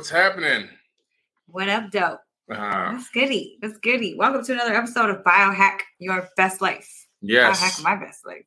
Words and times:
what's 0.00 0.08
happening? 0.08 0.66
What 1.48 1.68
up, 1.68 1.90
dope? 1.90 2.20
Uh, 2.50 2.92
That's 2.92 3.10
goody. 3.10 3.58
That's 3.60 3.76
goody. 3.80 4.14
Welcome 4.16 4.42
to 4.46 4.54
another 4.54 4.72
episode 4.72 5.10
of 5.10 5.22
Biohack 5.24 5.80
Your 5.98 6.26
Best 6.38 6.62
Life. 6.62 6.88
yes. 7.20 7.60
Biohack 7.60 7.84
My 7.84 7.96
Best 7.96 8.24
Life. 8.24 8.46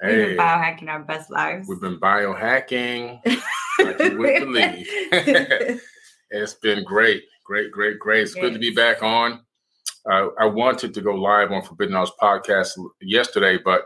We've 0.00 0.12
Hey, 0.12 0.24
been 0.26 0.36
biohacking 0.36 0.86
our 0.88 1.00
best 1.02 1.28
lives. 1.28 1.66
we've 1.68 1.80
been 1.80 1.98
biohacking. 1.98 3.18
like 3.80 3.98
you 3.98 4.16
would 4.16 4.40
believe. 4.44 5.80
It's 6.30 6.54
been 6.54 6.84
great, 6.84 7.24
great, 7.44 7.72
great, 7.72 7.98
great. 7.98 8.22
It's 8.22 8.34
good 8.34 8.52
to 8.52 8.60
be 8.60 8.70
back 8.72 9.02
on. 9.02 9.40
Uh, 10.08 10.28
I 10.38 10.44
wanted 10.46 10.94
to 10.94 11.00
go 11.00 11.16
live 11.16 11.50
on 11.50 11.62
Forbidden 11.62 11.96
House 11.96 12.12
podcast 12.22 12.78
yesterday, 13.00 13.58
but 13.62 13.82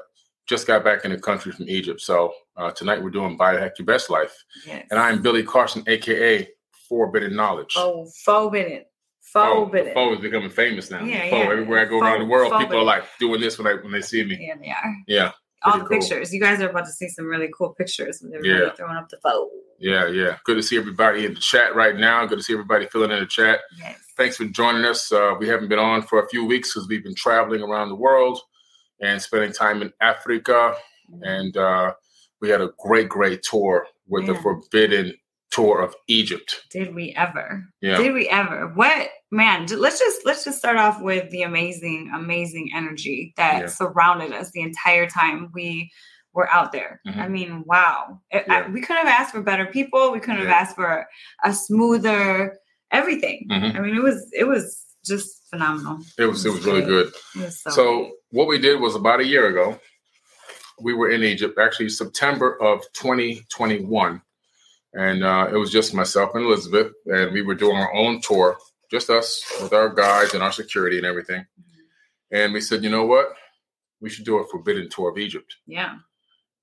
just 0.47 0.67
got 0.67 0.85
back 0.85 1.07
in 1.07 1.13
the 1.13 1.19
country 1.19 1.51
from 1.51 1.67
Egypt. 1.71 2.03
So 2.03 2.35
uh, 2.59 2.73
tonight 2.73 3.03
we're 3.03 3.09
doing 3.09 3.39
Biohack 3.39 3.79
Your 3.79 3.87
Best 3.87 4.11
Life. 4.11 4.37
yes. 4.67 4.87
And 4.91 5.01
I'm 5.01 5.23
Billy 5.23 5.43
Carson, 5.45 5.83
aka 5.87 6.47
Forbidden 6.89 7.35
Knowledge. 7.37 7.75
Oh, 7.77 8.07
forbidden. 8.25 8.85
Forbidden. 9.33 9.93
Fo 9.95 10.13
is 10.15 10.21
becoming 10.21 10.51
famous 10.51 10.91
now. 10.91 11.03
Yeah, 11.03 11.29
Fo. 11.31 11.37
yeah. 11.39 11.51
Everywhere 11.51 11.81
I 11.81 11.85
go 11.87 11.99
Fo- 12.01 12.07
around 12.07 12.21
the 12.21 12.27
world, 12.27 12.53
people 12.61 12.79
are 12.79 12.85
like 12.85 13.05
doing 13.19 13.41
this 13.41 13.59
when 13.59 13.67
they 13.67 13.83
when 13.83 13.93
they 13.93 14.01
see 14.01 14.25
me. 14.25 14.37
Yeah, 14.41 14.55
they 14.61 14.69
are. 14.71 14.97
Yeah, 15.09 15.33
All 15.65 15.79
the 15.79 15.85
cool. 15.85 15.99
pictures. 15.99 16.33
You 16.33 16.41
guys 16.41 16.61
are 16.61 16.69
about 16.71 16.87
to 16.87 16.93
see 16.93 17.09
some 17.09 17.27
really 17.27 17.49
cool 17.57 17.75
pictures 17.75 18.21
with 18.23 18.33
everybody 18.35 18.65
Yeah. 18.65 18.71
throwing 18.75 18.97
up 18.97 19.09
the 19.09 19.19
phone. 19.23 19.49
yeah, 19.81 20.07
yeah. 20.07 20.37
Good 20.45 20.55
to 20.57 20.63
see 20.63 20.79
everybody 20.79 21.27
in 21.27 21.35
the 21.35 21.41
chat 21.41 21.75
right 21.75 21.97
now. 21.97 22.25
Good 22.27 22.39
to 22.39 22.45
see 22.45 22.53
everybody 22.53 22.87
filling 22.87 23.11
in 23.11 23.19
the 23.21 23.27
chat. 23.27 23.61
Yes. 23.79 23.99
Thanks 24.17 24.37
for 24.37 24.45
joining 24.47 24.85
us. 24.85 25.11
Uh, 25.13 25.35
we 25.39 25.49
haven't 25.49 25.69
been 25.69 25.79
on 25.81 26.03
for 26.03 26.23
a 26.23 26.29
few 26.29 26.45
weeks 26.47 26.73
because 26.73 26.89
we've 26.89 27.03
been 27.05 27.15
traveling 27.17 27.63
around 27.63 27.89
the 27.91 27.97
world 27.97 28.41
and 29.01 29.21
spending 29.21 29.53
time 29.53 29.83
in 29.83 29.93
Africa. 30.01 30.75
And 31.23 31.55
uh, 31.57 31.93
we 32.41 32.49
had 32.49 32.61
a 32.63 32.71
great, 32.79 33.09
great 33.09 33.43
tour 33.43 33.87
with 34.09 34.27
the 34.27 34.35
Forbidden 34.37 35.13
Tour 35.57 35.81
of 35.81 35.95
Egypt. 36.07 36.63
Did 36.71 36.95
we 36.95 37.15
ever? 37.17 37.65
Yeah, 37.81 37.97
Did 37.97 38.13
we 38.13 38.29
ever? 38.29 38.69
What 38.75 39.09
man? 39.33 39.67
Let's 39.67 39.99
just 39.99 40.27
let's 40.27 40.45
just 40.45 40.59
start 40.59 40.77
off 40.77 41.01
with 41.01 41.31
the 41.31 41.43
amazing, 41.43 42.11
amazing 42.15 42.71
energy 42.75 43.33
that 43.39 43.61
Yeah. 43.61 43.67
surrounded 43.67 44.33
us 44.33 44.51
the 44.51 44.61
entire 44.61 45.09
time 45.09 45.51
we 45.55 45.91
were 46.35 46.51
out 46.53 46.73
there. 46.73 47.01
Mhm. 47.09 47.17
I 47.17 47.29
mean, 47.29 47.63
wow! 47.65 48.21
It- 48.31 48.45
I- 48.51 48.69
we 48.69 48.83
couldn't 48.83 49.07
have 49.07 49.21
asked 49.21 49.33
for 49.33 49.41
better 49.43 49.65
people. 49.65 50.13
We 50.13 50.21
couldn't 50.21 50.41
have 50.43 50.49
asked 50.51 50.77
for 50.77 51.07
a 51.43 51.55
smoother 51.55 52.59
everything. 52.91 53.49
Mhm. 53.51 53.77
I 53.77 53.81
mean, 53.81 53.97
it 53.97 54.03
was 54.03 54.29
it 54.35 54.45
was 54.45 54.85
just 55.07 55.49
phenomenal. 55.49 56.01
it 56.19 56.27
was 56.27 56.45
it 56.45 56.51
was 56.53 56.67
really 56.67 56.83
good. 56.85 57.15
Was 57.37 57.63
so, 57.63 57.71
So 57.71 58.13
what 58.31 58.47
we 58.47 58.59
did 58.59 58.79
was 58.81 58.95
about 58.95 59.21
a 59.21 59.25
year 59.25 59.47
ago, 59.47 59.81
we 60.83 60.93
were 60.93 61.09
in 61.11 61.23
Egypt, 61.23 61.59
actually 61.59 61.89
September 61.89 62.61
of 62.63 62.83
2021. 62.93 64.21
And 64.99 65.23
uh, 65.25 65.49
it 65.53 65.57
was 65.57 65.71
just 65.71 65.93
myself 65.95 66.35
and 66.35 66.45
Elizabeth, 66.47 66.93
and 67.07 67.31
we 67.33 67.43
were 67.43 67.55
doing 67.55 67.77
our 67.77 67.93
own 67.95 68.21
tour, 68.23 68.57
just 68.91 69.11
us 69.11 69.43
with 69.61 69.73
our 69.75 69.91
guides 69.91 70.33
and 70.33 70.43
our 70.43 70.53
security 70.53 70.97
and 70.97 71.05
everything. 71.07 71.45
And 72.33 72.53
we 72.53 72.61
said, 72.63 72.83
you 72.83 72.89
know 72.91 73.05
what? 73.05 73.35
We 74.01 74.09
should 74.11 74.25
do 74.25 74.39
a 74.39 74.47
forbidden 74.49 74.89
tour 74.89 75.11
of 75.11 75.19
Egypt. 75.19 75.55
yeah. 75.67 75.97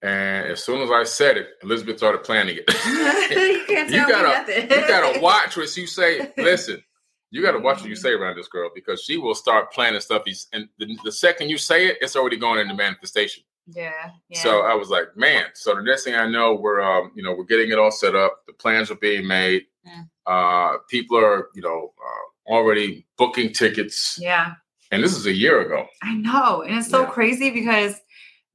And 0.02 0.48
as 0.52 0.62
soon 0.62 0.82
as 0.82 0.92
I 0.92 1.04
said 1.04 1.38
it, 1.38 1.48
Elizabeth 1.64 1.98
started 1.98 2.24
planning 2.26 2.58
it. 2.58 2.66
you 2.86 3.64
can't 3.68 3.90
You 3.90 4.06
gotta- 4.06 4.62
you 4.64 4.68
gotta 4.88 5.20
watch 5.22 5.56
what 5.56 5.78
you 5.78 5.88
say. 5.88 6.30
Listen, 6.38 6.84
you 7.32 7.42
gotta 7.42 7.60
watch 7.60 7.80
what 7.80 7.90
you 7.90 7.96
say 7.96 8.12
around 8.12 8.36
this 8.36 8.50
girl 8.50 8.70
because 8.76 9.02
she 9.04 9.18
will 9.18 9.34
start 9.34 9.72
planning 9.72 10.02
stuff. 10.02 10.24
And 10.52 10.68
the, 10.78 10.98
the 11.06 11.12
second 11.12 11.50
you 11.50 11.58
say 11.58 11.88
it, 11.88 12.00
it's 12.02 12.18
already 12.18 12.36
going 12.36 12.60
into 12.60 12.74
manifestation. 12.74 13.44
Yeah. 13.68 14.10
yeah. 14.30 14.42
So 14.44 14.62
I 14.62 14.74
was 14.76 14.90
like, 14.90 15.16
man. 15.16 15.46
So 15.54 15.76
the 15.76 15.82
next 15.82 16.04
thing 16.04 16.16
I 16.16 16.28
know, 16.30 16.54
we're 16.56 16.82
um, 16.82 17.12
you 17.16 17.24
know, 17.24 17.34
we're 17.34 17.46
getting 17.46 17.72
it 17.72 17.80
all 17.80 17.92
set 17.92 18.16
up. 18.16 18.44
The 18.48 18.54
plans 18.54 18.92
are 18.92 18.96
being 18.96 19.28
made. 19.28 19.64
Yeah. 19.86 20.04
Uh, 20.26 20.78
people 20.90 21.18
are, 21.18 21.50
you 21.56 21.62
know, 21.62 21.94
uh, 22.00 22.52
already 22.52 23.06
booking 23.18 23.54
tickets. 23.54 24.18
yeah. 24.22 24.54
And 24.92 25.04
this 25.04 25.16
is 25.18 25.26
a 25.26 25.34
year 25.34 25.62
ago. 25.62 25.88
I 26.04 26.14
know, 26.14 26.62
and 26.62 26.78
it's 26.78 26.90
so 26.90 27.02
Yeah. 27.02 27.10
crazy 27.10 27.50
because 27.50 28.00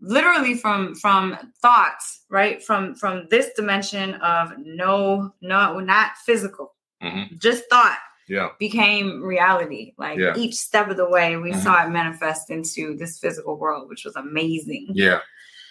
literally 0.00 0.54
from 0.54 0.94
from 0.94 1.36
thoughts, 1.60 2.24
right? 2.30 2.62
From 2.62 2.94
from 2.94 3.26
this 3.30 3.50
dimension 3.56 4.14
of 4.14 4.52
no, 4.58 5.34
no, 5.40 5.80
not 5.80 6.12
physical, 6.24 6.74
hmm 7.02 7.24
just 7.38 7.64
thought 7.70 7.98
Yeah. 8.28 8.50
became 8.58 9.22
reality. 9.22 9.94
Like 9.98 10.18
Yeah. 10.18 10.34
each 10.36 10.54
step 10.54 10.88
of 10.90 10.96
the 10.96 11.08
way, 11.08 11.36
we 11.36 11.52
Mhm. 11.52 11.62
saw 11.62 11.84
it 11.86 11.90
manifest 11.90 12.50
into 12.50 12.94
this 12.96 13.18
physical 13.18 13.56
world, 13.56 13.88
which 13.88 14.04
was 14.04 14.16
amazing. 14.16 14.88
Yeah. 14.92 15.20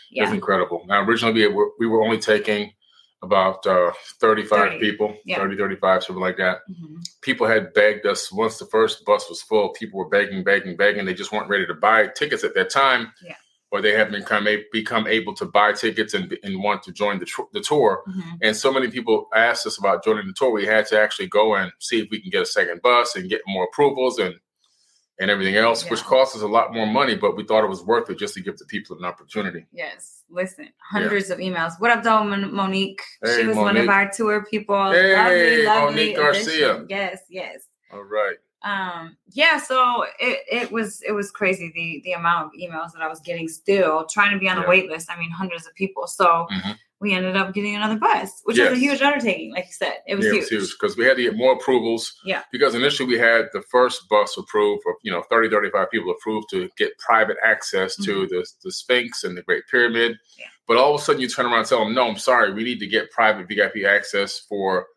Yeah, 0.09 0.33
incredible. 0.33 0.85
Now, 0.87 1.03
originally 1.03 1.33
we 1.33 1.47
were, 1.47 1.69
we 1.79 1.85
were 1.87 2.01
only 2.01 2.17
taking 2.17 2.71
about 3.23 3.65
uh, 3.67 3.91
35 4.21 4.49
30, 4.73 4.79
people, 4.79 5.17
yeah. 5.25 5.37
30, 5.37 5.57
35, 5.57 6.03
something 6.03 6.21
like 6.21 6.37
that. 6.37 6.59
Mhm. 6.69 6.97
people 7.21 7.45
had 7.47 7.73
begged 7.73 8.05
us 8.05 8.31
once 8.31 8.57
the 8.57 8.65
first 8.65 9.03
bus 9.05 9.27
was 9.27 9.41
full. 9.41 9.69
People 9.69 9.97
were 9.99 10.07
begging, 10.09 10.43
begging, 10.43 10.77
begging. 10.77 11.03
They 11.05 11.13
just 11.15 11.31
weren't 11.31 11.49
ready 11.49 11.65
to 11.67 11.73
buy 11.73 12.07
tickets 12.07 12.43
at 12.43 12.53
that 12.55 12.69
time, 12.69 13.11
Yeah. 13.23 13.35
Or 13.71 13.81
they 13.81 13.91
haven't 13.93 14.13
become 14.19 14.47
become 14.71 15.07
able 15.07 15.33
to 15.35 15.45
buy 15.45 15.73
tickets 15.73 16.13
and 16.13 16.37
and 16.43 16.63
want 16.63 16.83
to 16.83 16.91
join 16.91 17.19
the 17.19 17.25
tr- 17.25 17.41
the 17.53 17.59
tour. 17.61 18.03
Mhm. 18.07 18.37
And 18.41 18.55
so 18.55 18.71
many 18.71 18.89
people 18.89 19.27
asked 19.35 19.67
us 19.67 19.77
about 19.77 20.03
joining 20.03 20.27
the 20.27 20.33
tour. 20.33 20.51
We 20.51 20.65
had 20.65 20.85
to 20.87 20.99
actually 20.99 21.27
go 21.27 21.55
and 21.55 21.71
see 21.79 21.99
if 22.01 22.07
we 22.09 22.21
can 22.21 22.29
get 22.29 22.41
a 22.43 22.45
second 22.45 22.81
bus 22.81 23.15
and 23.15 23.29
get 23.29 23.41
more 23.47 23.65
approvals 23.65 24.19
and 24.19 24.35
and 25.19 25.31
everything 25.31 25.55
else, 25.55 25.83
which 25.89 26.01
Yeah. 26.01 26.05
cost 26.05 26.35
us 26.35 26.43
a 26.43 26.47
lot 26.47 26.73
more 26.75 26.85
money. 26.85 27.15
But 27.15 27.35
we 27.35 27.43
thought 27.43 27.63
it 27.63 27.69
was 27.69 27.83
worth 27.83 28.07
it 28.09 28.19
just 28.19 28.35
to 28.35 28.39
give 28.41 28.57
the 28.57 28.65
people 28.65 28.97
an 28.99 29.03
opportunity. 29.03 29.65
Yes, 29.73 30.23
listen, 30.29 30.69
hundreds 30.91 31.31
of 31.31 31.39
emails. 31.39 31.73
What 31.79 31.89
up, 31.89 32.03
though, 32.03 32.23
Mon- 32.23 32.53
Monique? 32.53 33.01
Hey, 33.23 33.37
she 33.41 33.47
was 33.47 33.57
one 33.57 33.77
of 33.77 33.89
our 33.89 34.11
tour 34.11 34.45
people. 34.45 34.91
Hey, 34.91 35.15
lovely, 35.15 35.65
lovely 35.65 35.95
Monique 35.95 36.15
Garcia. 36.17 36.85
Yes, 36.87 37.21
yes. 37.29 37.63
All 37.91 38.03
right. 38.03 38.37
Um 38.67 39.15
yeah 39.31 39.57
so 39.57 40.03
it, 40.19 40.39
it 40.51 40.71
was 40.71 41.01
it 41.07 41.11
was 41.11 41.31
crazy 41.31 41.71
the 41.75 42.01
the 42.03 42.13
amount 42.13 42.45
of 42.47 42.51
emails 42.59 42.91
that 42.93 43.01
i 43.01 43.07
was 43.07 43.19
getting 43.21 43.47
still 43.47 44.05
trying 44.05 44.31
to 44.33 44.39
be 44.39 44.49
on 44.49 44.57
Yeah. 44.57 44.65
a 44.65 44.69
wait 44.69 44.89
list 44.89 45.09
i 45.11 45.17
mean 45.17 45.31
hundreds 45.31 45.65
of 45.67 45.73
people 45.75 46.07
so 46.07 46.47
Mhm. 46.51 46.75
we 46.99 47.13
ended 47.13 47.35
up 47.37 47.53
getting 47.53 47.75
another 47.75 47.97
bus 47.97 48.41
which 48.45 48.57
was 48.59 48.71
a 48.71 48.75
huge 48.75 49.01
undertaking 49.01 49.51
like 49.51 49.65
you 49.65 49.73
said 49.73 49.95
it 50.07 50.15
was 50.15 50.25
yeah, 50.25 50.31
huge, 50.33 50.51
it 50.51 50.55
was 50.55 50.69
huge 50.69 50.75
because 50.79 50.97
we 50.97 51.05
had 51.05 51.17
to 51.17 51.23
get 51.23 51.35
more 51.35 51.53
approvals. 51.53 52.03
Yeah. 52.25 52.43
Because 52.51 52.73
initially 52.75 53.07
we 53.07 53.19
had 53.19 53.45
the 53.53 53.61
first 53.75 54.07
bus 54.09 54.35
approved 54.37 54.81
for, 54.83 54.95
you 55.03 55.11
know, 55.11 55.21
30, 55.29 55.49
35 55.49 55.91
people 55.91 56.11
approved 56.11 56.47
to 56.51 56.69
get 56.77 56.97
private 56.97 57.37
access 57.43 57.95
to 57.97 58.25
the, 58.27 58.45
the 58.63 58.71
Sphinx 58.71 59.23
and 59.25 59.37
the 59.37 59.41
Great 59.43 59.63
Pyramid. 59.69 60.11
Mm-hmm. 60.13 60.39
Yeah. 60.41 60.45
But 60.67 60.77
all 60.77 60.95
of 60.95 61.01
a 61.01 61.03
sudden 61.03 61.21
you 61.21 61.27
turn 61.29 61.45
around 61.45 61.59
and 61.59 61.67
tell 61.67 61.83
them, 61.83 61.93
no, 61.93 62.07
I'm 62.07 62.17
sorry, 62.17 62.53
we 62.53 62.63
need 62.63 62.79
to 62.79 62.87
get 62.87 63.11
private 63.11 63.47
VIP 63.47 63.85
access 63.85 64.39
for 64.49 64.87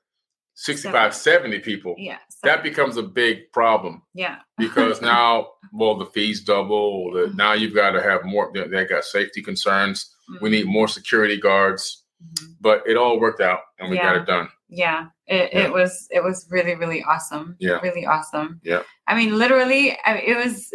65, 0.65 1.15
70 1.15 1.59
people. 1.61 1.95
yeah 1.99 2.19
That 2.43 2.63
becomes 2.63 2.97
a 2.97 3.03
big 3.03 3.51
problem 3.53 4.03
yeah 4.15 4.37
because 4.59 5.01
now, 5.01 5.49
well, 5.73 5.97
the 5.97 6.07
fees 6.07 6.43
double. 6.43 7.13
The, 7.13 7.33
now 7.35 7.53
you've 7.55 7.75
got 7.75 7.91
to 7.93 8.03
have 8.03 8.25
more, 8.25 8.51
they, 8.55 8.67
they 8.69 8.85
got 8.85 9.05
safety 9.05 9.41
concerns. 9.43 10.15
We 10.43 10.51
need 10.51 10.67
more 10.67 10.89
security 10.89 11.39
guards, 11.39 12.05
Mhm. 12.23 12.49
but 12.61 12.83
it 12.87 12.97
all 12.99 13.19
worked 13.19 13.41
out 13.41 13.61
and 13.79 13.91
we 13.91 13.97
got 13.97 14.17
it 14.17 14.27
done. 14.27 14.49
yeah 14.69 15.07
it, 15.27 15.51
Yeah. 15.55 15.65
it 15.65 15.73
was 15.73 15.93
it 16.11 16.23
was 16.23 16.47
really 16.51 16.75
really 16.83 17.03
awesome 17.03 17.57
Yeah. 17.59 17.79
really 17.87 18.05
awesome 18.15 18.61
Yeah. 18.63 18.83
i 19.11 19.13
mean 19.19 19.31
literally 19.43 19.97
I 20.05 20.09
mean, 20.15 20.25
it 20.33 20.37
was 20.45 20.69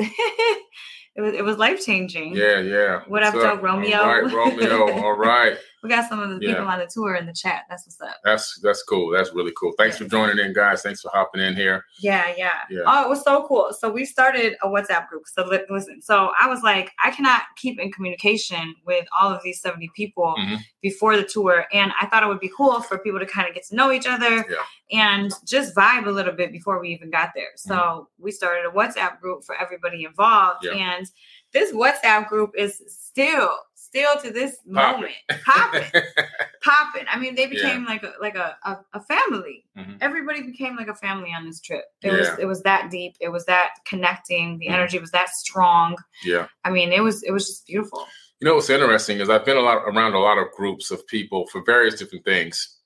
it 1.17 1.21
was 1.21 1.33
it 1.35 1.43
was 1.45 1.57
life 1.65 1.79
changing 1.85 2.29
Yeah, 2.35 2.59
yeah. 2.59 2.93
What 3.07 3.21
up, 3.23 3.35
Romeo? 3.61 3.97
All 4.01 4.07
right, 4.21 4.33
Romeo. 4.33 4.91
All 5.03 5.13
right. 5.31 5.55
We 5.85 5.89
got 5.89 6.09
some 6.09 6.19
of 6.19 6.29
the 6.29 6.39
Yeah. 6.45 6.53
people 6.55 6.67
on 6.67 6.79
the 6.79 6.87
tour 6.91 7.15
in 7.15 7.25
the 7.27 7.33
chat 7.33 7.63
that's 7.69 7.85
what's 7.85 8.01
up 8.01 8.17
That's 8.23 8.59
that's 8.61 8.81
cool. 8.83 9.11
That's 9.11 9.31
really 9.33 9.53
cool. 9.59 9.73
Thanks 9.77 9.97
for 9.99 10.05
joining 10.05 10.39
in, 10.43 10.51
guys. 10.53 10.81
Thanks 10.81 11.01
for 11.01 11.11
hopping 11.13 11.41
in 11.41 11.55
here. 11.55 11.85
Yeah, 11.99 12.33
yeah, 12.35 12.61
Yeah. 12.69 12.81
Oh, 12.87 13.03
it 13.03 13.09
was 13.09 13.23
so 13.23 13.45
cool. 13.47 13.71
So 13.79 13.89
we 13.91 14.03
started 14.05 14.55
a 14.63 14.67
WhatsApp 14.67 15.07
group. 15.09 15.23
So 15.27 15.45
li- 15.45 15.65
listen, 15.69 16.01
so 16.01 16.31
I 16.39 16.47
was 16.47 16.61
like, 16.63 16.91
I 17.03 17.11
cannot 17.11 17.43
keep 17.57 17.79
in 17.79 17.91
communication 17.91 18.73
with 18.85 19.05
all 19.19 19.31
of 19.31 19.41
these 19.43 19.61
70 19.61 19.89
people 19.95 20.35
Mhm. 20.39 20.57
before 20.81 21.15
the 21.15 21.23
tour. 21.23 21.65
And 21.71 21.91
I 22.01 22.07
thought 22.07 22.23
it 22.23 22.27
would 22.27 22.39
be 22.39 22.51
cool 22.57 22.81
for 22.81 22.97
people 22.97 23.19
to 23.19 23.25
kind 23.27 23.47
of 23.47 23.53
get 23.53 23.65
to 23.67 23.75
know 23.75 23.91
each 23.91 24.07
other 24.07 24.45
Yeah. 24.49 24.55
and 24.91 25.31
just 25.45 25.75
vibe 25.75 26.07
a 26.07 26.11
little 26.11 26.33
bit 26.33 26.51
before 26.51 26.79
we 26.79 26.89
even 26.89 27.09
got 27.11 27.31
there. 27.35 27.51
So 27.55 28.09
we 28.17 28.31
started 28.31 28.65
a 28.65 28.71
WhatsApp 28.71 29.19
group 29.21 29.43
for 29.45 29.55
everybody 29.55 30.03
involved. 30.03 30.65
Mm-hmm. 30.65 30.77
And 30.79 31.11
this 31.53 31.71
WhatsApp 31.71 32.27
group 32.27 32.51
is 32.57 32.81
still, 32.87 33.49
still 33.95 34.21
to 34.21 34.31
this 34.31 34.57
moment 34.65 35.13
popping, 35.45 35.83
popping. 36.63 37.05
I 37.09 37.17
mean, 37.17 37.35
they 37.35 37.47
became 37.47 37.85
like 37.85 38.03
a 38.03 38.13
like 38.19 38.35
a 38.35 38.57
a, 38.63 38.77
a 38.93 39.01
family. 39.01 39.65
Mhm. 39.77 39.97
Everybody 40.01 40.41
became 40.43 40.75
like 40.75 40.87
a 40.87 40.95
family 40.95 41.31
on 41.33 41.45
this 41.45 41.61
trip. 41.61 41.85
It 42.03 42.11
was 42.11 42.27
it 42.39 42.45
was 42.45 42.61
that 42.63 42.91
deep. 42.91 43.15
It 43.21 43.29
was 43.29 43.45
that 43.45 43.69
connecting. 43.87 44.57
The 44.59 44.67
Mhm. 44.67 44.73
energy 44.73 44.99
was 44.99 45.11
that 45.11 45.29
strong. 45.29 45.95
Yeah. 46.23 46.47
I 46.63 46.71
mean, 46.71 46.91
it 46.91 47.01
was 47.01 47.23
it 47.23 47.31
was 47.31 47.47
just 47.47 47.65
beautiful. 47.67 48.07
You 48.41 48.45
know 48.49 48.55
what's 48.55 48.69
interesting 48.69 49.19
is 49.19 49.29
I've 49.29 49.45
been 49.45 49.57
a 49.57 49.61
lot 49.61 49.77
around 49.85 50.13
a 50.13 50.19
lot 50.19 50.37
of 50.37 50.51
groups 50.51 50.91
of 50.91 51.05
people 51.07 51.47
for 51.47 51.61
various 51.63 51.95
different 51.95 52.25
things. 52.25 52.77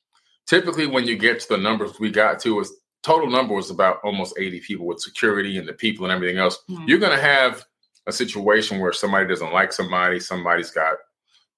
Typically, 0.46 0.86
when 0.88 1.06
you 1.06 1.16
get 1.18 1.40
to 1.42 1.50
the 1.50 1.58
numbers 1.58 2.00
we 2.00 2.12
got 2.12 2.40
to, 2.40 2.56
was 2.56 2.72
total 3.02 3.30
number 3.30 3.54
was 3.56 3.70
about 3.70 4.00
almost 4.04 4.38
80 4.38 4.60
people 4.60 4.86
with 4.86 5.00
security 5.00 5.58
and 5.58 5.68
the 5.68 5.74
people 5.74 6.06
and 6.06 6.12
everything 6.12 6.38
else. 6.38 6.60
Mhm. 6.70 6.88
You're 6.88 7.00
going 7.00 7.16
to 7.16 7.22
have 7.22 7.64
a 8.10 8.14
situation 8.14 8.80
where 8.80 8.92
somebody 8.94 9.28
doesn't 9.28 9.54
like 9.54 9.72
somebody, 9.72 10.20
somebody's 10.20 10.72
got 10.72 10.98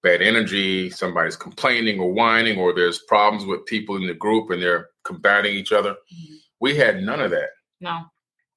bad 0.03 0.21
energy, 0.21 0.89
somebody's 0.89 1.35
complaining 1.35 1.99
or 1.99 2.11
whining, 2.11 2.57
or 2.59 2.73
there's 2.73 2.99
problems 3.07 3.45
with 3.45 3.65
people 3.65 3.95
in 3.97 4.07
the 4.07 4.13
group 4.13 4.49
and 4.51 4.61
they're 4.61 4.89
combating 5.03 5.53
each 5.55 5.71
other. 5.71 5.91
Mhm. 6.13 6.35
We 6.59 6.75
had 6.75 7.01
none 7.03 7.19
of 7.21 7.31
that. 7.31 7.49
No. 7.79 8.01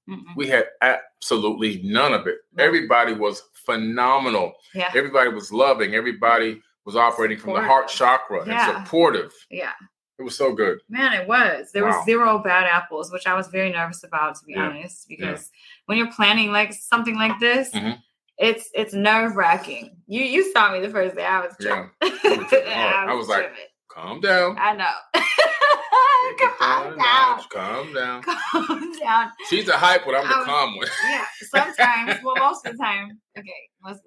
Mm-mm. 0.09 0.37
We 0.37 0.47
had 0.49 0.67
absolutely 0.83 1.81
none 1.83 2.13
of 2.13 2.27
it. 2.27 2.39
No. 2.53 2.65
Everybody 2.65 3.15
was 3.15 3.43
phenomenal. 3.67 4.53
Yeah. 4.75 4.91
Everybody 4.95 5.31
was 5.31 5.51
loving. 5.53 5.95
Everybody 5.95 6.61
was 6.85 6.97
operating 6.97 7.39
from 7.39 7.55
the 7.55 7.63
heart 7.63 7.89
chakra 7.89 8.47
Yeah. 8.47 8.77
and 8.77 8.87
supportive. 8.87 9.33
Yeah. 9.51 9.73
It 10.19 10.23
was 10.23 10.37
so 10.37 10.53
good. 10.53 10.79
Man, 10.89 11.13
it 11.13 11.27
was. 11.27 11.73
There 11.73 11.85
Wow. 11.85 11.97
was 11.97 12.05
zero 12.05 12.39
bad 12.39 12.67
apples, 12.67 13.11
which 13.13 13.27
I 13.27 13.35
was 13.35 13.49
very 13.49 13.71
nervous 13.73 14.05
about, 14.05 14.37
to 14.37 14.45
be 14.45 14.53
Yeah. 14.55 14.69
honest, 14.69 15.09
because 15.09 15.51
when 15.87 15.99
you're 15.99 16.13
planning 16.13 16.53
like 16.53 16.73
something 16.73 17.17
like 17.17 17.39
this, 17.41 17.71
Mhm. 17.73 17.99
it's 18.39 18.71
it's 18.75 18.95
nerve 18.95 19.35
wracking. 19.37 19.97
You 20.07 20.23
you 20.25 20.53
saw 20.53 20.71
me 20.73 20.81
the 20.81 20.91
first 20.91 21.17
day. 21.17 21.25
I 21.25 21.41
was 21.41 21.55
Yeah. 21.59 21.89
tripping. 22.01 22.39
was. 22.39 22.53
I 23.09 23.15
was 23.15 23.29
like, 23.29 23.47
tripping. 23.47 23.65
Calm 23.89 24.21
down. 24.21 24.57
I 24.59 24.73
know. 24.75 24.95
Calm 26.59 26.97
down 26.97 27.39
a. 27.39 27.49
Calm 27.51 27.93
down. 27.93 28.23
Calm 28.23 28.93
down. 28.99 29.31
She's 29.51 29.67
the 29.67 29.77
hype 29.77 30.07
one. 30.07 30.15
I'm 30.17 30.27
the 30.29 30.35
I 30.35 30.39
was- 30.39 30.47
calm 30.47 30.77
one. 30.77 30.87
Yeah, 31.09 31.25
sometimes. 31.51 32.21
well, 32.25 32.35
most 32.37 32.67
of 32.67 32.77
the 32.77 32.83
time. 32.83 33.21
Okay, 33.39 33.51
most 33.83 33.99
of 33.99 34.05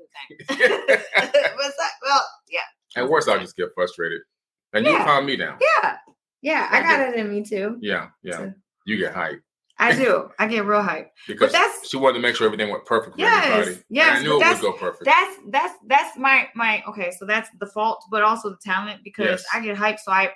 the 0.47 0.55
time. 0.55 0.99
but 1.57 1.73
well, 2.03 2.25
yeah, 2.49 2.59
At 2.95 3.07
worst, 3.09 3.29
I'll 3.29 3.39
just 3.39 3.55
get 3.55 3.69
frustrated. 3.75 4.21
And 4.73 4.85
you 4.85 4.95
calm 4.97 5.25
me 5.25 5.35
down. 5.37 5.57
yeah, 5.83 5.97
yeah. 6.41 6.67
I 6.71 6.79
I 6.79 6.81
got 6.81 6.99
it 7.09 7.15
in 7.15 7.29
me 7.29 7.43
too. 7.43 7.77
Yeah, 7.81 8.07
yeah. 8.23 8.37
So- 8.37 8.53
You 8.85 8.97
get 8.97 9.13
hype. 9.13 9.41
I 9.79 9.93
do. 10.03 10.29
I 10.39 10.47
get 10.47 10.65
real 10.65 10.81
hype. 10.81 11.11
Because 11.27 11.51
that's- 11.51 11.87
she 11.87 11.97
wanted 11.97 12.15
to 12.15 12.19
make 12.19 12.35
sure 12.35 12.45
everything 12.47 12.69
went 12.69 12.85
perfect 12.85 13.15
for 13.15 13.21
Yes, 13.21 13.45
everybody. 13.45 13.83
yes, 13.89 14.07
And 14.09 14.17
I 14.17 14.21
knew 14.23 14.39
but 14.39 14.47
it 14.47 14.53
would 14.53 14.61
go 14.61 14.73
perfect. 14.73 15.05
That's 15.05 15.37
that's 15.49 15.73
that's 15.87 16.17
my 16.17 16.47
my 16.55 16.83
okay. 16.89 17.11
So 17.17 17.25
that's 17.25 17.49
the 17.59 17.67
fault, 17.67 18.03
but 18.11 18.23
also 18.23 18.49
the 18.49 18.57
talent 18.63 19.01
because 19.03 19.41
Yes. 19.41 19.45
I 19.53 19.59
get 19.61 19.77
hyped. 19.77 19.99
So 19.99 20.11
I 20.11 20.31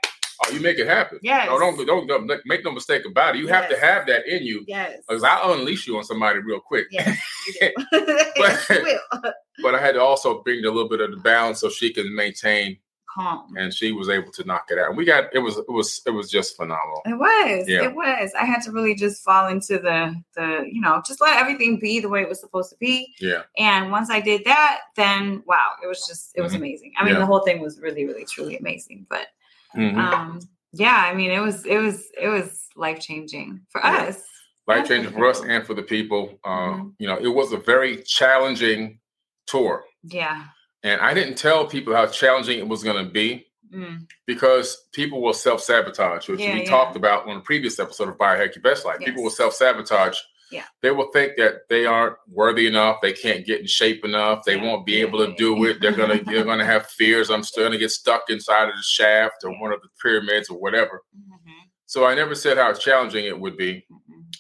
oh, 0.45 0.51
you 0.51 0.60
make 0.62 0.77
it 0.80 0.88
happen. 0.88 1.18
Oh, 1.18 1.24
yes, 1.24 1.48
No, 1.50 1.60
don't, 1.60 1.86
don't 1.88 2.07
don't 2.07 2.42
make 2.45 2.63
no 2.63 2.72
mistake 2.72 3.04
about 3.06 3.36
it. 3.36 3.39
You 3.39 3.48
have 3.48 3.68
to 3.69 3.77
have 3.80 4.06
that 4.07 4.27
in 4.27 4.44
you. 4.44 4.63
yes, 4.68 5.00
Because 5.07 5.24
I'll 5.24 5.54
unleash 5.54 5.88
you 5.88 5.98
on 5.98 6.04
somebody 6.04 6.39
real 6.39 6.60
quick. 6.60 6.88
yes, 6.92 7.18
you 7.48 7.54
do. 7.60 7.72
yes, 8.38 8.69
you 8.69 8.81
will. 8.84 9.31
But 9.63 9.75
I 9.75 9.80
had 9.80 9.94
to 9.95 10.01
also 10.01 10.42
bring 10.44 10.60
a 10.63 10.69
little 10.69 10.88
bit 10.89 11.01
of 11.01 11.12
the 11.12 11.18
balance 11.18 11.60
so 11.60 11.69
she 11.69 11.92
can 11.94 12.13
maintain, 12.16 12.77
Calm. 13.13 13.54
and 13.58 13.74
she 13.74 13.92
was 13.92 14.08
able 14.10 14.31
to 14.31 14.44
knock 14.46 14.66
it 14.69 14.78
out. 14.80 14.90
And 14.90 14.98
we 14.98 15.06
got 15.06 15.25
it 15.34 15.40
was 15.40 15.58
it 15.58 15.69
was 15.69 16.02
it 16.06 16.12
was 16.12 16.30
just 16.30 16.56
phenomenal. 16.56 17.02
It 17.06 17.18
was. 17.18 17.68
Yeah. 17.68 17.84
It 17.84 17.96
was. 17.96 18.31
I 18.40 18.46
had 18.46 18.62
to 18.63 18.72
really 18.72 18.96
just 18.96 19.24
fall 19.24 19.48
into 19.50 19.80
the 19.80 20.16
the 20.36 20.63
you 20.72 20.80
know 20.81 21.02
just 21.06 21.19
let 21.22 21.38
everything 21.38 21.80
be 21.80 22.00
the 22.00 22.10
way 22.10 22.22
it 22.22 22.30
was 22.30 22.40
supposed 22.40 22.69
to 22.72 22.78
be. 22.78 23.13
Yeah, 23.19 23.44
And 23.58 23.92
once 23.92 24.10
I 24.10 24.19
did 24.22 24.46
that, 24.46 24.80
then 24.96 25.44
wow, 25.46 25.74
it 25.84 25.88
was 25.88 26.06
just 26.08 26.31
it 26.36 26.42
was 26.42 26.54
Mhm. 26.54 26.58
amazing. 26.58 26.94
I 26.98 27.04
mean, 27.04 27.13
Yeah. 27.13 27.19
the 27.19 27.25
whole 27.25 27.42
thing 27.42 27.62
was 27.62 27.80
really 27.81 28.06
really 28.06 28.25
truly 28.25 28.58
amazing. 28.58 29.06
But 29.10 29.28
Mhm. 29.75 29.98
um, 29.98 30.40
yeah, 30.74 31.04
I 31.10 31.13
mean, 31.13 31.31
it 31.31 31.42
was 31.42 31.66
it 31.66 31.78
was 31.80 32.08
it 32.19 32.28
was 32.30 32.68
life 32.75 33.00
changing 33.00 33.62
for 33.69 33.81
Yeah. 33.84 34.04
us. 34.10 34.24
life 34.68 34.88
changing 34.88 35.12
for 35.12 35.25
us 35.28 35.42
and 35.42 35.66
for 35.68 35.74
the 35.74 35.84
people. 35.84 36.40
Uh, 36.46 36.50
Mhm. 36.75 36.94
You 37.00 37.08
know, 37.08 37.18
it 37.18 37.28
was 37.28 37.52
a 37.52 37.58
very 37.58 38.04
challenging 38.04 39.00
tour, 39.48 39.84
Yeah. 40.04 40.46
And 40.83 41.00
I 41.01 41.13
didn't 41.13 41.36
tell 41.38 41.66
people 41.68 41.95
how 41.95 42.07
challenging 42.07 42.60
it 42.60 42.68
was 42.68 42.83
going 42.83 43.04
to 43.06 43.12
be 43.12 43.48
Mm. 43.74 44.06
because 44.28 44.89
people 44.92 45.22
will 45.22 45.31
self 45.33 45.62
sabotage, 45.62 46.28
which 46.28 46.42
Yeah, 46.42 46.56
we 46.56 46.63
yeah. 46.63 46.69
talked 46.69 46.98
about 46.98 47.25
on 47.30 47.38
a 47.38 47.39
previous 47.39 47.80
episode 47.80 48.10
of 48.10 48.18
Biohack 48.18 48.54
Your 48.54 48.62
Best 48.63 48.83
Life. 48.86 49.00
People 49.00 49.24
will 49.24 49.30
self 49.30 49.54
sabotage. 49.54 50.18
Yeah. 50.51 50.66
They 50.81 50.92
will 50.92 51.10
think 51.13 51.38
that 51.38 51.69
they 51.69 51.86
aren't 51.86 52.18
worthy 52.28 52.68
enough. 52.68 52.98
They 53.01 53.13
can't 53.13 53.45
get 53.45 53.62
in 53.62 53.68
shape 53.68 54.04
enough. 54.04 54.44
They 54.45 54.57
Yeah. 54.57 54.63
won't 54.66 54.86
be 54.86 55.00
able 55.00 55.25
to 55.25 55.33
do 55.36 55.63
it. 55.63 55.80
They're 55.80 55.94
gonna 55.94 56.22
they're 56.25 56.44
gonna 56.44 56.66
have 56.66 56.88
fears. 56.88 57.30
I'm 57.30 57.44
still 57.44 57.63
gonna 57.63 57.77
get 57.77 57.92
stuck 57.92 58.30
inside 58.30 58.68
of 58.68 58.75
the 58.75 58.84
shaft 58.84 59.45
or 59.45 59.51
one 59.62 59.72
of 59.72 59.81
the 59.81 59.88
pyramids 60.04 60.50
or 60.50 60.60
whatever. 60.60 61.01
Mhm. 61.18 61.54
So 61.86 62.04
I 62.06 62.13
never 62.13 62.36
said 62.36 62.57
how 62.57 62.74
challenging 62.74 63.24
it 63.24 63.39
would 63.39 63.56
be. 63.56 63.86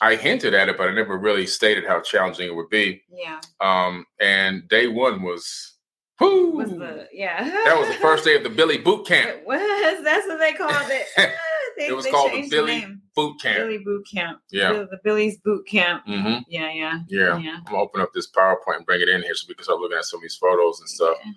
I 0.01 0.15
hinted 0.15 0.53
at 0.53 0.67
it, 0.67 0.75
but 0.77 0.89
I 0.89 0.91
never 0.91 1.17
really 1.17 1.47
stated 1.47 1.85
how 1.85 2.01
challenging 2.01 2.47
it 2.47 2.55
would 2.55 2.69
be. 2.69 3.01
Yeah. 3.09 3.39
Um, 3.61 4.05
and 4.19 4.67
day 4.67 4.87
one 4.87 5.21
was, 5.21 5.77
Was 6.21 6.69
the 6.69 7.07
yeah. 7.11 7.43
that 7.65 7.77
was 7.79 7.87
the 7.87 7.95
first 7.95 8.23
day 8.25 8.35
of 8.35 8.43
the 8.43 8.49
Billy 8.49 8.77
Boot 8.77 9.05
Camp. 9.07 9.29
It 9.29 9.45
was. 9.45 10.03
That's 10.03 10.27
what 10.27 10.39
they 10.39 10.53
called 10.53 10.89
it. 10.89 11.07
Ah, 11.17 11.73
they, 11.77 11.87
It 11.87 11.95
was 11.95 12.05
called 12.07 12.33
the 12.33 12.49
Billy 12.49 12.79
name. 12.81 13.01
Boot 13.15 13.41
Camp. 13.41 13.57
Billy 13.57 13.77
Boot 13.77 14.05
Camp. 14.13 14.39
Yeah. 14.51 14.73
Bill- 14.73 14.87
the 14.91 14.99
Billy's 15.03 15.37
Boot 15.37 15.65
Camp. 15.67 16.03
hmm 16.05 16.39
Yeah, 16.49 16.69
yeah, 16.71 16.99
Yeah. 17.07 17.37
yeah. 17.39 17.55
I'm 17.57 17.63
gonna 17.63 17.77
open 17.79 18.01
up 18.01 18.09
this 18.13 18.29
PowerPoint 18.29 18.77
and 18.77 18.85
bring 18.85 18.99
it 19.01 19.07
in 19.09 19.21
here 19.23 19.33
so 19.33 19.45
we 19.47 19.55
can 19.55 19.63
start 19.63 19.79
looking 19.79 19.97
at 19.97 20.03
some 20.05 20.17
of 20.17 20.21
these 20.21 20.35
photos 20.35 20.79
and 20.81 20.89
stuff. 20.89 21.17
Yeah. 21.25 21.31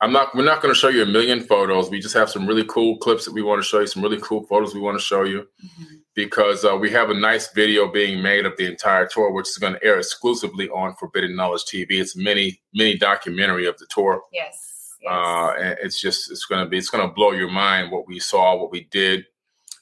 I'm 0.00 0.12
not. 0.12 0.34
We're 0.34 0.44
not 0.44 0.62
going 0.62 0.72
to 0.72 0.78
show 0.78 0.88
you 0.88 1.02
a 1.02 1.06
million 1.06 1.40
photos. 1.40 1.90
We 1.90 1.98
just 2.00 2.14
have 2.14 2.30
some 2.30 2.46
really 2.46 2.64
cool 2.68 2.98
clips 2.98 3.24
that 3.24 3.32
we 3.34 3.42
want 3.42 3.60
to 3.60 3.66
show 3.66 3.80
you. 3.80 3.86
Some 3.88 4.02
really 4.02 4.20
cool 4.20 4.44
photos 4.44 4.72
we 4.74 4.80
want 4.80 4.96
to 4.98 5.02
show 5.04 5.24
you 5.24 5.48
Mhm. 5.64 5.86
because 6.14 6.64
uh, 6.64 6.76
we 6.76 6.90
have 6.90 7.10
a 7.10 7.14
nice 7.14 7.52
video 7.52 7.90
being 7.90 8.22
made 8.22 8.46
of 8.46 8.56
the 8.56 8.66
entire 8.66 9.06
tour, 9.08 9.32
which 9.32 9.48
is 9.48 9.58
going 9.58 9.72
to 9.74 9.84
air 9.84 9.98
exclusively 9.98 10.68
on 10.68 10.94
Forbidden 10.94 11.34
Knowledge 11.34 11.64
TV. 11.64 11.98
It's 12.00 12.14
a 12.14 12.20
mini 12.20 12.60
mini 12.72 12.96
documentary 12.96 13.66
of 13.66 13.76
the 13.78 13.86
tour. 13.90 14.22
Yes. 14.32 14.94
yes. 15.02 15.10
Uh, 15.10 15.50
and 15.60 15.76
it's 15.82 16.00
just 16.00 16.30
it's 16.30 16.44
going 16.44 16.62
to 16.64 16.68
be 16.70 16.78
it's 16.78 16.90
going 16.90 17.06
to 17.06 17.12
blow 17.12 17.32
your 17.32 17.50
mind 17.50 17.90
what 17.90 18.06
we 18.06 18.20
saw, 18.20 18.54
what 18.56 18.70
we 18.70 18.84
did 18.92 19.26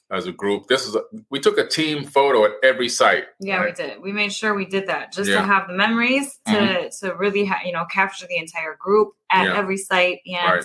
as 0.09 0.25
a 0.25 0.31
group. 0.31 0.67
This 0.67 0.87
is 0.87 0.95
a, 0.95 1.01
we 1.29 1.39
took 1.39 1.57
a 1.57 1.67
team 1.67 2.05
photo 2.05 2.45
at 2.45 2.51
every 2.63 2.87
site. 2.89 3.25
yeah, 3.39 3.57
right? 3.57 3.77
we 3.77 3.83
did. 3.85 4.01
We 4.01 4.11
made 4.13 4.31
sure 4.31 4.53
we 4.53 4.65
did 4.65 4.87
that 4.87 5.11
just 5.11 5.29
Yeah. 5.29 5.41
to 5.41 5.43
have 5.47 5.67
the 5.67 5.73
memories 5.73 6.39
to 6.47 6.51
Mhm. 6.53 6.99
to 6.99 7.15
really 7.15 7.45
ha- 7.45 7.61
you 7.65 7.73
know 7.73 7.85
capture 7.91 8.25
the 8.27 8.37
entire 8.37 8.75
group 8.79 9.13
at 9.31 9.45
Yeah. 9.47 9.57
every 9.57 9.77
site 9.77 10.19
and 10.25 10.53
Right. 10.53 10.63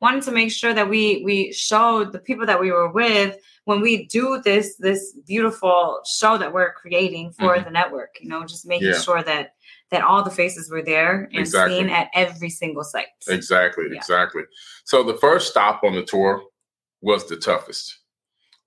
wanted 0.00 0.22
to 0.24 0.32
make 0.32 0.52
sure 0.52 0.72
that 0.72 0.88
we 0.88 1.22
we 1.24 1.52
showed 1.52 2.12
the 2.12 2.20
people 2.20 2.46
that 2.46 2.60
we 2.60 2.70
were 2.70 2.90
with 2.92 3.36
when 3.64 3.80
we 3.80 4.06
do 4.06 4.40
this 4.44 4.76
this 4.76 5.12
beautiful 5.26 6.00
show 6.06 6.38
that 6.38 6.52
we're 6.52 6.72
creating 6.74 7.32
for 7.32 7.56
Mhm. 7.56 7.64
the 7.64 7.70
network. 7.70 8.14
You 8.20 8.28
know, 8.28 8.44
just 8.44 8.64
making 8.66 8.88
Yeah. 8.88 8.98
sure 9.00 9.22
that 9.22 9.54
that 9.90 10.02
all 10.02 10.22
the 10.22 10.30
faces 10.30 10.70
were 10.70 10.82
there 10.82 11.28
and 11.32 11.38
Exactly. 11.40 11.76
seen 11.78 11.88
at 11.90 12.10
every 12.14 12.50
single 12.50 12.84
site. 12.84 13.06
Exactly, 13.28 13.86
exactly. 13.94 14.42
So 14.84 15.02
the 15.02 15.16
first 15.18 15.48
stop 15.50 15.82
on 15.84 15.94
the 15.94 16.02
tour 16.04 16.42
was 17.00 17.28
the 17.28 17.36
toughest. 17.36 17.98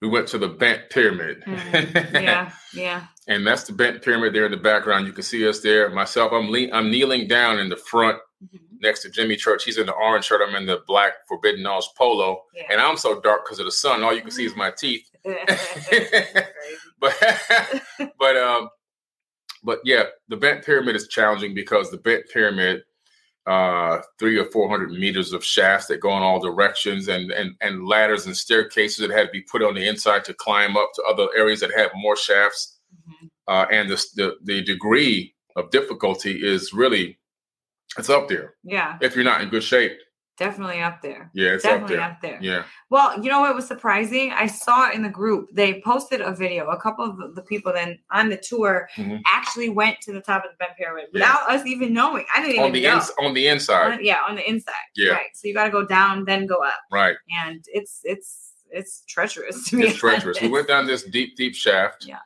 We 0.01 0.08
went 0.08 0.27
to 0.30 0.38
the 0.38 0.48
Bent 0.48 0.89
Pyramid. 0.92 1.42
Mhm. 1.46 2.13
yeah, 2.13 2.51
yeah. 2.74 3.08
and 3.27 3.46
that's 3.48 3.63
the 3.63 3.74
Bent 3.74 4.01
Pyramid 4.04 4.34
there 4.34 4.46
in 4.46 4.51
the 4.51 4.58
background. 4.58 5.08
You 5.08 5.13
can 5.13 5.24
see 5.24 5.48
us 5.48 5.62
there. 5.62 5.89
Myself, 5.89 6.32
I'm 6.34 6.50
le- 6.51 6.72
I'm 6.72 6.92
kneeling 6.92 7.27
down 7.27 7.58
in 7.60 7.70
the 7.70 7.77
front 7.77 8.20
Mhm. 8.44 8.60
next 8.82 9.01
to 9.01 9.10
Jimmy 9.10 9.36
Church. 9.36 9.63
He's 9.63 9.80
in 9.80 9.88
the 9.88 9.94
orange 9.94 10.25
shirt. 10.25 10.42
I'm 10.48 10.56
in 10.56 10.68
the 10.68 10.84
black 10.86 11.13
Forbidden 11.27 11.63
Knowledge 11.63 11.89
polo. 11.98 12.44
Yeah. 12.54 12.63
And 12.70 12.80
I'm 12.80 12.98
so 12.98 13.20
dark 13.22 13.46
because 13.46 13.58
of 13.60 13.66
the 13.66 13.72
sun. 13.72 14.04
All 14.04 14.13
you 14.13 14.22
can 14.22 14.30
see 14.32 14.46
is 14.46 14.56
my 14.56 14.72
teeth. 14.72 15.10
But 17.00 17.16
but 18.20 18.36
um 18.38 18.70
but 19.63 19.80
yeah, 19.84 20.04
the 20.30 20.38
bent 20.38 20.66
pyramid 20.66 20.96
is 20.96 21.08
challenging 21.08 21.54
because 21.54 21.92
the 21.92 21.98
bent 21.98 22.25
pyramid 22.34 22.82
uh 23.48 24.01
three 24.20 24.38
or 24.38 24.46
four 24.51 24.70
hundred 24.70 24.92
meters 24.92 25.32
of 25.34 25.44
shafts 25.44 25.88
that 25.88 26.01
go 26.01 26.16
in 26.18 26.22
all 26.24 26.39
directions 26.39 27.08
and 27.08 27.32
and 27.32 27.56
and 27.62 27.88
ladders 27.88 28.25
and 28.25 28.36
staircases 28.36 28.98
that 28.98 29.10
had 29.18 29.27
to 29.27 29.32
be 29.32 29.42
put 29.42 29.63
on 29.63 29.74
the 29.74 29.88
inside 29.88 30.24
to 30.25 30.34
climb 30.34 30.75
up 30.77 30.89
to 30.96 31.01
other 31.04 31.27
areas 31.36 31.62
that 31.62 31.72
have 31.75 31.92
more 31.96 32.18
shafts. 32.18 32.77
Mhm. 33.10 33.30
uh 33.48 33.66
and 33.72 33.89
the 33.89 33.96
the, 34.16 34.36
the 34.44 34.62
degree 34.63 35.34
of 35.56 35.72
difficulty 35.72 36.34
is 36.54 36.74
really 36.74 37.18
it's 37.98 38.10
up 38.10 38.27
there. 38.27 38.56
Yeah, 38.63 38.98
if 39.01 39.16
you're 39.16 39.24
not 39.32 39.42
in 39.42 39.50
good 39.50 39.63
shape 39.63 39.98
definitely 40.38 40.79
up 40.82 41.01
there. 41.01 41.29
yeah 41.34 41.50
it's 41.50 41.65
up 41.65 41.72
Definitely 41.72 41.96
there 41.98 42.06
up 42.06 42.22
there. 42.22 42.39
yeah 42.41 42.63
Well, 42.89 43.22
you 43.22 43.29
know 43.29 43.41
what 43.41 43.53
was 43.56 43.67
surprising? 43.67 44.32
I 44.32 44.48
saw 44.48 44.91
in 44.91 45.01
the 45.03 45.10
group 45.10 45.50
they 45.51 45.82
posted 45.82 46.22
a 46.22 46.32
video. 46.34 46.67
A 46.70 46.79
couple 46.79 47.03
of 47.06 47.36
the 47.36 47.41
people 47.41 47.74
then 47.74 48.00
on 48.12 48.29
the 48.29 48.38
tour 48.38 48.88
Mhm. 48.96 49.20
actually 49.27 49.70
went 49.70 50.00
to 50.01 50.13
the 50.13 50.22
top 50.22 50.46
of 50.46 50.51
the 50.51 50.58
Bent 50.58 50.77
Pyramid 50.77 51.06
Yeah. 51.12 51.20
without 51.20 51.50
us 51.51 51.65
even 51.65 51.94
knowing. 51.94 52.25
I 52.34 52.41
didn't 52.41 52.60
on 52.60 52.67
even 52.70 52.74
the 52.82 52.88
know. 52.88 52.96
ins- 52.96 53.12
on 53.20 53.34
the 53.34 53.48
inside 53.48 53.94
On- 53.94 54.06
yeah, 54.06 54.20
on 54.27 54.36
the 54.36 54.48
inside. 54.50 54.74
Yeah. 54.96 55.12
Right. 55.13 55.32
So 55.34 55.48
you 55.48 55.53
got 55.53 55.65
to 55.65 55.72
go 55.72 55.86
down, 55.86 56.25
then 56.25 56.46
go 56.46 56.58
up, 56.63 56.79
right 56.91 57.17
and 57.44 57.63
it's 57.67 58.01
it's 58.03 58.53
it's 58.70 59.03
treacherous 59.08 59.70
to 59.70 59.79
it's 59.82 59.98
treacherous. 60.06 60.39
We 60.41 60.50
went 60.50 60.67
down 60.67 60.86
this 60.88 61.03
deep, 61.03 61.36
deep 61.38 61.56
shaft, 61.56 62.06
Yeah. 62.06 62.20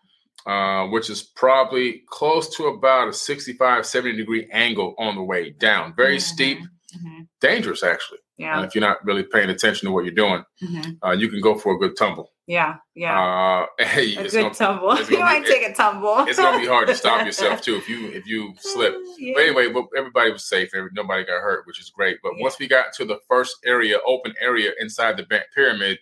uh, 0.51 0.87
which 0.87 1.09
is 1.09 1.21
probably 1.23 2.03
close 2.09 2.55
to 2.57 2.65
about 2.67 3.07
a 3.09 3.13
65, 3.13 3.85
70 3.85 4.17
degree 4.17 4.47
angle 4.51 4.95
on 4.97 5.15
the 5.15 5.23
way 5.23 5.51
down. 5.51 5.93
Very 5.95 6.17
Mhm. 6.17 6.21
steep. 6.21 6.57
Mhm. 6.95 7.27
dangerous 7.39 7.83
actually. 7.83 8.19
Yeah. 8.37 8.59
Uh, 8.59 8.63
if 8.63 8.73
you're 8.75 8.81
not 8.81 9.03
really 9.05 9.23
paying 9.23 9.49
attention 9.49 9.87
to 9.87 9.91
what 9.91 10.03
you're 10.05 10.13
doing, 10.13 10.43
Mhm. 10.63 10.97
uh, 11.05 11.11
you 11.11 11.29
can 11.29 11.41
go 11.41 11.57
for 11.57 11.73
a 11.75 11.77
good 11.77 11.95
tumble. 11.95 12.31
Yeah. 12.47 12.77
Yeah. 12.95 13.19
Uh, 13.19 13.65
hey, 13.83 14.15
a 14.15 14.23
good 14.23 14.31
gonna, 14.31 14.53
tumble. 14.53 14.95
you 15.09 15.19
might 15.19 15.45
take 15.45 15.63
a 15.67 15.73
tumble. 15.73 16.19
it's 16.27 16.37
gonna 16.39 16.59
be 16.59 16.65
hard 16.67 16.87
to 16.87 16.95
stop 16.95 17.25
yourself 17.25 17.61
too 17.61 17.75
if 17.75 17.87
you 17.87 18.07
if 18.11 18.25
you 18.27 18.53
slip. 18.59 18.95
Yeah. 19.17 19.33
But 19.35 19.43
anyway, 19.43 19.71
but 19.71 19.85
everybody 19.97 20.31
was 20.31 20.47
safe. 20.49 20.71
Nobody 20.93 21.23
got 21.23 21.39
hurt, 21.41 21.65
which 21.67 21.79
is 21.79 21.89
great. 21.89 22.17
But 22.23 22.33
Yeah. 22.37 22.43
once 22.43 22.59
we 22.59 22.67
got 22.67 22.93
to 22.93 23.05
the 23.05 23.19
first 23.29 23.55
area, 23.65 23.99
open 24.05 24.33
area 24.41 24.71
inside 24.79 25.17
the 25.17 25.25
Pyramid, 25.55 25.99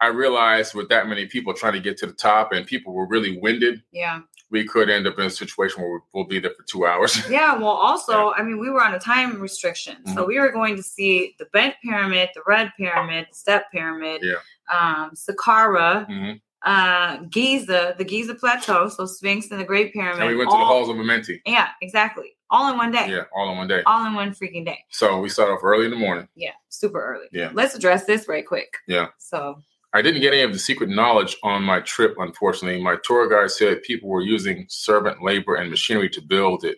I 0.00 0.08
realized 0.08 0.74
with 0.74 0.88
that 0.90 1.08
many 1.08 1.26
people 1.26 1.54
trying 1.54 1.72
to 1.74 1.80
get 1.80 1.96
to 1.98 2.06
the 2.06 2.12
top 2.12 2.52
and 2.52 2.66
people 2.66 2.92
were 2.94 3.06
really 3.08 3.38
winded, 3.38 3.82
Yeah. 3.92 4.20
We 4.50 4.64
could 4.66 4.88
end 4.88 5.06
up 5.06 5.18
in 5.18 5.26
a 5.26 5.30
situation 5.30 5.82
where 5.82 6.00
we'll 6.12 6.24
be 6.24 6.38
there 6.38 6.52
for 6.56 6.62
two 6.64 6.86
hours. 6.86 7.16
Yeah. 7.30 7.54
Well, 7.56 7.68
also, 7.68 8.32
I 8.32 8.42
mean, 8.42 8.58
we 8.58 8.70
were 8.70 8.82
on 8.82 8.94
a 8.94 8.98
time 8.98 9.40
restriction, 9.40 9.96
so 10.06 10.22
Mhm. 10.24 10.26
we 10.28 10.38
were 10.38 10.52
going 10.52 10.76
to 10.76 10.82
see 10.82 11.34
the 11.38 11.46
bent 11.46 11.74
pyramid, 11.82 12.30
the 12.34 12.42
red 12.46 12.72
pyramid, 12.76 13.26
the 13.30 13.34
step 13.34 13.70
pyramid, 13.72 14.22
Yeah. 14.22 14.36
um, 14.72 15.10
Saqqara, 15.14 16.06
Mhm. 16.08 16.40
uh, 16.62 17.16
Giza, 17.30 17.94
the 17.98 18.04
Giza 18.04 18.34
Plateau, 18.34 18.88
so 18.88 19.06
Sphinx 19.06 19.50
and 19.50 19.60
the 19.60 19.64
Great 19.64 19.92
Pyramid. 19.92 20.20
And 20.22 20.28
we 20.30 20.36
went 20.36 20.50
to 20.50 20.56
the 20.56 20.64
halls 20.64 20.88
of 20.88 20.96
Amenti. 20.96 21.40
Yeah, 21.44 21.68
exactly. 21.82 22.36
All 22.48 22.70
in 22.70 22.76
one 22.78 22.92
day. 22.92 23.08
Yeah, 23.10 23.24
all 23.34 23.50
in 23.50 23.58
one 23.58 23.66
day. 23.66 23.82
All 23.86 24.06
in 24.06 24.14
one 24.14 24.32
freaking 24.32 24.64
day. 24.64 24.78
So 24.90 25.18
we 25.20 25.28
start 25.28 25.50
off 25.50 25.64
early 25.64 25.84
in 25.86 25.90
the 25.90 25.96
morning. 25.96 26.28
Yeah, 26.36 26.52
super 26.68 27.02
early. 27.04 27.26
Yeah. 27.32 27.50
Let's 27.52 27.74
address 27.74 28.04
this 28.04 28.28
right 28.28 28.46
quick. 28.46 28.72
Yeah. 28.86 29.08
So, 29.18 29.60
I 29.96 30.02
didn't 30.02 30.20
get 30.20 30.34
any 30.34 30.42
of 30.42 30.52
the 30.52 30.58
secret 30.58 30.90
knowledge 30.90 31.38
on 31.42 31.62
my 31.62 31.80
trip, 31.80 32.16
unfortunately. 32.18 32.82
My 32.82 32.96
tour 33.02 33.28
guide 33.30 33.50
said 33.50 33.82
people 33.82 34.10
were 34.10 34.20
using 34.20 34.66
servant 34.68 35.22
labor 35.22 35.54
and 35.54 35.70
machinery 35.70 36.10
to 36.10 36.20
build 36.20 36.64
it. 36.64 36.76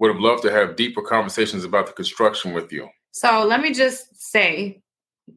Would 0.00 0.10
have 0.12 0.20
loved 0.20 0.42
to 0.42 0.50
have 0.50 0.74
deeper 0.74 1.02
conversations 1.02 1.62
about 1.64 1.86
the 1.86 1.92
construction 1.92 2.52
with 2.52 2.72
you. 2.72 2.88
so 3.12 3.44
let 3.44 3.60
me 3.60 3.72
just 3.72 4.20
say 4.20 4.82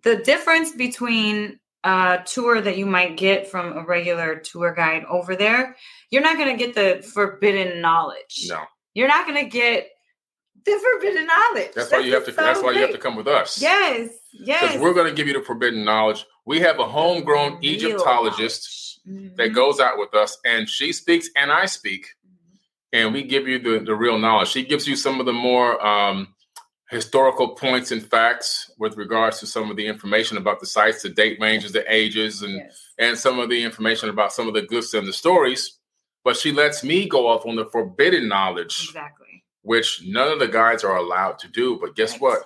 the 0.03 0.17
difference 0.17 0.71
between 0.71 1.59
a 1.83 2.19
tour 2.25 2.59
that 2.59 2.77
you 2.77 2.85
might 2.85 3.17
get 3.17 3.47
from 3.47 3.77
a 3.77 3.85
regular 3.85 4.35
tour 4.37 4.73
guide 4.73 5.05
over 5.09 5.35
there, 5.35 5.75
you're 6.09 6.23
not 6.23 6.37
going 6.37 6.57
to 6.57 6.65
get 6.65 6.75
the 6.75 7.01
forbidden 7.13 7.81
knowledge. 7.81 8.47
No, 8.49 8.63
You're 8.95 9.07
not 9.07 9.27
going 9.27 9.43
to 9.43 9.49
get 9.49 9.89
the 10.65 10.77
forbidden 10.77 11.25
knowledge. 11.25 11.71
that's 11.75 11.91
why 11.91 11.99
you 11.99 12.13
have 12.13 12.25
to. 12.25 12.33
so 12.33 12.41
That's 12.41 12.61
why 12.61 12.71
you 12.71 12.81
have 12.81 12.91
to 12.91 12.97
come 12.97 13.15
with 13.15 13.27
us. 13.27 13.61
Yes. 13.61 14.09
Yes. 14.33 14.61
Because 14.61 14.81
we're 14.81 14.93
going 14.93 15.07
to 15.07 15.13
give 15.13 15.27
you 15.27 15.33
the 15.33 15.41
forbidden 15.41 15.83
knowledge. 15.83 16.25
We 16.49 16.59
have 16.61 16.79
a 16.79 16.85
homegrown 16.85 17.59
Real 17.59 17.73
Egyptologist 17.75 19.01
knowledge. 19.05 19.35
that 19.37 19.49
goes 19.49 19.79
out 19.79 19.99
with 19.99 20.15
us, 20.15 20.35
and 20.43 20.67
she 20.67 20.91
speaks 20.91 21.29
and 21.35 21.51
I 21.51 21.67
speak, 21.67 22.07
and 22.91 23.13
we 23.13 23.21
give 23.21 23.47
you 23.47 23.59
the, 23.59 23.85
the 23.85 23.93
real 23.93 24.17
knowledge. 24.17 24.47
She 24.47 24.65
gives 24.65 24.87
you 24.87 24.95
some 24.95 25.19
of 25.19 25.27
the 25.27 25.31
more 25.31 25.79
um, 25.85 26.33
historical 26.89 27.49
points 27.49 27.91
and 27.91 28.03
facts 28.03 28.71
with 28.79 28.97
regards 28.97 29.39
to 29.41 29.45
some 29.45 29.69
of 29.69 29.77
the 29.77 29.85
information 29.85 30.37
about 30.37 30.59
the 30.59 30.65
sites, 30.65 31.03
the 31.03 31.09
date 31.09 31.37
ranges, 31.39 31.71
the 31.71 31.85
ages, 31.93 32.41
and 32.41 32.55
Yes. 32.55 32.83
and 32.97 33.15
some 33.15 33.37
of 33.37 33.47
the 33.49 33.61
information 33.63 34.09
about 34.09 34.33
some 34.33 34.47
of 34.47 34.55
the 34.55 34.63
glyphs 34.63 34.97
and 34.97 35.07
the 35.07 35.13
stories. 35.13 35.77
But 36.23 36.35
she 36.35 36.51
lets 36.51 36.83
me 36.83 37.07
go 37.07 37.27
off 37.27 37.45
on 37.45 37.57
the 37.57 37.65
forbidden 37.67 38.27
knowledge, 38.27 38.85
Exactly. 38.87 39.43
which 39.61 40.01
none 40.03 40.31
of 40.31 40.39
the 40.39 40.47
guides 40.47 40.83
are 40.83 40.97
allowed 40.97 41.37
to 41.39 41.47
do. 41.47 41.77
But 41.79 41.95
guess 41.95 42.13
Right. 42.13 42.21
what? 42.21 42.39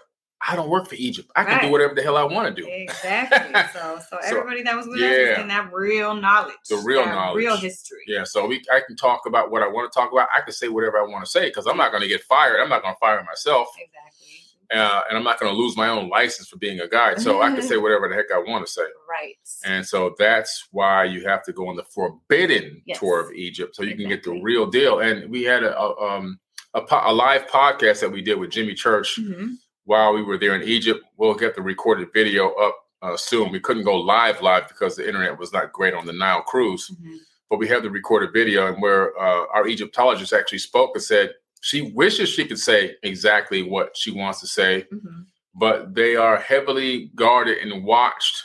I 0.46 0.56
don't 0.58 0.70
work 0.70 0.88
for 0.90 0.96
Egypt. 0.96 1.32
I 1.36 1.44
can 1.46 1.62
do 1.64 1.72
whatever 1.72 1.96
the 1.96 2.02
hell 2.04 2.18
I 2.18 2.24
want 2.24 2.54
to 2.54 2.62
do. 2.62 2.68
Exactly. 2.70 3.62
So, 3.74 4.00
so 4.10 4.18
everybody 4.24 4.62
that 4.64 4.76
was 4.76 4.86
with 4.88 4.98
us 4.98 5.02
was 5.02 5.10
yeah. 5.18 5.26
getting 5.36 5.48
that 5.48 5.72
real 5.74 6.14
knowledge, 6.16 6.56
The 6.70 6.78
real 6.78 7.06
knowledge. 7.06 7.38
real 7.38 7.56
history. 7.58 8.02
Yeah, 8.08 8.24
so 8.26 8.46
we 8.46 8.62
I 8.72 8.82
can 8.86 8.96
talk 8.96 9.22
about 9.26 9.52
what 9.52 9.64
I 9.64 9.68
want 9.68 9.92
to 9.92 9.98
talk 10.00 10.12
about. 10.12 10.28
I 10.36 10.42
can 10.42 10.54
say 10.54 10.68
whatever 10.68 10.98
I 11.00 11.04
want 11.08 11.24
to 11.26 11.30
say 11.32 11.46
because 11.46 11.66
I'm 11.66 11.78
not 11.78 11.92
going 11.92 12.02
to 12.04 12.08
get 12.10 12.22
fired. 12.24 12.60
I'm 12.62 12.70
not 12.70 12.82
going 12.82 12.94
to 12.94 13.00
fire 13.00 13.24
myself, 13.24 13.68
Exactly. 13.80 14.78
uh, 14.80 15.02
and 15.10 15.18
I'm 15.18 15.24
not 15.24 15.40
going 15.40 15.52
to 15.54 15.58
lose 15.58 15.76
my 15.78 15.90
own 15.90 16.10
license 16.10 16.48
for 16.50 16.58
being 16.58 16.80
a 16.82 16.88
guide. 16.88 17.20
So 17.22 17.42
I 17.42 17.50
can 17.52 17.62
say 17.64 17.78
whatever 17.84 18.08
the 18.10 18.16
heck 18.16 18.32
I 18.34 18.38
want 18.40 18.66
to 18.66 18.72
say. 18.72 18.84
Right. 19.10 19.36
And 19.66 19.86
so 19.86 20.14
that's 20.20 20.68
why 20.72 21.06
you 21.06 21.26
have 21.28 21.44
to 21.46 21.54
go 21.54 21.68
on 21.70 21.76
the 21.78 21.84
forbidden 21.84 22.82
Yes. 22.86 23.00
tour 23.00 23.20
of 23.20 23.32
Egypt, 23.34 23.76
so 23.76 23.84
you 23.84 23.96
can 23.96 24.08
get 24.10 24.24
the 24.24 24.40
real 24.42 24.66
deal. 24.68 25.00
And 25.00 25.30
we 25.32 25.44
had 25.44 25.64
a, 25.64 25.78
a 25.80 26.16
um 26.16 26.40
a, 26.76 26.82
po- 26.82 27.02
a 27.06 27.14
live 27.14 27.48
podcast 27.48 28.00
that 28.02 28.12
we 28.12 28.22
did 28.22 28.40
with 28.40 28.50
Jimmy 28.52 28.74
Church 28.74 29.18
Mhm. 29.20 29.56
While 29.86 30.14
we 30.14 30.24
were 30.24 30.38
there 30.38 30.56
in 30.56 30.64
Egypt. 30.64 31.02
We'll 31.18 31.34
get 31.36 31.56
the 31.56 31.62
recorded 31.62 32.10
video 32.14 32.52
up 32.54 32.78
uh, 33.02 33.18
soon. 33.18 33.52
We 33.52 33.60
couldn't 33.60 33.84
go 33.84 33.98
live 33.98 34.42
live 34.42 34.68
because 34.70 34.96
the 34.96 35.06
internet 35.06 35.38
was 35.38 35.52
not 35.52 35.74
great 35.74 35.94
on 35.94 36.06
the 36.06 36.14
Nile 36.14 36.42
cruise, 36.42 36.90
Mhm. 36.90 37.18
but 37.50 37.60
we 37.60 37.68
have 37.68 37.84
the 37.84 37.90
recorded 37.90 38.32
video 38.32 38.68
and 38.68 38.82
where 38.82 39.18
uh, 39.20 39.46
our 39.54 39.68
Egyptologist 39.68 40.32
actually 40.34 40.60
spoke 40.60 40.92
and 40.96 41.04
said 41.04 41.34
she 41.62 41.92
wishes 41.94 42.30
she 42.30 42.46
could 42.46 42.60
say 42.60 42.96
exactly 43.04 43.62
what 43.64 43.96
she 43.96 44.12
wants 44.12 44.40
to 44.42 44.48
say 44.48 44.86
Mhm. 44.92 45.26
but 45.54 45.94
they 45.94 46.16
are 46.16 46.38
heavily 46.38 47.12
guarded 47.16 47.58
and 47.60 47.84
watched, 47.86 48.44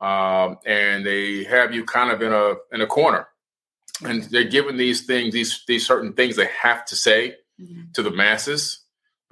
um, 0.00 0.58
and 0.66 1.04
they 1.04 1.44
have 1.44 1.74
you 1.74 1.84
kind 1.84 2.10
of 2.12 2.20
in 2.22 2.32
a 2.32 2.54
in 2.72 2.80
a 2.82 2.86
corner, 2.86 3.26
and 4.04 4.24
they're 4.24 4.44
given 4.44 4.76
these 4.76 5.06
things, 5.06 5.32
these 5.32 5.64
these 5.66 5.86
certain 5.86 6.12
things 6.12 6.36
they 6.36 6.46
have 6.60 6.84
to 6.86 6.94
say 6.96 7.36
Mhm. 7.60 7.92
to 7.94 8.02
the 8.02 8.10
masses. 8.10 8.83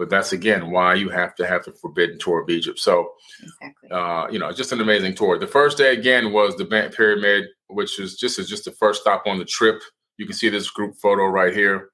But 0.02 0.10
that's 0.10 0.32
again 0.32 0.72
why 0.72 0.94
you 0.94 1.10
have 1.10 1.32
to 1.36 1.46
have 1.46 1.62
the 1.64 1.70
forbidden 1.80 2.18
tour 2.18 2.42
of 2.42 2.50
Egypt. 2.50 2.80
So, 2.80 3.12
Exactly. 3.40 3.88
uh, 3.92 4.26
you 4.32 4.38
know, 4.40 4.50
just 4.50 4.72
an 4.72 4.80
amazing 4.80 5.14
tour. 5.14 5.38
The 5.38 5.46
first 5.46 5.78
day 5.78 5.92
again 5.92 6.32
was 6.32 6.56
the 6.56 6.64
Bent 6.64 6.92
Pyramid, 6.92 7.44
which 7.68 8.00
is 8.00 8.16
just 8.16 8.40
is 8.40 8.48
just 8.48 8.64
the 8.64 8.72
first 8.72 9.02
stop 9.02 9.22
on 9.26 9.38
the 9.38 9.44
trip. 9.44 9.80
You 10.16 10.26
can 10.26 10.34
see 10.34 10.48
this 10.48 10.68
group 10.70 10.96
photo 11.00 11.26
right 11.26 11.54
here. 11.54 11.90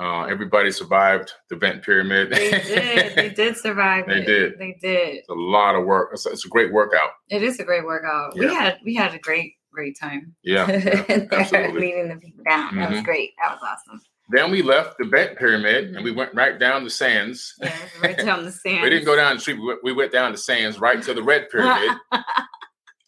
Uh, 0.00 0.22
everybody 0.26 0.70
survived 0.70 1.32
the 1.50 1.56
Bent 1.56 1.82
Pyramid. 1.82 2.30
they 2.30 2.50
did. 2.52 3.16
They 3.16 3.28
did 3.42 3.56
survive. 3.56 4.06
They 4.06 4.22
it. 4.22 4.26
did. 4.26 4.58
They 4.60 4.78
did. 4.80 5.16
It's 5.16 5.28
a 5.28 5.34
lot 5.34 5.74
of 5.74 5.84
work. 5.84 6.10
It's, 6.12 6.26
it's 6.26 6.46
a 6.46 6.48
great 6.48 6.72
workout. 6.72 7.10
It 7.28 7.42
is 7.42 7.58
a 7.58 7.64
great 7.64 7.84
workout. 7.84 8.36
We 8.38 8.54
had 8.54 8.78
we 8.84 8.94
had 8.94 9.14
a 9.14 9.18
great 9.18 9.54
great 9.72 9.98
time. 10.00 10.36
Yeah, 10.44 10.70
yeah, 10.70 11.26
absolutely. 11.32 11.80
leading 11.80 12.08
the 12.08 12.16
people 12.16 12.44
down. 12.48 12.76
That 12.76 12.90
was 12.90 13.00
Mhm. 13.00 13.04
great. 13.04 13.32
That 13.42 13.50
was 13.54 13.60
awesome. 13.64 14.00
Then 14.30 14.50
we 14.50 14.60
left 14.62 14.98
the 14.98 15.06
Bent 15.06 15.38
Pyramid 15.38 15.94
and 15.96 16.04
we 16.04 16.10
went 16.12 16.34
right 16.34 16.58
down 16.58 16.84
the 16.84 16.90
sands. 16.90 17.54
Yeah, 17.62 17.74
right 18.02 18.16
down 18.18 18.44
the 18.44 18.52
sand. 18.64 18.82
We 18.82 18.90
didn't 18.90 19.06
go 19.06 19.16
down 19.16 19.36
the 19.36 19.40
street. 19.40 19.58
We 19.58 19.66
went, 19.66 19.80
we 19.82 19.92
went 19.92 20.12
down 20.12 20.32
the 20.32 20.38
sands 20.38 20.78
right 20.78 21.02
to 21.02 21.14
the 21.14 21.22
Red 21.22 21.48
Pyramid, 21.50 21.96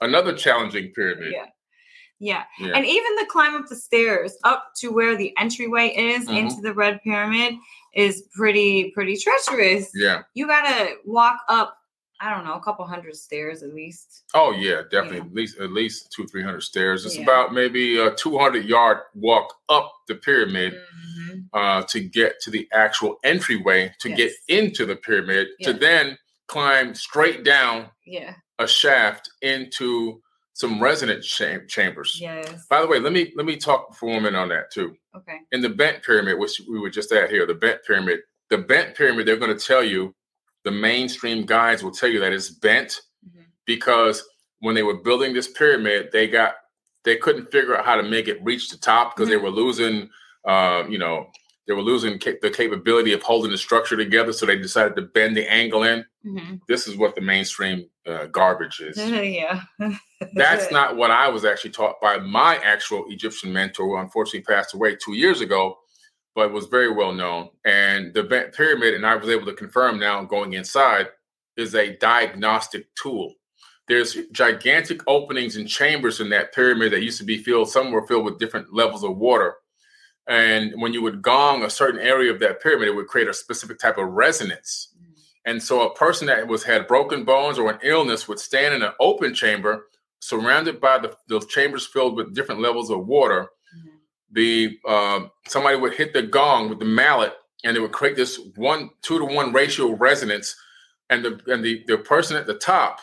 another 0.00 0.34
challenging 0.34 0.92
pyramid. 0.94 1.32
yeah. 1.32 1.46
Yeah. 2.22 2.42
Yeah. 2.58 2.72
And 2.74 2.84
even 2.84 3.16
the 3.16 3.24
climb 3.30 3.54
up 3.54 3.66
the 3.68 3.76
stairs 3.76 4.36
up 4.44 4.72
to 4.80 4.88
where 4.88 5.16
the 5.16 5.32
entryway 5.38 5.88
is 5.88 6.28
Mhm. 6.28 6.36
into 6.36 6.60
the 6.60 6.74
red 6.74 7.00
pyramid 7.02 7.54
is 7.94 8.22
pretty 8.36 8.90
pretty 8.92 9.16
treacherous. 9.16 9.90
Yeah. 9.94 10.22
You 10.34 10.46
gotta 10.46 10.96
walk 11.06 11.38
up, 11.48 11.78
I 12.22 12.34
don't 12.34 12.44
know, 12.44 12.54
a 12.54 12.60
couple 12.60 12.84
hundred 12.86 13.16
stairs 13.16 13.62
at 13.62 13.72
least. 13.74 14.24
Oh 14.34 14.52
yeah, 14.52 14.82
definitely. 14.90 15.18
Yeah. 15.18 15.24
At 15.24 15.34
least 15.34 15.58
at 15.60 15.72
least 15.72 16.12
two 16.12 16.26
three 16.26 16.42
hundred 16.42 16.60
stairs. 16.62 17.06
It's 17.06 17.16
Yeah. 17.16 17.22
about 17.22 17.54
maybe 17.54 17.98
a 17.98 18.14
two 18.14 18.38
hundred 18.38 18.66
yard 18.66 18.98
walk 19.14 19.54
up 19.68 19.90
the 20.06 20.16
pyramid 20.16 20.74
Mhm. 20.74 21.44
uh, 21.52 21.82
to 21.88 22.00
get 22.00 22.40
to 22.42 22.50
the 22.50 22.68
actual 22.72 23.18
entryway 23.24 23.94
to 24.00 24.10
get 24.10 24.32
into 24.48 24.84
the 24.84 24.96
pyramid 24.96 25.48
to 25.62 25.72
then 25.72 26.18
climb 26.46 26.94
straight 26.94 27.42
down 27.44 27.90
Yeah. 28.04 28.34
a 28.58 28.66
shaft 28.66 29.30
into 29.40 30.20
some 30.52 30.82
resident 30.82 31.24
cham- 31.24 31.66
chambers. 31.68 32.18
Yes. 32.20 32.66
By 32.68 32.82
the 32.82 32.86
way, 32.86 32.98
let 33.00 33.12
me 33.14 33.32
let 33.34 33.46
me 33.46 33.56
talk 33.56 33.96
for 33.96 34.10
a 34.10 34.20
minute 34.20 34.36
on 34.38 34.48
that 34.50 34.70
too. 34.70 34.94
Okay. 35.16 35.38
In 35.52 35.62
the 35.62 35.70
bent 35.70 36.02
pyramid, 36.04 36.38
which 36.38 36.60
we 36.68 36.78
were 36.78 36.90
just 36.90 37.12
at 37.12 37.30
here, 37.30 37.46
the 37.46 37.54
bent 37.54 37.82
pyramid, 37.84 38.20
the 38.50 38.58
bent 38.58 38.94
pyramid, 38.94 39.26
they're 39.26 39.36
going 39.36 39.56
to 39.56 39.64
tell 39.64 39.82
you, 39.82 40.14
the 40.70 40.76
mainstream 40.76 41.44
guides 41.46 41.82
will 41.82 41.90
tell 41.90 42.08
you 42.08 42.20
that 42.20 42.32
it's 42.32 42.50
bent 42.50 43.00
Mhm. 43.26 43.44
because 43.66 44.24
when 44.60 44.74
they 44.74 44.82
were 44.82 44.94
building 45.02 45.32
this 45.34 45.48
pyramid, 45.48 46.10
they 46.12 46.26
got 46.28 46.54
they 47.04 47.16
couldn't 47.16 47.50
figure 47.50 47.74
out 47.76 47.86
how 47.86 47.96
to 47.96 48.02
make 48.02 48.28
it 48.28 48.38
reach 48.44 48.68
the 48.68 48.76
top 48.76 49.16
because 49.16 49.30
they 49.30 49.38
were 49.38 49.48
losing, 49.50 50.10
uh, 50.44 50.84
you 50.86 50.98
know, 50.98 51.30
they 51.66 51.72
were 51.72 51.80
losing 51.80 52.18
ca- 52.18 52.36
the 52.42 52.50
capability 52.50 53.14
of 53.14 53.22
holding 53.22 53.50
the 53.50 53.56
structure 53.56 53.96
together. 53.96 54.34
So 54.34 54.44
they 54.44 54.58
decided 54.58 54.96
to 54.96 55.02
bend 55.02 55.34
the 55.34 55.50
angle 55.50 55.82
in. 55.84 56.04
Mhm. 56.26 56.60
This 56.68 56.86
is 56.86 56.96
what 56.98 57.14
the 57.14 57.22
mainstream 57.22 57.88
uh, 58.06 58.26
garbage 58.26 58.80
is. 58.80 58.96
yeah. 59.40 59.62
That's 60.34 60.70
not 60.70 60.96
what 60.96 61.10
I 61.10 61.28
was 61.28 61.44
actually 61.46 61.70
taught 61.70 62.00
by 62.02 62.18
my 62.18 62.56
actual 62.58 63.06
Egyptian 63.08 63.50
mentor, 63.52 63.84
who 63.86 63.96
unfortunately 63.96 64.42
passed 64.42 64.74
away 64.74 64.96
two 64.96 65.14
years 65.14 65.40
ago, 65.40 65.78
but 66.34 66.52
was 66.52 66.66
very 66.66 66.92
well 66.92 67.12
known. 67.12 67.48
And 67.64 68.14
the 68.14 68.24
Pyramid, 68.56 68.94
and 68.94 69.06
I 69.06 69.16
was 69.16 69.28
able 69.28 69.46
to 69.46 69.52
confirm 69.52 69.98
now 69.98 70.22
going 70.24 70.52
inside, 70.52 71.08
is 71.56 71.74
a 71.74 71.96
diagnostic 71.96 72.94
tool. 72.94 73.34
There's 73.88 74.16
gigantic 74.30 75.02
openings 75.08 75.56
and 75.56 75.68
chambers 75.68 76.20
in 76.20 76.30
that 76.30 76.54
pyramid 76.54 76.92
that 76.92 77.02
used 77.02 77.18
to 77.18 77.24
be 77.24 77.38
filled, 77.38 77.68
some 77.68 77.90
were 77.90 78.06
filled 78.06 78.24
with 78.24 78.38
different 78.38 78.72
levels 78.72 79.02
of 79.02 79.16
water. 79.16 79.56
And 80.28 80.80
when 80.80 80.92
you 80.92 81.02
would 81.02 81.22
gong 81.22 81.64
a 81.64 81.70
certain 81.70 82.00
area 82.00 82.32
of 82.32 82.38
that 82.38 82.62
pyramid, 82.62 82.86
it 82.86 82.94
would 82.94 83.08
create 83.08 83.28
a 83.28 83.34
specific 83.34 83.80
type 83.80 83.98
of 83.98 84.06
resonance. 84.06 84.94
Mm. 84.96 85.20
And 85.46 85.62
so 85.62 85.82
a 85.82 85.94
person 85.94 86.28
that 86.28 86.46
was 86.46 86.62
had 86.62 86.86
broken 86.86 87.24
bones 87.24 87.58
or 87.58 87.68
an 87.68 87.80
illness 87.82 88.28
would 88.28 88.38
stand 88.38 88.74
in 88.74 88.82
an 88.82 88.92
open 89.00 89.34
chamber 89.34 89.86
surrounded 90.20 90.80
by 90.80 90.98
the, 90.98 91.16
the 91.26 91.40
chambers 91.40 91.86
filled 91.86 92.14
with 92.14 92.34
different 92.34 92.60
levels 92.60 92.90
of 92.90 93.06
water. 93.06 93.48
The 94.32 94.78
uh, 94.86 95.20
somebody 95.48 95.76
would 95.76 95.94
hit 95.94 96.12
the 96.12 96.22
gong 96.22 96.68
with 96.68 96.78
the 96.78 96.84
mallet, 96.84 97.34
and 97.64 97.76
it 97.76 97.80
would 97.80 97.92
create 97.92 98.16
this 98.16 98.40
one 98.56 98.90
two 99.02 99.18
to 99.18 99.24
one 99.24 99.52
ratio 99.52 99.92
resonance 99.92 100.54
and 101.08 101.24
the 101.24 101.40
and 101.46 101.64
the 101.64 101.84
the 101.86 101.98
person 101.98 102.36
at 102.36 102.46
the 102.46 102.54
top, 102.54 103.00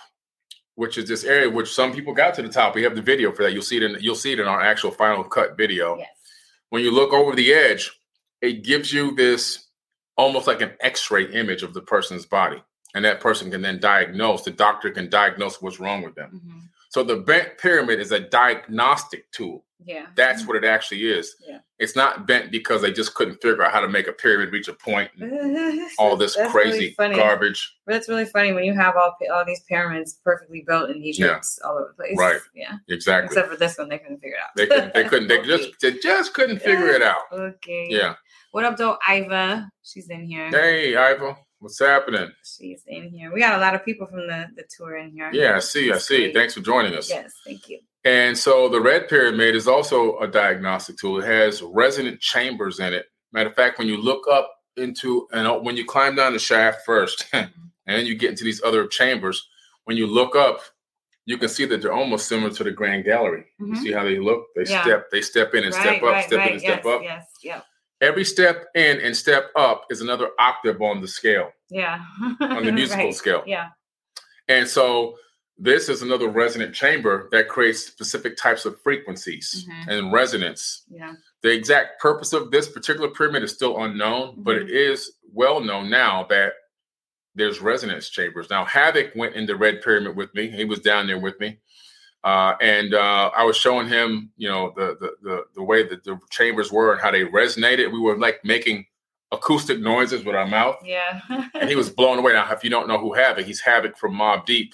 which 0.76 0.98
is 0.98 1.08
this 1.08 1.24
area 1.24 1.50
which 1.50 1.74
some 1.74 1.94
people 1.94 2.14
got 2.14 2.34
to 2.36 2.42
the 2.42 2.50
top. 2.50 2.76
We 2.76 2.84
have 2.84 2.96
the 2.96 3.02
video 3.02 3.32
for 3.32 3.44
that. 3.44 3.54
You'll 3.54 3.62
see 3.62 3.78
it 3.78 3.84
in 3.84 3.98
you'll 4.00 4.16
see 4.16 4.32
it 4.34 4.40
in 4.40 4.48
our 4.48 4.62
actual 4.62 4.92
final 4.92 5.24
cut 5.24 5.58
video. 5.58 5.98
Yes. 5.98 6.08
When 6.70 6.84
you 6.84 6.92
look 6.92 7.14
over 7.14 7.36
the 7.36 7.54
edge, 7.54 7.92
it 8.42 8.64
gives 8.64 8.92
you 8.94 9.16
this 9.16 9.68
almost 10.18 10.48
like 10.48 10.62
an 10.62 10.72
X-ray 10.82 11.32
image 11.32 11.62
of 11.62 11.74
the 11.74 11.82
person's 11.82 12.26
body, 12.26 12.64
and 12.96 13.06
that 13.06 13.20
person 13.20 13.52
can 13.52 13.62
then 13.62 13.80
diagnose. 13.80 14.44
The 14.44 14.52
doctor 14.52 14.90
can 14.92 15.10
diagnose 15.10 15.62
what's 15.62 15.80
wrong 15.80 16.02
with 16.02 16.16
them. 16.16 16.42
Mhm. 16.44 16.70
So 16.90 17.04
the 17.04 17.18
bent 17.18 17.58
pyramid 17.58 18.00
is 18.00 18.12
a 18.12 18.20
diagnostic 18.20 19.30
tool. 19.32 19.66
Yeah. 19.86 20.08
That's 20.16 20.46
what 20.46 20.58
it 20.58 20.66
actually 20.66 21.04
is. 21.06 21.36
Yeah. 21.48 21.60
It's 21.80 21.96
not 21.96 22.26
bent 22.26 22.52
because 22.52 22.82
they 22.82 22.92
just 22.92 23.14
couldn't 23.14 23.36
figure 23.42 23.62
out 23.64 23.72
how 23.72 23.80
to 23.82 23.88
make 23.88 24.08
a 24.08 24.12
pyramid 24.14 24.52
reach 24.52 24.68
a 24.68 24.74
point 24.74 25.12
all 26.00 26.18
this 26.18 26.36
crazy 26.50 26.96
really 26.98 27.16
garbage. 27.16 27.76
That's 27.86 28.10
really 28.10 28.26
funny 28.26 28.54
when 28.54 28.64
you 28.64 28.74
have 28.74 28.96
all 28.98 29.16
all 29.32 29.46
these 29.46 29.62
pyramids 29.70 30.20
perfectly 30.24 30.64
built 30.68 30.90
in 30.90 30.98
Egypt 31.04 31.46
all 31.64 31.74
over 31.78 31.94
the 31.96 32.04
place. 32.04 32.18
Right. 32.18 32.40
Yeah. 32.56 32.78
Exactly. 32.90 33.28
Except 33.28 33.50
for 33.50 33.58
this 33.58 33.78
one, 33.78 33.90
they 33.90 34.00
couldn't 34.00 34.18
figure 34.20 34.36
it 34.38 34.42
out. 34.42 34.50
They 34.56 34.66
couldn't. 34.68 34.94
They 34.94 35.04
couldn't. 35.04 35.28
They 35.28 35.40
Okay. 35.40 35.48
just. 35.58 35.70
They 35.82 35.92
just 36.00 36.34
couldn't 36.34 36.60
figure 36.60 36.88
it 36.88 37.02
out. 37.02 37.18
Okay. 37.32 37.88
Yeah. 37.90 38.16
What 38.52 38.64
up, 38.64 38.78
though, 38.78 38.98
Iva? 39.08 39.70
She's 39.84 40.10
in 40.10 40.26
here. 40.26 40.50
Hey, 40.50 40.92
Iva, 40.92 41.38
what's 41.60 41.80
happening? 41.80 42.32
She's 42.44 42.82
in 42.88 43.10
here. 43.10 43.32
We 43.32 43.40
got 43.42 43.56
a 43.56 43.62
lot 43.62 43.76
of 43.76 43.86
people 43.86 44.08
from 44.08 44.26
the 44.28 44.48
the 44.56 44.64
tour 44.76 44.98
in 44.98 45.12
here. 45.12 45.30
Yeah, 45.34 45.58
I 45.58 45.60
see. 45.60 45.92
I 45.92 45.98
see. 45.98 46.18
great. 46.18 46.34
Thanks 46.34 46.54
for 46.56 46.62
joining 46.62 46.96
us. 46.96 47.10
Yes. 47.10 47.34
Thank 47.46 47.70
you. 47.70 47.80
And 48.08 48.38
so 48.38 48.70
the 48.70 48.80
red 48.80 49.10
pyramid 49.10 49.54
is 49.54 49.68
also 49.68 50.18
a 50.20 50.28
diagnostic 50.28 50.98
tool. 50.98 51.20
It 51.20 51.26
has 51.26 51.62
resonant 51.62 52.22
chambers 52.22 52.80
in 52.80 52.94
it. 52.94 53.06
Matter 53.34 53.50
of 53.50 53.56
fact, 53.56 53.80
when 53.80 53.90
you 53.90 53.98
look 53.98 54.26
up 54.32 54.50
into 54.78 55.28
and 55.34 55.66
when 55.66 55.76
you 55.76 55.84
climb 55.84 56.16
down 56.16 56.32
the 56.32 56.40
shaft 56.40 56.86
first, 56.86 57.26
and 57.34 57.50
then 57.86 58.06
you 58.06 58.16
get 58.16 58.30
into 58.30 58.46
these 58.46 58.64
other 58.64 58.88
chambers, 58.88 59.46
when 59.84 59.98
you 59.98 60.08
look 60.08 60.38
up, 60.38 60.62
you 61.26 61.38
can 61.38 61.50
see 61.50 61.66
that 61.66 61.82
they're 61.82 61.92
almost 61.92 62.30
similar 62.30 62.50
to 62.52 62.64
the 62.64 62.72
Grand 62.72 63.04
Gallery. 63.04 63.44
You 63.60 63.66
Mhm. 63.66 63.78
see 63.78 63.92
how 63.92 64.06
they 64.06 64.20
look? 64.20 64.46
They 64.56 64.64
Yeah. 64.72 64.84
step, 64.84 65.12
they 65.12 65.22
step 65.22 65.54
in 65.54 65.66
and 65.66 65.74
right. 65.74 65.82
step 65.84 65.96
up, 65.98 66.04
right. 66.04 66.26
step 66.26 66.40
right. 66.40 66.48
in 66.48 66.54
and 66.54 66.62
step 66.62 66.82
yes. 66.86 66.96
up. 66.96 67.02
Yes. 67.04 67.26
Yep. 67.44 67.66
Every 68.00 68.24
step 68.24 68.66
in 68.74 69.02
and 69.02 69.18
step 69.18 69.52
up 69.58 69.86
is 69.90 70.00
another 70.00 70.30
octave 70.40 70.82
on 70.82 71.02
the 71.02 71.08
scale, 71.10 71.52
Yeah. 71.70 72.00
on 72.40 72.64
the 72.64 72.72
musical 72.82 73.12
scale. 73.12 73.44
Yeah. 73.46 73.68
And 74.48 74.66
so 74.70 75.18
this 75.58 75.90
is 75.90 76.02
another 76.02 76.28
resonant 76.30 76.74
chamber 76.76 77.28
that 77.32 77.48
creates 77.50 77.86
specific 77.86 78.38
types 78.38 78.66
of 78.66 78.80
frequencies 78.82 79.66
Mhm. 79.68 79.88
and 79.88 80.14
resonance. 80.14 80.84
Yeah. 80.90 81.14
The 81.42 81.52
exact 81.52 82.00
purpose 82.00 82.34
of 82.34 82.52
this 82.52 82.68
particular 82.68 83.10
pyramid 83.10 83.44
is 83.44 83.54
still 83.54 83.82
unknown, 83.84 84.36
but 84.38 84.56
Mhm. 84.58 84.62
it 84.64 84.70
is 84.72 85.14
well 85.34 85.60
known 85.60 85.90
now 85.90 86.24
that 86.30 86.54
there's 87.36 87.60
resonance 87.62 88.10
chambers. 88.10 88.50
Now, 88.50 88.66
Havoc 88.66 89.12
went 89.16 89.36
in 89.36 89.46
the 89.46 89.56
red 89.56 89.82
pyramid 89.82 90.16
with 90.16 90.34
me. 90.34 90.48
He 90.50 90.66
was 90.66 90.80
down 90.80 91.08
there 91.08 91.20
with 91.20 91.40
me. 91.40 91.58
Uh, 92.24 92.56
and 92.62 92.94
uh, 92.96 93.30
I 93.36 93.44
was 93.44 93.56
showing 93.56 93.88
him, 93.88 94.32
you 94.38 94.50
know, 94.50 94.74
the, 94.76 94.98
the 95.00 95.12
the 95.22 95.44
the 95.56 95.64
way 95.64 95.84
that 95.84 96.04
the 96.04 96.20
chambers 96.32 96.72
were 96.72 96.92
and 96.94 97.00
how 97.02 97.12
they 97.12 97.22
resonated. 97.24 97.92
We 97.92 98.00
were 98.00 98.18
like 98.18 98.44
making 98.44 98.86
acoustic 99.32 99.80
noises 99.80 100.24
with 100.24 100.36
our 100.36 100.48
mouth 100.48 100.78
Yeah. 100.84 101.22
and 101.54 101.70
he 101.70 101.76
was 101.76 101.90
blown 102.00 102.18
away. 102.18 102.34
Now, 102.34 102.52
if 102.52 102.64
you 102.64 102.70
don't 102.70 102.88
know 102.88 102.98
who 102.98 103.14
Havoc, 103.14 103.46
he's 103.46 103.62
Havoc 103.62 103.98
from 103.98 104.14
Mobb 104.16 104.46
Deep. 104.46 104.74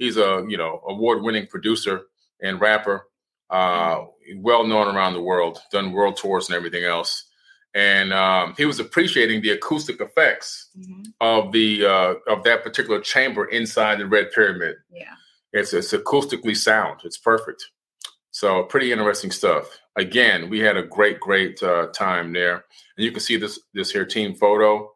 He's 0.00 0.16
a 0.16 0.44
you 0.48 0.56
know 0.56 0.82
award-winning 0.88 1.46
producer 1.46 2.02
and 2.42 2.58
rapper, 2.60 3.06
uh, 3.50 4.06
well 4.38 4.64
known 4.66 4.94
around 4.96 5.12
the 5.12 5.20
world, 5.22 5.60
done 5.70 5.92
world 5.92 6.16
tours 6.16 6.48
and 6.48 6.56
everything 6.56 6.84
else. 6.84 7.26
And 7.74 8.12
um, 8.12 8.54
he 8.56 8.64
was 8.64 8.80
appreciating 8.80 9.42
the 9.42 9.50
acoustic 9.50 10.00
effects 10.00 10.70
Mhm. 10.76 11.04
of 11.20 11.52
the 11.52 11.84
uh, 11.86 12.14
of 12.32 12.42
that 12.44 12.64
particular 12.64 13.00
chamber 13.00 13.44
inside 13.44 13.98
the 13.98 14.06
Red 14.06 14.32
Pyramid. 14.32 14.76
Yeah. 14.90 15.14
It's 15.52 15.72
it's 15.74 15.92
acoustically 15.92 16.56
sound. 16.56 17.00
It's 17.04 17.18
perfect. 17.18 17.62
So 18.30 18.62
pretty 18.64 18.90
interesting 18.92 19.30
stuff. 19.32 19.66
Again, 19.96 20.48
we 20.48 20.60
had 20.60 20.76
a 20.78 20.82
great 20.82 21.20
great 21.20 21.62
uh, 21.62 21.88
time 21.88 22.32
there, 22.32 22.64
and 22.96 23.04
you 23.04 23.10
can 23.12 23.20
see 23.20 23.36
this 23.36 23.60
this 23.74 23.90
here 23.92 24.06
team 24.06 24.34
photo. 24.34 24.90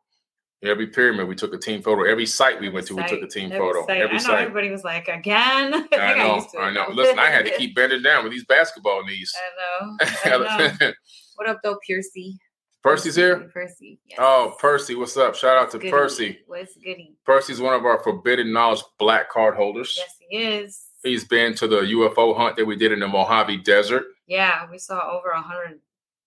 Every 0.65 0.87
pyramid 0.87 1.29
we 1.29 1.35
took 1.35 1.53
a 1.53 1.59
team 1.59 1.83
photo. 1.83 2.05
Every 2.05 2.27
site 2.27 2.59
we 2.61 2.69
went 2.71 2.87
to, 2.87 2.97
we 2.97 3.05
took 3.07 3.23
a 3.23 3.27
team 3.27 3.53
Every 3.53 3.59
photo. 3.59 3.87
site. 3.87 4.01
Every 4.01 4.17
I 4.17 4.19
know 4.19 4.25
site. 4.25 4.41
everybody 4.43 4.71
was 4.71 4.83
like, 4.85 5.09
again. 5.09 5.87
They 5.91 5.99
I 5.99 6.17
know, 6.19 6.47
to 6.53 6.59
I 6.59 6.73
know. 6.73 6.87
Listen, 6.93 7.19
I 7.19 7.27
had 7.27 7.45
to 7.47 7.51
keep 7.59 7.75
bending 7.75 8.03
down 8.03 8.25
with 8.25 8.33
these 8.33 8.45
basketball 8.47 9.05
knees. 9.05 9.33
I 9.37 9.81
know. 9.83 9.97
I 10.25 10.77
know. 10.81 10.93
what 11.37 11.49
up, 11.49 11.61
though, 11.63 11.79
Piercy? 11.87 12.39
Percy's 12.83 13.17
here. 13.17 13.41
Percy. 13.53 13.99
Yes. 14.07 14.19
Oh, 14.21 14.55
Percy, 14.59 14.95
what's 14.95 15.17
up? 15.17 15.35
Shout 15.35 15.57
out 15.57 15.71
to 15.71 15.79
Goody. 15.79 15.91
Percy. 15.91 16.39
What's 16.47 16.77
goody? 16.77 17.17
Percy's 17.25 17.61
one 17.61 17.73
of 17.75 17.85
our 17.87 18.03
forbidden 18.03 18.53
knowledge 18.53 18.83
black 18.99 19.31
card 19.31 19.55
holders. 19.57 19.95
Yes, 19.99 20.17
he 20.29 20.37
is. 20.37 20.81
He's 21.03 21.25
been 21.27 21.55
to 21.57 21.67
the 21.69 21.81
UFO 21.81 22.37
hunt 22.37 22.57
that 22.57 22.65
we 22.67 22.77
did 22.77 22.93
in 22.93 23.01
the 23.01 23.09
Mojave 23.09 23.59
Desert. 23.59 24.05
Yeah, 24.27 24.67
we 24.71 24.79
saw 24.79 25.17
over 25.17 25.29
a 25.31 25.41
hundred. 25.41 25.81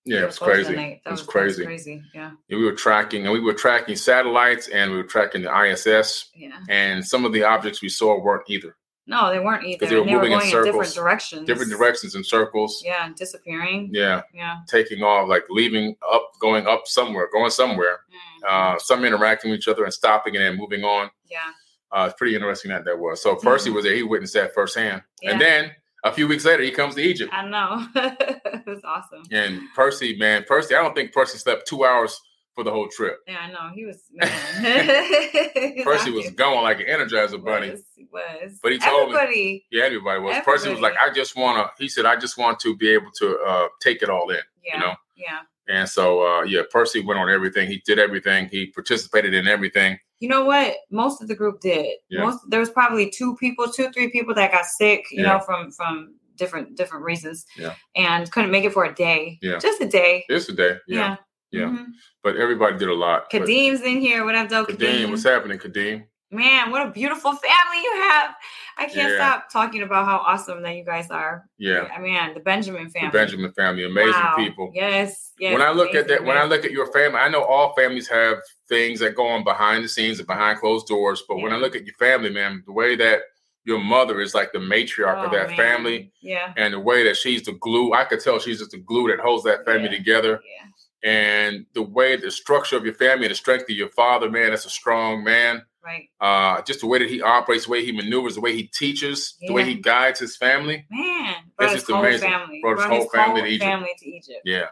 Yeah, 0.08 0.24
it 0.24 0.26
was 0.28 0.39
crazy. 0.39 0.74
It 0.76 1.02
was 1.10 1.20
was, 1.22 1.28
crazy. 1.28 1.65
crazy. 1.65 2.02
Yeah, 2.13 2.32
And 2.50 2.60
we 2.60 2.65
were 2.65 2.72
tracking, 2.74 3.24
and 3.26 3.34
we 3.34 3.39
were 3.39 3.54
tracking 3.54 3.96
satellites, 3.96 4.67
and 4.70 4.91
we 4.91 4.98
were 4.98 5.04
tracking 5.04 5.41
the 5.43 5.52
ISS, 5.52 6.30
yeah. 6.36 6.60
and 6.70 7.06
some 7.06 7.26
of 7.26 7.34
the 7.34 7.43
objects 7.43 7.82
we 7.82 7.89
saw 7.89 8.20
weren't 8.22 8.43
either. 8.50 8.76
No, 9.10 9.30
they 9.32 9.39
weren't 9.39 9.63
either. 9.65 9.86
they 9.86 9.96
were 9.96 10.02
and 10.02 10.10
they 10.10 10.13
were 10.15 10.20
moving 10.22 10.34
in 10.34 10.39
going 10.39 10.52
in, 10.58 10.63
different 10.65 10.93
directions. 10.93 11.48
Different 11.48 11.72
directions 11.72 12.15
and 12.15 12.26
circles. 12.26 12.82
Yeah, 12.86 13.06
and 13.06 13.15
disappearing. 13.15 13.89
Yeah, 13.93 14.22
Yeah. 14.34 14.58
taking 14.67 15.02
off, 15.02 15.30
like 15.30 15.43
leaving 15.50 15.96
up, 16.12 16.30
going 16.41 16.67
up 16.67 16.88
somewhere, 16.88 17.30
going 17.32 17.50
somewhere. 17.52 18.00
Mhm. 18.43 18.76
Uh, 18.76 18.80
some 18.80 19.06
interacting 19.06 19.52
with 19.52 19.60
each 19.60 19.67
other 19.70 19.86
and 19.86 19.93
stopping 19.93 20.36
and 20.36 20.43
then 20.43 20.58
moving 20.58 20.84
on. 20.84 21.10
yeah. 21.30 21.52
Uh, 21.89 22.08
it's 22.10 22.15
pretty 22.17 22.36
interesting 22.36 22.70
that 22.70 22.84
that 22.84 23.00
was. 23.00 23.22
So 23.24 23.34
Percy 23.38 23.70
Mhm. 23.70 23.76
was 23.76 23.86
there. 23.86 23.96
He 23.96 24.04
witnessed 24.04 24.34
that 24.34 24.54
firsthand. 24.54 25.04
And 25.24 25.39
then 25.39 25.72
a 26.03 26.12
few 26.12 26.27
weeks 26.27 26.45
later, 26.45 26.63
he 26.63 26.71
comes 26.71 26.95
to 26.95 27.01
Egypt. 27.01 27.31
I 27.33 27.45
know. 27.47 27.88
it 27.95 28.65
was 28.65 28.81
awesome. 28.83 29.23
And 29.31 29.62
Percy, 29.75 30.15
man, 30.17 30.43
Percy, 30.47 30.75
I 30.75 30.81
don't 30.81 30.95
think 30.95 31.12
Percy 31.13 31.38
slept 31.38 31.67
two 31.67 31.86
hours 31.86 32.19
for 32.55 32.63
the 32.63 32.71
whole 32.71 32.88
trip. 32.88 33.19
Yeah, 33.27 33.38
I 33.39 33.51
know. 33.51 33.69
He 33.73 33.86
was 33.86 34.01
man. 34.13 35.83
Percy 35.83 36.12
was 36.12 36.29
going 36.31 36.63
like 36.63 36.79
an 36.79 36.88
Energizer 36.88 37.43
bunny. 37.43 37.71
Was, 37.71 37.83
he 37.95 38.07
was. 38.12 38.60
But 38.62 38.71
he 38.71 38.77
told 38.79 39.12
me- 39.12 39.65
Yeah, 39.71 39.83
everybody 39.86 40.19
was. 40.19 40.38
Percy 40.43 40.69
was 40.69 40.79
like, 40.79 40.95
I 40.99 41.12
just 41.13 41.36
want 41.36 41.57
to, 41.57 41.83
he 41.83 41.88
said, 41.89 42.05
I 42.05 42.15
just 42.15 42.38
want 42.38 42.60
to 42.62 42.75
be 42.75 42.89
able 42.89 43.12
to 43.19 43.38
uh, 43.47 43.67
take 43.81 44.01
it 44.01 44.10
all 44.10 44.29
in. 44.29 44.38
Yeah. 44.65 44.79
know? 44.79 44.95
Yeah. 45.15 45.39
And 45.69 45.88
so, 45.89 46.25
uh, 46.25 46.43
yeah, 46.43 46.62
Percy 46.71 47.01
went 47.03 47.19
on 47.19 47.30
everything. 47.30 47.67
He 47.67 47.82
did 47.86 47.99
everything. 47.99 48.47
He 48.49 48.67
participated 48.67 49.34
in 49.34 49.47
everything. 49.47 49.99
You 50.19 50.30
know 50.30 50.45
what? 50.45 50.75
Most 50.89 51.21
of 51.21 51.27
the 51.27 51.36
group 51.36 51.60
did. 51.62 51.86
Yeah. 52.10 52.23
Most 52.23 52.39
there 52.49 52.60
was 52.60 52.69
probably 52.69 53.10
two 53.10 53.36
people, 53.36 53.67
two, 53.71 53.91
three 53.91 54.10
people 54.10 54.34
that 54.36 54.51
got 54.51 54.65
sick, 54.65 55.06
you 55.12 55.23
Yeah. 55.23 55.34
know, 55.34 55.39
from 55.39 55.71
from 55.71 56.15
different 56.38 56.75
different 56.77 57.03
reasons. 57.03 57.45
Yeah. 57.58 57.73
And 57.95 58.32
couldn't 58.32 58.51
make 58.51 58.63
it 58.63 58.73
for 58.73 58.86
a 58.86 58.93
day. 58.93 59.39
Yeah. 59.41 59.58
Just 59.60 59.82
a 59.82 59.88
day. 59.88 60.25
This 60.30 60.45
today. 60.47 60.77
Yeah. 60.88 61.17
Yeah. 61.51 61.60
Yeah. 61.62 61.65
Mhm. 61.67 61.86
But 62.23 62.36
everybody 62.38 62.77
did 62.77 62.89
a 62.89 62.93
lot. 62.93 63.27
But 63.32 63.47
in 63.49 64.01
here. 64.01 64.25
What 64.25 64.36
up, 64.36 64.49
though, 64.49 64.65
Kadeem, 64.65 64.77
Kadeem? 65.06 65.10
what's 65.12 65.23
happening, 65.23 65.58
Kadeem? 65.60 66.06
Man, 66.29 66.71
what 66.71 66.85
a 66.85 66.91
beautiful 66.91 67.31
family 67.31 67.81
you 67.81 67.93
have. 68.09 68.35
I 68.77 68.85
can't 68.85 69.11
Yeah. 69.11 69.15
stop 69.15 69.49
talking 69.49 69.81
about 69.81 70.05
how 70.05 70.17
awesome 70.17 70.61
that 70.63 70.75
you 70.75 70.83
guys 70.83 71.09
are. 71.09 71.45
Yeah. 71.57 71.89
I 71.95 71.99
mean, 71.99 72.33
the 72.33 72.41
Benjamin 72.41 72.89
family. 72.89 73.07
The 73.09 73.17
Benjamin 73.17 73.51
family, 73.53 73.85
amazing 73.85 74.11
Wow. 74.21 74.35
people. 74.35 74.71
Yes. 74.73 75.31
Yes. 75.39 75.53
when 75.53 75.61
I 75.61 75.69
look 75.71 75.93
at 75.95 76.07
that, 76.09 76.23
when 76.25 76.35
I 76.37 76.43
look 76.43 76.65
at 76.65 76.71
your 76.71 76.91
family, 76.91 77.19
I 77.19 77.29
know 77.29 77.43
all 77.43 77.73
families 77.75 78.07
have 78.09 78.39
things 78.67 78.99
that 78.99 79.15
go 79.15 79.27
on 79.27 79.43
behind 79.43 79.83
the 79.83 79.87
scenes 79.87 80.17
and 80.19 80.27
behind 80.27 80.59
closed 80.59 80.87
doors. 80.87 81.23
But 81.27 81.37
when 81.37 81.53
I 81.53 81.57
look 81.57 81.75
at 81.75 81.85
your 81.85 81.95
family, 81.95 82.29
man, 82.31 82.63
the 82.65 82.71
way 82.73 82.95
that 82.97 83.21
your 83.63 83.79
mother 83.79 84.19
is 84.19 84.33
like 84.33 84.51
the 84.51 84.59
matriarch 84.59 85.23
of 85.23 85.31
Oh, 85.31 85.35
that 85.35 85.49
man. 85.49 85.57
family, 85.57 86.11
Yeah. 86.21 86.53
and 86.57 86.73
the 86.73 86.79
way 86.79 87.03
that 87.03 87.17
she's 87.17 87.43
the 87.43 87.51
glue, 87.53 87.93
I 87.93 88.03
could 88.05 88.19
tell 88.19 88.39
she's 88.39 88.59
just 88.59 88.71
the 88.71 88.77
glue 88.79 89.07
that 89.09 89.19
holds 89.19 89.43
that 89.43 89.63
family 89.65 89.89
Yeah. 89.89 89.97
together. 89.97 90.41
Yeah. 90.43 90.63
And 91.09 91.65
the 91.73 91.83
way 91.83 92.15
the 92.15 92.31
structure 92.31 92.75
of 92.75 92.83
your 92.83 92.95
family, 92.95 93.25
and 93.25 93.31
the 93.31 93.35
strength 93.35 93.63
of 93.69 93.75
your 93.75 93.89
father, 93.89 94.29
man, 94.29 94.49
that's 94.49 94.65
a 94.65 94.69
strong 94.69 95.23
man. 95.23 95.63
Right. 95.88 96.10
Uh, 96.19 96.62
just 96.63 96.82
the 96.82 96.88
way 96.88 97.00
that 97.00 97.10
he 97.10 97.21
operates, 97.21 97.63
the 97.65 97.71
way 97.71 97.86
he 97.86 97.93
maneuvers, 97.93 98.36
the 98.36 98.41
way 98.41 98.54
he 98.54 98.63
teaches, 98.63 99.36
the 99.39 99.54
way 99.54 99.63
he 99.63 99.76
guides 99.76 100.19
his 100.19 100.36
family. 100.36 100.86
Man. 100.91 101.36
His 101.62 101.71
just 101.71 101.89
amazing. 101.89 102.30
family. 102.30 102.60
Brought 102.62 102.78
his 102.78 102.86
whole 102.86 103.10
family 103.10 103.41
to 103.41 103.47
Egypt. 103.47 103.63
family 103.63 103.95
to 103.97 104.06
Egypt. 104.10 104.41
Yeah. 104.43 104.65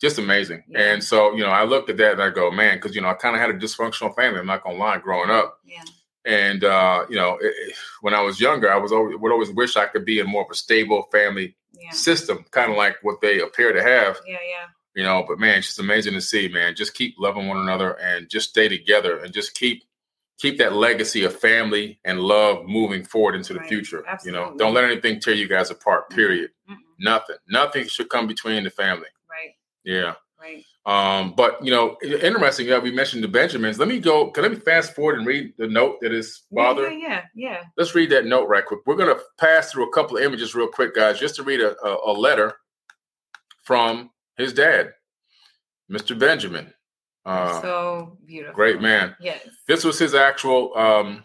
Just 0.00 0.18
amazing. 0.18 0.64
Yeah. 0.68 0.80
And 0.92 1.04
so, 1.04 1.34
you 1.36 1.44
know, 1.44 1.50
I 1.50 1.62
looked 1.64 1.88
at 1.88 1.98
that 1.98 2.12
and 2.14 2.22
I 2.22 2.30
go, 2.30 2.50
man, 2.50 2.78
because, 2.78 2.94
you 2.96 3.00
know, 3.00 3.08
I 3.08 3.14
kind 3.14 3.36
of 3.36 3.40
had 3.40 3.50
a 3.50 3.54
dysfunctional 3.54 4.14
family. 4.16 4.40
I'm 4.40 4.46
not 4.46 4.62
going 4.64 4.76
to 4.76 4.82
lie, 4.82 4.98
growing 4.98 5.30
up. 5.30 5.58
Yeah. 5.64 5.82
And, 6.24 6.64
uh, 6.64 7.06
you 7.08 7.14
know, 7.16 7.38
it- 7.40 7.76
when 8.00 8.12
I 8.12 8.20
was 8.22 8.40
younger, 8.40 8.70
I 8.70 8.76
was 8.76 8.90
always, 8.92 9.16
would 9.16 9.32
always 9.32 9.50
wish 9.50 9.76
I 9.76 9.86
could 9.86 10.04
be 10.04 10.18
in 10.18 10.26
more 10.26 10.42
of 10.42 10.48
a 10.50 10.54
stable 10.54 11.06
family 11.12 11.56
Yeah. 11.72 11.92
system, 11.92 12.44
kind 12.50 12.70
of 12.72 12.76
like 12.76 12.96
what 13.02 13.20
they 13.20 13.40
appear 13.40 13.72
to 13.72 13.82
have, 13.82 14.20
Yeah. 14.26 14.38
Yeah. 14.46 14.66
you 14.96 15.04
know. 15.04 15.24
But 15.26 15.38
man, 15.38 15.58
it's 15.58 15.68
just 15.68 15.78
amazing 15.78 16.14
to 16.14 16.20
see, 16.20 16.48
man. 16.48 16.74
Just 16.74 16.92
keep 16.94 17.14
loving 17.18 17.46
one 17.48 17.58
another 17.58 17.92
and 18.00 18.28
just 18.28 18.50
stay 18.50 18.68
together 18.68 19.18
and 19.20 19.32
just 19.32 19.54
keep 19.54 19.84
keep 20.38 20.58
that 20.58 20.74
legacy 20.74 21.24
of 21.24 21.34
family 21.34 21.98
and 22.04 22.20
love 22.20 22.66
moving 22.66 23.04
forward 23.04 23.34
into 23.34 23.52
the 23.54 23.60
Right. 23.60 23.68
future. 23.68 24.04
You 24.24 24.32
know, 24.32 24.54
don't 24.58 24.74
let 24.74 24.84
anything 24.84 25.18
tear 25.20 25.34
you 25.34 25.48
guys 25.48 25.70
apart. 25.70 26.10
Period. 26.10 26.50
Mm-mm. 26.68 26.76
Nothing. 26.98 27.36
Nothing 27.48 27.86
should 27.86 28.08
come 28.10 28.26
between 28.26 28.64
the 28.64 28.70
family. 28.70 29.08
Right. 29.30 29.52
Yeah. 29.84 30.14
Right. 30.38 30.64
Um, 30.84 31.32
but 31.34 31.64
you 31.64 31.70
know, 31.72 31.96
interesting. 32.02 32.66
Yeah, 32.68 32.78
we 32.78 32.92
mentioned 32.92 33.24
the 33.24 33.28
Benjamins. 33.28 33.78
Let 33.78 33.88
me 33.88 33.98
go. 33.98 34.30
Can 34.30 34.42
let 34.42 34.52
me 34.52 34.58
fast 34.58 34.94
forward 34.94 35.18
and 35.18 35.26
read 35.26 35.54
the 35.58 35.66
note 35.66 35.98
that 36.02 36.12
his 36.12 36.42
father. 36.54 36.90
Yeah, 36.92 37.08
yeah, 37.08 37.22
yeah. 37.34 37.62
Let's 37.76 37.94
read 37.94 38.10
that 38.10 38.26
note 38.26 38.46
right 38.46 38.64
quick. 38.64 38.80
We're 38.86 38.94
gonna 38.96 39.18
pass 39.38 39.72
through 39.72 39.88
a 39.88 39.92
couple 39.92 40.16
of 40.18 40.22
images 40.22 40.54
real 40.54 40.68
quick, 40.68 40.94
guys, 40.94 41.18
just 41.18 41.34
to 41.36 41.42
read 41.42 41.60
a, 41.60 41.76
a, 41.84 42.12
a 42.12 42.14
letter 42.14 42.54
from 43.64 44.10
his 44.36 44.52
dad, 44.52 44.92
Mr. 45.90 46.16
Benjamin. 46.16 46.72
Uh, 47.26 47.60
so 47.60 48.18
beautiful. 48.24 48.54
great 48.54 48.80
man. 48.80 49.14
Yes. 49.20 49.40
This 49.66 49.84
was 49.84 49.98
his 49.98 50.14
actual 50.14 50.76
um, 50.76 51.24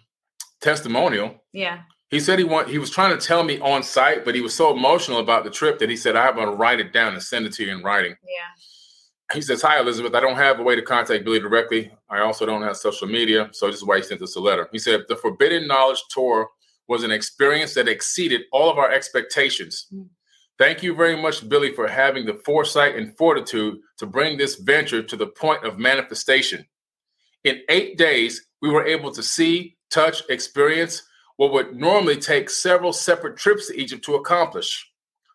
testimonial. 0.59 1.35
Yeah. 1.53 1.81
He 2.09 2.19
said 2.19 2.39
he 2.39 2.43
want 2.43 2.67
he 2.69 2.77
was 2.77 2.89
trying 2.89 3.17
to 3.17 3.25
tell 3.25 3.43
me 3.43 3.59
on 3.59 3.83
site, 3.83 4.25
but 4.25 4.35
he 4.35 4.41
was 4.41 4.53
so 4.53 4.75
emotional 4.75 5.19
about 5.19 5.43
the 5.43 5.49
trip 5.49 5.79
that 5.79 5.89
he 5.89 5.95
said 5.95 6.15
I'm 6.15 6.35
going 6.35 6.47
to 6.49 6.55
write 6.55 6.79
it 6.79 6.91
down 6.91 7.13
and 7.13 7.23
send 7.23 7.45
it 7.45 7.53
to 7.53 7.65
you 7.65 7.71
in 7.71 7.83
writing. 7.83 8.15
Yeah. 8.23 9.35
He 9.35 9.41
says, 9.41 9.61
"Hi 9.61 9.79
Elizabeth, 9.79 10.13
I 10.13 10.19
don't 10.19 10.35
have 10.35 10.59
a 10.59 10.63
way 10.63 10.75
to 10.75 10.81
contact 10.81 11.23
Billy 11.23 11.39
directly. 11.39 11.89
I 12.09 12.19
also 12.19 12.45
don't 12.45 12.63
have 12.63 12.75
social 12.75 13.07
media, 13.07 13.49
so 13.53 13.67
this 13.67 13.77
is 13.77 13.85
why 13.85 13.97
he 13.97 14.03
sent 14.03 14.21
us 14.21 14.35
a 14.35 14.41
letter." 14.41 14.67
He 14.73 14.79
said, 14.79 15.05
"The 15.07 15.15
Forbidden 15.15 15.67
Knowledge 15.67 16.03
Tour 16.09 16.49
was 16.89 17.03
an 17.03 17.11
experience 17.11 17.73
that 17.75 17.87
exceeded 17.87 18.41
all 18.51 18.69
of 18.69 18.77
our 18.77 18.91
expectations." 18.91 19.87
Mm. 19.93 20.09
Thank 20.61 20.83
you 20.83 20.93
very 20.93 21.19
much, 21.19 21.49
Billy, 21.49 21.73
for 21.73 21.87
having 21.87 22.23
the 22.23 22.39
foresight 22.45 22.95
and 22.95 23.17
fortitude 23.17 23.79
to 23.97 24.05
bring 24.05 24.37
this 24.37 24.57
venture 24.57 25.01
to 25.01 25.17
the 25.17 25.25
point 25.25 25.65
of 25.65 25.79
manifestation. 25.79 26.63
In 27.43 27.61
eight 27.67 27.97
days, 27.97 28.45
we 28.61 28.69
were 28.69 28.85
able 28.85 29.09
to 29.13 29.23
see, 29.23 29.75
touch, 29.89 30.21
experience 30.29 31.01
what 31.37 31.51
would 31.51 31.75
normally 31.75 32.15
take 32.15 32.47
several 32.47 32.93
separate 32.93 33.37
trips 33.37 33.69
to 33.69 33.81
Egypt 33.81 34.05
to 34.05 34.13
accomplish. 34.13 34.87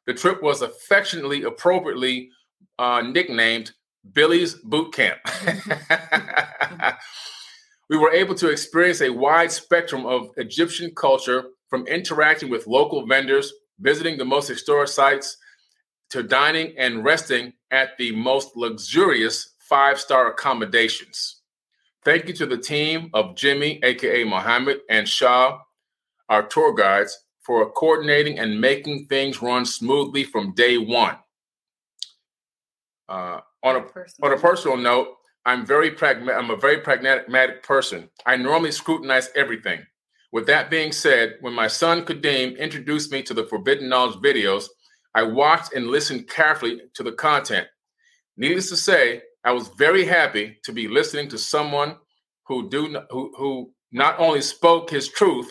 The 0.06 0.14
trip 0.14 0.44
was 0.44 0.62
affectionately, 0.62 1.42
appropriately 1.42 2.30
uh, 2.78 3.02
nicknamed 3.02 3.72
Billy's 4.12 4.54
Boot 4.54 4.94
Camp. 4.94 5.18
we 7.90 7.96
were 7.96 8.12
able 8.12 8.36
to 8.36 8.48
experience 8.48 9.00
a 9.00 9.10
wide 9.10 9.50
spectrum 9.50 10.06
of 10.06 10.30
Egyptian 10.36 10.94
culture 10.94 11.46
from 11.68 11.84
interacting 11.88 12.48
with 12.48 12.68
local 12.68 13.04
vendors, 13.08 13.52
visiting 13.78 14.18
the 14.18 14.24
most 14.24 14.48
historic 14.48 14.88
sites, 14.88 15.36
to 16.10 16.22
dining 16.22 16.74
and 16.78 17.04
resting 17.04 17.52
at 17.70 17.96
the 17.98 18.12
most 18.12 18.56
luxurious 18.56 19.54
five 19.58 19.98
star 19.98 20.30
accommodations. 20.30 21.42
Thank 22.04 22.28
you 22.28 22.34
to 22.34 22.46
the 22.46 22.58
team 22.58 23.10
of 23.14 23.34
Jimmy, 23.34 23.80
aka 23.82 24.22
Mohammed, 24.24 24.78
and 24.88 25.08
Shah, 25.08 25.58
our 26.28 26.44
tour 26.44 26.72
guides, 26.72 27.18
for 27.40 27.68
coordinating 27.72 28.38
and 28.38 28.60
making 28.60 29.06
things 29.06 29.42
run 29.42 29.64
smoothly 29.64 30.24
from 30.24 30.54
day 30.54 30.78
one. 30.78 31.16
Uh, 33.08 33.40
on 33.62 33.76
a 33.76 33.84
on 34.22 34.32
a 34.32 34.36
personal 34.36 34.76
note, 34.76 35.08
I'm 35.44 35.66
very 35.66 35.90
pragmatic. 35.90 36.42
I'm 36.42 36.50
a 36.50 36.56
very 36.56 36.78
pragmatic 36.78 37.62
person. 37.62 38.08
I 38.24 38.36
normally 38.36 38.72
scrutinize 38.72 39.30
everything. 39.34 39.80
With 40.36 40.48
that 40.48 40.68
being 40.68 40.92
said, 40.92 41.36
when 41.40 41.54
my 41.54 41.66
son 41.66 42.04
Kadeem 42.04 42.58
introduced 42.58 43.10
me 43.10 43.22
to 43.22 43.32
the 43.32 43.46
Forbidden 43.46 43.88
Knowledge 43.88 44.16
videos, 44.16 44.66
I 45.14 45.22
watched 45.22 45.72
and 45.72 45.86
listened 45.86 46.28
carefully 46.28 46.82
to 46.92 47.02
the 47.02 47.12
content. 47.12 47.66
Needless 48.36 48.68
to 48.68 48.76
say, 48.76 49.22
I 49.44 49.52
was 49.52 49.68
very 49.78 50.04
happy 50.04 50.58
to 50.64 50.72
be 50.74 50.88
listening 50.88 51.30
to 51.30 51.38
someone 51.38 51.96
who 52.48 52.68
do 52.68 52.98
who 53.08 53.32
who 53.38 53.70
not 53.92 54.20
only 54.20 54.42
spoke 54.42 54.90
his 54.90 55.08
truth, 55.08 55.50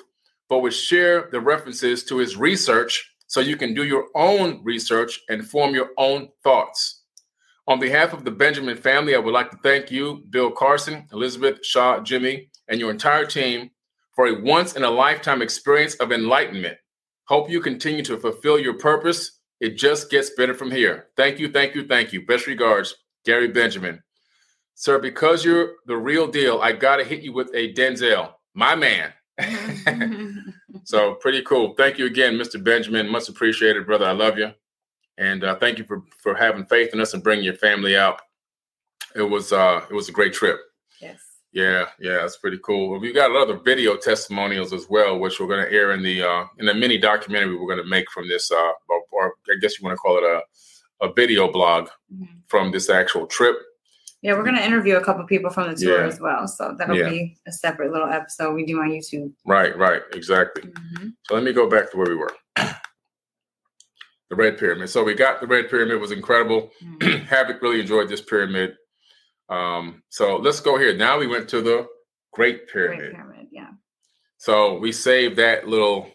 but 0.49 0.59
would 0.59 0.71
share 0.71 1.29
the 1.31 1.41
references 1.41 2.03
to 2.03 2.17
his 2.17 2.37
research 2.37 3.11
so 3.25 3.39
you 3.39 3.57
can 3.57 3.73
do 3.73 3.85
your 3.85 4.05
own 4.13 4.61
research 4.63 5.19
and 5.29 5.49
form 5.49 5.73
your 5.73 5.89
own 5.97 6.29
thoughts. 6.43 7.01
On 7.67 7.79
behalf 7.79 8.13
of 8.13 8.23
the 8.23 8.29
Benjamin 8.29 8.77
family, 8.77 9.15
I 9.15 9.17
would 9.17 9.33
like 9.33 9.49
to 9.49 9.57
thank 9.63 9.89
you, 9.89 10.23
Bill 10.29 10.51
Carson, 10.51 11.07
Elizabeth, 11.11 11.65
Shaw, 11.65 12.01
Jimmy, 12.01 12.51
and 12.67 12.79
your 12.79 12.91
entire 12.91 13.25
team 13.25 13.71
for 14.15 14.27
a 14.27 14.41
once 14.41 14.75
in 14.75 14.83
a 14.83 14.89
lifetime 14.89 15.41
experience 15.41 15.95
of 15.95 16.11
enlightenment. 16.11 16.77
Hope 17.27 17.49
you 17.49 17.59
continue 17.59 18.03
to 18.03 18.17
fulfill 18.17 18.59
your 18.59 18.75
purpose. 18.75 19.39
It 19.59 19.77
just 19.77 20.09
gets 20.09 20.31
better 20.31 20.53
from 20.53 20.71
here. 20.71 21.07
Thank 21.17 21.39
you, 21.39 21.51
thank 21.51 21.75
you, 21.75 21.87
thank 21.87 22.13
you. 22.13 22.25
Best 22.25 22.47
regards, 22.47 22.95
Gary 23.25 23.47
Benjamin. 23.47 24.01
Sir, 24.75 24.99
because 24.99 25.45
you're 25.45 25.73
the 25.85 25.97
real 25.97 26.27
deal, 26.27 26.59
I 26.61 26.73
got 26.73 26.97
to 26.97 27.03
hit 27.03 27.21
you 27.21 27.33
with 27.33 27.49
a 27.53 27.73
Denzel, 27.73 28.33
my 28.53 28.75
man. 28.75 29.13
so 30.83 31.15
pretty 31.15 31.41
cool. 31.41 31.73
Thank 31.75 31.97
you 31.97 32.05
again, 32.05 32.35
Mr. 32.35 32.61
Benjamin. 32.61 33.09
Much 33.09 33.29
appreciated, 33.29 33.85
brother. 33.85 34.05
I 34.05 34.11
love 34.11 34.37
you. 34.37 34.51
And 35.17 35.43
uh, 35.43 35.55
thank 35.55 35.77
you 35.77 35.85
for, 35.85 36.03
for 36.21 36.35
having 36.35 36.65
faith 36.65 36.93
in 36.93 36.99
us 36.99 37.13
and 37.13 37.23
bringing 37.23 37.45
your 37.45 37.53
family 37.55 37.95
out. 37.95 38.21
It 39.15 39.23
was 39.23 39.53
uh, 39.53 39.81
it 39.89 39.93
was 39.93 40.09
a 40.09 40.11
great 40.11 40.33
trip. 40.33 40.59
Yeah, 41.55 41.85
yeah, 42.01 42.17
that's 42.17 42.35
pretty 42.37 42.59
cool. 42.63 42.99
We've 42.99 43.15
got 43.15 43.31
a 43.31 43.33
lot 43.33 43.43
other 43.49 43.57
video 43.57 43.95
testimonials 43.95 44.73
as 44.73 44.87
well, 44.89 45.17
which 45.17 45.39
we're 45.39 45.47
going 45.47 45.65
to 45.65 45.71
air 45.71 45.93
in 45.93 46.03
the 46.03 46.21
uh, 46.21 46.43
in 46.59 46.65
the 46.65 46.73
mini 46.73 46.97
documentary 46.97 47.55
we're 47.55 47.65
going 47.73 47.81
to 47.83 47.89
make 47.89 48.11
from 48.11 48.27
this, 48.27 48.51
uh, 48.51 48.71
or, 48.89 49.01
or 49.13 49.33
I 49.49 49.55
guess 49.61 49.79
you 49.79 49.85
want 49.85 49.93
to 49.95 49.97
call 49.99 50.17
it 50.17 50.23
a 50.25 50.41
a 51.01 51.13
video 51.13 51.51
blog 51.51 51.87
Mhm. 52.13 52.27
from 52.47 52.71
this 52.71 52.89
actual 52.89 53.25
trip. 53.27 53.55
Yeah, 54.21 54.33
we're 54.33 54.43
gonna 54.45 54.61
interview 54.61 54.95
a 54.95 55.03
couple 55.03 55.23
people 55.27 55.49
from 55.51 55.69
the 55.69 55.75
tour 55.75 56.01
Yeah. 56.01 56.07
as 56.07 56.19
well, 56.21 56.47
so 56.47 56.73
that'll 56.77 56.95
Yeah. 56.97 57.09
be 57.09 57.37
a 57.47 57.51
separate 57.51 57.91
little 57.91 58.07
episode 58.09 58.53
we 58.53 58.65
do 58.65 58.79
on 58.79 58.89
YouTube. 58.89 59.31
Right, 59.45 59.77
right, 59.77 60.01
exactly. 60.13 60.63
Mhm. 60.71 61.13
So 61.23 61.35
let 61.35 61.43
me 61.43 61.51
go 61.53 61.69
back 61.69 61.91
to 61.91 61.97
where 61.97 62.07
we 62.07 62.15
were. 62.15 62.33
the 64.29 64.35
Red 64.35 64.57
Pyramid. 64.57 64.89
So 64.89 65.03
we 65.03 65.13
got 65.13 65.39
the 65.39 65.45
Red 65.47 65.69
Pyramid. 65.69 65.93
It 65.95 65.99
was 66.01 66.11
incredible. 66.11 66.71
Mhm. 66.83 67.25
Havoc 67.27 67.61
really 67.61 67.79
enjoyed 67.81 68.09
this 68.09 68.21
pyramid. 68.21 68.75
Um, 69.49 70.03
so 70.09 70.37
let's 70.37 70.59
go 70.59 70.77
here. 70.77 70.95
Now 70.95 71.19
we 71.19 71.27
went 71.27 71.49
to 71.49 71.61
the 71.61 71.87
Great 72.33 72.67
Pyramid. 72.67 72.99
Great 72.99 73.13
pyramid, 73.13 73.47
yeah. 73.51 73.69
So 74.37 74.77
we 74.77 74.91
saved 74.91 75.37
that 75.37 75.67
little, 75.67 76.09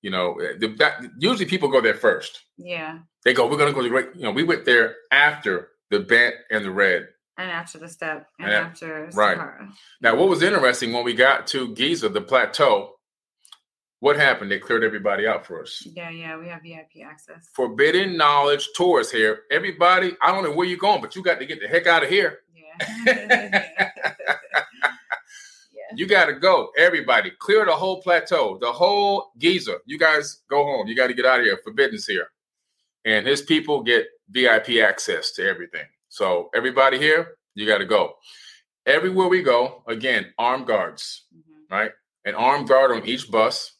you 0.00 0.10
know, 0.10 0.38
that 0.78 1.10
usually 1.18 1.46
people 1.46 1.68
go 1.68 1.80
there 1.80 1.94
first. 1.94 2.40
Yeah. 2.56 3.00
They 3.24 3.34
go, 3.34 3.46
we're 3.48 3.58
gonna 3.58 3.72
go 3.72 3.78
to 3.78 3.84
the 3.84 3.88
Great. 3.88 4.08
You 4.14 4.22
know, 4.22 4.30
we 4.32 4.42
went 4.42 4.64
there 4.64 4.96
after 5.10 5.68
the 5.90 6.00
Bent 6.00 6.34
and 6.50 6.64
the 6.64 6.70
Red. 6.70 7.08
And 7.38 7.50
after 7.50 7.78
the 7.78 7.88
step 7.88 8.26
and 8.38 8.50
Yeah, 8.50 8.58
after 8.60 9.10
right. 9.14 9.38
Saqqara. 9.38 9.72
Now, 10.00 10.16
what 10.16 10.28
was 10.28 10.42
interesting 10.42 10.92
when 10.92 11.04
we 11.04 11.14
got 11.14 11.46
to 11.48 11.74
Giza, 11.74 12.08
the 12.08 12.20
plateau, 12.20 12.94
what 14.00 14.16
happened? 14.16 14.50
They 14.50 14.58
cleared 14.58 14.82
everybody 14.82 15.26
out 15.26 15.46
for 15.46 15.62
us. 15.62 15.86
Yeah, 15.86 16.10
yeah, 16.10 16.36
we 16.36 16.48
have 16.48 16.62
VIP 16.62 17.06
access. 17.06 17.48
Forbidden 17.54 18.16
knowledge 18.16 18.68
tours 18.76 19.10
here. 19.12 19.42
Everybody, 19.50 20.16
I 20.20 20.32
don't 20.32 20.42
know 20.42 20.52
where 20.52 20.66
you're 20.66 20.76
going, 20.76 21.00
but 21.00 21.14
you 21.14 21.22
got 21.22 21.38
to 21.38 21.46
get 21.46 21.60
the 21.60 21.68
heck 21.68 21.86
out 21.86 22.02
of 22.02 22.08
here. 22.08 22.40
Yeah. 25.74 25.96
You 25.96 26.06
got 26.06 26.26
to 26.26 26.34
go. 26.34 26.70
Everybody, 26.76 27.32
clear 27.38 27.64
the 27.64 27.72
whole 27.74 28.00
plateau, 28.02 28.58
the 28.58 28.72
whole 28.72 29.32
Giza. 29.38 29.76
You 29.86 29.98
guys 29.98 30.42
go 30.48 30.64
home. 30.64 30.86
You 30.86 30.94
got 30.96 31.08
to 31.08 31.14
get 31.14 31.26
out 31.26 31.40
of 31.40 31.46
here. 31.46 31.58
Forbidden's 31.64 32.06
here. 32.06 32.28
And 33.04 33.26
his 33.26 33.42
people 33.42 33.82
get 33.82 34.06
VIP 34.30 34.78
access 34.82 35.32
to 35.32 35.46
everything. 35.46 35.86
So, 36.08 36.50
everybody 36.54 36.98
here, 36.98 37.36
you 37.54 37.66
got 37.66 37.78
to 37.78 37.84
go. 37.86 38.14
Everywhere 38.86 39.28
we 39.28 39.42
go, 39.42 39.82
again, 39.86 40.32
armed 40.38 40.66
guards, 40.66 41.24
Mhm. 41.34 41.70
right? 41.70 41.92
An 42.24 42.34
armed 42.34 42.68
guard 42.68 42.90
on 42.92 43.04
each 43.06 43.30
bus, 43.30 43.72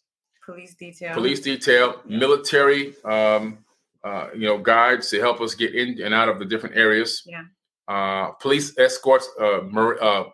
Police 0.44 0.74
detail. 0.74 1.14
police 1.14 1.40
detail, 1.40 2.00
military, 2.05 2.94
um, 3.05 3.64
uh, 4.05 4.28
you 4.35 4.46
know, 4.46 4.59
guides 4.59 5.09
to 5.11 5.20
help 5.20 5.40
us 5.40 5.55
get 5.55 5.74
in 5.74 6.00
and 6.02 6.12
out 6.14 6.28
of 6.28 6.38
the 6.38 6.44
different 6.44 6.76
areas. 6.76 7.22
Yeah. 7.26 7.44
Uh, 7.88 8.30
police 8.40 8.76
escorts, 8.78 9.28
uh, 9.40 9.60
uh, 10.00 10.24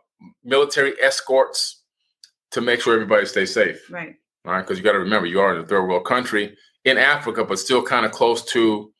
military 0.44 0.92
escorts 1.00 1.82
to 2.50 2.60
make 2.60 2.80
sure 2.80 2.94
everybody 2.94 3.26
stays 3.26 3.52
safe. 3.52 3.90
Right. 3.90 4.14
All 4.44 4.52
right, 4.52 4.62
because 4.62 4.78
you 4.78 4.84
got 4.84 4.92
to 4.92 4.98
remember 4.98 5.26
you 5.26 5.40
are 5.40 5.54
in 5.54 5.60
a 5.62 5.66
third 5.66 5.86
world 5.86 6.04
country 6.04 6.56
in 6.84 6.96
Africa, 6.98 7.44
but 7.44 7.58
still 7.58 7.82
kind 7.82 8.06
of 8.06 8.12
close 8.12 8.42
to 8.46 8.92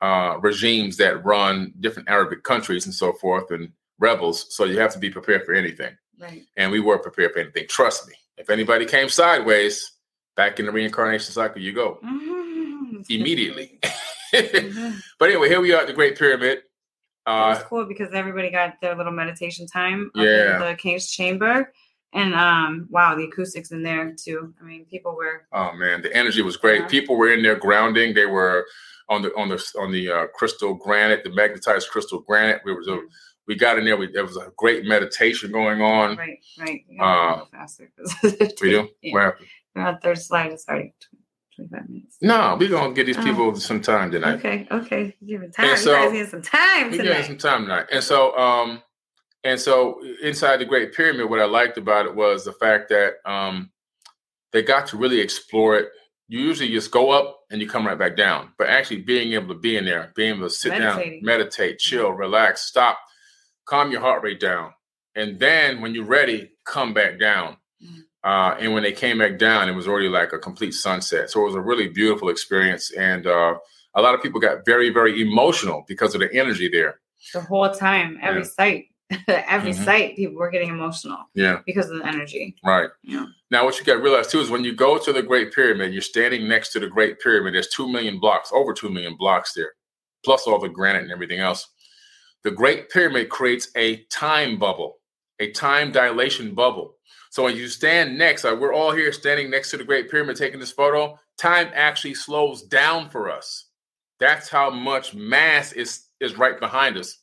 uh, 0.00 0.36
regimes 0.40 0.96
that 0.98 1.24
run 1.24 1.72
different 1.80 2.08
Arabic 2.08 2.42
countries 2.42 2.84
and 2.86 2.94
so 2.94 3.12
forth, 3.14 3.50
and 3.50 3.70
rebels. 3.98 4.54
So 4.54 4.64
you 4.64 4.78
have 4.80 4.92
to 4.92 4.98
be 4.98 5.10
prepared 5.10 5.44
for 5.44 5.54
anything, 5.54 5.96
Right. 6.18 6.42
and 6.56 6.70
we 6.70 6.80
were 6.80 6.98
prepared 6.98 7.32
for 7.32 7.38
anything. 7.40 7.66
Trust 7.68 8.06
me. 8.08 8.14
If 8.36 8.50
anybody 8.50 8.84
came 8.86 9.08
sideways, 9.08 9.92
back 10.36 10.58
in 10.60 10.66
the 10.66 10.72
reincarnation 10.72 11.32
cycle, 11.32 11.60
you 11.62 11.72
go 11.72 11.98
Mhm. 12.04 13.04
immediately. 13.08 13.78
Mhm. 14.32 15.00
but 15.18 15.28
anyway, 15.30 15.48
here 15.48 15.60
we 15.60 15.72
are 15.72 15.80
at 15.82 15.86
the 15.86 15.92
Great 15.92 16.18
Pyramid. 16.18 16.62
It 17.26 17.30
was 17.30 17.58
Uh, 17.58 17.64
cool 17.64 17.84
because 17.86 18.10
everybody 18.12 18.50
got 18.50 18.80
their 18.80 18.94
little 18.94 19.12
meditation 19.12 19.66
time 19.66 20.10
Yeah. 20.14 20.54
in 20.54 20.60
the 20.60 20.74
king's 20.76 21.10
chamber. 21.10 21.72
And 22.12 22.32
um, 22.34 22.86
wow, 22.90 23.14
the 23.16 23.24
acoustics 23.24 23.72
in 23.72 23.82
there 23.82 24.14
too. 24.14 24.54
I 24.60 24.64
mean, 24.64 24.84
people 24.86 25.16
were 25.16 25.46
oh 25.52 25.72
man, 25.72 26.00
the 26.02 26.14
energy 26.14 26.42
was 26.42 26.56
great. 26.56 26.82
Yeah. 26.82 26.86
People 26.88 27.16
were 27.16 27.32
in 27.32 27.42
there 27.42 27.56
grounding. 27.56 28.14
They 28.14 28.26
were 28.26 28.66
on 29.08 29.22
the 29.22 29.34
on 29.36 29.48
the 29.48 29.58
on 29.80 29.90
the 29.90 30.10
uh, 30.10 30.26
crystal 30.28 30.74
granite, 30.74 31.24
the 31.24 31.30
magnetized 31.30 31.88
crystal 31.90 32.20
granite. 32.20 32.60
We 32.64 32.72
was 32.74 32.86
a, 32.88 32.92
Mm. 32.92 33.08
we 33.48 33.56
got 33.56 33.78
in 33.78 33.84
there. 33.84 33.96
We, 33.96 34.06
there 34.12 34.24
was 34.24 34.36
a 34.36 34.52
great 34.56 34.84
meditation 34.84 35.50
going 35.50 35.82
on. 35.82 36.16
right, 36.16 36.38
right. 36.60 36.84
Uh, 37.00 37.44
faster. 37.50 37.90
We 38.62 38.70
do. 38.70 38.88
Yeah. 39.02 39.12
What 39.12 39.22
happened? 39.24 39.48
Our 39.76 39.98
third 40.00 40.18
slide 40.18 40.52
is 40.52 40.64
already 40.68 40.94
25 41.56 41.88
minutes. 41.88 42.16
No, 42.20 42.56
we're 42.58 42.68
gonna 42.68 42.94
give 42.94 43.06
these 43.06 43.18
Oh. 43.18 43.22
people 43.22 43.54
some 43.56 43.80
time 43.80 44.10
tonight. 44.10 44.34
Okay, 44.38 44.66
okay. 44.70 45.16
Give 45.26 45.42
it 45.42 45.54
time. 45.54 45.66
And 45.66 45.78
you 45.78 45.84
so- 45.84 45.92
guys 45.94 46.12
need 46.12 46.28
some 46.28 46.42
time 46.42 46.90
tonight. 46.90 47.04
We're 47.06 47.22
some 47.24 47.38
time 47.38 47.62
tonight. 47.62 47.86
And 47.92 48.02
so 48.02 48.36
um 48.38 48.82
and 49.44 49.60
so 49.60 50.00
inside 50.22 50.58
the 50.58 50.64
Great 50.64 50.94
Pyramid, 50.94 51.28
what 51.28 51.40
I 51.40 51.44
liked 51.44 51.76
about 51.78 52.06
it 52.06 52.14
was 52.14 52.44
the 52.44 52.52
fact 52.52 52.88
that 52.90 53.14
um 53.24 53.70
they 54.52 54.62
got 54.62 54.86
to 54.88 54.96
really 54.96 55.20
explore 55.20 55.76
it. 55.76 55.88
You 56.28 56.40
usually 56.40 56.70
just 56.70 56.90
go 56.90 57.10
up 57.10 57.40
and 57.50 57.60
you 57.60 57.68
come 57.68 57.86
right 57.86 57.98
back 57.98 58.16
down. 58.16 58.52
But 58.56 58.68
actually 58.68 59.02
being 59.02 59.32
able 59.34 59.48
to 59.48 59.60
be 59.60 59.76
in 59.76 59.84
there, 59.84 60.12
being 60.14 60.36
able 60.36 60.48
to 60.48 60.54
sit 60.54 60.70
Meditating. 60.70 61.12
down, 61.14 61.24
meditate, 61.24 61.78
chill, 61.78 62.10
relax, 62.12 62.62
stop, 62.62 62.98
calm 63.66 63.90
your 63.90 64.00
heart 64.00 64.22
rate 64.22 64.40
down. 64.40 64.72
And 65.14 65.38
then 65.38 65.80
when 65.80 65.94
you're 65.94 66.04
ready, 66.06 66.52
come 66.64 66.94
back 66.94 67.18
down. 67.20 67.56
Uh, 68.24 68.56
and 68.58 68.72
when 68.72 68.82
they 68.82 68.92
came 68.92 69.18
back 69.18 69.38
down, 69.38 69.68
it 69.68 69.72
was 69.72 69.86
already 69.86 70.08
like 70.08 70.32
a 70.32 70.38
complete 70.38 70.72
sunset. 70.72 71.30
So 71.30 71.42
it 71.42 71.44
was 71.44 71.54
a 71.54 71.60
really 71.60 71.88
beautiful 71.88 72.30
experience. 72.30 72.90
And 72.92 73.26
uh, 73.26 73.56
a 73.94 74.00
lot 74.02 74.14
of 74.14 74.22
people 74.22 74.40
got 74.40 74.64
very, 74.64 74.88
very 74.90 75.20
emotional 75.20 75.84
because 75.86 76.14
of 76.14 76.20
the 76.22 76.32
energy 76.34 76.68
there. 76.68 77.00
the 77.32 77.40
whole 77.40 77.70
time, 77.70 78.18
every 78.22 78.42
Yeah. 78.42 78.46
site, 78.48 78.84
every 79.28 79.72
Mhm. 79.72 79.84
site, 79.84 80.14
people 80.16 80.36
were 80.36 80.50
getting 80.50 80.68
emotional 80.68 81.18
Yeah, 81.34 81.60
because 81.64 81.88
of 81.90 81.98
the 81.98 82.06
energy. 82.06 82.54
right. 82.64 82.90
Yeah. 83.02 83.26
Now, 83.50 83.64
what 83.64 83.78
you 83.78 83.84
got 83.84 83.94
to 83.94 84.00
realize 84.02 84.26
too 84.28 84.40
is 84.40 84.50
when 84.50 84.62
you 84.64 84.74
go 84.74 84.98
to 84.98 85.10
the 85.12 85.22
Great 85.22 85.52
Pyramid, 85.54 85.92
you're 85.94 86.02
standing 86.02 86.46
next 86.48 86.72
to 86.72 86.80
the 86.80 86.86
Great 86.86 87.20
Pyramid. 87.20 87.54
There's 87.54 87.68
two 87.68 87.88
million 87.88 88.18
blocks, 88.20 88.50
over 88.52 88.74
two 88.74 88.90
million 88.90 89.16
blocks 89.16 89.54
there, 89.54 89.72
plus 90.24 90.46
all 90.46 90.58
the 90.58 90.68
granite 90.68 91.02
and 91.04 91.12
everything 91.12 91.40
else. 91.40 91.66
The 92.42 92.50
Great 92.50 92.90
Pyramid 92.90 93.30
creates 93.30 93.68
a 93.74 94.04
time 94.10 94.58
bubble, 94.58 94.98
a 95.40 95.50
time 95.52 95.92
dilation 95.92 96.54
bubble. 96.54 96.96
So 97.34 97.42
when 97.42 97.56
you 97.56 97.66
stand 97.66 98.16
next, 98.16 98.44
like 98.44 98.60
we're 98.60 98.72
all 98.72 98.92
here 98.92 99.10
standing 99.10 99.50
next 99.50 99.72
to 99.72 99.76
the 99.76 99.82
Great 99.82 100.08
Pyramid 100.08 100.36
taking 100.36 100.60
this 100.60 100.70
photo, 100.70 101.18
time 101.36 101.68
actually 101.74 102.14
slows 102.14 102.62
down 102.62 103.10
for 103.10 103.28
us. 103.28 103.70
That's 104.20 104.48
how 104.48 104.70
much 104.70 105.16
mass 105.16 105.72
is 105.72 106.06
is 106.20 106.38
right 106.38 106.60
behind 106.60 106.96
us, 106.96 107.18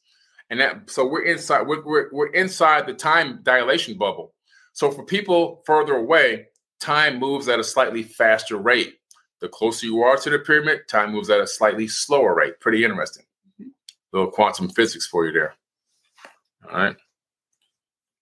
and 0.50 0.60
that 0.60 0.90
so 0.90 1.08
we're 1.08 1.24
inside. 1.24 1.66
We're 1.66 1.82
we're, 1.86 2.10
we're 2.12 2.34
inside 2.34 2.88
the 2.88 2.94
time 2.94 3.40
dilation 3.44 3.98
bubble. 3.98 4.34
So 4.74 4.92
for 4.92 5.06
people 5.06 5.64
further 5.66 5.94
away, 5.94 6.48
time 6.82 7.18
moves 7.18 7.48
at 7.48 7.62
a 7.62 7.64
slightly 7.64 8.04
faster 8.04 8.58
rate. 8.58 8.96
The 9.40 9.48
closer 9.48 9.86
you 9.86 10.02
are 10.02 10.18
to 10.18 10.30
the 10.30 10.40
pyramid, 10.40 10.90
time 10.90 11.14
moves 11.14 11.30
at 11.30 11.40
a 11.40 11.48
slightly 11.48 11.88
slower 11.88 12.36
rate. 12.36 12.60
Pretty 12.60 12.84
interesting. 12.84 13.24
Little 14.12 14.30
quantum 14.30 14.68
physics 14.68 15.08
for 15.08 15.26
you 15.26 15.32
there. 15.32 15.54
All 16.70 16.78
right. 16.78 16.98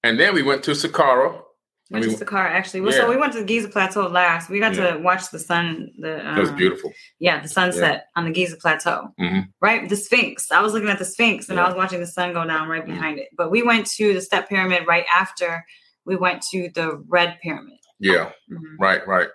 And 0.04 0.20
then 0.20 0.36
we 0.36 0.44
went 0.44 0.64
to 0.66 0.72
Saqqara. 0.72 1.46
Went 1.92 2.06
I 2.06 2.08
mean, 2.08 2.18
to 2.18 2.24
Saqqara 2.26 2.46
actually. 2.50 2.82
Yeah. 2.92 2.98
So 3.02 3.10
we 3.10 3.18
went 3.18 3.34
to 3.34 3.40
the 3.40 3.46
Giza 3.46 3.68
Plateau 3.68 4.08
last. 4.08 4.50
We 4.50 4.60
got 4.60 4.76
Yeah. 4.76 4.92
to 4.92 4.98
watch 5.00 5.32
the 5.32 5.40
sun. 5.40 5.90
The 5.98 6.22
That 6.24 6.38
was 6.38 6.50
um, 6.50 6.56
beautiful. 6.56 6.94
Yeah, 7.20 7.42
the 7.42 7.48
sunset 7.48 8.06
on 8.16 8.26
the 8.26 8.32
Giza 8.32 8.58
Plateau. 8.58 9.12
Mhm. 9.20 9.48
Right, 9.60 9.90
the 9.90 9.96
Sphinx. 9.96 10.52
I 10.52 10.62
was 10.62 10.74
looking 10.74 10.90
at 10.90 11.00
the 11.00 11.06
Sphinx 11.06 11.50
and 11.50 11.60
I 11.60 11.66
was 11.66 11.76
watching 11.76 12.00
the 12.00 12.06
sun 12.08 12.34
go 12.34 12.46
down 12.46 12.68
right 12.68 12.84
Mhm. 12.84 12.88
behind 12.94 13.20
it. 13.20 13.30
But 13.36 13.50
we 13.50 13.64
went 13.64 13.88
to 13.98 14.14
the 14.14 14.22
Step 14.22 14.50
Pyramid 14.50 14.86
right 14.88 15.06
after 15.16 15.66
we 16.06 16.16
went 16.16 16.44
to 16.52 16.70
the 16.76 17.04
Red 17.08 17.40
Pyramid. 17.42 17.80
Yeah, 18.00 18.32
Mhm. 18.52 18.76
right, 18.80 19.06
right. 19.08 19.30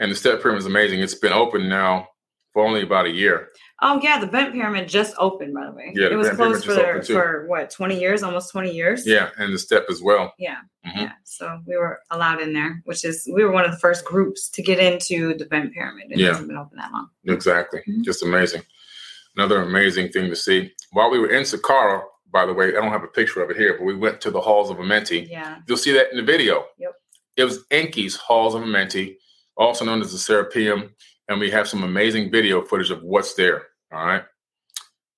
And 0.00 0.10
the 0.10 0.16
step 0.16 0.42
pyramid 0.42 0.58
is 0.60 0.66
amazing. 0.66 1.00
It's 1.00 1.14
been 1.14 1.32
open 1.32 1.68
now 1.68 2.08
for 2.52 2.64
only 2.64 2.82
about 2.82 3.06
a 3.06 3.10
year. 3.10 3.50
Oh 3.86 4.00
yeah, 4.02 4.18
the 4.18 4.26
Bent 4.26 4.54
Pyramid 4.54 4.88
just 4.88 5.14
opened 5.18 5.52
by 5.52 5.66
the 5.66 5.72
way. 5.72 5.92
Yeah, 5.94 6.08
the 6.08 6.14
it 6.14 6.16
was 6.16 6.28
Bent 6.28 6.38
closed 6.38 6.64
for 6.64 7.02
for 7.02 7.46
what 7.48 7.70
twenty 7.70 8.00
years, 8.00 8.22
almost 8.22 8.50
twenty 8.50 8.72
years. 8.74 9.06
Yeah, 9.06 9.28
and 9.36 9.52
the 9.52 9.58
step 9.58 9.84
as 9.90 10.00
well. 10.02 10.32
Yeah. 10.38 10.56
Mhm. 10.86 11.02
Yeah. 11.02 11.12
So 11.24 11.60
we 11.66 11.76
were 11.76 12.00
allowed 12.10 12.40
in 12.40 12.54
there, 12.54 12.80
which 12.86 13.04
is 13.04 13.28
we 13.30 13.44
were 13.44 13.52
one 13.52 13.64
of 13.66 13.70
the 13.72 13.78
first 13.78 14.04
groups 14.06 14.48
to 14.50 14.62
get 14.62 14.78
into 14.78 15.34
the 15.34 15.44
Bent 15.44 15.74
Pyramid. 15.74 16.06
It 16.10 16.18
Yeah. 16.18 16.28
hasn't 16.28 16.48
been 16.48 16.56
open 16.56 16.78
that 16.78 16.92
long. 16.92 17.10
Exactly. 17.26 17.82
Mhm. 17.86 18.02
Just 18.04 18.22
amazing. 18.22 18.62
Another 19.36 19.60
amazing 19.60 20.08
thing 20.12 20.30
to 20.30 20.36
see. 20.36 20.72
While 20.92 21.10
we 21.10 21.18
were 21.18 21.30
in 21.30 21.42
Saqqara, 21.42 22.04
by 22.32 22.46
the 22.46 22.54
way, 22.54 22.68
I 22.68 22.80
don't 22.80 22.90
have 22.90 23.04
a 23.04 23.08
picture 23.08 23.42
of 23.42 23.50
it 23.50 23.56
here, 23.58 23.74
but 23.76 23.84
we 23.84 23.94
went 23.94 24.20
to 24.22 24.30
the 24.30 24.40
halls 24.40 24.70
of 24.70 24.78
Amenti. 24.78 25.28
Yeah. 25.30 25.58
You'll 25.68 25.76
see 25.76 25.92
that 25.92 26.10
in 26.10 26.16
the 26.16 26.22
video. 26.22 26.64
Yep. 26.78 26.92
It 27.36 27.44
was 27.44 27.64
Enki's 27.70 28.16
halls 28.16 28.54
of 28.54 28.62
Amenti, 28.62 29.16
also 29.58 29.84
known 29.84 30.00
as 30.00 30.10
the 30.12 30.18
Serapeum, 30.18 30.90
and 31.28 31.38
we 31.38 31.50
have 31.50 31.68
some 31.68 31.82
amazing 31.82 32.30
video 32.30 32.62
footage 32.62 32.90
of 32.90 33.02
what's 33.02 33.34
there. 33.34 33.66
All 33.94 34.04
right. 34.04 34.24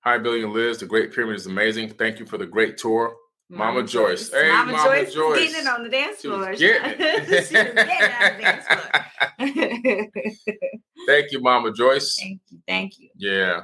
Hi, 0.04 0.18
Billy 0.18 0.42
and 0.42 0.52
Liz. 0.52 0.76
The 0.78 0.84
Great 0.86 1.14
Pyramid 1.14 1.36
is 1.36 1.46
amazing. 1.46 1.88
Thank 1.94 2.18
you 2.18 2.26
for 2.26 2.36
the 2.36 2.44
great 2.44 2.76
tour. 2.76 3.14
Mama 3.48 3.82
Joyce. 3.84 4.30
Hey, 4.30 4.50
Mama, 4.50 4.72
Mama 4.72 4.90
Joyce, 4.90 5.14
Joyce. 5.14 5.38
getting 5.38 5.56
it 5.62 5.66
on 5.66 5.82
the 5.84 5.88
dance 5.88 6.20
She 6.20 6.28
floor. 6.28 6.50
was 6.50 6.58
getting 6.60 6.98
She 6.98 7.04
was 7.36 7.48
getting 7.48 7.88
it 7.88 8.12
on 8.20 8.36
the 8.36 8.42
dance 8.42 8.66
floor. 8.66 8.90
Thank 11.06 11.32
you, 11.32 11.40
Mama 11.40 11.72
Joyce. 11.72 12.18
thank 12.20 12.40
you. 12.50 12.58
Thank 12.68 12.98
you. 12.98 13.08
Yeah. 13.16 13.62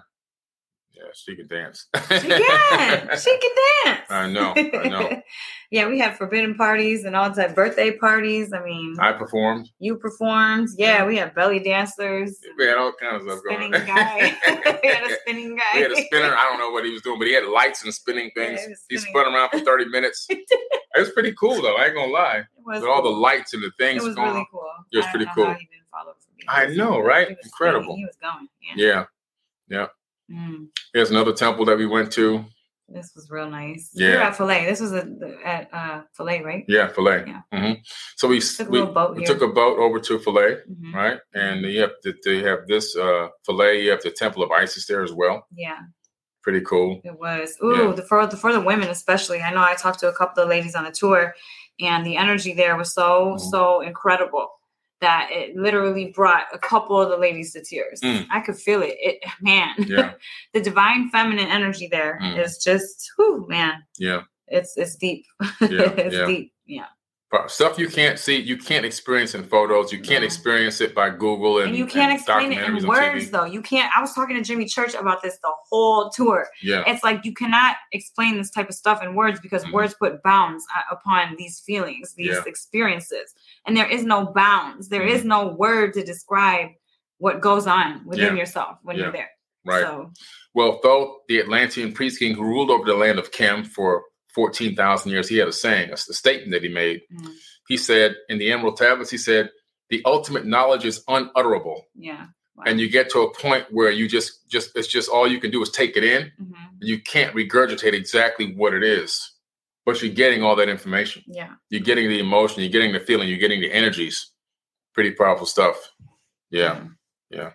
Yeah, 1.27 1.35
she 1.35 1.37
can 1.37 1.46
dance. 1.46 1.88
She 2.11 2.29
can. 2.29 3.18
She 3.18 3.38
can 3.38 3.51
dance. 3.85 4.11
I 4.11 4.29
know, 4.31 4.53
I 4.57 4.88
know. 4.88 5.22
yeah, 5.70 5.88
we 5.88 5.98
had 5.98 6.16
forbidden 6.16 6.55
parties 6.55 7.05
and 7.05 7.14
all 7.16 7.31
type 7.31 7.55
birthday 7.55 7.96
parties. 7.96 8.53
I 8.53 8.62
mean, 8.62 8.96
I 8.98 9.12
performed. 9.12 9.70
you 9.79 9.96
performed. 9.96 10.68
Yeah, 10.77 11.05
we 11.07 11.16
had 11.16 11.35
belly 11.35 11.59
dancers. 11.61 12.38
We 12.59 12.66
had 12.66 12.77
all 12.77 12.92
kinds 12.92 13.25
of 13.27 13.31
stuff 13.31 13.40
Spinning 13.46 13.70
going. 13.72 13.87
guy. 13.87 14.37
we 14.83 14.88
had 14.88 15.11
a 15.11 15.16
spinning 15.20 15.57
guy. 15.57 15.62
we 15.75 15.81
had 15.83 15.92
a 15.92 15.96
spinner. 15.96 16.35
I 16.35 16.44
don't 16.48 16.59
know 16.59 16.70
what 16.70 16.85
he 16.85 16.92
was 16.92 17.03
doing, 17.03 17.18
but 17.18 17.27
he 17.29 17.35
had 17.35 17.44
lights 17.44 17.85
and 17.85 17.92
spinning 17.92 18.31
things. 18.35 18.61
he 18.61 18.68
he 18.88 18.98
spinning. 18.98 19.22
spun 19.25 19.35
around 19.35 19.51
for 19.51 19.61
30 19.61 19.87
minutes. 19.88 20.27
it 20.31 20.40
was 20.96 21.11
pretty 21.11 21.33
cool, 21.38 21.61
though. 21.62 21.77
I 21.77 21.87
ain't 21.87 21.94
going 21.94 22.09
to 22.09 22.14
lie. 22.14 22.38
It 22.38 22.46
was 22.64 22.81
With 22.81 22.90
all 22.90 23.03
the 23.03 23.09
lights 23.11 23.55
and 23.55 23.62
the 23.62 23.68
It 23.68 23.72
things 23.79 24.03
was 24.03 24.14
going 24.14 24.33
really 24.33 24.46
cool. 24.51 24.64
It 24.92 24.96
was 24.98 25.07
pretty 25.09 25.27
cool. 25.35 25.46
how 25.46 25.55
he 25.55 25.66
didn't 25.66 25.88
fall 25.90 26.07
over 26.09 26.16
I 26.48 26.66
know, 26.75 26.98
right? 27.01 27.29
He 27.29 27.37
Incredible. 27.44 27.85
spinning. 27.85 27.98
He 27.98 28.05
was 28.07 28.16
going. 28.20 28.48
Yeah. 28.77 29.05
Yeah. 29.68 29.87
Mm, 30.33 30.68
Here's 30.95 31.11
another 31.11 31.33
temple 31.33 31.64
that 31.66 31.77
we 31.79 31.87
went 31.87 32.12
to. 32.12 32.45
this 32.88 33.12
was 33.16 33.31
real 33.31 33.49
nice. 33.49 33.90
We 33.97 34.05
were 34.05 34.11
Yeah. 34.12 34.27
at 34.29 34.37
Philae. 34.37 34.66
This 34.66 34.81
was 34.81 34.92
at, 34.92 35.68
uh, 35.73 36.03
Philae, 36.16 36.42
right? 36.42 36.64
Yeah, 36.68 36.88
Philae. 36.88 37.25
Yeah. 37.27 37.40
hmm 37.53 37.73
So 38.16 38.29
we, 38.29 38.40
Took 38.40 38.68
a 38.68 38.71
we, 38.71 38.83
boat 38.85 39.16
we 39.16 39.25
took 39.25 39.40
a 39.40 39.49
boat 39.49 39.79
over 39.79 39.99
to 40.01 40.18
Philae, 40.18 40.57
Mhm. 40.71 40.92
right? 40.95 41.18
And 41.35 41.62
you 41.64 41.81
have 41.81 41.92
the, 42.03 42.14
they 42.25 42.42
have 42.42 42.66
this 42.66 42.95
uh, 42.97 43.29
Philae. 43.47 43.81
You 43.83 43.90
have 43.92 44.03
the 44.03 44.11
Temple 44.11 44.42
of 44.42 44.51
Isis 44.51 44.87
there 44.87 45.03
as 45.03 45.12
well. 45.12 45.47
Yeah, 45.55 45.79
Pretty 46.42 46.61
cool. 46.62 47.01
it 47.05 47.18
was. 47.18 47.57
Ooh, 47.64 47.77
Yeah. 47.88 47.92
the, 47.92 48.03
for 48.03 48.27
the 48.27 48.37
for 48.37 48.53
the 48.53 48.61
women 48.61 48.88
especially. 48.90 49.40
I 49.40 49.51
know 49.55 49.62
I 49.62 49.75
talked 49.75 50.01
to 50.01 50.09
a 50.09 50.14
couple 50.14 50.42
of 50.42 50.49
ladies 50.51 50.75
on 50.75 50.85
the 50.85 50.90
tour, 50.90 51.35
and 51.81 52.05
the 52.05 52.16
energy 52.16 52.53
there 52.53 52.77
was 52.77 52.92
so 52.92 53.37
Mhm. 53.37 53.40
so 53.53 53.81
incredible 53.81 54.49
that 55.03 55.29
it 55.31 55.55
literally 55.57 56.07
brought 56.15 56.45
a 56.55 56.59
couple 56.59 56.99
of 56.99 57.11
the 57.11 57.17
ladies 57.19 57.53
to 57.53 57.62
tears. 57.62 58.01
Mm. 58.01 58.27
I 58.31 58.41
could 58.41 58.57
feel 58.57 58.81
it. 58.81 58.97
It 58.99 59.19
man, 59.43 59.75
Yeah. 59.79 60.12
the 60.55 60.61
divine 60.62 61.11
feminine 61.11 61.49
energy 61.49 61.88
there 61.91 62.19
is 62.38 62.59
Mm. 62.59 62.65
just, 62.65 63.11
whew, 63.17 63.45
man, 63.49 63.75
Yeah. 63.99 64.23
it's 64.49 64.75
it's 64.77 64.97
deep. 64.97 65.27
Yeah, 65.41 65.47
it's 65.61 66.15
yeah. 66.15 66.27
deep. 66.27 66.55
Yeah. 66.65 66.87
Stuff 67.47 67.79
you 67.79 67.88
can't 67.88 68.19
see, 68.19 68.37
you 68.38 68.59
can't 68.59 68.85
experience 68.85 69.35
in 69.35 69.45
photos. 69.45 69.91
You 69.91 70.01
can't 70.01 70.23
experience 70.23 70.83
it 70.83 70.95
by 70.95 71.09
Google 71.09 71.61
and, 71.61 71.69
And 71.69 71.77
you 71.79 71.87
can't 71.87 72.11
and 72.11 72.21
explain 72.21 72.53
it 72.53 72.62
in 72.62 72.87
words 72.87 73.31
though. 73.31 73.47
You 73.47 73.62
can't. 73.62 73.91
I 73.97 74.03
was 74.03 74.12
talking 74.12 74.37
to 74.37 74.43
Jimmy 74.43 74.67
Church 74.67 74.93
about 74.95 75.23
this 75.23 75.38
the 75.43 75.51
whole 75.71 76.11
tour. 76.11 76.47
Yeah. 76.62 76.83
It's 76.87 77.03
like 77.03 77.25
you 77.25 77.33
cannot 77.33 77.77
explain 77.93 78.37
this 78.37 78.51
type 78.51 78.69
of 78.69 78.75
stuff 78.75 79.03
in 79.03 79.15
words 79.15 79.41
because 79.41 79.65
Mhm. 79.65 79.73
words 79.73 79.95
put 79.95 80.23
bounds 80.23 80.62
uh, 80.77 80.83
upon 80.95 81.37
these 81.38 81.61
feelings, 81.61 82.12
these 82.19 82.27
Yeah. 82.37 82.43
experiences. 82.45 83.33
And 83.66 83.77
there 83.77 83.88
is 83.88 84.05
no 84.05 84.27
bounds. 84.27 84.88
There 84.88 85.07
is 85.07 85.22
Mhm. 85.22 85.27
no 85.27 85.46
word 85.48 85.94
to 85.94 86.05
describe 86.05 86.70
what 87.18 87.40
goes 87.40 87.66
on 87.66 88.05
within 88.05 88.35
Yeah. 88.37 88.40
yourself 88.40 88.79
when 88.83 88.96
Yeah. 88.96 89.05
you're 89.05 89.12
there. 89.12 89.31
Right. 89.64 89.83
So, 89.83 90.12
Well, 90.55 90.81
though 90.83 91.20
the 91.29 91.38
Atlantean 91.40 91.92
priest 91.94 92.18
king 92.18 92.35
who 92.35 92.42
ruled 92.42 92.70
over 92.70 92.85
the 92.85 92.94
land 92.96 93.18
of 93.18 93.31
Khem 93.33 93.64
for 93.64 94.03
14,000 94.35 95.11
years, 95.12 95.29
he 95.29 95.37
had 95.38 95.48
a 95.48 95.53
saying, 95.53 95.90
a, 95.90 95.94
a 95.94 95.96
statement 95.96 96.51
that 96.53 96.62
he 96.62 96.68
made. 96.68 97.01
mm, 97.12 97.33
He 97.68 97.77
said, 97.77 98.16
in 98.29 98.38
the 98.38 98.51
Emerald 98.53 98.77
Tablets, 98.77 99.11
he 99.11 99.16
said, 99.18 99.51
the 99.88 100.03
ultimate 100.05 100.44
knowledge 100.46 100.85
is 100.85 101.03
unutterable. 101.09 101.87
yeah. 101.94 102.27
Wow. 102.55 102.64
And 102.66 102.79
you 102.81 102.90
get 102.90 103.09
to 103.11 103.20
a 103.20 103.33
point 103.35 103.66
where 103.70 103.90
you 103.90 104.07
just, 104.09 104.46
just, 104.51 104.77
it's 104.77 104.87
just 104.88 105.09
all 105.09 105.27
you 105.27 105.40
can 105.40 105.51
do 105.51 105.62
is 105.62 105.70
take 105.70 105.96
it 105.96 106.05
in. 106.05 106.31
Mhm. 106.38 106.55
You 106.81 107.01
can't 107.01 107.35
regurgitate 107.35 107.94
exactly 107.94 108.53
what 108.55 108.75
it 108.75 108.83
is, 108.83 109.33
but 109.85 110.01
you're 110.03 110.12
getting 110.14 110.42
all 110.42 110.57
that 110.57 110.68
information. 110.68 111.23
Yeah. 111.27 111.51
You're 111.71 111.81
getting 111.83 112.09
the 112.09 112.18
emotion, 112.21 112.62
you're 112.62 112.71
getting 112.73 112.92
the 112.92 113.01
feeling, 113.01 113.29
you're 113.29 113.38
getting 113.38 113.61
the 113.61 113.73
energies. 113.73 114.31
Pretty 114.95 115.12
powerful 115.12 115.47
stuff. 115.47 115.77
Yeah. 116.51 116.85
Yeah. 117.31 117.53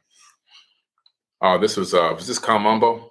Oh, 1.41 1.57
this 1.59 1.77
was, 1.77 1.93
uh, 1.93 2.11
was 2.15 2.27
this 2.27 2.39
Kom 2.39 2.63
Ombo? 2.63 3.09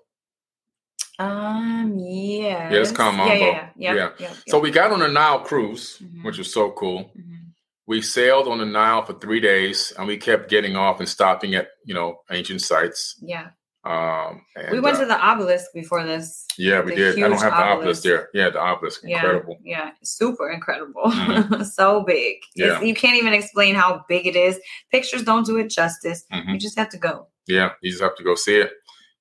Um. 1.18 1.96
Yeah. 1.98 2.70
it's 2.72 2.92
Kom 2.92 3.16
Ombo. 3.16 3.29
Yeah. 3.40 3.46
Yeah. 3.48 3.70
Yeah. 3.76 3.94
Yeah. 3.94 3.94
yeah, 3.94 4.11
yeah, 4.18 4.33
So 4.48 4.59
we 4.59 4.70
got 4.70 4.92
on 4.92 5.00
a 5.02 5.09
Nile 5.09 5.40
cruise, 5.40 5.98
Mhm. 6.02 6.24
which 6.24 6.37
was 6.38 6.52
so 6.52 6.72
cool. 6.72 7.11
Mhm. 7.16 7.52
We 7.87 8.02
sailed 8.02 8.48
on 8.48 8.59
the 8.59 8.66
Nile 8.66 9.02
for 9.05 9.14
three 9.14 9.40
days, 9.40 9.92
and 9.96 10.07
we 10.09 10.16
kept 10.18 10.50
getting 10.50 10.76
off 10.76 10.98
and 11.00 11.09
stopping 11.09 11.55
at 11.55 11.68
you 11.85 11.94
know 11.94 12.20
ancient 12.31 12.61
sites. 12.61 13.16
yeah. 13.22 13.50
Um, 13.87 14.42
we 14.72 14.81
went 14.81 14.96
uh, 14.96 15.01
to 15.01 15.07
the 15.07 15.18
obelisk 15.25 15.66
before 15.72 16.03
this. 16.05 16.44
yeah, 16.59 16.81
we 16.81 16.94
did. 16.94 17.16
I 17.22 17.29
don't 17.29 17.33
have 17.40 17.53
the 17.53 17.64
obelisk 17.75 18.03
there. 18.03 18.29
Yeah, 18.35 18.51
the 18.51 18.59
obelisk, 18.61 19.05
incredible. 19.05 19.59
Yeah, 19.62 19.85
yeah, 19.87 19.90
super 20.03 20.51
incredible. 20.51 21.05
Mhm. 21.05 21.64
so 21.79 22.03
big. 22.03 22.37
It's- 22.57 22.81
Yeah. 22.81 22.81
you 22.83 22.94
can't 22.94 23.16
even 23.16 23.33
explain 23.33 23.75
how 23.77 24.05
big 24.09 24.27
it 24.27 24.35
is. 24.35 24.59
Pictures 24.90 25.22
don't 25.22 25.46
do 25.46 25.57
it 25.59 25.70
justice. 25.70 26.25
Mhm. 26.33 26.55
You 26.55 26.59
just 26.59 26.77
have 26.79 26.88
to 26.90 26.99
go. 26.99 27.29
Yeah, 27.46 27.70
you 27.81 27.90
just 27.92 28.03
have 28.03 28.16
to 28.16 28.25
go 28.25 28.35
see 28.35 28.57
it. 28.57 28.72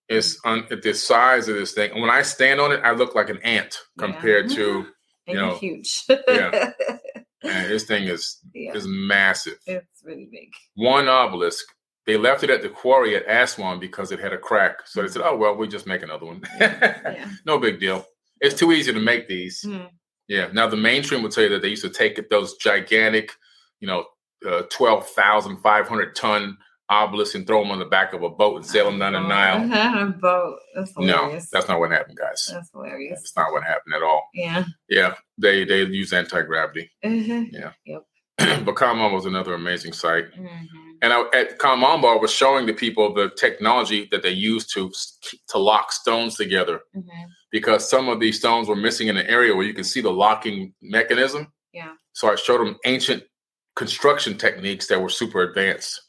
It's 0.09 0.39
on 0.45 0.65
the 0.69 0.93
size 0.93 1.47
of 1.47 1.55
this 1.55 1.73
thing. 1.73 1.91
And 1.91 2.01
when 2.01 2.09
I 2.11 2.21
stand 2.23 2.59
on 2.59 2.71
it, 2.71 2.79
I 2.83 2.91
look 2.91 3.13
like 3.15 3.29
an 3.29 3.39
ant 3.43 3.77
Yeah. 3.99 4.05
compared 4.07 4.49
to. 4.51 4.87
And 5.27 5.35
You 5.39 5.41
know, 5.41 5.55
huge. 5.57 6.03
yeah. 6.07 6.71
Man, 7.43 7.67
this 7.67 7.83
thing 7.85 8.03
is 8.07 8.39
Yeah, 8.53 8.73
is 8.75 8.85
massive. 8.87 9.57
it's 9.65 10.03
really 10.03 10.27
big. 10.31 10.49
One 10.75 11.07
obelisk. 11.07 11.65
They 12.05 12.17
left 12.17 12.43
it 12.43 12.49
at 12.51 12.61
the 12.61 12.69
quarry 12.69 13.15
at 13.15 13.27
Aswan 13.27 13.79
because 13.79 14.11
it 14.11 14.19
had 14.19 14.31
a 14.33 14.37
crack. 14.37 14.85
So 14.85 15.01
they 15.01 15.07
said, 15.07 15.23
"Oh 15.25 15.35
well, 15.35 15.55
we 15.55 15.67
just 15.67 15.87
make 15.87 16.03
another 16.03 16.25
one. 16.25 16.41
Yeah. 16.59 17.29
no 17.45 17.57
big 17.57 17.79
deal. 17.79 18.05
It's 18.41 18.57
too 18.59 18.71
easy 18.71 18.93
to 18.93 18.99
make 18.99 19.27
these." 19.27 19.63
Mhm. 19.65 19.89
Yeah. 20.27 20.49
Now 20.53 20.67
the 20.67 20.77
mainstream 20.77 21.23
will 21.23 21.29
tell 21.31 21.43
you 21.45 21.49
that 21.51 21.61
they 21.61 21.69
used 21.69 21.83
to 21.83 21.89
take 21.89 22.29
those 22.29 22.55
gigantic, 22.57 23.31
you 23.79 23.87
know, 23.87 24.05
uh, 24.47 24.63
twelve 24.71 25.07
thousand 25.09 25.57
five 25.61 25.87
hundred 25.87 26.15
ton 26.15 26.57
obelisks 26.91 27.33
and 27.33 27.47
throw 27.47 27.63
them 27.63 27.71
on 27.71 27.79
the 27.79 27.85
back 27.85 28.13
of 28.13 28.21
a 28.21 28.29
boat 28.29 28.57
and 28.57 28.65
sail 28.65 28.85
them 28.85 28.99
down 28.99 29.13
the 29.13 29.19
Nile. 29.19 29.57
a 30.07 30.11
boat. 30.11 30.59
That's 30.75 30.95
No, 30.99 31.31
that's 31.51 31.67
not 31.67 31.79
what 31.79 31.89
happened, 31.89 32.17
guys. 32.19 32.47
That's 32.53 32.69
hilarious. 32.71 33.17
That's 33.19 33.35
not 33.35 33.51
what 33.51 33.63
happened 33.63 33.95
at 33.95 34.03
all. 34.03 34.29
Yeah. 34.35 34.65
Yeah, 34.87 35.15
they 35.39 35.65
they 35.65 35.81
use 35.85 36.13
anti 36.13 36.43
gravity. 36.43 36.91
Mhm. 37.03 37.47
Yeah. 37.51 37.71
Yep. 37.87 38.03
But 38.65 38.75
Kom 38.75 38.99
Ombo 38.99 39.13
was 39.15 39.25
another 39.25 39.55
amazing 39.55 39.93
site. 39.93 40.31
Mhm. 40.35 40.67
And 41.05 41.13
I, 41.13 41.21
at 41.39 41.59
Kom 41.59 41.81
Ombo, 41.83 42.15
I 42.17 42.19
was 42.19 42.31
showing 42.31 42.65
the 42.65 42.73
people 42.73 43.13
the 43.13 43.29
technology 43.37 44.07
that 44.09 44.23
they 44.23 44.31
use 44.31 44.65
to 44.73 44.91
to 45.49 45.57
lock 45.59 45.91
stones 45.91 46.35
together 46.35 46.81
Mhm. 46.95 47.27
because 47.51 47.87
some 47.87 48.09
of 48.09 48.19
these 48.19 48.39
stones 48.39 48.67
were 48.67 48.75
missing 48.87 49.07
in 49.09 49.15
an 49.17 49.27
area 49.27 49.53
where 49.55 49.67
you 49.67 49.75
can 49.75 49.83
see 49.83 50.01
the 50.01 50.11
locking 50.11 50.73
mechanism. 50.81 51.53
Yeah. 51.73 51.93
So 52.13 52.31
I 52.31 52.35
showed 52.37 52.61
them 52.65 52.77
ancient 52.85 53.21
construction 53.75 54.35
techniques 54.35 54.87
that 54.87 54.99
were 54.99 55.09
super 55.21 55.41
advanced. 55.43 56.01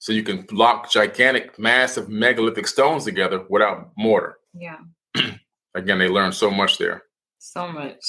So 0.00 0.12
you 0.12 0.24
can 0.24 0.44
lock 0.50 0.90
gigantic, 0.90 1.56
massive 1.56 2.08
megalithic 2.08 2.66
stones 2.66 3.04
together 3.04 3.46
without 3.48 3.92
mortar. 3.96 4.38
Yeah. 4.54 4.78
Again, 5.74 5.98
they 6.00 6.08
learned 6.08 6.34
so 6.34 6.50
much 6.50 6.78
there. 6.78 7.04
So 7.38 7.68
much. 7.68 8.04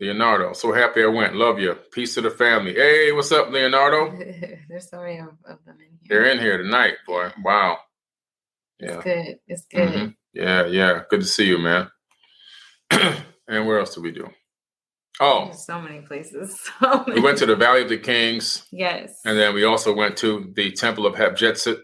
Leonardo, 0.00 0.52
so 0.52 0.72
happy 0.72 1.02
I 1.02 1.06
went. 1.06 1.34
Love 1.36 1.58
you. 1.58 1.74
Peace 1.92 2.14
to 2.14 2.20
the 2.20 2.30
family. 2.30 2.74
Hey, 2.74 3.12
what's 3.12 3.32
up, 3.32 3.50
Leonardo? 3.50 4.10
There's 4.68 4.90
so 4.90 5.00
many 5.00 5.18
of, 5.18 5.28
of 5.48 5.58
them 5.64 5.78
in 5.80 5.98
here. 6.02 6.08
They're 6.08 6.30
in 6.30 6.38
here 6.38 6.58
tonight, 6.58 6.94
boy. 7.06 7.30
Wow. 7.42 7.78
Yeah. 8.78 8.96
It's 8.96 9.04
good. 9.04 9.36
It's 9.46 9.66
good. 9.66 9.88
Mhm. 9.88 10.14
Yeah, 10.34 10.66
yeah. 10.66 11.00
Good 11.08 11.20
to 11.22 11.26
see 11.26 11.46
you, 11.46 11.58
man. 11.58 11.88
and 12.90 13.66
where 13.66 13.78
else 13.78 13.94
did 13.94 14.02
we 14.02 14.12
do? 14.12 14.28
Oh, 15.18 15.46
There's 15.46 15.64
so 15.64 15.80
many 15.80 16.00
places. 16.02 16.60
So 16.80 17.04
we 17.06 17.20
went 17.22 17.38
to 17.38 17.46
the 17.46 17.56
Valley 17.56 17.82
of 17.82 17.88
the 17.88 17.96
Kings, 17.96 18.66
Yes. 18.70 19.18
and 19.24 19.38
then 19.38 19.54
we 19.54 19.64
also 19.64 19.94
went 19.94 20.18
to 20.18 20.52
the 20.54 20.72
Temple 20.72 21.06
of 21.06 21.14
Hatshepsut, 21.14 21.78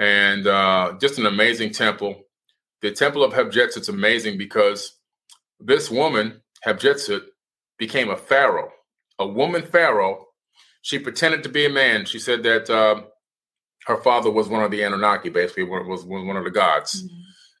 and 0.00 0.44
uh, 0.44 0.94
just 1.00 1.18
an 1.20 1.26
amazing 1.26 1.70
temple. 1.72 2.24
The 2.82 2.90
Temple 2.90 3.22
of 3.22 3.32
Hatshepsut's 3.32 3.88
amazing 3.88 4.38
because 4.38 4.98
this 5.60 5.88
woman, 5.88 6.42
Hatshepsut, 6.66 7.22
became 7.78 8.10
a 8.10 8.16
pharaoh, 8.16 8.70
a 9.18 9.26
woman 9.26 9.62
pharaoh. 9.62 10.26
She 10.82 10.98
pretended 10.98 11.42
to 11.44 11.48
be 11.48 11.66
a 11.66 11.70
man. 11.70 12.04
She 12.06 12.18
said 12.18 12.42
that 12.44 12.68
um, 12.70 13.06
her 13.86 13.96
father 13.98 14.30
was 14.30 14.48
one 14.48 14.62
of 14.62 14.70
the 14.70 14.82
Anunnaki, 14.82 15.28
basically, 15.28 15.64
was, 15.64 16.04
was 16.04 16.24
one 16.24 16.36
of 16.36 16.44
the 16.44 16.50
gods. 16.50 17.02
Mhm. 17.04 17.08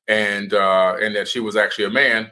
and 0.08 0.54
uh, 0.54 0.96
and 1.02 1.14
that 1.16 1.28
she 1.28 1.38
was 1.40 1.54
actually 1.56 1.84
a 1.84 1.90
man, 1.90 2.30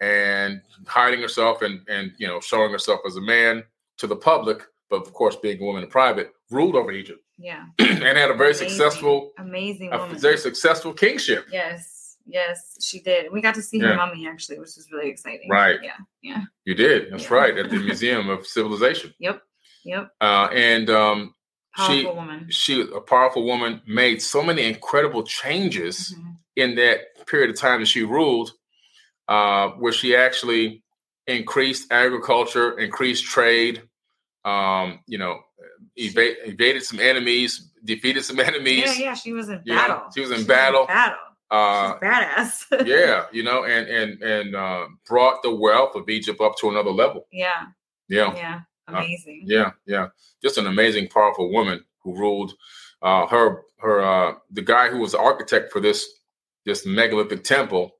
and 0.00 0.60
hiding 0.86 1.20
herself 1.22 1.62
and 1.62 1.80
and 1.88 2.12
you 2.18 2.26
know 2.26 2.40
showing 2.40 2.70
herself 2.70 3.00
as 3.06 3.16
a 3.16 3.20
man 3.20 3.64
to 3.98 4.06
the 4.06 4.16
public, 4.16 4.62
but 4.90 5.00
of 5.06 5.12
course 5.12 5.34
being 5.36 5.60
a 5.60 5.64
woman 5.64 5.82
in 5.82 5.88
private, 5.88 6.30
ruled 6.50 6.76
over 6.76 6.92
Egypt 6.92 7.20
Yeah. 7.38 7.64
and 7.78 8.02
had 8.18 8.30
a 8.30 8.34
very 8.34 8.50
Amazing. 8.50 8.68
successful, 8.68 9.32
Amazing 9.38 9.90
a 9.92 10.06
very 10.14 10.36
successful 10.38 10.92
kingship. 10.92 11.46
yes. 11.50 11.97
Yes, 12.30 12.76
she 12.80 13.00
did. 13.00 13.32
We 13.32 13.40
got 13.40 13.54
to 13.54 13.62
see 13.62 13.78
her 13.78 13.96
mummy 13.96 14.28
actually, 14.28 14.58
which 14.58 14.74
was 14.76 14.86
really 14.92 15.08
exciting. 15.08 15.48
Right. 15.48 15.78
Yeah. 15.82 15.96
Yeah. 16.22 16.42
You 16.66 16.74
did, 16.74 17.10
that's 17.10 17.24
Yeah. 17.24 17.34
right, 17.34 17.56
at 17.58 17.70
the 17.70 17.78
Museum 17.88 18.28
of 18.28 18.46
Civilization, 18.46 19.14
Yep. 19.18 19.42
Yep. 19.84 20.10
uh, 20.20 20.48
and 20.52 20.90
um, 20.90 21.34
she 21.86 22.04
woman. 22.04 22.46
she 22.50 22.82
a 22.82 23.00
powerful 23.00 23.44
woman 23.44 23.80
made 23.86 24.20
so 24.20 24.42
many 24.42 24.64
incredible 24.64 25.22
changes. 25.22 26.14
Mhm. 26.14 26.34
in 26.56 26.74
that 26.74 26.98
period 27.28 27.48
of 27.50 27.56
time 27.56 27.78
that 27.80 27.86
she 27.86 28.02
ruled, 28.02 28.50
uh, 29.28 29.68
where 29.78 29.92
she 29.92 30.16
actually 30.16 30.82
increased 31.28 31.92
agriculture, 31.92 32.76
increased 32.80 33.24
trade, 33.24 33.82
um, 34.44 34.98
you 35.06 35.18
know, 35.18 35.38
eva- 35.96 36.48
evaded 36.48 36.82
some 36.82 36.98
enemies, 36.98 37.70
defeated 37.84 38.24
some 38.24 38.40
enemies. 38.50 38.84
Yeah, 38.98 39.04
yeah. 39.10 39.14
She 39.14 39.32
was 39.32 39.48
in 39.48 39.62
battle. 39.64 39.96
know, 39.98 40.04
she 40.12 40.20
was 40.20 40.32
in 40.32 40.44
battle. 40.46 40.86
battle. 40.86 41.18
Uh, 41.50 41.92
She's 41.94 42.00
badass. 42.08 42.86
yeah, 42.86 43.24
you 43.32 43.42
know, 43.42 43.64
and 43.64 43.88
and 43.88 44.22
and 44.22 44.54
uh, 44.54 44.86
brought 45.06 45.42
the 45.42 45.54
wealth 45.54 45.94
of 45.96 46.08
Egypt 46.08 46.40
up 46.40 46.56
to 46.58 46.68
another 46.70 46.90
level. 46.90 47.26
yeah. 47.32 47.66
Yeah, 48.10 48.34
Yeah. 48.34 48.60
Amazing. 48.88 49.42
yeah, 49.44 49.72
yeah. 49.86 50.08
Just 50.42 50.56
an 50.56 50.66
amazing, 50.66 51.08
powerful 51.08 51.50
woman 51.52 51.84
who 52.02 52.16
ruled. 52.16 52.54
Uh, 53.02 53.26
her 53.26 53.62
her 53.80 54.00
uh, 54.00 54.34
the 54.50 54.62
guy 54.62 54.88
who 54.88 54.98
was 54.98 55.12
the 55.12 55.18
architect 55.18 55.70
for 55.72 55.80
this 55.80 56.06
this 56.64 56.84
megalithic 56.86 57.44
temple. 57.44 57.92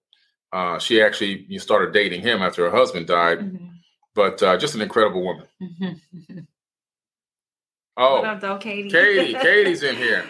Uh, 0.53 0.79
she 0.79 1.03
actually 1.03 1.45
you 1.49 1.59
started 1.59 1.93
dating 1.93 2.23
him 2.23 2.41
after 2.43 2.69
her 2.71 2.75
husband 2.77 3.07
died, 3.07 3.39
Mhm. 3.41 3.71
but 4.15 4.43
uh, 4.43 4.57
just 4.57 4.75
an 4.75 4.81
incredible 4.81 5.23
woman. 5.23 5.47
Oh, 8.01 8.17
What 8.21 8.25
up, 8.27 8.41
though, 8.41 8.59
Katie? 8.59 8.89
Katie, 8.91 9.33
Katie's 9.35 9.83
in 9.83 9.97
here. 10.07 10.25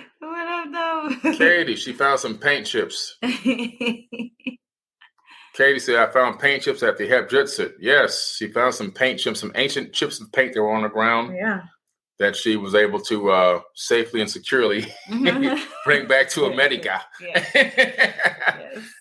What 0.70 1.12
up, 1.12 1.22
though? 1.22 1.32
Katie, 1.34 1.76
she 1.76 1.92
found 1.92 2.20
some 2.20 2.38
paint 2.38 2.66
chips. 2.66 3.16
Katie 3.22 4.38
said, 5.80 5.96
I 5.96 6.10
found 6.12 6.38
paint 6.38 6.62
chips 6.62 6.82
at 6.82 6.96
the 6.96 7.08
Hatshepsut. 7.08 7.72
Yes, 7.80 8.36
she 8.36 8.48
found 8.52 8.74
some 8.74 8.92
paint 8.92 9.18
chips, 9.18 9.40
some 9.40 9.52
ancient 9.56 9.92
chips 9.92 10.20
of 10.20 10.30
paint 10.32 10.54
that 10.54 10.62
were 10.62 10.72
on 10.72 10.82
the 10.84 10.88
ground 10.88 11.34
yeah. 11.36 11.62
that 12.20 12.36
she 12.36 12.56
was 12.56 12.74
able 12.76 13.00
to 13.00 13.30
uh, 13.30 13.60
safely 13.74 14.20
and 14.20 14.30
securely 14.30 14.86
bring 15.84 16.06
back 16.06 16.28
to 16.30 16.44
America. 16.46 17.00
Yeah. 17.20 18.12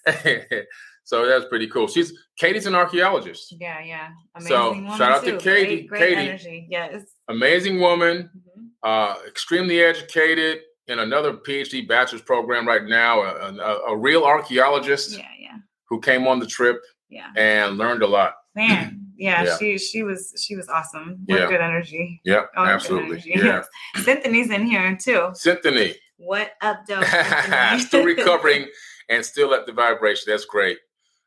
Yes. 0.06 0.66
so 1.04 1.26
that's 1.28 1.46
pretty 1.46 1.68
cool. 1.68 1.88
She's 1.88 2.12
Katie's 2.40 2.66
an 2.66 2.74
archaeologist, 2.76 3.54
Yeah, 3.60 3.82
yeah. 3.84 4.10
Amazing 4.36 4.90
So, 4.90 4.98
shout 4.98 5.12
out 5.12 5.24
to. 5.26 5.38
Katie. 5.38 5.84
Great, 5.84 5.88
great 5.90 6.16
Katie. 6.16 6.30
energy. 6.30 6.68
Yes. 6.72 7.04
amazing 7.30 7.80
woman, 7.80 8.30
Mhm. 8.36 8.70
uh, 8.84 9.16
extremely 9.28 9.82
educated 9.82 10.62
in 10.88 11.00
another 11.00 11.34
PhD 11.34 11.88
bachelor's 11.88 12.22
program 12.22 12.68
right 12.68 12.84
now. 12.86 13.22
A, 13.22 13.54
a, 13.54 13.78
a 13.94 13.98
real 13.98 14.24
archaeologist 14.24 15.18
Yeah, 15.18 15.26
yeah, 15.40 15.58
who 15.90 16.00
came 16.00 16.28
on 16.28 16.40
the 16.40 16.48
trip 16.48 16.80
yeah. 17.10 17.32
and 17.36 17.78
learned 17.78 18.04
a 18.04 18.08
lot. 18.08 18.34
Man, 18.56 19.02
yeah, 19.18 19.44
Yeah. 19.44 19.58
she 19.58 19.78
she 19.78 20.04
was 20.04 20.34
she 20.46 20.56
was 20.56 20.68
awesome. 20.70 21.18
What 21.26 21.40
Yeah. 21.40 21.48
good 21.50 21.62
energy. 21.62 22.22
Yeah, 22.24 22.44
Oh, 22.56 22.66
absolutely. 22.66 23.18
energy. 23.18 23.34
Yeah, 23.36 23.64
Cynthia's 24.04 24.50
in 24.50 24.66
here 24.66 24.98
too. 25.00 25.30
Symphony, 25.34 25.96
What 26.18 26.52
up, 26.62 26.86
though? 26.88 27.02
Still 27.80 28.04
recovering 28.06 28.68
and 29.10 29.24
still 29.26 29.54
at 29.54 29.66
the 29.66 29.74
vibration. 29.74 30.24
That's 30.28 30.46
great. 30.46 30.78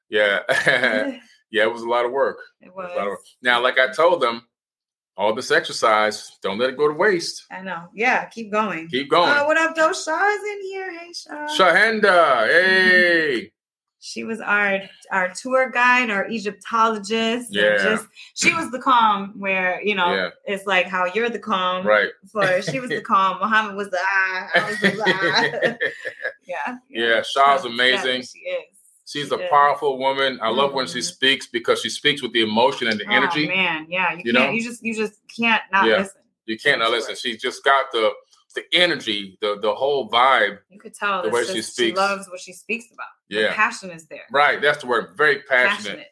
Yeah, 0.09 0.41
yeah, 1.53 1.63
it 1.65 1.73
was 1.73 1.83
a 1.83 1.89
lot 1.89 2.05
of 2.05 2.11
work. 2.13 2.39
it 2.61 2.67
It 2.67 2.75
was 2.75 2.89
was. 2.89 2.97
lot 2.97 3.07
of 3.07 3.11
work. 3.11 3.21
Now, 3.43 3.63
like 3.63 3.79
I 3.79 3.93
told 3.93 4.21
them, 4.21 4.43
all 5.21 5.35
this 5.35 5.51
exercise, 5.51 6.39
don't 6.43 6.59
let 6.59 6.71
it 6.71 6.79
go 6.79 6.89
to 6.89 6.95
waste. 6.95 7.45
I 7.51 7.61
know. 7.61 7.89
Yeah, 7.95 8.25
keep 8.25 8.51
going. 8.51 8.89
Keep 8.89 9.11
going. 9.11 9.31
Oh, 9.37 9.45
what 9.45 9.59
up, 9.59 9.77
though? 9.77 9.93
Shaw's 9.93 10.41
in 10.53 10.63
here. 10.63 10.99
Hey, 10.99 11.13
Shaw. 11.13 11.47
Shahenda, 11.47 12.47
hey. 12.49 13.53
She 14.03 14.25
was 14.25 14.41
our 14.41 14.81
our 15.13 15.29
tour 15.35 15.69
guide, 15.69 16.09
our 16.09 16.27
Egyptologist. 16.31 17.49
Yeah. 17.51 17.77
Just 17.77 18.07
she 18.35 18.55
was 18.55 18.71
the 18.71 18.79
calm 18.79 19.35
where, 19.39 19.83
you 19.83 19.95
know, 19.95 20.15
Yeah. 20.15 20.31
it's 20.47 20.65
like 20.65 20.87
how 20.87 21.05
you're 21.05 21.29
the 21.29 21.39
calm. 21.39 21.87
Right. 21.87 22.09
For 22.33 22.63
she 22.63 22.81
was 22.81 22.89
the 22.89 23.03
calm. 23.03 23.39
Muhammad 23.43 23.77
was 23.77 23.91
the 23.91 23.99
ah. 24.01 24.49
I 24.55 24.71
was 24.71 24.81
the 24.81 25.03
ah. 25.07 25.87
yeah. 26.47 26.77
Yeah, 26.89 27.23
Yeah, 27.37 27.67
amazing. 27.67 28.23
She 28.23 28.39
is. 28.39 28.80
She's 29.11 29.33
a 29.33 29.39
powerful 29.51 29.99
woman. 29.99 30.39
I 30.41 30.51
love 30.51 30.73
when 30.73 30.87
she 30.87 31.01
Mhm. 31.01 31.03
speaks 31.15 31.47
because 31.49 31.81
she 31.81 31.89
speaks 31.91 32.23
with 32.23 32.33
the 32.33 32.43
emotion 32.43 32.87
and 32.87 32.99
the 33.01 33.07
Oh, 33.09 33.13
energy. 33.13 33.49
man, 33.49 33.87
yeah. 33.89 34.13
You, 34.13 34.19
You 34.25 34.33
can't 34.33 34.35
know? 34.35 34.51
you 34.53 34.63
just 34.63 34.85
you 34.85 34.95
just 34.95 35.15
can't 35.37 35.63
not 35.73 35.87
Yeah. 35.89 35.99
listen. 35.99 36.23
You 36.47 36.57
can't 36.59 36.79
not 36.79 36.89
Sure. 36.89 36.97
listen. 36.97 37.17
She's 37.17 37.43
just 37.43 37.65
got 37.65 37.91
the 37.91 38.13
the 38.55 38.65
energy, 38.73 39.37
the 39.41 39.59
the 39.61 39.75
whole 39.75 40.09
vibe. 40.11 40.59
You 40.71 40.79
could 40.79 40.95
tell 40.95 41.23
The 41.23 41.31
way 41.31 41.41
just, 41.41 41.53
she 41.55 41.57
she 41.59 41.63
speaks. 41.63 41.97
loves 41.99 42.29
what 42.29 42.41
she 42.41 42.53
speaks 42.53 42.87
about. 42.93 43.07
The 43.29 43.41
Yeah. 43.43 43.55
passion 43.55 43.91
is 43.91 44.07
there. 44.07 44.27
Right. 44.31 44.61
That's 44.61 44.79
the 44.79 44.87
word. 44.87 45.17
Very 45.17 45.41
passionate, 45.43 46.09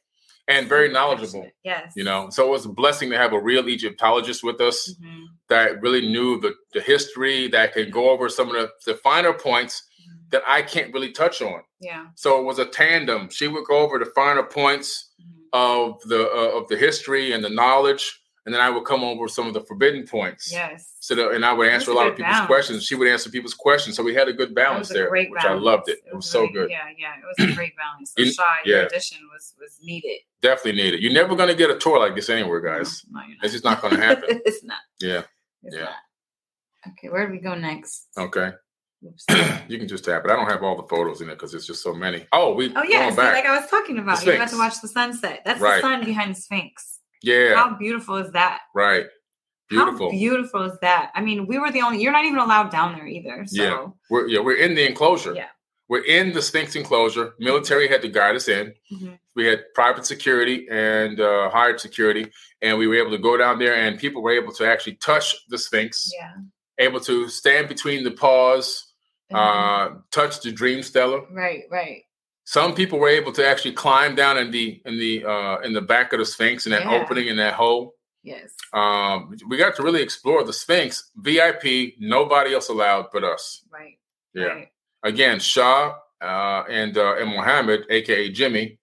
and 0.49 0.69
very 0.69 0.89
knowledgeable. 0.89 1.43
passionate. 1.43 1.55
Yes. 1.65 1.93
You 1.97 2.03
know, 2.05 2.31
so 2.31 2.47
it 2.47 2.51
was 2.51 2.65
a 2.65 2.69
blessing 2.69 3.11
to 3.11 3.17
have 3.19 3.33
a 3.33 3.39
real 3.41 3.69
Egyptologist 3.69 4.43
with 4.43 4.61
us 4.61 4.93
Mhm. 5.01 5.27
that 5.49 5.81
really 5.83 6.09
knew 6.09 6.41
the, 6.41 6.55
the 6.73 6.81
history, 6.81 7.47
that 7.49 7.73
could 7.75 7.91
go 7.93 8.11
over 8.11 8.29
some 8.29 8.49
of 8.49 8.55
the, 8.55 8.71
the 8.87 8.95
finer 8.97 9.33
points 9.33 9.83
that 10.31 10.43
I 10.47 10.63
can't 10.63 10.93
really 10.93 11.13
touch 11.13 11.41
on. 11.43 11.63
Yeah. 11.81 12.07
So 12.15 12.39
it 12.41 12.45
was 12.45 12.59
a 12.59 12.67
tandem. 12.67 13.31
She 13.31 13.49
would 13.49 13.65
go 13.65 13.79
over 13.79 13.99
the 13.99 14.07
finer 14.15 14.43
points 14.43 15.11
Mhm. 15.21 15.49
of 15.53 16.01
the 16.03 16.23
uh, 16.31 16.59
of 16.59 16.69
the 16.69 16.77
history 16.77 17.33
and 17.33 17.43
the 17.43 17.49
knowledge, 17.51 18.21
and 18.45 18.55
then 18.55 18.61
I 18.61 18.69
would 18.71 18.85
come 18.85 19.03
over 19.05 19.27
some 19.29 19.47
of 19.47 19.55
the 19.55 19.63
forbidden 19.63 20.07
points. 20.07 20.53
Yes. 20.53 20.95
So 21.01 21.15
that, 21.15 21.31
and 21.31 21.45
I 21.45 21.53
would 21.55 21.69
answer 21.69 21.91
a 21.91 21.95
lot 21.95 22.07
of 22.09 22.17
people's 22.17 22.35
balance. 22.35 22.47
questions. 22.47 22.85
She 22.85 22.95
would 22.95 23.09
answer 23.09 23.31
people's 23.31 23.55
questions. 23.55 23.97
So 23.97 24.03
we 24.03 24.15
had 24.15 24.29
a 24.29 24.33
good 24.35 24.51
It 24.51 24.55
balance 24.55 24.89
was 24.89 24.91
a 24.91 24.95
there, 24.95 25.09
great 25.09 25.31
which 25.31 25.43
I 25.45 25.55
loved 25.55 25.89
it. 25.89 26.01
It 26.07 26.15
was 26.15 26.29
so 26.31 26.41
really- 26.43 26.53
good. 26.53 26.71
Yeah, 26.71 26.89
yeah. 26.99 27.15
It 27.17 27.25
was 27.27 27.51
a 27.51 27.55
great 27.55 27.75
balance. 27.77 28.13
So 28.15 28.23
You- 28.23 28.33
Shaw, 28.33 28.45
yeah. 28.67 28.77
addition 28.83 29.19
was 29.33 29.55
was 29.59 29.79
needed. 29.83 30.19
Definitely 30.43 30.83
needed. 30.83 31.03
You're 31.03 31.13
never 31.15 31.35
going 31.35 31.49
to 31.49 31.55
get 31.55 31.71
a 31.71 31.79
tour 31.79 31.99
like 31.99 32.15
this 32.15 32.29
anywhere, 32.29 32.61
guys. 32.61 33.03
No, 33.11 33.21
no, 33.21 33.27
It's 33.43 33.53
just 33.55 33.65
not 33.65 33.81
going 33.81 33.95
to 33.97 34.03
happen. 34.03 34.43
it's 34.47 34.63
not. 34.63 34.81
yeah. 35.01 35.23
It's 35.63 35.75
Yeah. 35.77 35.85
not. 35.85 36.93
Okay, 36.93 37.09
where 37.09 37.27
do 37.27 37.33
we 37.33 37.39
go 37.39 37.55
next? 37.55 38.09
Okay. 38.19 38.53
You 39.69 39.79
can 39.79 39.87
just 39.89 40.05
tap 40.05 40.25
it. 40.25 40.31
I 40.31 40.37
don't 40.37 40.49
have 40.51 40.63
all 40.63 40.77
the 40.77 40.89
photos 40.89 41.21
in 41.21 41.29
it 41.29 41.35
because 41.35 41.55
it's 41.55 41.67
just 41.67 41.83
so 41.83 41.93
many. 41.95 42.27
Oh, 42.33 42.55
we. 42.55 42.73
Oh 42.75 42.83
yeah, 42.83 43.01
going 43.03 43.11
see, 43.13 43.17
back. 43.17 43.35
like 43.35 43.45
I 43.47 43.61
was 43.61 43.69
talking 43.71 43.99
about, 43.99 44.25
you 44.25 44.33
got 44.37 44.49
to 44.49 44.57
watch 44.57 44.81
the 44.81 44.89
sunset. 44.89 45.43
That's 45.45 45.61
Right. 45.61 45.77
the 45.77 45.81
sun 45.83 46.05
behind 46.05 46.35
the 46.35 46.41
Sphinx. 46.41 46.99
yeah. 47.23 47.55
How 47.55 47.77
beautiful 47.77 48.17
is 48.17 48.33
that? 48.33 48.61
right. 48.75 49.07
Beautiful. 49.69 50.07
How 50.07 50.13
beautiful 50.13 50.63
is 50.63 50.79
that? 50.81 51.11
I 51.15 51.21
mean, 51.21 51.47
we 51.47 51.59
were 51.59 51.71
the 51.71 51.83
only. 51.83 52.01
You're 52.03 52.13
not 52.13 52.25
even 52.25 52.39
allowed 52.39 52.71
down 52.71 52.95
there 52.95 53.07
either. 53.07 53.45
So 53.47 53.63
Yeah. 53.63 53.87
We're 54.09 54.27
yeah, 54.27 54.41
we're 54.41 54.57
in 54.57 54.75
the 54.75 54.87
enclosure. 54.89 55.35
Yeah. 55.35 55.49
We're 55.91 56.05
in 56.07 56.33
the 56.33 56.41
Sphinx 56.41 56.75
enclosure. 56.75 57.35
Military 57.39 57.87
had 57.89 58.01
to 58.03 58.09
guide 58.09 58.35
us 58.37 58.49
in. 58.49 58.73
Mhm. 58.91 59.19
We 59.37 59.45
had 59.47 59.65
private 59.75 60.07
security 60.07 60.67
and 60.71 61.21
uh, 61.21 61.51
hired 61.51 61.81
security, 61.81 62.33
and 62.63 62.79
we 62.79 62.87
were 62.87 62.95
able 62.97 63.11
to 63.11 63.19
go 63.19 63.37
down 63.37 63.59
there, 63.59 63.75
and 63.75 63.99
people 63.99 64.23
were 64.23 64.33
able 64.33 64.53
to 64.55 64.67
actually 64.67 64.95
touch 64.97 65.35
the 65.51 65.59
Sphinx, 65.59 66.11
yeah. 66.19 66.33
able 66.79 67.01
to 67.01 67.29
stand 67.29 67.69
between 67.69 68.05
the 68.05 68.11
paws, 68.11 68.88
Mhm. 69.33 69.37
uh, 69.37 69.95
touch 70.11 70.41
the 70.41 70.53
Dream 70.53 70.83
Stela. 70.83 71.23
right, 71.31 71.65
right. 71.71 72.03
Some 72.45 72.75
people 72.75 72.99
were 72.99 73.11
able 73.11 73.33
to 73.33 73.47
actually 73.47 73.73
climb 73.75 74.15
down 74.15 74.39
in 74.39 74.51
the 74.51 74.81
in 74.87 74.99
the 74.99 75.25
uh, 75.25 75.59
in 75.59 75.75
the 75.75 75.83
back 75.83 76.13
of 76.15 76.19
the 76.19 76.25
Sphinx 76.25 76.65
in 76.67 76.73
that 76.73 76.85
Yeah. 76.85 77.03
opening 77.03 77.27
in 77.29 77.37
that 77.37 77.53
hole. 77.55 77.95
Yes. 78.23 78.53
Um, 78.73 79.37
we 79.49 79.57
got 79.59 79.77
to 79.77 79.83
really 79.83 80.03
explore 80.03 80.43
the 80.45 80.53
Sphinx. 80.53 81.11
VIP, 81.17 81.95
nobody 81.99 82.55
else 82.55 82.69
allowed 82.69 83.07
but 83.13 83.23
us. 83.25 83.63
Right. 83.71 83.99
Yeah. 84.35 84.45
Right. 84.47 84.69
again, 85.03 85.39
Shah 85.41 85.97
uh, 86.23 86.65
and 86.71 86.97
uh, 86.97 87.17
and 87.17 87.29
Mohammed, 87.31 87.85
aka 87.91 88.31
Jimmy, 88.31 88.79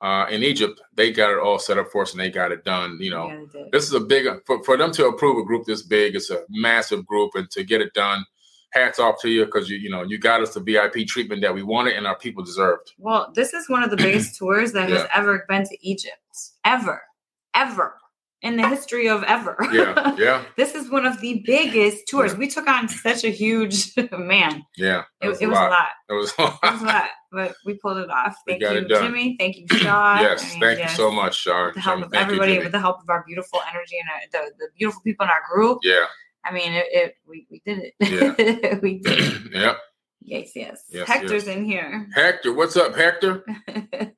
uh, 0.00 0.26
in 0.30 0.42
Egypt, 0.42 0.80
they 0.94 1.12
got 1.12 1.30
it 1.30 1.38
all 1.38 1.58
set 1.58 1.76
up 1.78 1.90
for 1.92 2.02
us 2.02 2.12
and 2.12 2.20
they 2.20 2.30
got 2.30 2.50
it 2.50 2.64
done. 2.64 2.96
You 2.98 3.10
know, 3.10 3.28
Yeah, 3.54 3.64
this 3.72 3.84
is 3.84 3.92
a 3.92 4.00
big 4.00 4.26
for, 4.46 4.64
for 4.64 4.76
them 4.78 4.90
to 4.92 5.06
approve 5.08 5.36
a 5.36 5.44
group 5.44 5.66
this 5.66 5.82
big. 5.82 6.14
It's 6.16 6.30
a 6.30 6.44
massive 6.48 7.04
group, 7.06 7.32
and 7.34 7.50
to 7.50 7.62
get 7.62 7.80
it 7.82 7.92
done, 7.94 8.24
hats 8.72 8.98
off 8.98 9.20
to 9.20 9.28
you 9.28 9.44
because 9.44 9.68
you 9.68 9.76
you 9.78 9.90
know 9.90 10.02
you 10.02 10.18
got 10.18 10.40
us 10.42 10.54
the 10.54 10.60
VIP 10.60 11.06
treatment 11.06 11.42
that 11.42 11.54
we 11.54 11.62
wanted 11.62 11.94
and 11.94 12.06
our 12.06 12.18
people 12.18 12.42
deserved. 12.42 12.92
Well, 12.98 13.32
this 13.34 13.52
is 13.54 13.68
one 13.68 13.82
of 13.82 13.90
the 13.90 13.96
biggest 13.96 14.36
tours 14.38 14.72
that 14.72 14.88
has 14.88 15.06
ever 15.14 15.44
been 15.48 15.64
to 15.64 15.76
Egypt. 15.86 16.18
Ever. 16.64 17.02
Ever. 17.54 17.94
In 18.40 18.56
the 18.56 18.66
history 18.68 19.08
of 19.08 19.22
ever. 19.22 19.56
Yeah, 19.72 20.16
yeah, 20.18 20.44
this 20.56 20.74
is 20.74 20.90
one 20.90 21.06
of 21.06 21.20
the 21.20 21.42
biggest 21.46 22.08
tours. 22.08 22.34
We 22.34 22.48
took 22.48 22.66
on 22.66 22.88
such 22.88 23.22
a 23.22 23.28
huge 23.28 23.96
man. 24.12 24.64
yeah. 24.76 25.04
It, 25.20 25.28
it 25.40 25.46
was 25.46 25.58
a 25.58 25.62
lot. 25.62 25.88
It 26.08 26.12
was. 26.14 26.32
It 26.36 26.58
was 26.62 26.82
a 26.82 26.84
lot, 26.84 27.10
but 27.30 27.54
we 27.64 27.74
pulled 27.74 27.98
it 27.98 28.10
off. 28.10 28.34
Thank 28.48 28.60
you. 28.60 28.88
Jimmy. 28.88 29.36
Thank 29.38 29.58
you, 29.58 29.66
Shaw. 29.68 30.18
yes, 30.20 30.44
I 30.44 30.48
mean, 30.48 30.60
thank 30.60 30.78
yes. 30.80 30.90
you 30.90 30.96
so 30.96 31.12
much, 31.12 31.36
Shah. 31.36 31.66
With 31.66 31.74
the 31.74 31.80
help 31.80 32.00
Thank 32.00 32.06
of 32.06 32.12
you, 32.14 32.20
everybody, 32.20 32.52
Jimmy. 32.54 32.64
with 32.64 32.72
the 32.72 32.80
help 32.80 33.00
of 33.00 33.08
our 33.08 33.22
beautiful 33.24 33.60
energy 33.72 33.96
and 34.00 34.08
our, 34.10 34.44
the, 34.44 34.50
the 34.58 34.68
beautiful 34.76 35.00
people 35.02 35.24
in 35.24 35.30
our 35.30 35.42
group. 35.48 35.78
Yeah, 35.84 36.06
I 36.44 36.52
mean, 36.52 36.72
it, 36.72 36.86
it 36.90 37.14
we, 37.26 37.46
we 37.50 37.62
did 37.64 37.92
it. 37.98 38.82
we 38.82 38.98
did 38.98 39.18
it. 39.18 39.42
yeah. 39.54 39.74
Yes, 40.24 40.52
yes. 40.54 40.84
Yes, 40.88 41.08
Hector's 41.08 41.48
in 41.48 41.64
here. 41.64 42.08
Hector, 42.14 42.52
what's 42.52 42.76
up, 42.76 42.94
Hector? 42.94 43.44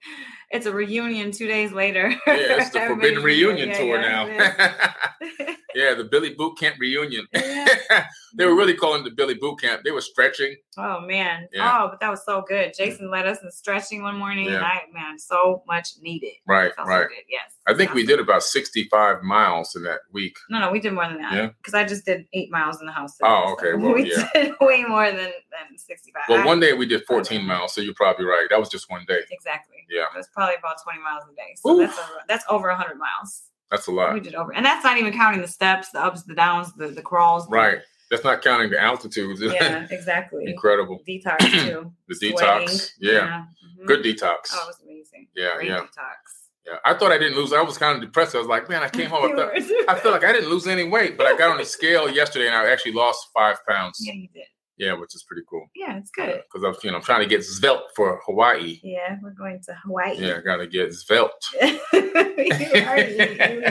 it's 0.51 0.67
a 0.67 0.73
reunion 0.73 1.33
two 1.33 1.47
days 1.47 1.73
later. 1.73 2.11
Yeah, 2.27 2.35
it's 2.61 2.71
the 2.71 2.81
Forbidden 2.87 3.23
Reunion 3.25 3.71
here. 3.71 3.79
tour 3.79 3.97
Yeah, 4.01 4.09
now. 4.09 4.27
yeah, 4.27 5.55
yeah, 5.75 5.95
the 5.95 6.05
Billy 6.05 6.35
Boot 6.35 6.59
Camp 6.59 6.77
reunion. 6.79 7.27
Yeah. 7.33 8.07
they 8.37 8.45
were 8.45 8.55
really 8.55 8.75
calling 8.75 9.01
it 9.01 9.05
the 9.05 9.15
Billy 9.15 9.35
Boot 9.35 9.61
Camp. 9.61 9.81
They 9.83 9.93
were 9.93 10.03
stretching. 10.03 10.55
Oh 10.77 11.01
man. 11.01 11.49
Yeah. 11.53 11.85
Oh, 11.85 11.89
but 11.89 12.01
that 12.01 12.11
was 12.11 12.23
so 12.27 12.45
good. 12.47 12.75
Jason 12.77 13.11
led 13.11 13.27
us 13.27 13.39
in 13.43 13.51
stretching 13.51 14.03
one 14.03 14.17
morning, 14.19 14.47
and 14.49 14.57
Yeah. 14.57 14.63
I 14.63 14.83
man, 14.93 15.19
so 15.19 15.63
much 15.67 15.89
needed. 16.03 16.35
Right, 16.47 16.71
right. 16.79 17.03
So 17.05 17.09
good. 17.09 17.25
Yes. 17.31 17.54
I 17.67 17.73
think 17.75 17.95
we 17.95 18.05
did 18.05 18.21
about 18.21 18.43
65 18.43 19.23
miles 19.23 19.75
in 19.75 19.85
that 19.85 20.01
week. 20.13 20.37
No, 20.51 20.59
no, 20.61 20.71
we 20.71 20.81
did 20.81 20.93
more 20.93 21.07
than 21.09 21.19
that. 21.23 21.33
Yeah? 21.33 21.47
Because 21.57 21.73
I 21.75 21.85
just 21.85 22.05
did 22.05 22.27
eight 22.35 22.51
miles 22.51 22.79
in 22.81 22.87
the 22.87 22.93
house. 22.93 23.17
Today, 23.17 23.29
Oh, 23.31 23.53
okay. 23.55 23.73
so 23.73 23.79
Well, 23.79 23.95
we 23.95 24.11
yeah. 24.11 24.29
did 24.35 24.53
way 24.61 24.85
more 24.85 25.07
than 25.11 25.17
than 25.17 25.79
sixty 25.79 26.13
five. 26.13 26.25
Well, 26.29 26.47
one 26.47 26.61
day 26.61 26.73
we 26.75 26.87
did 26.87 27.05
14 27.07 27.43
miles, 27.45 27.73
so 27.75 27.81
you're 27.81 27.95
probably 27.95 28.27
right. 28.27 28.47
That 28.51 28.61
was 28.61 28.69
just 28.69 28.91
one 28.91 29.05
day. 29.09 29.21
exactly. 29.31 29.77
Yeah. 29.91 30.05
Was 30.15 30.29
probably 30.35 30.57
about 30.59 30.77
twenty 30.83 31.01
miles 31.01 31.23
a 31.31 31.35
day. 31.35 31.55
So 31.57 31.71
Oof. 31.71 31.89
that's 31.89 31.99
over, 31.99 32.19
that's 32.29 32.45
over 32.51 32.71
hundred 32.71 32.99
miles. 32.99 33.45
That's 33.71 33.87
a 33.87 33.93
lot. 33.93 34.13
We 34.15 34.21
did 34.21 34.35
over, 34.35 34.53
and 34.55 34.65
that's 34.65 34.85
not 34.85 34.99
even 34.99 35.13
counting 35.15 35.41
the 35.41 35.49
steps, 35.49 35.91
the 35.91 36.01
ups, 36.01 36.23
the 36.25 36.35
downs, 36.35 36.73
the 36.75 36.89
the 36.89 37.03
crawls. 37.03 37.47
the- 37.49 37.57
Right. 37.57 37.79
That's 38.11 38.23
not 38.23 38.43
counting 38.43 38.71
the 38.71 38.79
altitudes. 38.81 39.41
Yeah. 39.41 39.87
Exactly. 39.91 40.45
Incredible. 40.47 41.01
Detox 41.09 41.39
too. 41.67 41.93
The 42.09 42.15
Sweating. 42.15 42.37
detox. 42.39 42.91
Yeah. 43.01 43.45
Mhm. 43.81 43.87
Good 43.87 44.05
detox. 44.05 44.51
Oh, 44.53 44.65
it 44.65 44.67
was 44.67 44.81
amazing. 44.85 45.29
Yeah, 45.35 45.55
Great 45.57 45.69
yeah. 45.71 45.79
detox. 45.81 46.44
Yeah. 46.67 46.77
I 46.85 46.95
thought 46.95 47.13
I 47.13 47.19
didn't 47.19 47.37
lose. 47.37 47.53
I 47.53 47.61
was 47.63 47.77
kind 47.77 47.97
of 47.97 48.03
depressed. 48.03 48.35
I 48.35 48.39
was 48.39 48.47
like, 48.47 48.69
man, 48.71 48.83
I 48.83 48.89
came 48.89 49.11
home. 49.15 49.33
I, 49.33 49.37
thought, 49.37 49.53
I 49.89 49.99
feel 50.01 50.13
like 50.13 50.25
I 50.25 50.33
didn't 50.33 50.49
lose 50.51 50.67
any 50.67 50.85
weight, 50.89 51.19
but 51.19 51.27
I 51.27 51.37
got 51.37 51.51
on 51.51 51.59
the 51.59 51.65
scale 51.65 52.11
yesterday 52.11 52.47
and 52.47 52.55
I 52.57 52.71
actually 52.71 52.93
lost 52.93 53.29
five 53.35 53.59
pounds. 53.69 53.99
yeah, 54.01 54.15
you 54.15 54.29
did. 54.29 54.45
Yeah, 54.77 54.95
which 54.95 55.15
is 55.15 55.23
pretty 55.23 55.43
cool. 55.49 55.69
Yeah, 55.77 55.97
it's 55.99 56.11
good. 56.11 56.43
Because 56.53 56.65
I'm, 56.65 56.75
you 56.83 56.91
know, 56.91 56.97
I'm 56.97 57.03
trying 57.05 57.21
to 57.21 57.29
get 57.29 57.45
svelte 57.45 57.85
for 57.95 58.21
Hawaii. 58.27 58.81
Yeah, 58.83 59.19
we're 59.23 59.31
going 59.31 59.61
to 59.67 59.75
Hawaii. 59.85 60.17
Yeah, 60.19 60.39
I 60.39 60.41
gotta 60.41 60.67
get 60.67 60.93
svelte. 60.93 61.31
you 61.63 61.69
you 61.69 61.81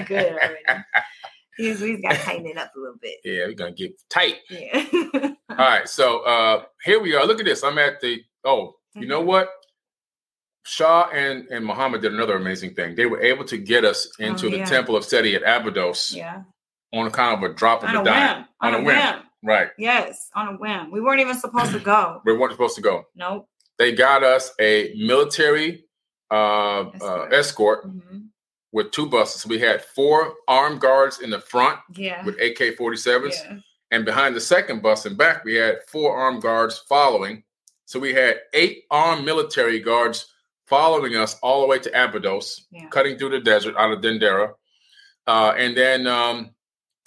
good 0.05 0.33
already. 0.33 0.83
He's, 1.57 1.79
he's 1.81 2.01
got 2.01 2.13
to 2.13 2.17
tighten 2.19 2.45
it 2.47 2.57
up 2.57 2.71
a 2.75 2.79
little 2.79 2.95
bit. 3.01 3.17
Yeah, 3.25 3.45
we're 3.47 3.53
gonna 3.53 3.73
get 3.73 3.91
tight. 4.09 4.37
Yeah. 4.49 4.85
All 5.49 5.55
right, 5.57 5.87
so 5.89 6.19
uh 6.21 6.63
here 6.83 7.01
we 7.01 7.15
are. 7.15 7.25
Look 7.25 7.39
at 7.39 7.45
this. 7.45 7.63
I'm 7.63 7.77
at 7.77 7.99
the 8.01 8.21
oh, 8.45 8.75
you 8.95 9.07
know 9.07 9.21
what? 9.21 9.49
Shah 10.63 11.09
and 11.13 11.45
and 11.49 11.65
Muhammad 11.65 12.01
did 12.01 12.13
another 12.13 12.35
amazing 12.35 12.73
thing. 12.73 12.95
They 12.95 13.05
were 13.05 13.21
able 13.21 13.43
to 13.45 13.57
get 13.57 13.83
us 13.85 14.07
into 14.19 14.47
Oh, 14.47 14.49
the 14.51 14.63
temple 14.63 14.95
of 14.95 15.03
Seti 15.03 15.35
at 15.35 15.43
Abydos 15.43 16.13
yeah. 16.15 16.43
on 16.93 17.09
kind 17.11 17.43
of 17.43 17.49
a 17.49 17.53
drop 17.53 17.83
of 17.83 17.89
On 17.89 17.95
a 17.97 18.01
a 18.01 18.03
dime. 18.05 18.37
whim. 18.37 18.45
On 18.61 18.73
a 18.75 18.83
whim. 18.83 19.23
Right. 19.45 19.69
Yes, 19.77 20.29
on 20.35 20.47
a 20.55 20.57
whim. 20.57 20.89
We 20.91 21.01
weren't 21.01 21.19
even 21.19 21.35
supposed 21.37 21.73
to 21.73 21.79
go. 21.79 22.21
We 22.25 22.33
weren't 22.37 22.53
supposed 22.53 22.75
to 22.75 22.81
go. 22.81 23.05
Nope. 23.15 23.47
They 23.77 23.91
got 23.91 24.23
us 24.23 24.51
a 24.61 24.93
military 24.97 25.85
uh, 26.31 26.35
uh, 27.01 27.27
Escort. 27.31 27.33
escort 27.33 27.83
hmm 27.85 28.17
with 28.71 28.89
two 28.89 29.05
buses. 29.05 29.45
We 29.45 29.59
had 29.59 29.83
four 29.85 30.33
armed 30.47 30.81
guards 30.81 31.19
in 31.19 31.29
the 31.29 31.39
front 31.39 31.77
Yeah. 31.95 32.25
with 32.25 32.41
AK 32.41 32.75
47s. 32.75 33.35
yeah. 33.43 33.57
And 33.91 34.03
behind 34.03 34.35
the 34.35 34.39
second 34.41 34.81
bus 34.81 35.05
and 35.05 35.15
back, 35.15 35.43
we 35.45 35.53
had 35.53 35.77
four 35.87 36.15
armed 36.17 36.41
guards 36.41 36.79
following. 36.89 37.43
So 37.85 37.99
we 37.99 38.15
had 38.15 38.39
eight 38.55 38.85
armed 38.89 39.25
military 39.25 39.79
guards 39.79 40.32
following 40.67 41.15
us 41.15 41.37
all 41.41 41.61
the 41.61 41.67
way 41.67 41.79
to 41.79 41.89
Abydos, 42.03 42.67
Yeah. 42.71 42.87
cutting 42.89 43.17
through 43.17 43.29
the 43.29 43.39
desert 43.39 43.75
out 43.77 43.91
of 43.91 44.01
Dendera. 44.01 44.53
Uh, 45.27 45.53
and 45.57 45.75
then 45.75 46.07
um, 46.07 46.51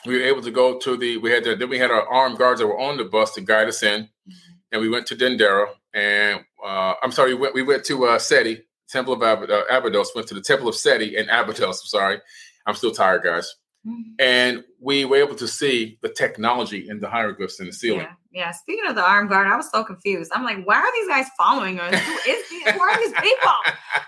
we 0.07 0.15
were 0.17 0.25
able 0.25 0.43
to 0.43 0.51
go 0.51 0.79
to 0.79 0.97
the, 0.97 1.17
we 1.19 1.31
had 1.31 1.45
the, 1.45 1.57
then 1.57 1.69
we 1.69 1.79
had 1.79 1.91
our 1.91 2.07
armed 2.09 2.39
guards 2.39 2.61
that 2.61 2.67
were 2.67 2.79
on 2.79 2.97
the 2.97 3.05
bus 3.05 3.35
to 3.35 3.41
guide 3.41 3.69
us 3.69 3.83
in. 3.83 4.03
Mhm. 4.03 4.33
And 4.73 4.81
we 4.83 4.89
went 4.89 5.07
to 5.09 5.17
Dendera. 5.17 5.69
And 5.95 6.45
uh, 6.65 6.95
I'm 7.03 7.13
sorry, 7.13 7.35
we 7.35 7.41
went, 7.41 7.55
we 7.55 7.63
went 7.63 7.85
to 7.87 8.05
uh, 8.07 8.19
Seti, 8.19 8.63
Temple 8.89 9.15
of 9.15 9.23
Ab- 9.23 9.51
uh, 9.51 9.63
Abydos, 9.71 10.13
went 10.15 10.29
to 10.29 10.35
the 10.35 10.41
Temple 10.43 10.69
of 10.69 10.75
Seti 10.77 11.17
in 11.17 11.29
Abydos. 11.31 11.81
I'm 11.83 11.87
sorry. 11.89 12.21
I'm 12.67 12.75
still 12.75 12.93
tired, 12.93 13.23
guys 13.23 13.55
Mhm. 13.87 14.03
and 14.19 14.65
we 14.81 15.05
were 15.05 15.17
able 15.19 15.37
to 15.37 15.47
see 15.47 15.97
the 16.03 16.09
technology 16.09 16.89
in 16.89 16.99
the 16.99 17.09
hieroglyphs 17.09 17.61
in 17.61 17.67
the 17.67 17.73
ceiling. 17.73 18.01
Yeah. 18.01 18.15
Yeah. 18.37 18.51
Speaking 18.51 18.87
of 18.87 18.95
the 18.95 19.03
armed 19.03 19.30
guard, 19.30 19.47
I 19.47 19.57
was 19.57 19.70
so 19.70 19.82
confused. 19.82 20.30
I'm 20.34 20.45
like, 20.45 20.62
why 20.66 20.76
are 20.76 20.93
these 20.93 21.09
guys 21.09 21.24
following 21.39 21.80
us? 21.80 21.95
Who 21.99 22.30
is 22.30 22.51
these? 22.51 22.68
Who 22.68 22.78
are 22.78 22.99
these 22.99 23.12
people? 23.12 23.51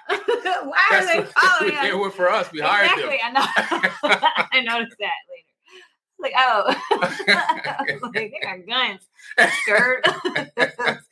why 0.68 0.86
are 0.92 1.06
they 1.06 1.20
what- 1.20 1.32
following 1.32 1.74
they 1.80 1.90
us? 1.90 1.96
were 1.96 2.10
for 2.10 2.30
us. 2.30 2.52
We 2.52 2.60
hired 2.60 2.90
exactly. 2.92 3.20
I 3.24 3.30
know. 3.30 3.46
I 4.52 4.60
noticed 4.60 4.96
that 5.00 5.12
later. 5.30 5.48
Like, 6.20 6.34
oh, 6.36 6.74
like, 8.02 8.12
they 8.12 8.38
got 8.42 8.66
guns. 8.68 9.00
Skirt. 9.62 10.04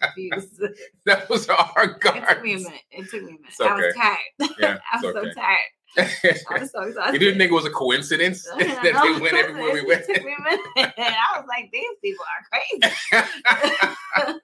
Confused. 0.02 0.62
That 1.06 1.30
was 1.30 1.48
our 1.48 1.86
guard. 1.86 2.16
It 2.18 2.28
took 2.28 2.42
me 2.42 2.52
a 2.52 2.58
minute. 2.58 2.80
It 2.90 3.08
took 3.08 3.22
me 3.22 3.28
a 3.28 3.32
minute. 3.32 3.40
It's 3.48 3.60
I 3.62 3.74
was 3.74 3.84
okay. 3.84 3.98
tired. 3.98 4.50
Yeah, 4.58 4.78
I 4.92 4.96
was 4.96 5.04
it's 5.04 5.14
so 5.14 5.20
okay. 5.20 5.32
tired. 5.34 5.58
I 6.50 6.58
was 6.60 6.70
so 6.72 6.82
exhausted. 6.82 7.12
you 7.14 7.18
didn't 7.18 7.38
think 7.38 7.50
it 7.50 7.54
was 7.54 7.64
a 7.64 7.70
coincidence 7.70 8.44
that 8.58 8.82
they 8.82 9.20
went 9.20 9.34
everywhere 9.34 9.72
we 9.72 9.82
went? 9.86 10.02
It 10.08 10.14
took 10.14 10.24
me 10.24 10.34
a 10.38 10.42
minute. 10.42 10.66
And 10.76 10.92
I 10.98 11.38
was 11.38 11.44
like, 11.48 11.70
these 11.72 11.84
people 12.02 12.24
are 12.24 12.44
crazy. 12.50 12.94
I 13.12 14.36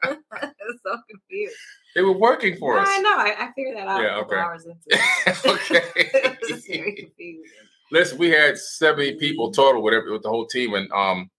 was 0.66 0.78
so 0.84 0.98
confused. 1.10 1.56
they 1.94 2.02
were 2.02 2.16
working 2.16 2.56
for 2.56 2.76
No, 2.76 2.82
us. 2.82 2.88
I 2.90 2.98
know. 2.98 3.16
I, 3.16 3.34
I 3.46 3.52
figured 3.54 3.76
that 3.76 3.88
out 3.88 4.02
Yeah, 4.02 4.16
okay. 4.18 4.36
hours 4.36 4.64
into 4.64 4.80
it. 4.86 5.00
it 5.96 6.38
was 6.50 6.64
very 6.66 7.12
okay. 7.18 7.38
Listen, 7.90 8.16
we 8.18 8.30
had 8.30 8.56
70 8.56 9.16
people 9.16 9.50
total 9.52 9.82
with, 9.82 9.92
every, 9.94 10.10
with 10.12 10.22
the 10.22 10.28
whole 10.30 10.46
team, 10.46 10.72
and 10.74 10.90
um, 10.92 11.30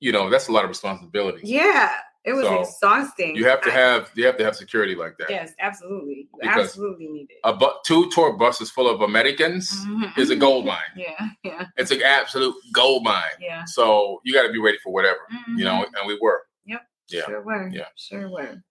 you 0.00 0.10
know 0.10 0.28
that's 0.28 0.48
a 0.48 0.52
lot 0.52 0.64
of 0.64 0.70
responsibility. 0.70 1.40
Yeah, 1.44 1.92
It 2.28 2.32
was 2.34 2.44
So, 2.46 2.60
exhausting. 2.60 3.34
You 3.36 3.46
have 3.46 3.60
to 3.62 3.70
have 3.70 4.10
you 4.14 4.26
have 4.26 4.36
to 4.36 4.44
have 4.44 4.54
security 4.56 4.94
like 4.94 5.16
that. 5.18 5.30
Yes, 5.30 5.52
absolutely. 5.60 6.28
Because 6.40 6.64
absolutely 6.66 7.08
need 7.08 7.28
it. 7.30 7.38
A 7.44 7.52
bu- 7.54 7.78
two 7.84 8.10
tour 8.10 8.34
buses 8.36 8.70
full 8.70 8.88
of 8.88 9.00
Americans 9.00 9.70
Mhm. 9.86 10.18
is 10.18 10.30
a 10.30 10.36
gold 10.46 10.66
mine. 10.66 10.92
Yeah, 10.96 11.28
yeah, 11.42 11.66
It's 11.76 11.90
an 11.90 12.02
absolute 12.02 12.54
gold 12.72 13.02
mine. 13.04 13.36
yeah. 13.40 13.64
So 13.64 14.20
you 14.24 14.34
got 14.34 14.46
to 14.46 14.52
be 14.52 14.58
ready 14.60 14.78
for 14.84 14.92
whatever, 14.92 15.20
you 15.56 15.64
know, 15.64 15.84
Mhm. 15.86 15.98
and 15.98 16.06
we 16.06 16.18
were. 16.20 16.42
Yep. 16.66 16.82
yeah. 17.08 17.24
Sure 17.26 17.40
were. 17.42 17.68
Yeah. 17.72 17.86
Sure 17.96 18.28
were. 18.30 18.62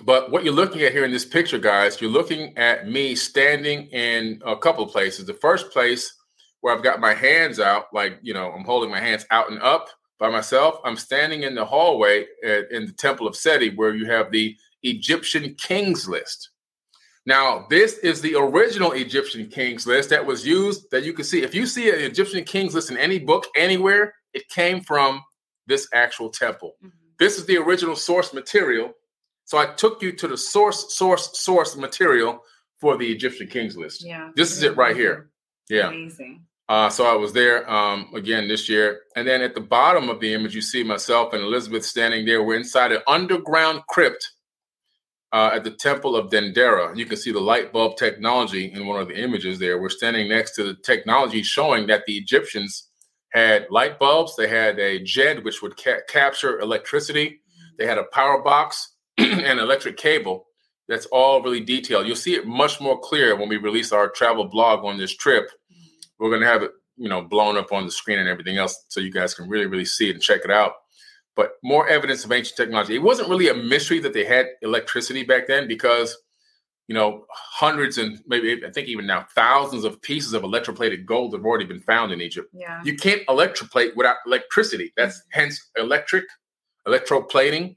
But 0.00 0.30
what 0.30 0.44
you're 0.44 0.54
looking 0.54 0.82
at 0.82 0.92
here 0.92 1.04
in 1.04 1.10
this 1.12 1.24
picture, 1.24 1.58
guys, 1.58 2.00
you're 2.00 2.10
looking 2.10 2.56
at 2.56 2.86
me 2.88 3.14
standing 3.16 3.86
in 3.88 4.40
a 4.44 4.56
couple 4.56 4.84
of 4.84 4.90
places. 4.90 5.26
The 5.26 5.34
first 5.34 5.70
place 5.72 6.14
where 6.60 6.74
I've 6.74 6.82
got 6.84 7.00
my 7.00 7.14
hands 7.14 7.58
out, 7.60 7.86
like, 7.92 8.18
you 8.22 8.32
know, 8.34 8.50
I'm 8.52 8.64
holding 8.64 8.90
my 8.90 9.00
hands 9.00 9.24
out 9.30 9.50
and 9.50 9.60
up 9.62 9.88
by 10.18 10.28
myself. 10.30 10.80
I'm 10.84 10.96
standing 10.96 11.42
in 11.44 11.54
the 11.54 11.64
hallway 11.64 12.26
at, 12.44 12.70
in 12.70 12.86
the 12.86 12.92
Temple 12.92 13.26
of 13.26 13.36
Seti, 13.36 13.74
where 13.74 13.94
you 13.94 14.06
have 14.06 14.30
the 14.30 14.56
Egyptian 14.82 15.54
kings 15.54 16.08
list. 16.08 16.50
Now, 17.26 17.66
this 17.68 17.98
is 17.98 18.20
the 18.20 18.34
original 18.36 18.92
Egyptian 18.92 19.48
kings 19.48 19.86
list 19.86 20.10
that 20.10 20.24
was 20.24 20.46
used 20.46 20.90
that 20.90 21.04
you 21.04 21.12
can 21.12 21.24
see. 21.24 21.42
If 21.42 21.54
you 21.54 21.66
see 21.66 21.90
an 21.90 22.00
Egyptian 22.00 22.42
kings 22.44 22.74
list 22.74 22.90
in 22.90 22.96
any 22.96 23.18
book 23.18 23.46
anywhere, 23.54 24.14
it 24.32 24.48
came 24.48 24.80
from 24.80 25.22
this 25.66 25.88
actual 25.92 26.30
temple. 26.30 26.76
Mhm. 26.82 26.92
This 27.18 27.36
is 27.36 27.44
the 27.44 27.58
original 27.58 27.96
source 27.96 28.32
material. 28.32 28.94
So 29.44 29.58
I 29.58 29.66
took 29.66 30.00
you 30.02 30.12
to 30.12 30.28
the 30.28 30.38
source, 30.38 30.94
source, 30.94 31.38
source 31.38 31.76
material 31.76 32.42
for 32.80 32.96
the 32.96 33.10
Egyptian 33.10 33.48
kings 33.48 33.76
list. 33.76 34.04
Yeah. 34.04 34.30
This 34.34 34.52
is 34.52 34.62
it 34.62 34.76
right 34.76 34.96
here. 34.96 35.30
Yeah. 35.68 35.88
Amazing. 35.88 36.46
Uh, 36.68 36.90
so 36.90 37.06
I 37.06 37.14
was 37.14 37.32
there 37.32 37.68
um, 37.70 38.10
again 38.14 38.46
this 38.46 38.68
year. 38.68 39.00
And 39.16 39.26
then 39.26 39.40
at 39.40 39.54
the 39.54 39.60
bottom 39.60 40.10
of 40.10 40.20
the 40.20 40.34
image, 40.34 40.54
you 40.54 40.60
see 40.60 40.82
myself 40.84 41.32
and 41.32 41.42
Elizabeth 41.42 41.84
standing 41.84 42.26
there. 42.26 42.42
We're 42.42 42.56
inside 42.56 42.92
an 42.92 43.00
underground 43.06 43.82
crypt 43.88 44.28
uh, 45.32 45.50
at 45.54 45.64
the 45.64 45.70
Temple 45.70 46.14
of 46.16 46.30
Dendera. 46.30 46.96
You 46.96 47.06
can 47.06 47.16
see 47.16 47.32
the 47.32 47.40
light 47.40 47.72
bulb 47.72 47.96
technology 47.96 48.72
in 48.72 48.86
one 48.86 49.00
of 49.00 49.08
the 49.08 49.18
images 49.18 49.58
there. 49.58 49.80
We're 49.80 49.88
standing 49.88 50.28
next 50.28 50.54
to 50.56 50.64
the 50.64 50.76
technology 50.84 51.42
showing 51.42 51.86
that 51.86 52.04
the 52.06 52.16
Egyptians 52.16 52.88
had 53.32 53.66
light 53.70 53.98
bulbs. 53.98 54.36
They 54.36 54.48
had 54.48 54.78
a 54.78 55.02
jet 55.02 55.44
which 55.44 55.62
would 55.62 55.76
ca- 55.82 56.02
capture 56.08 56.60
electricity. 56.60 57.40
They 57.78 57.86
had 57.86 57.98
a 57.98 58.04
power 58.12 58.42
box 58.42 58.94
and 59.18 59.60
electric 59.60 59.96
cable. 59.96 60.46
That's 60.88 61.06
all 61.06 61.42
really 61.42 61.60
detailed. 61.60 62.06
You'll 62.06 62.16
see 62.16 62.34
it 62.34 62.46
much 62.46 62.80
more 62.80 62.98
clear 62.98 63.36
when 63.36 63.48
we 63.50 63.58
release 63.58 63.92
our 63.92 64.08
travel 64.08 64.46
blog 64.46 64.84
on 64.84 64.96
this 64.96 65.14
trip. 65.14 65.50
We're 66.18 66.30
going 66.30 66.42
to 66.42 66.48
have 66.48 66.62
it, 66.62 66.72
you 66.96 67.08
know, 67.08 67.22
blown 67.22 67.56
up 67.56 67.72
on 67.72 67.84
the 67.84 67.90
screen 67.90 68.18
and 68.18 68.28
everything 68.28 68.56
else, 68.56 68.84
so 68.88 69.00
you 69.00 69.12
guys 69.12 69.34
can 69.34 69.48
really, 69.48 69.66
really 69.66 69.84
see 69.84 70.08
it 70.08 70.14
and 70.14 70.22
check 70.22 70.42
it 70.44 70.50
out. 70.50 70.72
But 71.36 71.52
more 71.62 71.88
evidence 71.88 72.24
of 72.24 72.32
ancient 72.32 72.56
technology. 72.56 72.96
It 72.96 73.02
wasn't 73.02 73.28
really 73.28 73.48
a 73.48 73.54
mystery 73.54 74.00
that 74.00 74.12
they 74.12 74.24
had 74.24 74.46
electricity 74.62 75.22
back 75.22 75.46
then 75.46 75.68
because, 75.68 76.16
you 76.88 76.94
know, 76.96 77.26
hundreds 77.30 77.96
and 77.98 78.18
maybe 78.26 78.60
I 78.66 78.70
think 78.70 78.88
even 78.88 79.06
now 79.06 79.26
thousands 79.36 79.84
of 79.84 80.02
pieces 80.02 80.32
of 80.32 80.42
electroplated 80.42 81.04
gold 81.04 81.34
have 81.34 81.44
already 81.44 81.64
been 81.66 81.80
found 81.80 82.10
in 82.10 82.20
Egypt. 82.20 82.48
Yeah. 82.52 82.80
You 82.84 82.96
can't 82.96 83.24
electroplate 83.28 83.94
without 83.94 84.16
electricity. 84.26 84.92
That's 84.96 85.18
mm-hmm. 85.18 85.40
hence 85.40 85.70
electric, 85.76 86.24
electroplating. 86.88 87.76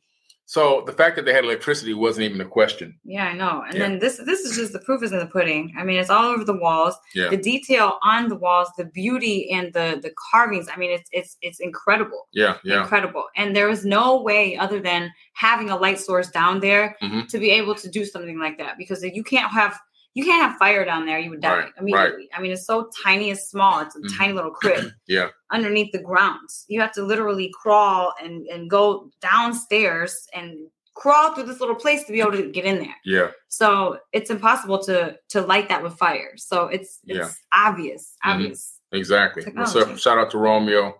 So 0.51 0.83
the 0.85 0.91
fact 0.91 1.15
that 1.15 1.23
they 1.23 1.31
had 1.31 1.45
electricity 1.45 1.93
wasn't 1.93 2.25
even 2.25 2.41
a 2.41 2.45
question. 2.59 2.99
Yeah, 3.05 3.23
I 3.27 3.31
know. 3.41 3.63
And 3.65 3.73
Yeah. 3.73 3.83
then 3.83 3.99
this 3.99 4.17
this 4.17 4.41
is 4.41 4.57
just 4.57 4.73
the 4.73 4.79
proof 4.87 5.01
is 5.01 5.13
in 5.13 5.19
the 5.19 5.25
pudding. 5.37 5.73
I 5.79 5.85
mean, 5.85 5.97
it's 5.97 6.09
all 6.09 6.25
over 6.25 6.43
the 6.43 6.59
walls. 6.65 6.95
Yeah. 7.15 7.29
The 7.29 7.37
detail 7.37 7.87
on 8.03 8.27
the 8.27 8.35
walls, 8.35 8.67
the 8.77 8.83
beauty 8.83 9.49
and 9.49 9.71
the 9.71 9.87
the 10.05 10.11
carvings. 10.31 10.67
I 10.67 10.75
mean, 10.77 10.91
it's 10.91 11.09
it's 11.13 11.37
it's 11.41 11.61
incredible. 11.61 12.27
Yeah, 12.33 12.57
yeah, 12.65 12.81
Incredible. 12.81 13.25
And 13.37 13.55
there 13.55 13.69
is 13.69 13.85
no 13.85 14.21
way 14.21 14.57
other 14.57 14.81
than 14.81 15.01
having 15.45 15.69
a 15.69 15.77
light 15.77 15.99
source 16.07 16.29
down 16.29 16.59
there 16.59 16.97
Mhm. 17.01 17.29
to 17.29 17.37
be 17.39 17.49
able 17.59 17.75
to 17.75 17.87
do 17.97 18.03
something 18.03 18.37
like 18.45 18.57
that 18.57 18.73
because 18.77 18.99
you 19.19 19.23
can't 19.23 19.51
have 19.61 19.73
you 20.13 20.23
can't 20.25 20.41
have 20.41 20.57
fire 20.57 20.83
down 20.83 21.05
there, 21.05 21.19
you 21.19 21.29
would 21.29 21.41
die 21.41 21.49
Right, 21.49 21.63
right. 21.63 21.73
immediately. 21.79 22.29
I 22.35 22.41
mean, 22.41 22.51
it's 22.51 22.65
so 22.65 22.89
tiny 23.03 23.29
and 23.29 23.39
small. 23.39 23.79
It's 23.79 23.95
a 23.95 23.99
Mhm. 23.99 24.17
tiny 24.17 24.33
little 24.33 24.51
crib 24.51 24.91
yeah, 25.07 25.29
underneath 25.51 25.91
the 25.91 25.99
ground. 26.01 26.49
You 26.67 26.81
have 26.81 26.91
to 26.93 27.03
literally 27.03 27.51
crawl 27.53 28.13
and, 28.21 28.45
and 28.47 28.69
go 28.69 29.09
downstairs 29.21 30.27
and 30.33 30.57
crawl 30.95 31.33
through 31.33 31.45
this 31.45 31.59
little 31.61 31.75
place 31.75 32.03
to 32.03 32.11
be 32.11 32.19
able 32.19 32.33
to 32.33 32.51
get 32.51 32.65
in 32.65 32.77
there. 32.79 32.95
yeah. 33.05 33.31
So 33.47 33.99
it's 34.11 34.29
impossible 34.29 34.83
to 34.83 35.17
to 35.29 35.41
light 35.41 35.69
that 35.69 35.81
with 35.83 35.93
fire. 35.97 36.33
So 36.37 36.67
it's 36.67 36.99
it's 37.07 37.17
Yeah. 37.17 37.29
obvious, 37.53 38.15
obvious. 38.23 38.79
Exactly. 38.91 39.43
What's 39.43 39.71
up? 39.71 39.73
Technology. 39.83 40.01
Shout 40.01 40.17
out 40.17 40.31
to 40.31 40.37
Romeo. 40.37 40.97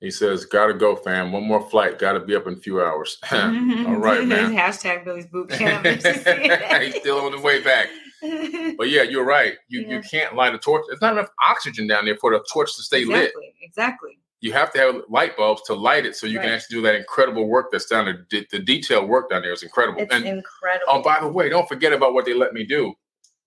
He 0.00 0.10
says, 0.10 0.44
"Gotta 0.46 0.74
go, 0.74 0.96
fam. 0.96 1.32
One 1.32 1.44
more 1.44 1.68
flight. 1.70 1.98
Gotta 1.98 2.20
be 2.20 2.34
up 2.34 2.46
in 2.46 2.54
a 2.54 2.56
few 2.56 2.82
hours." 2.82 3.18
All 3.32 3.96
right, 3.96 4.26
man. 4.34 4.52
Hashtag 4.54 5.04
Billy's 5.04 5.26
boot 5.26 5.50
camp. 5.50 5.84
He's 6.82 6.96
still 6.96 7.20
on 7.20 7.32
the 7.32 7.40
way 7.40 7.62
back. 7.62 7.88
But 8.78 8.88
yeah, 8.90 9.02
you're 9.02 9.24
right. 9.24 9.54
You 9.68 9.80
you 9.88 10.00
can't 10.00 10.34
light 10.34 10.54
a 10.54 10.58
torch. 10.58 10.84
There's 10.88 11.00
not 11.00 11.12
enough 11.12 11.28
oxygen 11.48 11.86
down 11.86 12.06
there 12.06 12.16
for 12.16 12.32
the 12.32 12.44
torch 12.52 12.74
to 12.76 12.82
stay 12.82 13.04
lit. 13.04 13.26
exactly, 13.26 13.54
exactly. 13.62 14.18
You 14.40 14.52
have 14.52 14.72
to 14.74 14.78
have 14.78 14.96
light 15.08 15.36
bulbs 15.36 15.62
to 15.62 15.74
light 15.74 16.04
it, 16.04 16.16
so 16.16 16.26
you 16.26 16.38
can 16.38 16.50
actually 16.50 16.76
do 16.76 16.82
that 16.82 16.94
incredible 16.96 17.46
work 17.48 17.68
that's 17.72 17.86
down 17.86 18.04
there. 18.06 18.26
The, 18.30 18.46
the 18.50 18.58
detailed 18.58 19.08
work 19.08 19.30
down 19.30 19.42
there 19.42 19.52
is 19.52 19.62
incredible. 19.62 20.02
It's 20.02 20.12
and 20.14 20.24
incredible. 20.26 20.86
oh, 20.88 21.02
by 21.02 21.20
the 21.20 21.28
way, 21.28 21.48
don't 21.48 21.68
forget 21.68 21.92
about 21.92 22.12
what 22.14 22.24
they 22.26 22.34
let 22.34 22.52
me 22.52 22.64
do. 22.64 22.92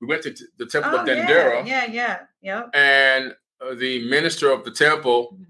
We 0.01 0.07
went 0.07 0.23
to 0.23 0.31
t- 0.33 0.45
the 0.57 0.65
Temple 0.65 0.91
Oh, 0.95 1.01
of 1.01 1.07
Dendera, 1.07 1.65
yeah, 1.67 1.85
yeah, 1.85 1.91
yeah, 1.91 2.19
yep. 2.41 2.69
and 2.73 3.35
uh, 3.61 3.73
the 3.75 4.07
minister 4.09 4.49
of 4.51 4.63
the 4.63 4.71
temple 4.71 5.35
Mhm. 5.39 5.45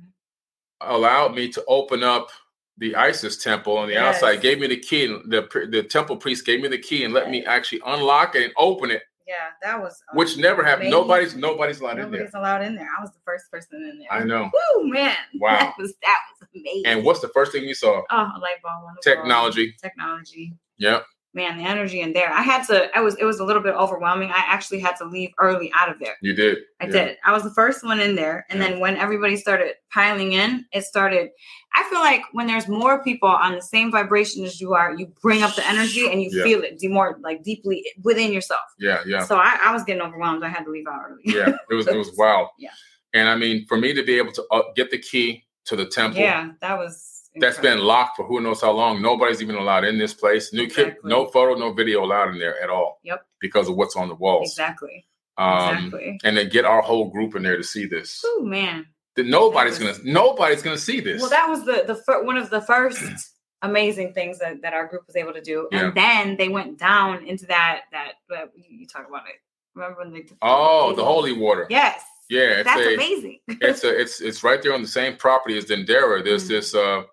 allowed 0.82 1.36
me 1.36 1.50
to 1.50 1.64
open 1.68 2.04
up 2.04 2.30
the 2.78 2.96
Isis 2.96 3.38
temple 3.44 3.78
on 3.78 3.88
the 3.88 3.96
Yes. 3.96 4.16
outside, 4.16 4.42
gave 4.42 4.60
me 4.60 4.68
the 4.68 4.78
key, 4.80 5.06
and 5.06 5.32
the 5.32 5.42
the 5.70 5.84
temple 5.84 6.18
priest 6.18 6.46
gave 6.46 6.62
me 6.62 6.68
the 6.68 6.78
key 6.78 7.04
and 7.06 7.14
let 7.14 7.30
me 7.30 7.44
actually 7.46 7.82
unlock 7.86 8.36
it 8.36 8.44
and 8.44 8.54
open 8.58 8.92
it, 8.92 9.04
Yeah, 9.28 9.36
that 9.62 9.82
was 9.82 10.02
which 10.14 10.38
never 10.38 10.64
happened. 10.64 10.88
amazing. 10.88 11.02
Nobody's 11.02 11.36
nobody's 11.36 11.80
allowed 11.82 12.00
in 12.00 12.12
there. 12.12 12.22
Nobody's 12.22 12.34
allowed 12.34 12.64
in 12.64 12.76
there. 12.76 12.88
I 12.98 13.02
was 13.02 13.12
the 13.12 13.20
first 13.26 13.52
person 13.52 13.84
in 13.84 14.00
there. 14.00 14.08
I 14.10 14.24
know. 14.24 14.50
Woo, 14.76 14.90
man. 14.90 15.16
Wow. 15.40 15.58
That 15.60 15.74
was 15.78 15.94
that 16.02 16.18
was 16.40 16.48
amazing. 16.56 16.84
And 16.86 17.04
what's 17.04 17.20
the 17.20 17.28
first 17.30 17.52
thing 17.52 17.64
you 17.66 17.76
saw? 17.76 18.02
oh, 18.10 18.16
a 18.16 18.40
light 18.40 18.62
bulb 18.64 18.76
on 18.76 18.82
the 18.82 18.86
wall. 18.86 18.96
Technology. 19.02 19.76
Technology. 19.82 20.54
Yep. 20.78 21.04
Man, 21.38 21.58
the 21.58 21.64
energy 21.64 22.02
in 22.02 22.14
there. 22.14 22.34
I 22.34 22.42
had 22.42 22.64
to. 22.68 22.90
I 22.98 23.02
was. 23.02 23.16
It 23.16 23.24
was 23.26 23.40
a 23.40 23.46
little 23.46 23.62
bit 23.62 23.76
overwhelming. 23.76 24.30
I 24.32 24.44
actually 24.48 24.80
had 24.80 24.96
to 24.98 25.06
leave 25.06 25.30
early 25.40 25.72
out 25.80 25.88
of 25.90 26.00
there. 26.00 26.16
You 26.22 26.34
did. 26.34 26.58
I 26.82 26.86
Yeah. 26.86 26.92
did. 26.92 27.18
I 27.24 27.32
was 27.32 27.44
the 27.44 27.52
first 27.54 27.84
one 27.86 28.00
in 28.00 28.16
there, 28.16 28.46
and 28.50 28.60
Yeah. 28.60 28.68
then 28.70 28.80
when 28.80 28.98
everybody 28.98 29.38
started 29.38 29.76
piling 29.94 30.34
in, 30.34 30.66
it 30.74 30.82
started. 30.84 31.30
I 31.76 31.88
feel 31.92 32.00
like 32.00 32.24
when 32.34 32.48
there's 32.48 32.68
more 32.68 33.04
people 33.04 33.30
on 33.30 33.54
the 33.54 33.62
same 33.62 33.92
vibration 33.92 34.44
as 34.46 34.60
you 34.60 34.74
are, 34.74 34.96
you 34.96 35.14
bring 35.22 35.44
up 35.44 35.54
the 35.56 35.66
energy 35.68 36.10
and 36.12 36.22
you 36.24 36.32
Yeah. 36.34 36.44
feel 36.44 36.64
it 36.64 36.80
de- 36.80 36.88
more 36.88 37.20
like 37.22 37.44
deeply 37.44 37.86
within 38.04 38.34
yourself. 38.34 38.62
Yeah, 38.80 39.02
yeah. 39.06 39.24
So 39.24 39.38
I, 39.38 39.60
I 39.64 39.72
was 39.74 39.84
getting 39.84 40.02
overwhelmed. 40.02 40.44
I 40.44 40.50
had 40.50 40.64
to 40.66 40.72
leave 40.72 40.88
out 40.92 41.02
early. 41.08 41.22
yeah, 41.24 41.50
it 41.70 41.76
was 41.76 41.88
it 41.88 41.96
was 41.96 42.12
wild. 42.18 42.48
Yeah. 42.58 42.72
And 43.14 43.30
I 43.30 43.36
mean, 43.36 43.66
for 43.68 43.78
me 43.78 43.94
to 43.94 44.04
be 44.04 44.18
able 44.18 44.32
to 44.34 44.44
uh, 44.52 44.64
get 44.76 44.90
the 44.90 44.98
key 44.98 45.46
to 45.66 45.76
the 45.76 45.86
temple 45.86 46.20
yeah, 46.20 46.50
that 46.62 46.78
was. 46.80 47.17
That's 47.40 47.58
been 47.60 47.80
locked 47.80 48.18
for 48.18 48.26
who 48.26 48.42
knows 48.42 48.62
how 48.62 48.72
long. 48.72 49.02
Nobody's 49.02 49.42
even 49.42 49.56
allowed 49.56 49.84
in 49.84 49.98
this 49.98 50.14
place. 50.14 50.54
New 50.54 50.68
kid, 50.68 50.96
no 51.04 51.26
photo, 51.28 51.56
no 51.60 51.74
video 51.74 52.04
allowed 52.04 52.30
in 52.30 52.40
there 52.40 52.62
at 52.62 52.70
all. 52.70 53.00
Yep. 53.04 53.26
Because 53.40 53.68
of 53.70 53.76
what's 53.76 53.96
on 53.96 54.08
the 54.10 54.16
walls. 54.16 54.50
exactly. 54.52 55.06
Um, 55.38 55.76
exactly. 55.86 56.20
And 56.24 56.36
then 56.38 56.50
get 56.50 56.66
our 56.66 56.82
whole 56.82 57.10
group 57.12 57.36
in 57.36 57.44
there 57.44 57.58
to 57.58 57.64
see 57.64 57.86
this. 57.86 58.22
Oh 58.26 58.42
man. 58.44 58.88
That 59.16 59.26
nobody's 59.28 59.78
That 59.80 59.86
was- 59.88 59.98
gonna 60.00 60.12
nobody's 60.12 60.62
gonna 60.62 60.78
see 60.78 61.00
this. 61.00 61.22
Well, 61.22 61.30
that 61.32 61.48
was 61.50 61.64
the 61.66 61.84
the 61.88 61.96
fir- 61.96 62.24
one 62.24 62.38
of 62.38 62.50
the 62.50 62.62
first 62.62 63.02
amazing 63.62 64.14
things 64.14 64.40
that, 64.40 64.62
that 64.62 64.74
our 64.74 64.88
group 64.88 65.04
was 65.08 65.16
able 65.16 65.34
to 65.34 65.42
do, 65.42 65.68
Yeah. 65.72 65.86
and 65.88 65.96
then 65.96 66.38
they 66.38 66.50
went 66.50 66.78
down 66.78 67.26
into 67.26 67.46
that 67.48 67.82
that 67.92 68.14
uh, 68.36 68.46
you 68.56 68.86
talk 68.88 69.08
about 69.08 69.24
it. 69.28 69.36
Remember 69.76 70.00
when 70.00 70.14
they? 70.14 70.26
oh, 70.42 70.94
the 70.96 71.04
holy 71.06 71.34
water. 71.34 71.68
Yes. 71.70 72.02
Yeah, 72.30 72.42
it's 72.60 72.64
That's 72.66 72.82
a 72.82 72.94
amazing. 72.96 73.40
it's 73.48 73.84
a 73.84 74.00
it's 74.00 74.22
it's 74.22 74.44
right 74.44 74.62
there 74.62 74.74
on 74.74 74.82
the 74.82 74.88
same 74.88 75.16
property 75.18 75.58
as 75.58 75.66
Dendera. 75.66 76.24
There's 76.24 76.46
Mhm. 76.46 76.50
this 76.50 76.76
uh 76.76 77.04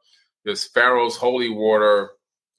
this 0.44 0.66
Pharaoh's 0.68 1.16
holy 1.16 1.48
water. 1.50 2.10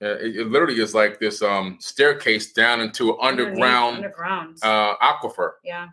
Uh, 0.03 0.17
it, 0.19 0.35
it 0.35 0.47
literally 0.47 0.81
is 0.81 0.93
like 0.93 1.19
this 1.19 1.41
um 1.41 1.77
staircase 1.79 2.51
down 2.51 2.81
into 2.81 3.11
an 3.11 3.17
underground 3.21 3.97
Underground. 3.97 4.57
uh 4.61 4.95
aquifer 5.01 5.51
yeah. 5.63 5.87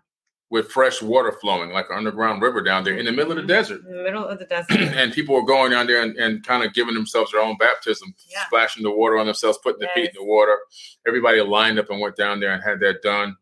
with 0.51 0.71
fresh 0.73 1.01
water 1.01 1.31
flowing, 1.41 1.71
like 1.71 1.87
an 1.89 1.99
underground 1.99 2.43
river 2.43 2.61
down 2.63 2.83
there 2.83 2.97
in 2.97 3.07
the 3.07 3.13
middle 3.13 3.31
of 3.31 3.37
the 3.37 3.45
Mhm. 3.45 3.47
desert. 3.47 3.81
In 3.89 3.97
the 3.97 4.03
middle 4.03 4.27
of 4.27 4.39
the 4.41 4.45
desert. 4.45 4.73
and 4.99 5.13
people 5.13 5.37
were 5.37 5.45
going 5.45 5.71
down 5.71 5.87
there 5.87 6.03
and, 6.03 6.17
and 6.17 6.45
kind 6.45 6.65
of 6.65 6.75
giving 6.75 6.95
themselves 6.95 7.31
their 7.31 7.41
own 7.41 7.57
baptism, 7.59 8.13
Yeah. 8.29 8.45
splashing 8.47 8.83
the 8.83 8.91
water 8.91 9.19
on 9.19 9.27
themselves, 9.27 9.59
putting 9.63 9.79
their 9.79 9.91
feet 9.95 10.11
in 10.11 10.17
the 10.17 10.25
water. 10.25 10.59
Everybody 11.07 11.41
lined 11.41 11.79
up 11.79 11.89
and 11.89 12.01
went 12.01 12.17
down 12.17 12.41
there 12.41 12.51
and 12.53 12.63
had 12.63 12.81
that 12.81 13.03
done. 13.03 13.37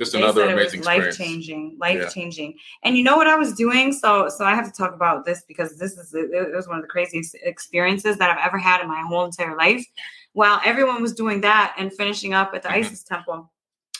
Just 0.00 0.12
They 0.12 0.18
another 0.22 0.46
said 0.46 0.50
it 0.52 0.54
was 0.54 0.72
amazing 0.72 0.82
life 0.84 1.14
changing, 1.16 1.76
life 1.78 2.10
changing. 2.14 2.54
And 2.84 2.96
you 2.96 3.04
know 3.04 3.16
what 3.16 3.26
I 3.26 3.36
was 3.36 3.52
doing? 3.52 3.92
So, 3.92 4.30
so 4.30 4.46
I 4.46 4.54
have 4.54 4.64
to 4.64 4.72
talk 4.72 4.94
about 4.94 5.26
this 5.26 5.42
because 5.46 5.76
this 5.76 5.92
is 5.98 6.14
it 6.14 6.54
was 6.56 6.66
one 6.66 6.78
of 6.78 6.82
the 6.82 6.88
craziest 6.88 7.36
experiences 7.42 8.16
that 8.16 8.30
I've 8.30 8.44
ever 8.46 8.56
had 8.56 8.80
in 8.80 8.88
my 8.88 9.02
whole 9.06 9.26
entire 9.26 9.54
life. 9.58 9.84
While 10.32 10.58
everyone 10.64 11.02
was 11.02 11.12
doing 11.12 11.42
that 11.42 11.74
and 11.76 11.92
finishing 11.92 12.32
up 12.32 12.52
at 12.54 12.62
the 12.62 12.70
Mhm. 12.70 12.76
Isis 12.76 13.02
temple, 13.02 13.52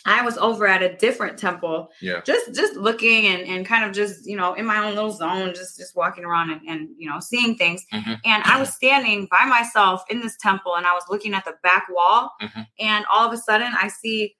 I 0.06 0.22
was 0.24 0.38
over 0.38 0.66
at 0.66 0.82
a 0.82 0.96
different 0.96 1.38
temple, 1.38 1.90
Yeah. 2.00 2.22
just 2.24 2.54
just 2.54 2.76
looking 2.76 3.26
and, 3.26 3.42
and 3.42 3.66
kind 3.66 3.84
of 3.84 3.92
just 3.92 4.26
you 4.26 4.38
know 4.38 4.54
in 4.54 4.64
my 4.64 4.78
own 4.78 4.94
little 4.94 5.12
zone, 5.12 5.52
just 5.54 5.76
just 5.76 5.94
walking 5.94 6.24
around 6.24 6.48
and, 6.50 6.62
and 6.66 6.88
you 6.96 7.10
know 7.10 7.20
seeing 7.20 7.56
things. 7.56 7.84
Mhm. 7.92 8.18
And 8.24 8.42
I 8.44 8.58
was 8.58 8.72
standing 8.74 9.28
by 9.30 9.44
myself 9.44 10.02
in 10.08 10.20
this 10.22 10.38
temple, 10.38 10.76
and 10.76 10.86
I 10.86 10.94
was 10.94 11.04
looking 11.10 11.34
at 11.34 11.44
the 11.44 11.56
back 11.62 11.88
wall, 11.90 12.32
Mhm. 12.40 12.66
and 12.78 13.04
all 13.12 13.26
of 13.26 13.34
a 13.34 13.36
sudden 13.36 13.74
I 13.78 13.88
see 13.88 14.34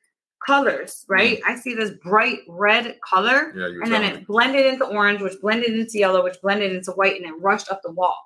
colors. 0.46 1.04
Mm. 1.04 1.14
Right, 1.14 1.40
I 1.46 1.54
see 1.56 1.74
this 1.74 1.90
bright 2.02 2.40
red 2.48 2.98
color, 3.00 3.52
Yeah. 3.56 3.66
And 3.66 3.92
then 3.92 4.00
telling 4.02 4.12
me. 4.14 4.18
it 4.20 4.26
blended 4.26 4.66
into 4.66 4.86
orange, 4.86 5.20
which 5.22 5.40
blended 5.40 5.78
into 5.78 5.98
yellow, 5.98 6.22
which 6.24 6.40
blended 6.42 6.72
into 6.72 6.92
white, 6.92 7.16
and 7.20 7.26
it 7.26 7.34
rushed 7.40 7.70
up 7.70 7.80
the 7.82 7.92
wall. 7.92 8.16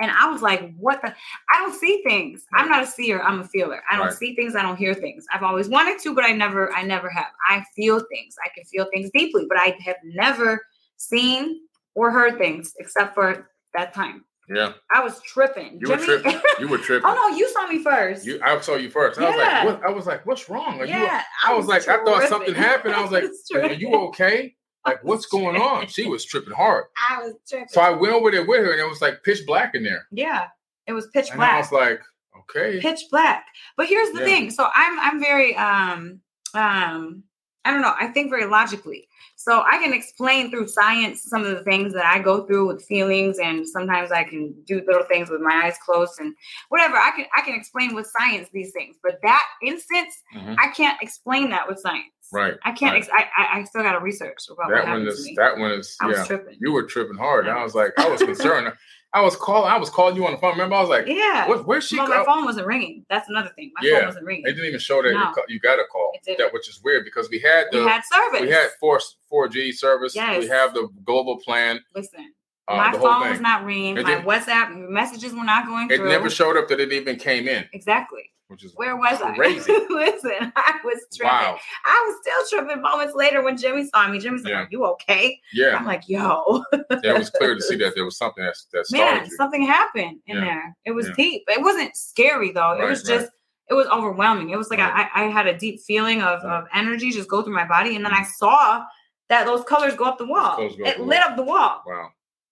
And 0.00 0.12
I 0.12 0.30
was 0.30 0.42
like, 0.42 0.72
what 0.76 1.02
the? 1.02 1.08
I 1.52 1.58
don't 1.58 1.74
see 1.74 2.02
things. 2.06 2.44
I'm 2.54 2.68
not 2.68 2.84
a 2.84 2.86
seer. 2.86 3.20
I'm 3.20 3.40
a 3.40 3.44
feeler. 3.48 3.82
I 3.90 3.96
don't 3.96 4.06
Right. 4.06 4.14
see 4.14 4.36
things. 4.36 4.54
I 4.54 4.62
don't 4.62 4.76
hear 4.76 4.94
things. 4.94 5.26
I've 5.32 5.42
always 5.42 5.68
wanted 5.68 5.98
to, 6.00 6.14
but 6.14 6.24
I 6.24 6.30
never, 6.32 6.72
I 6.72 6.82
never 6.84 7.08
have. 7.10 7.32
I 7.48 7.64
feel 7.74 7.98
things. 8.08 8.36
I 8.44 8.48
can 8.54 8.64
feel 8.64 8.86
things 8.94 9.10
deeply, 9.12 9.46
but 9.48 9.58
I 9.58 9.76
have 9.84 9.96
never 10.04 10.64
seen 10.98 11.62
or 11.96 12.12
heard 12.12 12.38
things 12.38 12.74
except 12.78 13.12
for 13.14 13.50
that 13.74 13.92
time. 13.92 14.24
Yeah. 14.50 14.72
I 14.94 15.02
was 15.02 15.20
tripping. 15.22 15.78
You 15.80 15.88
were 15.90 15.96
tripping. 15.98 16.40
You 16.58 16.68
were 16.68 16.78
tripping. 16.86 17.08
oh 17.08 17.14
no, 17.30 17.36
you 17.36 17.48
saw 17.50 17.66
me 17.68 17.82
first. 17.82 18.24
You, 18.26 18.40
I 18.42 18.58
saw 18.60 18.76
you 18.76 18.88
first. 18.90 19.18
I 19.20 19.28
was 19.30 19.36
like, 19.38 19.64
what? 19.64 19.84
I 19.84 19.90
was 19.90 20.06
like, 20.06 20.24
what's 20.26 20.48
wrong? 20.48 20.80
Are 20.80 20.84
you? 20.86 20.92
yeah, 20.92 21.22
I 21.44 21.54
was 21.54 21.66
like, 21.66 21.86
I 21.88 22.02
thought 22.04 22.28
something 22.28 22.54
happened. 22.54 22.94
I 22.94 23.02
was 23.02 23.10
like, 23.12 23.24
Are 23.54 23.72
you 23.72 23.92
okay? 24.08 24.54
Like, 24.86 25.04
what's 25.04 25.26
going 25.26 25.56
on? 25.56 25.86
She 25.88 26.06
was 26.06 26.24
tripping 26.24 26.54
hard. 26.54 26.84
I 27.10 27.18
was 27.22 27.34
tripping. 27.48 27.68
So 27.68 27.80
I 27.82 27.90
went 27.90 28.14
over 28.14 28.30
there 28.30 28.46
with 28.46 28.60
her, 28.60 28.72
and 28.72 28.80
it 28.80 28.88
was 28.88 29.02
like 29.02 29.22
pitch 29.22 29.40
black 29.46 29.74
in 29.74 29.82
there. 29.82 30.06
yeah, 30.12 30.46
it 30.86 30.92
was 30.94 31.08
pitch 31.08 31.28
And 31.30 31.36
black. 31.38 31.52
I 31.52 31.58
was 31.58 31.72
like, 31.72 32.00
okay. 32.40 32.80
pitch 32.80 33.02
black. 33.10 33.44
But 33.76 33.86
here's 33.86 34.12
the 34.12 34.20
Yeah. 34.20 34.24
thing. 34.26 34.50
So 34.50 34.66
I'm 34.74 34.98
I'm 34.98 35.20
very 35.20 35.54
um 35.56 36.20
um 36.54 37.24
I 37.64 37.70
don't 37.70 37.82
know. 37.82 37.94
I 37.98 38.06
think 38.08 38.30
very 38.30 38.46
logically. 38.46 39.08
So 39.36 39.62
I 39.62 39.78
can 39.78 39.92
explain 39.92 40.50
through 40.50 40.68
science 40.68 41.22
some 41.22 41.44
of 41.44 41.50
the 41.56 41.62
things 41.62 41.92
that 41.94 42.04
I 42.04 42.18
go 42.18 42.44
through 42.46 42.66
with 42.68 42.84
feelings, 42.84 43.38
and 43.38 43.68
sometimes 43.68 44.10
I 44.10 44.24
can 44.24 44.54
do 44.66 44.82
little 44.86 45.04
things 45.04 45.30
with 45.30 45.40
my 45.40 45.62
eyes 45.64 45.76
closed 45.84 46.18
and 46.20 46.34
whatever. 46.70 46.96
I 46.96 47.12
can 47.14 47.26
I 47.36 47.42
can 47.42 47.54
explain 47.54 47.94
with 47.94 48.10
science 48.18 48.48
these 48.52 48.72
things, 48.72 48.96
but 49.02 49.18
that 49.22 49.44
instance, 49.62 50.22
Mhm. 50.34 50.56
I 50.58 50.68
can't 50.68 51.00
explain 51.02 51.50
that 51.50 51.68
with 51.68 51.78
science. 51.78 52.12
Right. 52.32 52.54
I 52.64 52.72
can't. 52.72 52.92
right. 52.92 53.02
Ex- 53.02 53.28
I, 53.38 53.60
I 53.60 53.64
still 53.64 53.82
got 53.82 53.92
to 53.92 54.00
research 54.00 54.36
about 54.50 54.70
that 54.70 54.86
one 54.86 55.06
is 55.06 55.30
that 55.36 55.56
one 55.56 55.70
is 55.70 55.96
I 56.02 56.06
was 56.06 56.18
yeah. 56.18 56.24
tripping. 56.24 56.58
You 56.60 56.72
were 56.72 56.82
tripping 56.82 57.16
hard. 57.16 57.46
Yeah. 57.46 57.56
I 57.56 57.62
was 57.62 57.74
like, 57.74 57.92
I 57.98 58.08
was 58.08 58.20
concerned. 58.32 58.72
I 59.14 59.22
was 59.22 59.36
calling. 59.36 59.70
I 59.70 59.78
was 59.78 59.88
calling 59.88 60.16
you 60.16 60.26
on 60.26 60.32
the 60.32 60.38
phone. 60.38 60.52
Remember, 60.52 60.76
I 60.76 60.80
was 60.80 60.90
like, 60.90 61.06
yeah. 61.06 61.48
what? 61.48 61.66
Where's 61.66 61.86
she? 61.86 61.96
well, 61.96 62.08
my 62.08 62.24
phone 62.24 62.44
wasn't 62.44 62.66
ringing. 62.66 63.06
That's 63.08 63.28
another 63.28 63.50
thing. 63.56 63.72
My 63.80 63.86
Yeah. 63.88 63.98
phone 64.00 64.06
wasn't 64.08 64.26
ringing. 64.26 64.44
It 64.46 64.52
didn't 64.52 64.66
even 64.66 64.80
show 64.80 65.02
that 65.02 65.12
No. 65.12 65.32
you, 65.48 65.58
got 65.60 65.78
a 65.78 65.84
call. 65.90 66.12
It. 66.26 66.36
That 66.38 66.52
which 66.52 66.68
is 66.68 66.80
weird 66.84 67.04
because 67.04 67.30
we 67.30 67.38
had 67.38 67.66
the 67.72 67.78
we 67.84 67.84
had 67.90 68.02
service. 68.04 68.40
we 68.42 68.50
had 68.50 68.68
four 68.78 69.00
four 69.28 69.48
G 69.48 69.72
service. 69.72 70.14
Yes. 70.14 70.42
We 70.42 70.48
have 70.48 70.74
the 70.74 70.88
global 71.04 71.38
plan. 71.38 71.80
Listen, 71.94 72.32
Uh, 72.68 72.76
my 72.76 72.92
phone 72.92 73.22
thing. 73.22 73.30
was 73.30 73.40
not 73.40 73.64
ringing. 73.64 73.96
It 73.96 74.02
My 74.04 74.16
WhatsApp 74.20 74.76
messages 74.90 75.32
were 75.32 75.44
not 75.44 75.66
going 75.66 75.90
It 75.90 75.96
through. 75.96 76.08
never 76.10 76.28
showed 76.28 76.58
up 76.58 76.68
that 76.68 76.78
it 76.80 76.92
even 76.92 77.16
came 77.16 77.48
in, 77.48 77.66
exactly. 77.72 78.30
Which 78.48 78.64
is 78.64 78.72
Where 78.76 78.96
was 78.96 79.18
Crazy. 79.36 79.72
I? 79.72 79.86
Listen, 79.90 80.52
I 80.56 80.78
was 80.84 81.00
tripping. 81.14 81.30
wow. 81.32 81.58
I 81.84 82.04
was 82.06 82.16
still 82.48 82.60
tripping 82.60 82.82
moments 82.82 83.14
later 83.14 83.42
when 83.42 83.56
Jimmy 83.56 83.86
saw 83.88 84.08
me. 84.08 84.18
Jimmy's 84.18 84.42
like, 84.42 84.50
Yeah. 84.52 84.58
"Are 84.60 84.68
you 84.70 84.84
okay?" 84.86 85.40
Yeah, 85.52 85.76
I'm 85.76 85.84
like, 85.86 86.08
"Yo, 86.08 86.64
yeah. 86.72 86.80
It 87.14 87.18
was 87.18 87.30
clear 87.30 87.54
to 87.54 87.60
see 87.62 87.76
that 87.76 87.94
there 87.94 88.04
was 88.04 88.16
something 88.18 88.42
that 88.44 88.56
that 88.72 88.84
man, 88.90 89.06
started 89.14 89.30
you. 89.30 89.36
something 89.36 89.62
happened 89.66 90.18
in 90.26 90.36
Yeah. 90.36 90.44
there. 90.44 90.76
It 90.86 90.90
was 90.92 91.06
Yeah. 91.08 91.14
deep. 91.16 91.44
It 91.48 91.62
wasn't 91.62 91.96
scary 91.96 92.50
though. 92.52 92.72
it 92.72 92.80
Right, 92.80 92.90
was 92.90 93.08
right. 93.08 93.20
just." 93.20 93.32
It 93.70 93.74
was 93.74 93.86
overwhelming. 93.88 94.48
It 94.48 94.56
was 94.56 94.70
like 94.70 94.78
Right. 94.78 95.10
I, 95.14 95.24
I 95.24 95.26
had 95.26 95.46
a 95.46 95.54
deep 95.58 95.80
feeling 95.82 96.22
of, 96.22 96.40
of 96.40 96.64
energy 96.72 97.10
just 97.10 97.28
go 97.28 97.42
through 97.42 97.52
my 97.54 97.66
body, 97.68 97.96
and 97.96 98.02
then 98.04 98.12
I 98.14 98.20
mm-hmm. 98.20 98.30
saw 98.38 98.82
that 99.28 99.44
those 99.44 99.62
colors 99.64 99.94
go 99.94 100.06
up 100.06 100.16
the 100.16 100.24
wall. 100.24 100.52
up 100.52 100.60
It 100.60 100.96
the 100.96 101.02
lit 101.02 101.18
wall. 101.20 101.28
up 101.28 101.36
the 101.36 101.42
wall. 101.42 101.82
Wow, 101.86 102.08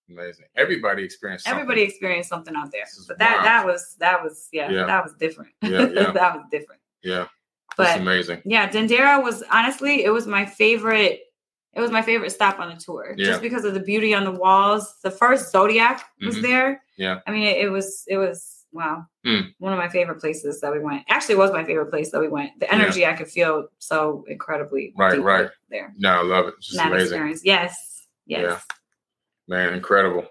amazing. 0.09 0.45
Everybody 0.55 1.03
experienced. 1.03 1.45
Something. 1.45 1.61
Everybody 1.61 1.81
experienced 1.83 2.29
something 2.29 2.55
out 2.55 2.71
there, 2.71 2.85
but 3.07 3.17
that 3.19 3.35
wild. 3.37 3.45
that 3.45 3.65
was 3.65 3.95
that 3.99 4.23
was 4.23 4.47
yeah, 4.51 4.69
Yeah. 4.69 4.85
that 4.85 5.03
was 5.03 5.13
different. 5.19 5.51
Yeah, 5.61 5.69
yeah. 5.93 6.11
that 6.11 6.35
was 6.35 6.45
different. 6.51 6.81
Yeah, 7.03 7.27
But 7.75 7.99
amazing. 7.99 8.41
yeah, 8.45 8.69
Dendera 8.69 9.21
was 9.23 9.43
honestly 9.51 10.03
it 10.03 10.09
was 10.09 10.27
my 10.27 10.45
favorite. 10.45 11.21
It 11.75 11.81
was 11.81 11.91
my 11.91 12.01
favorite 12.01 12.31
stop 12.31 12.59
on 12.59 12.69
the 12.69 12.75
tour, 12.75 13.13
Yeah. 13.17 13.27
just 13.27 13.41
because 13.41 13.63
of 13.63 13.73
the 13.75 13.79
beauty 13.79 14.13
on 14.13 14.23
the 14.23 14.31
walls. 14.31 14.95
The 15.03 15.11
first 15.11 15.51
Zodiac 15.51 16.03
was 16.25 16.37
Mhm. 16.37 16.41
there. 16.41 16.83
Yeah. 16.97 17.19
I 17.27 17.31
mean 17.31 17.43
it, 17.43 17.65
it 17.65 17.69
was 17.69 18.03
it 18.07 18.17
was 18.17 18.53
wow, 18.73 19.05
Mm. 19.25 19.53
one 19.59 19.71
of 19.73 19.79
my 19.79 19.87
favorite 19.89 20.19
places 20.19 20.59
that 20.61 20.71
we 20.73 20.79
went. 20.79 21.03
Actually, 21.09 21.35
it 21.35 21.37
was 21.39 21.51
my 21.51 21.63
favorite 21.63 21.87
place 21.89 22.11
that 22.11 22.19
we 22.19 22.27
went. 22.27 22.59
The 22.59 22.71
energy 22.71 23.05
I 23.05 23.13
could 23.13 23.29
feel 23.29 23.69
so 23.79 24.25
incredibly 24.27 24.93
Right, 24.97 25.19
right. 25.21 25.49
there. 25.69 25.93
No, 25.97 26.09
I 26.09 26.21
love 26.23 26.47
it. 26.47 26.55
It's 26.57 26.67
just 26.67 26.77
That 26.77 26.87
amazing. 26.91 27.05
experience, 27.07 27.41
yes, 27.45 28.07
yes. 28.25 28.41
Yeah. 28.43 28.59
Man, 29.47 29.73
incredible. 29.73 30.25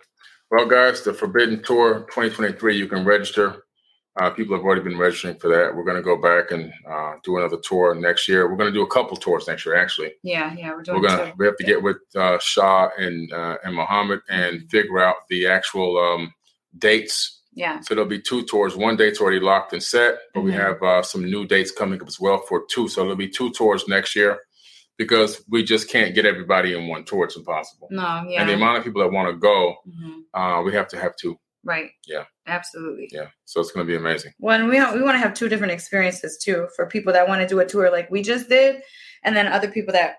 Well, 0.50 0.66
guys, 0.66 1.02
the 1.02 1.12
Forbidden 1.12 1.62
Tour 1.62 2.00
2023, 2.10 2.76
you 2.76 2.86
can 2.86 3.04
register. 3.04 3.62
Uh, 4.18 4.30
people 4.30 4.56
have 4.56 4.64
already 4.64 4.80
been 4.82 4.96
registering 4.96 5.36
for 5.38 5.48
that. 5.48 5.74
We're 5.74 5.84
going 5.84 5.96
to 5.96 6.02
go 6.02 6.16
back 6.16 6.50
and 6.50 6.72
uh, 6.90 7.14
do 7.22 7.36
another 7.36 7.58
tour 7.58 7.94
next 7.94 8.28
year. 8.28 8.48
We're 8.48 8.56
going 8.56 8.72
to 8.72 8.78
do 8.78 8.82
a 8.84 8.90
couple 8.90 9.16
tours 9.16 9.46
next 9.46 9.66
year, 9.66 9.74
actually. 9.76 10.12
Yeah, 10.22 10.54
yeah, 10.56 10.72
we're 10.72 10.82
doing 10.82 11.02
We're 11.02 11.08
gonna 11.08 11.26
two. 11.26 11.32
we 11.38 11.46
have 11.46 11.56
to 11.56 11.64
get 11.64 11.82
with 11.82 11.98
uh, 12.14 12.38
Shah 12.40 12.88
and 12.96 13.30
uh, 13.32 13.56
and 13.64 13.74
Muhammad 13.74 14.20
and 14.30 14.70
figure 14.70 15.00
out 15.00 15.16
the 15.28 15.46
actual 15.46 15.98
um, 15.98 16.32
dates. 16.78 17.42
Yeah, 17.52 17.80
So 17.80 17.94
there'll 17.94 18.08
be 18.08 18.20
two 18.20 18.44
tours. 18.44 18.76
One 18.76 18.96
date's 18.96 19.18
already 19.20 19.40
locked 19.40 19.72
and 19.72 19.82
set, 19.82 20.18
but 20.34 20.42
we 20.42 20.52
Mhm. 20.52 20.58
have 20.60 20.82
uh, 20.82 21.02
some 21.02 21.24
new 21.24 21.46
dates 21.46 21.70
coming 21.70 22.00
up 22.00 22.06
as 22.06 22.20
well 22.20 22.38
for 22.46 22.64
two. 22.70 22.86
So 22.88 23.00
there'll 23.00 23.16
be 23.16 23.28
two 23.30 23.50
tours 23.50 23.88
next 23.88 24.14
year 24.14 24.40
because 24.99 25.42
we 25.49 25.62
just 25.62 25.90
can't 25.90 26.14
get 26.14 26.24
everybody 26.26 26.76
in 26.76 26.88
one 26.88 27.05
tour. 27.05 27.24
It's 27.24 27.36
impossible. 27.36 27.88
no, 27.90 28.24
yeah. 28.28 28.40
And 28.40 28.49
the 28.49 28.55
amount 28.55 28.78
of 28.78 28.84
people 28.84 29.03
that 29.03 29.11
want 29.12 29.28
to 29.28 29.36
go, 29.38 29.76
Mhm. 29.88 30.20
uh, 30.34 30.62
we 30.62 30.72
have 30.74 30.88
to 30.88 30.99
have 30.99 31.14
two. 31.16 31.38
Right. 31.64 31.90
Yeah. 32.07 32.24
Absolutely. 32.47 33.09
Yeah. 33.11 33.26
So 33.44 33.61
it's 33.61 33.72
going 33.72 33.84
to 33.86 33.90
be 33.90 33.97
amazing. 33.97 34.32
Well, 34.38 34.55
and 34.61 34.68
we 34.68 34.74
we 34.76 35.03
want 35.03 35.14
to 35.14 35.18
have 35.18 35.34
two 35.34 35.49
different 35.49 35.72
experiences 35.72 36.38
too 36.38 36.68
for 36.76 36.86
people 36.86 37.12
that 37.12 37.26
want 37.28 37.40
to 37.40 37.47
do 37.49 37.59
a 37.61 37.66
tour 37.66 37.90
like 37.90 38.09
we 38.11 38.22
just 38.22 38.49
did, 38.49 38.82
and 39.24 39.36
then 39.36 39.49
other 39.49 39.68
people 39.68 39.92
that 39.94 40.18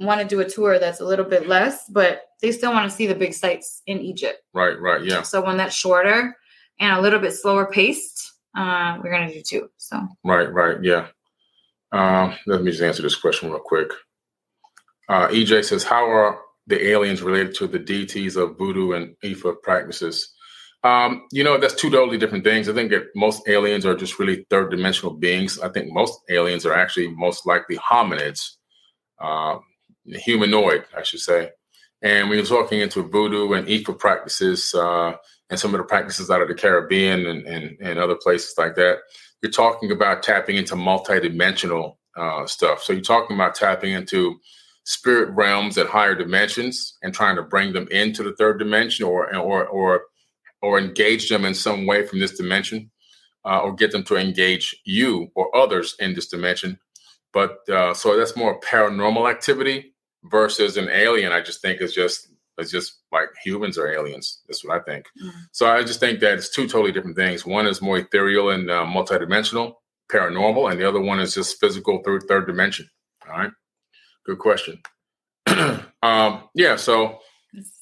want 0.00 0.20
to 0.22 0.26
do 0.26 0.40
a 0.40 0.48
tour 0.48 0.78
that's 0.78 1.00
a 1.00 1.04
little 1.04 1.24
bit 1.26 1.46
less, 1.48 1.84
but 1.90 2.22
they 2.40 2.52
still 2.52 2.72
want 2.72 2.88
to 2.90 2.96
see 2.96 3.06
the 3.06 3.14
big 3.14 3.34
sites 3.34 3.82
in 3.86 3.98
Egypt. 4.00 4.40
Right. 4.54 4.80
Right. 4.80 5.02
Yeah. 5.04 5.22
So 5.22 5.42
one 5.42 5.56
that's 5.58 5.74
shorter 5.74 6.34
and 6.80 6.96
a 6.96 7.00
little 7.02 7.18
bit 7.18 7.32
slower 7.32 7.66
paced, 7.66 8.32
uh, 8.56 8.96
we're 9.02 9.10
gonna 9.10 9.32
do 9.32 9.42
two. 9.42 9.68
So 9.76 10.00
Right. 10.24 10.50
Right. 10.50 10.78
Yeah. 10.82 11.08
Um, 11.92 12.34
let 12.46 12.62
me 12.62 12.70
just 12.70 12.82
answer 12.82 13.02
this 13.02 13.16
question 13.16 13.50
real 13.50 13.60
quick. 13.60 13.90
Uh, 15.08 15.28
EJ 15.28 15.64
says, 15.64 15.84
"How 15.84 16.10
are 16.10 16.40
the 16.66 16.88
aliens 16.88 17.22
related 17.22 17.54
to 17.56 17.66
the 17.66 17.78
deities 17.78 18.36
of 18.36 18.58
voodoo 18.58 18.92
and 18.92 19.16
Ifa 19.24 19.62
practices?" 19.62 20.32
Um, 20.84 21.26
you 21.32 21.42
know, 21.42 21.58
that's 21.58 21.74
two 21.74 21.90
totally 21.90 22.18
different 22.18 22.44
things. 22.44 22.68
I 22.68 22.72
think 22.72 22.90
that 22.90 23.06
most 23.14 23.48
aliens 23.48 23.84
are 23.84 23.96
just 23.96 24.18
really 24.18 24.46
third 24.48 24.70
dimensional 24.70 25.14
beings. 25.14 25.58
I 25.58 25.70
think 25.70 25.92
most 25.92 26.20
aliens 26.30 26.64
are 26.64 26.74
actually 26.74 27.08
most 27.08 27.46
likely 27.46 27.76
hominids, 27.78 28.56
uh, 29.20 29.58
humanoid, 30.06 30.84
I 30.96 31.02
should 31.02 31.20
say. 31.20 31.50
And 32.00 32.28
when 32.28 32.38
you're 32.38 32.46
talking 32.46 32.80
into 32.80 33.02
voodoo 33.02 33.52
and 33.54 33.66
Ifa 33.66 33.98
practices 33.98 34.72
uh, 34.72 35.14
and 35.50 35.58
some 35.58 35.74
of 35.74 35.78
the 35.78 35.84
practices 35.84 36.30
out 36.30 36.42
of 36.42 36.48
the 36.48 36.54
Caribbean 36.54 37.26
and, 37.26 37.44
and, 37.44 37.76
and 37.80 37.98
other 37.98 38.14
places 38.14 38.54
like 38.56 38.76
that, 38.76 38.98
you're 39.42 39.50
talking 39.50 39.90
about 39.90 40.22
tapping 40.22 40.56
into 40.56 40.76
multidimensional 40.76 41.96
uh, 42.16 42.46
stuff. 42.46 42.82
So 42.82 42.92
you're 42.92 43.02
talking 43.02 43.36
about 43.36 43.56
tapping 43.56 43.92
into 43.92 44.38
spirit 44.88 45.28
realms 45.34 45.76
at 45.76 45.86
higher 45.86 46.14
dimensions 46.14 46.96
and 47.02 47.12
trying 47.12 47.36
to 47.36 47.42
bring 47.42 47.74
them 47.74 47.86
into 47.90 48.22
the 48.22 48.34
third 48.36 48.58
dimension 48.58 49.04
or 49.04 49.34
or 49.36 49.66
or 49.66 50.02
or 50.62 50.78
engage 50.78 51.28
them 51.28 51.44
in 51.44 51.52
some 51.54 51.84
way 51.86 52.06
from 52.06 52.18
this 52.20 52.36
dimension 52.38 52.90
uh, 53.44 53.58
or 53.60 53.74
get 53.74 53.92
them 53.92 54.02
to 54.02 54.16
engage 54.16 54.74
you 54.84 55.30
or 55.34 55.54
others 55.54 55.94
in 56.00 56.14
this 56.14 56.26
dimension. 56.28 56.78
But 57.34 57.68
uh, 57.68 57.92
so 57.92 58.16
that's 58.16 58.34
more 58.34 58.58
paranormal 58.60 59.30
activity 59.30 59.94
versus 60.24 60.78
an 60.78 60.88
alien. 60.88 61.32
I 61.32 61.42
just 61.42 61.60
think 61.60 61.82
is 61.82 61.92
just 61.94 62.28
it's 62.56 62.70
just 62.70 63.00
like 63.12 63.28
humans 63.44 63.76
are 63.78 63.86
aliens 63.92 64.42
that's 64.48 64.64
what 64.64 64.76
i 64.76 64.80
think. 64.90 65.04
Mhm. 65.22 65.32
so 65.52 65.70
i 65.70 65.80
just 65.84 66.00
think 66.00 66.18
that 66.20 66.38
it's 66.38 66.48
two 66.50 66.66
totally 66.66 66.92
different 66.92 67.16
things. 67.16 67.44
One 67.46 67.66
is 67.68 67.82
more 67.82 67.98
ethereal 67.98 68.50
and 68.50 68.70
uh, 68.70 68.84
multidimensional 68.86 69.74
paranormal 70.10 70.70
and 70.70 70.80
the 70.80 70.88
other 70.88 71.00
one 71.00 71.20
is 71.20 71.34
just 71.34 71.60
physical 71.60 72.02
third 72.04 72.22
third 72.28 72.46
dimension 72.46 72.88
all 73.28 73.38
right 73.38 73.52
good 74.28 74.38
question 74.38 74.80
um 76.02 76.42
yeah 76.54 76.76
so 76.76 77.18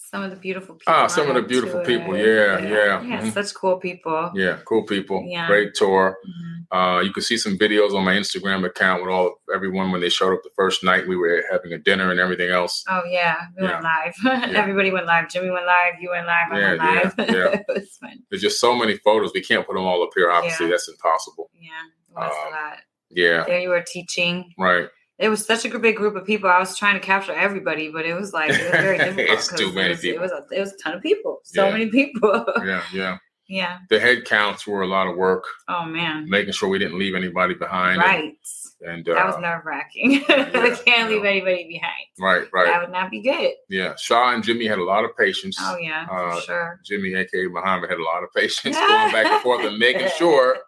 some 0.08 0.22
of 0.22 0.30
the 0.30 0.36
beautiful 0.36 0.76
people. 0.76 0.94
Ah, 0.94 1.08
some 1.08 1.28
of 1.28 1.34
the 1.34 1.42
beautiful 1.42 1.80
people. 1.80 2.16
Yeah, 2.16 2.60
yeah. 2.60 3.02
yeah. 3.02 3.20
Mhm. 3.22 3.32
Such 3.32 3.52
cool 3.54 3.76
people. 3.78 4.30
yeah 4.36 4.58
cool 4.64 4.84
people 4.84 5.24
Yeah. 5.26 5.48
great 5.48 5.74
tour 5.74 6.16
Mhm. 6.24 6.56
uh 6.76 7.00
you 7.00 7.12
can 7.12 7.24
see 7.24 7.36
some 7.36 7.58
videos 7.58 7.92
on 7.98 8.04
my 8.04 8.14
instagram 8.14 8.64
account 8.64 9.02
with 9.02 9.10
all 9.10 9.28
everyone 9.52 9.90
when 9.92 10.00
they 10.00 10.08
showed 10.08 10.32
up 10.32 10.42
the 10.44 10.54
first 10.60 10.84
night 10.84 11.08
we 11.08 11.16
were 11.16 11.42
having 11.50 11.72
a 11.72 11.78
dinner 11.88 12.10
and 12.12 12.20
everything 12.20 12.50
else 12.50 12.84
Oh 12.88 13.02
yeah, 13.18 13.36
we 13.56 13.64
went 13.66 13.82
live. 13.82 14.14
Everybody 14.62 14.90
went 14.92 15.06
live. 15.06 15.28
Jimmy 15.28 15.50
went 15.50 15.66
live. 15.66 15.94
You 16.00 16.10
went 16.10 16.26
live. 16.34 16.46
I 16.52 16.54
went 16.54 16.62
Yeah, 16.64 16.74
yeah, 16.94 17.00
live. 17.02 17.14
yeah. 17.36 17.60
it 17.60 17.66
was 17.68 17.96
fun. 18.00 18.16
there's 18.30 18.42
just 18.48 18.60
so 18.60 18.70
many 18.82 18.94
photos 19.06 19.32
we 19.34 19.42
can't 19.50 19.66
put 19.66 19.74
them 19.74 19.84
all 19.90 20.00
up 20.04 20.10
here 20.16 20.30
obviously 20.30 20.66
Yeah. 20.66 20.70
that's 20.74 20.88
impossible 20.88 21.50
Yeah, 21.68 21.84
Um, 22.22 22.30
a 22.30 22.50
lot. 22.58 22.78
yeah 23.10 23.38
There 23.44 23.60
you 23.60 23.70
were 23.74 23.82
teaching. 23.96 24.36
right 24.56 24.88
it 25.18 25.28
was 25.28 25.44
such 25.46 25.64
a 25.64 25.78
big 25.78 25.96
group 25.96 26.14
of 26.16 26.26
people. 26.26 26.50
I 26.50 26.58
was 26.58 26.76
trying 26.76 26.94
to 26.94 27.00
capture 27.00 27.32
everybody, 27.32 27.88
but 27.90 28.04
it 28.04 28.14
was 28.14 28.32
like 28.32 28.50
it 28.50 28.62
was 28.62 28.70
very 28.82 28.98
difficult. 29.16 29.38
It's 29.38 29.48
too 29.56 29.72
many 29.72 29.88
it 29.88 29.90
was, 29.92 30.00
people. 30.00 30.18
It 30.18 30.22
was, 30.22 30.32
a, 30.32 30.54
it 30.56 30.60
was 30.60 30.72
a 30.72 30.76
ton 30.76 30.94
of 30.94 31.02
people. 31.02 31.40
So 31.44 31.64
Yeah. 31.66 31.72
many 31.72 31.90
people. 31.90 32.44
yeah, 32.64 32.82
yeah. 32.92 33.18
yeah. 33.48 33.78
The 33.90 33.98
head 34.00 34.24
counts 34.24 34.66
were 34.66 34.82
a 34.82 34.86
lot 34.86 35.06
of 35.06 35.16
work, 35.16 35.44
Oh 35.68 35.84
man. 35.86 36.28
making 36.28 36.52
sure 36.52 36.68
we 36.68 36.78
didn't 36.78 36.98
leave 36.98 37.14
anybody 37.14 37.54
behind. 37.54 37.98
Right. 37.98 38.34
And, 38.82 38.90
and 38.90 39.08
uh, 39.08 39.14
that 39.14 39.26
was 39.26 39.38
nerve 39.40 39.64
wracking. 39.64 40.22
I 40.28 40.50
yeah, 40.52 40.76
can't 40.84 41.10
leave 41.10 41.24
anybody 41.24 41.66
behind. 41.66 42.04
right, 42.20 42.46
right. 42.52 42.66
That 42.66 42.82
would 42.82 42.92
not 42.92 43.10
be 43.10 43.22
good. 43.22 43.52
Yeah, 43.70 43.94
Shaw 43.96 44.34
and 44.34 44.44
Jimmy 44.44 44.66
had 44.66 44.78
a 44.78 44.84
lot 44.84 45.04
of 45.04 45.16
patience. 45.16 45.56
Oh 45.58 45.78
yeah, 45.78 46.06
Uh, 46.10 46.34
for 46.36 46.40
sure. 46.42 46.80
Jimmy, 46.84 47.14
aka 47.14 47.46
Muhammad, 47.46 47.88
had 47.88 47.98
a 47.98 48.04
lot 48.04 48.22
of 48.22 48.28
patience 48.34 48.76
going 48.76 49.12
back 49.12 49.26
and 49.32 49.40
forth 49.42 49.64
and 49.64 49.78
making 49.78 50.08
sure 50.18 50.58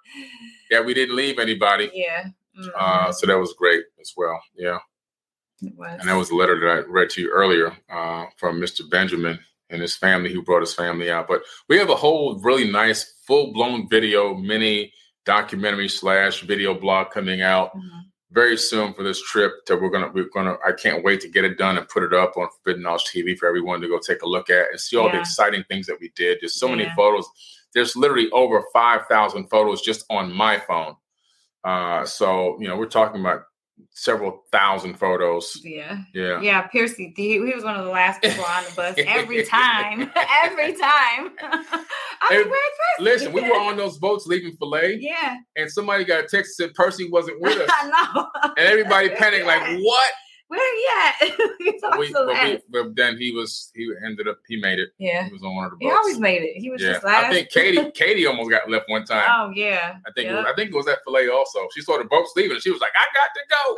that 0.70 0.82
we 0.86 0.94
didn't 0.94 1.16
leave 1.16 1.38
anybody. 1.38 1.90
Yeah. 1.92 2.28
Mhm. 2.58 2.70
Uh, 2.76 3.12
so 3.12 3.26
that 3.26 3.38
was 3.38 3.54
great 3.54 3.84
as 4.00 4.12
well. 4.16 4.40
Yeah, 4.54 4.78
and 6.00 6.08
that 6.08 6.14
was 6.16 6.30
a 6.30 6.34
letter 6.36 6.58
that 6.60 6.70
I 6.70 6.78
read 6.88 7.10
to 7.10 7.22
you 7.22 7.30
earlier 7.30 7.76
uh, 7.90 8.26
from 8.36 8.60
Mr. 8.60 8.88
Benjamin 8.88 9.38
and 9.70 9.82
his 9.82 9.96
family, 9.96 10.32
who 10.32 10.42
brought 10.42 10.60
his 10.62 10.74
family 10.74 11.10
out. 11.10 11.28
But 11.28 11.42
we 11.68 11.76
have 11.78 11.90
a 11.90 11.94
whole 11.96 12.38
really 12.40 12.70
nice, 12.70 13.14
full 13.26 13.52
blown 13.52 13.88
video, 13.88 14.34
mini 14.34 14.92
documentary 15.26 15.88
slash 15.88 16.40
video 16.42 16.72
blog 16.74 17.10
coming 17.10 17.42
out 17.42 17.74
Mhm. 17.76 18.04
very 18.30 18.56
soon 18.56 18.94
for 18.94 19.02
this 19.02 19.20
trip 19.22 19.66
that 19.66 19.76
we're 19.80 19.90
gonna 19.90 20.10
we're 20.14 20.30
gonna 20.32 20.56
I 20.66 20.72
can't 20.72 21.04
wait 21.04 21.20
to 21.22 21.28
get 21.28 21.44
it 21.44 21.58
done 21.58 21.76
and 21.76 21.86
put 21.88 22.02
it 22.02 22.14
up 22.14 22.36
on 22.36 22.48
Forbidden 22.50 22.82
Knowledge 22.82 23.04
TV 23.04 23.36
for 23.36 23.46
everyone 23.46 23.80
to 23.82 23.88
go 23.88 23.98
take 23.98 24.22
a 24.22 24.26
look 24.28 24.48
at 24.50 24.70
and 24.70 24.80
see 24.80 24.96
all 24.96 25.08
the 25.10 25.20
exciting 25.20 25.64
things 25.64 25.86
that 25.86 26.00
we 26.00 26.10
did. 26.16 26.38
There's 26.40 26.54
so 26.58 26.68
many 26.68 26.84
photos. 26.96 27.26
There's 27.74 27.94
literally 27.96 28.30
over 28.30 28.62
five 28.72 29.06
thousand 29.06 29.48
photos 29.48 29.82
just 29.82 30.06
on 30.08 30.32
my 30.32 30.58
phone. 30.58 30.96
Uh, 31.64 32.04
so 32.04 32.56
you 32.60 32.68
know 32.68 32.76
we're 32.76 32.86
talking 32.86 33.20
about 33.20 33.42
several 33.92 34.42
thousand 34.50 34.94
photos. 34.98 35.60
Yeah. 35.64 35.98
Yeah. 36.12 36.40
Yeah, 36.40 36.66
Piercy, 36.66 37.12
he, 37.16 37.32
he 37.34 37.38
was 37.54 37.62
one 37.64 37.76
of 37.76 37.84
the 37.84 37.90
last 37.90 38.20
people 38.20 38.44
on 38.44 38.64
the 38.64 38.72
bus 38.74 38.94
every 38.98 39.44
time. 39.44 40.10
every 40.44 40.72
time. 40.72 41.30
I 41.40 41.84
Hey, 42.28 42.42
where's 42.42 42.48
Percy? 42.50 43.00
Listen, 43.04 43.32
we 43.32 43.42
were 43.42 43.56
on 43.56 43.76
those 43.76 43.96
boats 43.98 44.26
leaving 44.26 44.52
Philae, 44.56 44.98
Yeah, 45.00 45.36
and 45.56 45.70
somebody 45.70 46.04
got 46.04 46.24
a 46.24 46.26
text 46.28 46.56
that 46.58 46.64
said 46.68 46.74
Percy 46.74 47.08
wasn't 47.10 47.40
with 47.40 47.56
us, 47.60 47.70
I 47.72 47.88
know. 48.14 48.26
and 48.56 48.66
everybody 48.66 49.10
panicked 49.10 49.46
like, 49.46 49.62
"What?" 49.80 50.12
Where 50.48 50.60
are 50.60 50.74
you 50.74 50.90
at? 50.96 51.14
But, 51.80 51.98
we, 51.98 52.12
but, 52.12 52.26
we, 52.26 52.58
but 52.70 52.96
then 52.96 53.16
he 53.16 53.30
was 53.30 53.70
he 53.74 53.88
ended 54.04 54.26
up 54.26 54.38
he 54.48 54.60
made 54.60 54.78
it. 54.78 54.90
Yeah. 54.98 55.26
He 55.26 55.32
was 55.32 55.42
on 55.42 55.54
one 55.54 55.66
of 55.66 55.70
the 55.72 55.76
Boats. 55.76 55.84
He 55.84 55.90
always 55.90 56.18
made 56.18 56.42
it. 56.42 56.56
He 56.56 56.70
was 56.70 56.82
yeah, 56.82 56.94
just 56.94 57.04
last. 57.04 57.26
I 57.26 57.30
think 57.30 57.50
Katie 57.50 57.90
Katie 57.94 58.26
almost 58.26 58.50
got 58.50 58.68
left 58.68 58.86
one 58.88 59.04
time. 59.04 59.28
Oh 59.30 59.52
yeah. 59.54 59.96
I 60.06 60.10
think 60.12 60.28
it 60.28 60.34
was, 60.34 60.44
I 60.46 60.54
think 60.54 60.70
it 60.70 60.76
was 60.76 60.88
at 60.88 60.98
Philae 61.04 61.28
also. 61.28 61.60
She 61.74 61.82
saw 61.82 61.98
the 61.98 62.04
boats 62.04 62.32
leaving 62.36 62.52
and 62.52 62.62
she 62.62 62.70
was 62.70 62.80
like, 62.80 62.92
"I 62.96 63.06
got 63.14 63.30
to 63.34 63.42
go." 63.54 63.76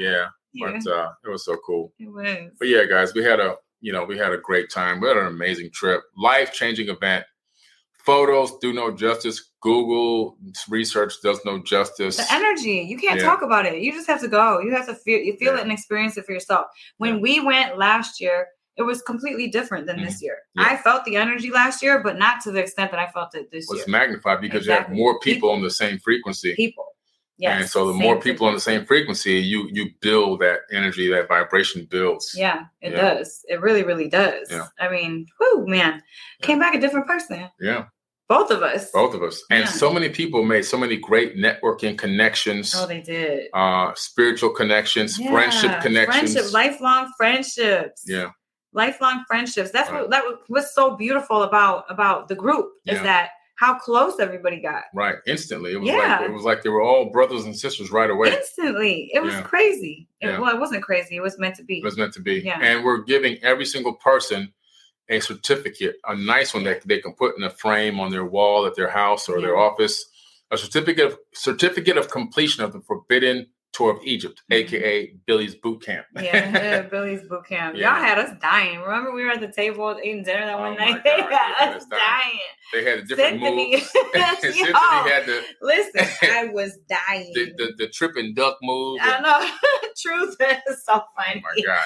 yeah, 0.00 0.26
yeah, 0.54 0.72
but 0.72 0.90
uh, 0.90 1.10
it 1.24 1.28
was 1.28 1.44
so 1.44 1.56
cool. 1.66 1.92
it 1.98 2.10
was. 2.10 2.50
But 2.58 2.68
yeah, 2.68 2.84
guys, 2.84 3.14
we 3.14 3.22
had 3.22 3.40
a 3.40 3.56
you 3.80 3.92
know 3.92 4.04
we 4.04 4.16
had 4.16 4.32
a 4.32 4.38
great 4.38 4.70
time. 4.70 5.00
We 5.00 5.08
had 5.08 5.16
an 5.16 5.26
amazing 5.26 5.70
trip, 5.72 6.02
life 6.16 6.52
changing 6.52 6.88
event. 6.88 7.24
Photos 7.98 8.58
do 8.60 8.72
no 8.72 8.90
justice. 8.90 9.49
Google 9.62 10.36
research 10.68 11.14
does 11.22 11.38
no 11.44 11.58
justice. 11.62 12.16
the 12.16 12.26
energy 12.32 12.86
you 12.88 12.96
can't 12.98 13.20
Yeah. 13.20 13.26
talk 13.26 13.42
about 13.42 13.66
it 13.66 13.80
you 13.82 13.92
just 13.92 14.06
have 14.06 14.20
to 14.22 14.28
go 14.28 14.60
you 14.60 14.72
have 14.74 14.86
to 14.86 14.94
feel 14.94 15.18
you 15.20 15.36
feel 15.36 15.52
Yeah. 15.54 15.60
it 15.60 15.62
and 15.64 15.72
experience 15.72 16.16
it 16.16 16.24
for 16.24 16.32
yourself 16.32 16.66
when 16.98 17.14
Yeah. 17.16 17.20
we 17.20 17.40
went 17.40 17.76
last 17.78 18.20
year 18.20 18.48
it 18.76 18.82
was 18.82 19.02
completely 19.02 19.48
different 19.48 19.86
than 19.86 20.02
this 20.02 20.22
year 20.22 20.38
Mm-hmm. 20.58 20.72
I 20.72 20.76
felt 20.78 21.04
the 21.04 21.16
energy 21.16 21.50
last 21.50 21.82
year 21.82 22.02
but 22.02 22.18
not 22.18 22.40
to 22.44 22.50
the 22.50 22.60
extent 22.60 22.90
that 22.92 23.00
i 23.00 23.08
felt 23.10 23.34
it 23.34 23.50
this 23.50 23.66
was 23.68 23.76
year 23.78 23.82
It's 23.82 23.88
magnified 23.90 24.40
because 24.40 24.62
Exactly. 24.62 24.96
you 24.96 25.02
have 25.04 25.04
more 25.04 25.18
people, 25.20 25.34
People. 25.34 25.50
on 25.50 25.62
the 25.62 25.70
same 25.70 25.98
frequency. 25.98 26.54
people 26.56 26.86
yes 27.38 27.60
and 27.60 27.68
so 27.70 27.86
the 27.88 27.94
more 27.94 28.18
people 28.20 28.46
on 28.46 28.54
the 28.54 28.60
same 28.60 28.84
frequency, 28.86 29.34
you 29.52 29.68
you 29.72 29.84
build 30.00 30.40
that 30.40 30.60
energy, 30.72 31.08
that 31.10 31.28
vibration 31.28 31.86
builds. 31.90 32.34
yeah 32.36 32.64
it 32.80 32.90
does 32.90 33.44
it 33.52 33.60
really 33.60 33.82
really 33.82 34.08
does 34.08 34.48
Yeah. 34.50 34.68
i 34.78 34.88
mean 34.90 35.26
whoo 35.38 35.66
man 35.66 36.02
came 36.42 36.58
back 36.58 36.74
a 36.74 36.80
different 36.80 37.06
person 37.06 37.48
Yeah, 37.60 37.84
both 38.30 38.50
of 38.50 38.62
us 38.62 38.90
both 38.92 39.14
of 39.14 39.22
us. 39.22 39.36
And 39.50 39.64
Yeah. 39.64 39.70
so 39.82 39.88
many 39.92 40.08
people 40.08 40.40
made 40.54 40.64
so 40.64 40.78
many 40.84 40.96
great 40.96 41.36
networking 41.46 41.98
connections, 41.98 42.74
oh 42.76 42.86
they 42.86 43.00
did 43.02 43.48
uh, 43.52 43.92
spiritual 43.94 44.50
connections, 44.60 45.18
Yeah. 45.18 45.30
friendship 45.34 45.72
connections. 45.82 46.32
friendship 46.32 46.52
lifelong 46.62 47.04
friendships 47.18 48.04
yeah, 48.06 48.30
lifelong 48.72 49.24
friendships. 49.28 49.70
That's 49.72 49.90
Right. 49.90 50.02
what 50.02 50.10
that 50.10 50.22
was, 50.48 50.72
so 50.74 50.96
beautiful 50.96 51.42
about 51.42 51.84
about 51.94 52.28
the 52.28 52.36
group 52.44 52.66
is 52.86 52.96
Yeah. 52.98 53.02
that 53.10 53.30
how 53.56 53.74
close 53.86 54.14
everybody 54.26 54.58
got 54.70 54.84
right. 54.94 55.16
Instantly, 55.26 55.72
it 55.74 55.80
was 55.80 55.88
Yeah. 55.88 56.18
like 56.20 56.30
it 56.30 56.32
was 56.32 56.44
like 56.44 56.62
they 56.62 56.70
were 56.70 56.80
all 56.88 57.10
brothers 57.16 57.44
and 57.44 57.54
sisters 57.64 57.90
right 57.90 58.08
away. 58.14 58.28
instantly. 58.38 59.10
It 59.12 59.22
was 59.22 59.34
Yeah. 59.34 59.42
crazy. 59.42 60.08
It, 60.22 60.28
Yeah. 60.28 60.38
Well, 60.40 60.54
it 60.54 60.60
wasn't 60.64 60.82
crazy. 60.82 61.16
It 61.16 61.24
was 61.28 61.36
meant 61.38 61.56
to 61.56 61.64
be. 61.64 61.78
It 61.78 61.84
was 61.84 61.98
meant 61.98 62.14
to 62.14 62.22
be. 62.30 62.36
Yeah. 62.40 62.58
And 62.62 62.84
we're 62.84 63.02
giving 63.14 63.34
every 63.42 63.66
single 63.66 63.94
person 64.10 64.52
a 65.10 65.20
certificate, 65.20 65.96
a 66.06 66.16
nice 66.16 66.54
one 66.54 66.64
that 66.64 66.86
they 66.86 67.00
can 67.00 67.12
put 67.12 67.36
in 67.36 67.42
a 67.42 67.50
frame 67.50 68.00
on 68.00 68.10
their 68.10 68.24
wall 68.24 68.64
at 68.66 68.76
their 68.76 68.88
house 68.90 69.28
or 69.28 69.40
their 69.40 69.56
office, 69.58 70.04
a 70.50 70.56
certificate 70.56 71.06
of 71.06 71.18
certificate 71.34 71.96
of 71.98 72.08
completion 72.10 72.64
of 72.64 72.72
the 72.72 72.80
Forbidden 72.80 73.46
Tour 73.72 73.92
of 73.96 74.02
Egypt, 74.04 74.42
mm-hmm. 74.50 74.66
aka 74.74 75.14
Billy's 75.26 75.54
Boot 75.54 75.80
Camp. 75.84 76.04
yeah, 76.16 76.22
yeah, 76.52 76.82
Billy's 76.90 77.22
boot 77.28 77.44
camp. 77.46 77.76
Yeah. 77.76 77.94
Y'all 77.94 78.04
had 78.04 78.18
us 78.18 78.30
dying. 78.42 78.80
Remember, 78.80 79.12
we 79.12 79.22
were 79.24 79.30
at 79.30 79.40
the 79.40 79.52
table 79.52 79.96
eating 80.02 80.24
dinner 80.24 80.44
that 80.44 80.56
Oh 80.56 80.60
one 80.60 80.76
my 80.76 80.90
night. 80.90 81.02
They 81.04 81.10
had 81.10 81.28
yeah, 81.30 81.76
us 81.76 81.86
dying. 81.86 82.00
dying. 82.02 82.38
they 82.72 82.84
had 82.90 82.98
a 82.98 83.02
different 83.02 83.30
Symphony. 83.40 83.72
moves. 83.74 83.90
Symphony 84.40 84.72
had 84.72 85.26
the, 85.26 85.42
Listen, 85.62 86.08
I 86.22 86.50
was 86.52 86.78
dying. 86.88 87.30
the, 87.32 87.52
the, 87.56 87.72
the 87.78 87.88
trip 87.88 88.16
and 88.16 88.34
duck 88.34 88.56
move. 88.60 88.98
I 89.02 89.14
and- 89.14 89.22
know. 89.22 89.48
Truth 90.02 90.36
is 90.68 90.84
so 90.84 91.02
funny. 91.16 91.40
oh 91.46 91.52
my 91.54 91.62
God. 91.64 91.84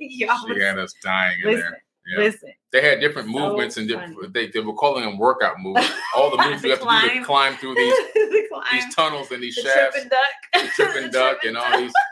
Y'all 0.00 0.38
She 0.46 0.52
was- 0.52 0.62
had 0.62 0.78
us 0.78 0.92
dying 1.02 1.38
in 1.42 1.46
listen, 1.52 1.60
there. 1.70 1.82
Yeah. 2.06 2.18
listen. 2.18 2.52
They 2.72 2.82
had 2.82 3.00
different 3.00 3.28
So 3.32 3.38
movements 3.38 3.76
and 3.78 3.88
different, 3.88 4.32
they, 4.32 4.48
they 4.48 4.60
were 4.60 4.74
calling 4.74 5.04
them 5.04 5.18
workout 5.18 5.58
moves. 5.58 5.90
All 6.14 6.30
the 6.30 6.36
moves 6.42 6.62
you 6.62 6.70
have 6.70 6.78
to 6.80 6.84
do 6.84 7.00
to 7.00 7.08
Climb. 7.08 7.24
climb 7.24 7.54
through 7.56 7.74
these 7.74 7.94
the 8.14 8.46
climb, 8.52 8.64
these 8.72 8.94
tunnels 8.94 9.30
and 9.32 9.42
these 9.42 9.56
the 9.56 9.62
shafts. 9.62 9.96
trip 9.96 10.02
and 10.02 10.10
duck, 10.10 10.62
the 10.62 10.68
trip 10.84 11.02
and 11.04 11.12
duck 11.12 11.44
and 11.44 11.56
all 11.56 11.78
these. 11.80 11.92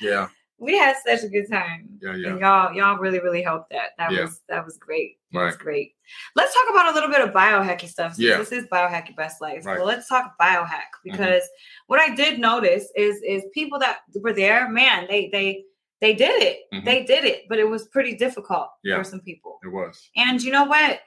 Yeah, 0.00 0.28
We 0.58 0.78
had 0.78 0.94
such 1.04 1.24
a 1.24 1.28
good 1.28 1.50
time. 1.50 1.88
yeah, 2.00 2.14
yeah. 2.14 2.28
And 2.28 2.40
y'all, 2.40 2.72
y'all 2.72 2.98
really, 2.98 3.18
really 3.18 3.42
helped 3.42 3.70
that. 3.70 3.90
That 3.98 4.12
Yeah. 4.12 4.22
was 4.22 4.40
that 4.48 4.64
was 4.64 4.78
great. 4.78 5.18
That 5.32 5.44
was 5.44 5.56
great. 5.56 5.94
Let's 6.36 6.54
talk 6.54 6.70
about 6.70 6.92
a 6.92 6.94
little 6.94 7.10
bit 7.10 7.20
of 7.20 7.34
biohacky 7.34 7.88
stuff. 7.88 8.14
Since 8.14 8.24
Yeah. 8.28 8.38
This 8.38 8.52
is 8.52 8.64
biohacky 8.66 9.16
best 9.16 9.40
life. 9.40 9.66
Right. 9.66 9.78
Well, 9.78 9.86
let's 9.88 10.08
talk 10.08 10.34
biohack 10.40 10.68
mm-hmm. 11.04 11.10
because 11.10 11.42
what 11.88 11.98
I 12.00 12.14
did 12.14 12.38
notice 12.38 12.86
is 12.94 13.20
is 13.22 13.42
people 13.52 13.78
that 13.80 13.98
were 14.20 14.32
there, 14.32 14.68
man, 14.70 15.06
they 15.10 15.28
they 15.32 15.64
they 16.00 16.14
did 16.14 16.42
it. 16.42 16.60
Mhm. 16.72 16.84
They 16.84 17.04
did 17.04 17.24
it, 17.24 17.44
but 17.48 17.58
it 17.58 17.68
was 17.68 17.88
pretty 17.88 18.14
difficult 18.16 18.68
Yeah. 18.84 18.98
for 18.98 19.04
some 19.04 19.20
people. 19.20 19.58
It 19.64 19.68
was. 19.68 20.08
And 20.16 20.40
you 20.42 20.52
know 20.52 20.64
what? 20.64 21.00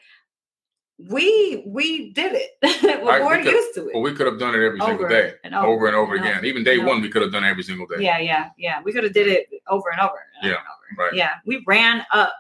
We 1.10 1.64
we 1.66 2.12
did 2.14 2.34
it. 2.36 2.52
we're 3.04 3.12
I- 3.12 3.38
we 3.38 3.44
could- 3.44 3.52
used 3.54 3.74
to 3.76 3.88
it. 3.88 3.94
Well, 3.96 4.04
we 4.04 4.14
could 4.14 4.28
have 4.28 4.38
done 4.38 4.54
it 4.54 4.64
every 4.64 4.80
single 4.80 5.08
day, 5.08 5.34
and 5.44 5.56
over, 5.56 5.68
over 5.68 5.88
and 5.88 5.96
over 5.96 6.16
and 6.16 6.24
again. 6.24 6.38
over 6.38 6.46
Even 6.46 6.64
day 6.64 6.78
one, 6.78 6.90
over. 6.90 7.02
we 7.02 7.10
could 7.10 7.24
have 7.24 7.32
done 7.32 7.44
it 7.44 7.50
every 7.50 7.64
single 7.64 7.88
day. 7.88 7.96
Yeah, 8.04 8.20
yeah, 8.20 8.50
yeah. 8.58 8.82
We 8.84 8.92
could 8.94 9.04
have 9.04 9.14
did 9.14 9.26
it 9.28 9.48
over 9.68 9.90
and 9.92 10.00
over. 10.00 10.14
And 10.42 10.52
Yeah, 10.52 10.58
over 10.58 10.60
and 10.90 11.00
over. 11.00 11.04
right. 11.08 11.14
Yeah, 11.16 11.32
we 11.46 11.64
ran 11.66 12.06
up, 12.14 12.34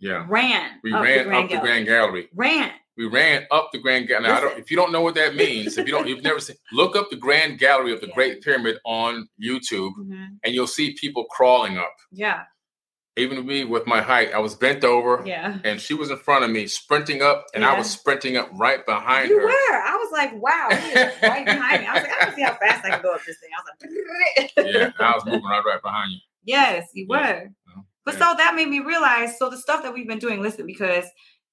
Yeah. 0.00 0.24
ran. 0.28 0.80
We 0.82 0.92
up 0.92 1.04
ran 1.04 1.28
the 1.28 1.36
up 1.36 1.48
the. 1.50 1.58
Grand 1.58 1.86
Gallery. 1.86 2.28
Ran. 2.34 2.72
We 2.98 3.06
ran 3.06 3.46
up 3.50 3.70
the 3.72 3.78
Grand 3.78 4.08
Gallery. 4.08 4.24
Now, 4.28 4.36
I 4.36 4.40
don't, 4.40 4.58
if 4.58 4.70
you 4.70 4.76
don't 4.76 4.90
know 4.92 5.00
what 5.00 5.14
that 5.14 5.34
means, 5.36 5.78
if 5.78 5.86
you 5.86 5.92
don't, 5.92 6.06
you've 6.08 6.22
never 6.24 6.40
seen, 6.46 6.56
look 6.72 6.96
up 6.96 7.08
the 7.10 7.16
Grand 7.16 7.58
Gallery 7.58 7.92
of 7.94 8.00
the 8.00 8.08
Yeah. 8.08 8.14
Great 8.14 8.42
Pyramid 8.42 8.78
on 8.84 9.28
YouTube, 9.42 9.92
Mhm. 9.98 10.38
and 10.44 10.52
you'll 10.54 10.66
see 10.66 10.94
people 11.00 11.24
crawling 11.30 11.78
up. 11.78 11.94
Yeah, 12.12 12.42
Even 13.16 13.44
me 13.46 13.64
with 13.64 13.84
my 13.86 14.00
height, 14.00 14.32
I 14.34 14.38
was 14.38 14.54
bent 14.54 14.84
over, 14.84 15.22
yeah. 15.26 15.58
and 15.64 15.80
she 15.80 15.92
was 15.94 16.10
in 16.10 16.16
front 16.18 16.44
of 16.44 16.50
me, 16.50 16.66
sprinting 16.68 17.20
up, 17.22 17.46
and 17.54 17.64
I 17.64 17.76
was 17.78 17.90
sprinting 17.90 18.36
up 18.36 18.48
right 18.54 18.84
behind 18.86 19.28
You 19.30 19.40
her. 19.40 19.46
were. 19.46 19.50
I 19.92 19.96
was 20.00 20.12
like, 20.12 20.32
wow, 20.40 20.68
right 20.70 21.44
behind 21.44 21.82
me. 21.82 21.86
I 21.88 21.94
was 21.94 22.02
like, 22.04 22.12
I 22.20 22.24
can 22.26 22.34
see 22.36 22.42
how 22.42 22.54
fast 22.54 22.84
I 22.84 22.90
can 22.90 23.02
go 23.02 23.12
up 23.14 23.20
this 23.24 23.36
thing. 23.40 23.50
I 23.56 23.62
was 23.62 24.52
like, 24.56 24.74
yeah, 24.74 24.90
I 25.00 25.14
was 25.14 25.24
moving 25.26 25.42
right, 25.44 25.62
right 25.64 25.82
behind 25.82 26.12
you. 26.12 26.18
yes, 26.44 26.88
you 26.94 27.06
Yeah. 27.10 27.16
were. 27.16 27.42
Yeah. 27.44 27.82
But 28.04 28.14
Yeah. 28.14 28.30
so 28.32 28.36
that 28.38 28.54
made 28.54 28.68
me 28.68 28.80
realize. 28.80 29.36
So 29.38 29.50
the 29.50 29.58
stuff 29.58 29.82
that 29.82 29.92
we've 29.94 30.06
been 30.08 30.18
doing, 30.20 30.40
listen, 30.40 30.64
because 30.66 31.04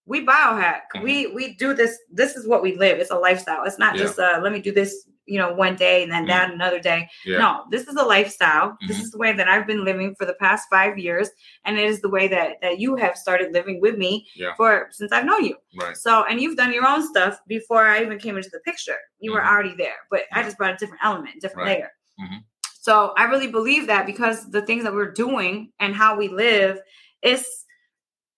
we 0.06 0.26
biohack, 0.26 0.82
Mhm. 0.96 1.04
we 1.04 1.28
we 1.28 1.54
do 1.56 1.74
this. 1.74 1.98
This 2.12 2.36
is 2.36 2.48
what 2.48 2.62
we 2.62 2.76
live. 2.76 3.00
It's 3.00 3.12
a 3.12 3.18
lifestyle. 3.18 3.64
It's 3.66 3.80
not 3.80 3.96
Yeah. 3.96 4.04
just 4.04 4.20
uh, 4.20 4.40
let 4.44 4.52
me 4.54 4.60
do 4.60 4.72
this, 4.72 5.08
you 5.26 5.40
know, 5.40 5.52
one 5.54 5.76
day 5.76 6.04
and 6.04 6.12
then 6.12 6.26
that 6.28 6.52
another 6.54 6.80
day. 6.80 7.10
Yeah. 7.26 7.40
No, 7.40 7.64
this 7.72 7.88
is 7.88 7.96
a 7.96 8.04
lifestyle. 8.04 8.78
This 8.88 8.98
Mhm. 8.98 9.02
is 9.04 9.12
the 9.12 9.18
way 9.18 9.34
that 9.34 9.48
I've 9.48 9.66
been 9.66 9.84
living 9.84 10.14
for 10.16 10.26
the 10.26 10.36
past 10.36 10.68
five 10.70 10.98
years, 11.00 11.30
and 11.66 11.80
it 11.80 11.86
is 11.86 12.02
the 12.02 12.10
way 12.10 12.28
that 12.28 12.62
that 12.62 12.80
you 12.80 12.96
have 12.96 13.18
started 13.18 13.52
living 13.54 13.82
with 13.82 13.98
me 13.98 14.28
Yeah. 14.36 14.54
for 14.56 14.88
since 14.92 15.12
I've 15.12 15.26
known 15.26 15.44
you. 15.44 15.56
Right. 15.82 15.98
So, 15.98 16.24
and 16.26 16.40
you've 16.40 16.56
done 16.58 16.72
your 16.72 16.86
own 16.88 17.02
stuff 17.08 17.40
before 17.48 17.86
I 17.88 18.02
even 18.04 18.20
came 18.20 18.38
into 18.38 18.50
the 18.52 18.60
picture. 18.60 18.98
You 19.20 19.34
were 19.34 19.42
Mhm. 19.42 19.50
already 19.52 19.76
there, 19.76 19.98
but 20.12 20.24
I 20.34 20.44
just 20.44 20.58
brought 20.58 20.74
a 20.76 20.78
different 20.78 21.04
element, 21.04 21.42
different 21.42 21.68
Right. 21.68 21.78
layer. 21.80 21.92
Mhm. 22.22 22.44
So, 22.80 23.14
I 23.18 23.24
really 23.24 23.48
believe 23.48 23.88
that 23.88 24.06
because 24.06 24.52
the 24.52 24.62
things 24.62 24.84
that 24.84 24.94
we're 24.94 25.12
doing 25.12 25.72
and 25.80 25.96
how 25.96 26.16
we 26.16 26.28
live 26.28 26.80
is 27.24 27.65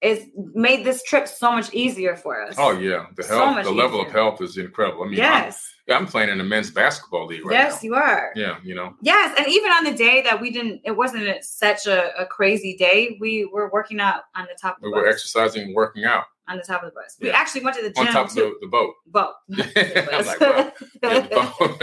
it's 0.01 0.25
made 0.53 0.85
this 0.85 1.01
trip 1.03 1.27
so 1.27 1.51
much 1.51 1.73
easier 1.73 2.15
for 2.15 2.41
us. 2.43 2.55
Oh 2.57 2.71
yeah, 2.71 3.07
the 3.15 3.25
health, 3.25 3.55
much 3.55 3.65
the 3.65 3.71
level 3.71 4.01
of 4.01 4.11
health 4.11 4.41
is 4.41 4.57
incredible. 4.57 5.03
I 5.03 5.07
mean, 5.07 5.15
yes. 5.17 5.73
I'm, 5.89 5.95
I'm 5.95 6.05
playing 6.05 6.29
in 6.29 6.37
the 6.37 6.43
men's 6.43 6.69
basketball 6.69 7.25
league 7.27 7.45
right 7.45 7.53
yes, 7.53 7.75
now. 7.81 7.87
you 7.87 7.95
are. 7.95 8.31
Yeah, 8.35 8.57
you 8.63 8.75
know, 8.75 8.93
Yes, 9.01 9.33
and 9.37 9.47
even 9.47 9.71
on 9.71 9.85
the 9.85 9.93
day 9.93 10.21
that 10.23 10.39
we 10.41 10.51
didn't, 10.51 10.81
it 10.83 10.91
wasn't 10.91 11.43
such 11.43 11.87
a, 11.87 12.11
a 12.21 12.25
crazy 12.25 12.75
day. 12.77 13.17
We 13.19 13.45
were 13.51 13.69
working 13.71 13.99
out 13.99 14.23
on 14.35 14.43
the 14.45 14.57
top 14.61 14.75
of 14.77 14.81
the 14.83 14.89
we 14.89 14.93
bus. 14.93 15.01
were 15.01 15.07
exercising, 15.09 15.73
working 15.73 16.03
out 16.05 16.25
on 16.47 16.57
the 16.57 16.63
top 16.63 16.83
of 16.83 16.91
the 16.91 16.95
bus. 16.99 17.17
We 17.19 17.31
actually 17.31 17.63
went 17.63 17.77
to 17.77 17.81
the 17.83 17.89
gym 17.91 18.07
on 18.07 18.13
top 18.13 18.27
of 18.27 18.35
the, 18.35 18.53
the 18.61 18.67
boat. 18.67 18.93
Boat. 19.07 19.33
Like, 19.49 20.39
wow. 20.41 20.71
Yeah, 21.01 21.27
boat. 21.27 21.81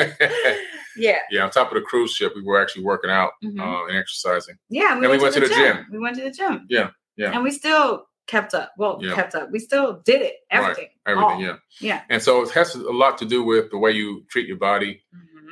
yeah. 0.97 1.19
yeah, 1.31 1.43
on 1.45 1.51
top 1.51 1.69
of 1.69 1.75
the 1.75 1.81
cruise 1.81 2.13
ship, 2.13 2.33
we 2.37 2.43
were 2.43 2.61
actually 2.61 2.85
working 2.85 3.11
out 3.11 3.33
Mhm. 3.43 3.59
uh, 3.61 3.87
and 3.89 3.97
exercising. 3.97 4.57
Yeah, 4.69 4.93
And 4.93 5.01
we 5.01 5.09
went 5.19 5.35
to 5.35 5.41
the 5.41 5.49
gym. 5.49 5.87
We 5.91 5.99
went 5.99 6.17
to 6.17 6.23
the 6.23 6.31
gym. 6.31 6.67
Yeah, 6.69 6.91
yeah. 7.17 7.33
And 7.33 7.43
we 7.43 7.51
still 7.51 8.07
kept 8.27 8.55
up. 8.55 8.73
Well, 8.79 8.99
Yeah. 9.03 9.15
kept 9.15 9.35
up. 9.35 9.51
We 9.51 9.59
still 9.59 10.01
did 10.05 10.23
it. 10.23 10.37
Everything. 10.51 10.89
Everything, 11.07 11.31
All. 11.31 11.41
yeah. 11.41 11.57
Yeah. 11.81 12.01
And 12.09 12.23
so 12.23 12.43
it 12.43 12.51
has 12.53 12.75
a 12.75 12.91
lot 12.91 13.19
to 13.19 13.27
do 13.27 13.43
with 13.45 13.71
the 13.71 13.79
way 13.79 13.91
you 13.93 14.25
treat 14.31 14.47
your 14.49 14.57
body, 14.57 15.03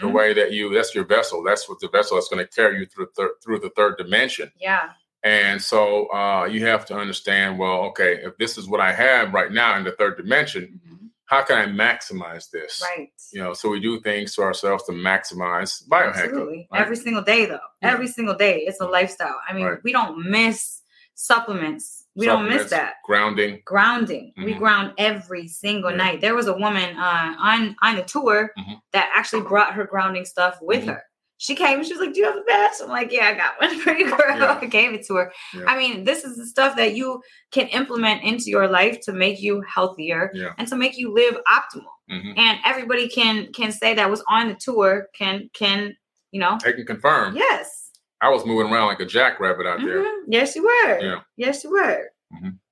the 0.00 0.06
Mhm. 0.06 0.12
way 0.12 0.32
that 0.32 0.52
you 0.52 0.72
that's 0.72 0.94
your 0.94 1.04
vessel. 1.04 1.42
That's 1.42 1.68
what 1.68 1.80
the 1.80 1.88
vessel 1.88 2.16
that's 2.16 2.28
going 2.28 2.44
to 2.46 2.50
carry 2.50 2.78
you 2.78 2.86
through 2.86 3.06
the 3.06 3.12
third, 3.12 3.30
through 3.44 3.58
the 3.60 3.70
third 3.76 3.98
dimension. 3.98 4.50
Yeah. 4.58 4.90
And 5.22 5.60
so 5.62 6.06
uh, 6.12 6.46
you 6.50 6.64
have 6.66 6.86
to 6.86 6.96
understand, 6.96 7.58
well, 7.58 7.82
okay, 7.90 8.14
if 8.24 8.36
this 8.38 8.56
is 8.58 8.66
what 8.66 8.80
I 8.80 8.92
have 8.92 9.32
right 9.34 9.52
now 9.52 9.76
in 9.76 9.84
the 9.84 9.92
third 9.92 10.16
dimension, 10.16 10.80
Mhm. 10.88 11.10
how 11.26 11.42
can 11.42 11.58
I 11.58 11.66
maximize 11.66 12.50
this? 12.50 12.82
Right. 12.82 13.10
You 13.32 13.42
know, 13.42 13.52
so 13.52 13.68
we 13.68 13.80
do 13.80 14.00
things 14.00 14.34
to 14.36 14.42
ourselves 14.42 14.84
to 14.84 14.92
maximize 14.92 15.86
biohacking. 15.88 16.14
Absolutely. 16.24 16.68
right? 16.72 16.80
Every 16.80 16.96
single 16.96 17.22
day, 17.22 17.44
though. 17.46 17.60
Yeah. 17.82 17.92
Every 17.92 18.08
single 18.08 18.34
day. 18.34 18.60
It's 18.66 18.80
a 18.80 18.86
lifestyle. 18.86 19.38
I 19.48 19.52
mean, 19.52 19.66
Right. 19.66 19.78
we 19.84 19.92
don't 19.92 20.28
miss 20.30 20.81
supplements. 21.14 22.04
We 22.14 22.26
don't 22.26 22.48
miss 22.48 22.68
that. 22.70 22.94
Grounding. 23.04 23.62
grounding. 23.64 24.32
We 24.36 24.54
Mhm. 24.54 24.58
ground 24.58 24.92
every 24.98 25.48
single 25.48 25.90
Yeah. 25.90 25.96
night. 25.96 26.20
There 26.20 26.34
was 26.34 26.46
a 26.46 26.52
woman 26.56 26.96
uh, 26.96 27.34
on 27.38 27.76
on 27.82 27.96
the 27.96 28.02
tour 28.02 28.52
Mhm. 28.58 28.80
that 28.92 29.10
actually 29.14 29.42
brought 29.42 29.74
her 29.74 29.84
grounding 29.84 30.24
stuff 30.26 30.58
with 30.60 30.84
Mhm. 30.84 30.88
her. 30.88 31.02
She 31.38 31.56
came 31.56 31.78
and 31.78 31.86
she 31.86 31.92
was 31.94 32.00
like, 32.00 32.12
"Do 32.14 32.20
you 32.20 32.26
have 32.26 32.36
a 32.36 32.42
badge?" 32.42 32.72
I'm 32.82 32.88
like, 32.88 33.10
"Yeah, 33.10 33.26
I 33.28 33.34
got 33.34 33.60
one 33.60 33.70
for 33.80 33.92
you, 33.94 34.08
girl." 34.10 34.36
Yeah. 34.38 34.58
I 34.62 34.66
gave 34.66 34.92
it 34.92 35.04
to 35.06 35.14
her. 35.16 35.32
Yeah. 35.54 35.64
I 35.66 35.76
mean, 35.76 36.04
this 36.04 36.22
is 36.24 36.36
the 36.36 36.46
stuff 36.46 36.76
that 36.76 36.94
you 36.94 37.20
can 37.50 37.66
implement 37.68 38.22
into 38.22 38.44
your 38.50 38.68
life 38.68 39.00
to 39.06 39.12
make 39.12 39.40
you 39.40 39.62
healthier 39.62 40.30
and 40.58 40.68
to 40.68 40.76
make 40.76 40.96
you 40.98 41.12
live 41.12 41.36
optimal. 41.48 41.94
hmm 42.10 42.32
And 42.36 42.58
everybody 42.64 43.08
can 43.08 43.52
can 43.52 43.72
say 43.72 43.94
that 43.94 44.10
was 44.10 44.22
on 44.28 44.48
the 44.48 44.54
tour 44.54 45.08
can 45.14 45.48
can 45.54 45.96
you 46.30 46.40
know 46.40 46.58
They 46.62 46.74
can 46.74 46.86
confirm. 46.86 47.36
yes. 47.36 47.81
I 48.22 48.28
was 48.30 48.46
moving 48.46 48.72
around 48.72 48.86
like 48.86 49.00
a 49.00 49.06
jackrabbit 49.06 49.66
out 49.66 49.80
there. 49.80 49.98
Mhm. 50.04 50.20
Yes, 50.28 50.54
you 50.56 50.62
were. 50.62 51.00
Yeah. 51.00 51.20
Yes, 51.36 51.64
you 51.64 51.70
were. 51.72 52.08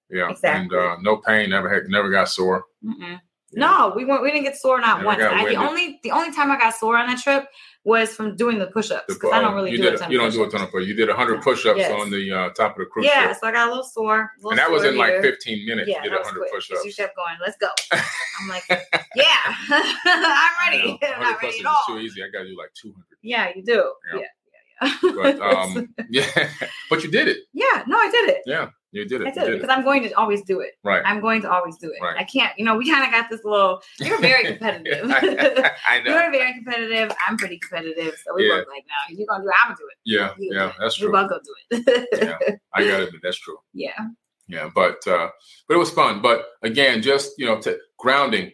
Yeah. 0.09 0.30
Exactly. 0.30 0.48
And 0.48 0.72
uh, 0.72 0.96
no 1.03 1.18
pain, 1.18 1.51
never 1.51 1.68
had, 1.72 1.84
never 1.88 2.09
got 2.11 2.28
sore. 2.28 2.64
Mm-mm. 2.84 2.98
Yeah. 3.01 3.18
No, 3.66 3.92
we 3.96 4.05
weren't. 4.05 4.22
We 4.22 4.30
didn't 4.30 4.44
get 4.44 4.57
sore 4.57 4.80
not 4.80 4.98
Never 4.98 5.07
once. 5.07 5.22
I, 5.22 5.44
the 5.48 5.57
only 5.57 5.98
the 6.05 6.12
only 6.12 6.32
time 6.32 6.53
I 6.53 6.57
got 6.57 6.72
sore 6.74 6.96
on 6.96 7.09
that 7.09 7.18
trip 7.20 7.46
was 7.82 8.14
from 8.14 8.36
doing 8.36 8.61
the 8.61 8.68
push-ups 8.68 9.07
because 9.09 9.32
I 9.32 9.40
don't 9.40 9.53
uh, 9.53 9.57
really 9.57 9.72
you 9.72 9.78
do 9.78 9.82
did, 9.84 9.94
a 9.94 9.98
ton 9.98 10.11
You 10.12 10.18
don't 10.18 10.30
do 10.32 10.44
a 10.44 10.48
ton 10.51 10.61
of 10.62 10.70
push. 10.70 10.86
You 10.86 10.94
did 10.94 11.09
100 11.09 11.42
push-ups 11.42 11.78
Yes. 11.78 11.90
on 12.01 12.11
the 12.12 12.30
uh, 12.30 12.51
top 12.51 12.72
of 12.72 12.78
the 12.78 12.84
cruise 12.86 13.07
Yeah, 13.07 13.28
ship. 13.28 13.38
so 13.40 13.48
I 13.48 13.53
got 13.53 13.66
a 13.66 13.70
little 13.70 13.82
sore. 13.82 14.30
little 14.38 14.51
And 14.51 14.59
that 14.61 14.70
was 14.70 14.84
in 14.84 14.96
like 14.96 15.20
15 15.20 15.66
minutes. 15.66 15.88
Yeah, 15.88 15.96
you 16.05 16.11
did 16.11 16.16
100 16.18 16.38
quick. 16.38 16.53
push-ups. 16.53 16.84
You 16.84 16.92
kept 16.94 17.16
going. 17.16 17.34
Let's 17.44 17.57
go. 17.57 17.68
I'm 17.92 18.48
like, 18.48 18.64
yeah, 19.16 19.24
I'm 19.70 20.70
ready. 20.70 20.98
Yeah, 21.03 21.09
I'm 21.16 21.20
100 21.20 21.20
not 21.22 21.42
ready 21.42 21.59
at 21.61 21.66
all. 21.66 21.78
too 21.88 21.98
easy. 21.98 22.22
I 22.22 22.28
got 22.30 22.42
to 22.44 22.48
do 22.48 22.57
like 22.57 22.70
200. 22.80 23.03
Yeah, 23.22 23.51
you 23.57 23.64
do. 23.64 23.92
Yeah. 24.14 24.26
But 24.81 25.41
um, 25.55 25.95
yeah, 26.11 26.49
but 26.89 27.03
you 27.05 27.11
did 27.11 27.28
it. 27.28 27.39
yeah, 27.53 27.85
no, 27.87 27.97
I 27.99 28.11
did 28.11 28.31
it. 28.31 28.43
Yeah, 28.47 28.70
you 28.93 29.05
did 29.05 29.20
it. 29.20 29.26
I 29.26 29.28
You 29.28 29.35
did 29.35 29.49
it 29.55 29.61
because. 29.61 29.76
I'm 29.76 29.85
going 29.85 30.03
to 30.05 30.12
always 30.14 30.43
do 30.43 30.61
it. 30.61 30.72
Right. 30.83 31.03
I'm 31.05 31.20
going 31.20 31.43
to 31.43 31.51
always 31.51 31.76
do 31.78 31.93
it. 31.95 32.03
Right. 32.03 32.16
I 32.18 32.24
can't. 32.24 32.59
You 32.59 32.64
know, 32.64 32.76
we 32.76 32.91
kind 32.91 33.05
of 33.05 33.11
got 33.12 33.28
this 33.31 33.45
little. 33.45 33.83
You're 33.99 34.20
very 34.20 34.45
competitive. 34.45 35.11
I 35.11 36.01
know. 36.05 36.12
You're 36.12 36.31
very 36.33 36.55
competitive. 36.55 37.12
I'm 37.28 37.37
pretty 37.37 37.59
competitive. 37.59 38.14
So 38.26 38.35
we 38.35 38.49
Yeah. 38.49 38.57
both 38.59 38.68
like, 38.68 38.85
no, 38.89 39.16
you're 39.16 39.26
gonna 39.26 39.45
do 39.45 39.49
it. 39.51 39.55
I'm 39.62 39.68
gonna 39.68 39.76
do 39.78 39.89
it. 39.91 39.99
Yeah, 40.05 40.33
You 40.39 40.55
yeah, 40.55 40.72
that's 40.81 40.99
We 40.99 41.05
true. 41.05 41.12
both 41.12 41.28
gonna 41.31 41.43
do 41.45 41.55
it. 41.87 42.09
Yeah. 42.22 42.55
I 42.74 42.85
got 42.89 43.01
it. 43.03 43.14
That's 43.22 43.39
true. 43.39 43.59
yeah. 43.74 44.07
Yeah, 44.49 44.68
but 44.74 45.07
uh, 45.07 45.28
but 45.68 45.74
it 45.74 45.78
was 45.78 45.93
fun. 45.93 46.20
But 46.22 46.45
again, 46.62 47.03
just 47.03 47.35
you 47.39 47.47
know, 47.47 47.61
to 47.61 47.78
grounding. 47.99 48.51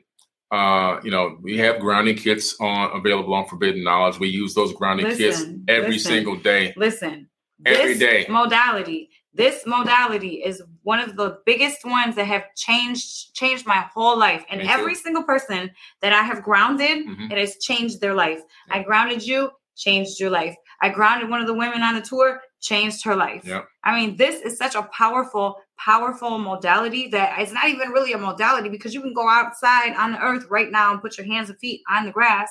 Uh, 0.50 1.00
you 1.02 1.10
know, 1.10 1.38
we 1.42 1.58
have 1.58 1.80
grounding 1.80 2.16
kits 2.16 2.54
on 2.60 2.96
available 2.96 3.34
on 3.34 3.46
Forbidden 3.46 3.82
Knowledge. 3.82 4.18
We 4.20 4.28
use 4.28 4.54
those 4.54 4.72
grounding 4.72 5.06
kits 5.16 5.42
every 5.68 5.92
listen. 5.92 6.12
single 6.12 6.36
day. 6.36 6.72
Listen. 6.76 7.28
Every 7.64 7.94
this 7.94 7.98
day. 7.98 8.26
modality. 8.28 9.10
This 9.32 9.64
modality 9.66 10.42
is 10.44 10.62
one 10.82 10.98
of 11.00 11.16
the 11.16 11.38
biggest 11.44 11.84
ones 11.84 12.14
that 12.16 12.26
have 12.26 12.44
changed 12.56 13.34
changed 13.34 13.66
my 13.66 13.84
whole 13.92 14.16
life. 14.18 14.44
And 14.50 14.60
Me 14.60 14.66
too. 14.66 14.72
every 14.72 14.94
single 14.94 15.24
person 15.24 15.70
that 16.00 16.12
I 16.12 16.22
have 16.22 16.42
grounded, 16.42 17.06
Mhm. 17.06 17.30
it 17.32 17.38
has 17.38 17.56
changed 17.58 18.00
their 18.00 18.14
life. 18.14 18.40
Yeah. 18.68 18.76
I 18.76 18.82
grounded 18.82 19.26
you, 19.26 19.50
changed 19.76 20.20
your 20.20 20.30
life. 20.30 20.54
I 20.80 20.88
grounded 20.90 21.30
one 21.30 21.40
of 21.40 21.46
the 21.46 21.54
women 21.54 21.82
on 21.82 21.94
the 21.94 22.00
tour, 22.00 22.40
changed 22.60 23.04
her 23.04 23.16
life. 23.16 23.42
Yeah. 23.44 23.62
I 23.84 23.98
mean, 23.98 24.16
this 24.16 24.42
is 24.42 24.58
such 24.58 24.74
a 24.74 24.82
powerful, 24.84 25.56
powerful 25.78 26.38
modality 26.38 27.08
that 27.08 27.38
it's 27.40 27.52
not 27.52 27.68
even 27.68 27.90
really 27.90 28.12
a 28.12 28.18
modality 28.18 28.68
because 28.68 28.92
you 28.94 29.00
can 29.00 29.14
go 29.14 29.28
outside 29.28 29.94
on 29.94 30.12
the 30.12 30.20
earth 30.20 30.46
right 30.50 30.70
now 30.70 30.92
and 30.92 31.00
put 31.00 31.16
your 31.18 31.26
hands 31.26 31.50
and 31.50 31.58
feet 31.58 31.82
on 31.90 32.04
the 32.06 32.10
grass 32.12 32.50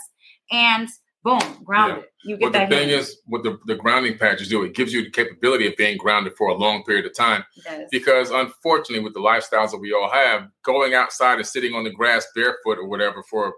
and 0.52 0.88
boom, 1.24 1.40
grounded. 1.64 2.06
You 2.24 2.38
get 2.38 2.52
But 2.52 2.60
the 2.60 2.68
thing 2.76 2.90
healing. 2.90 3.02
is, 3.02 3.18
what 3.26 3.44
the, 3.44 3.58
the 3.66 3.76
grounding 3.76 4.18
patches 4.18 4.48
do, 4.48 4.64
it 4.64 4.76
gives 4.76 4.94
you 4.94 5.04
the 5.04 5.10
capability 5.10 5.68
of 5.68 5.76
being 5.76 5.98
grounded 5.98 6.34
for 6.38 6.50
a 6.50 6.54
long 6.54 6.84
period 6.84 7.06
of 7.06 7.16
time. 7.16 7.44
Yes. 7.66 7.88
Because 7.92 8.30
unfortunately, 8.30 9.04
with 9.04 9.16
the 9.16 9.20
lifestyles 9.20 9.72
that 9.72 9.80
we 9.80 9.92
all 9.92 10.10
have, 10.10 10.48
going 10.64 10.94
outside 10.94 11.38
and 11.40 11.48
sitting 11.48 11.74
on 11.74 11.84
the 11.84 11.90
grass 11.90 12.28
barefoot 12.36 12.78
or 12.78 12.88
whatever 12.88 13.24
for 13.24 13.54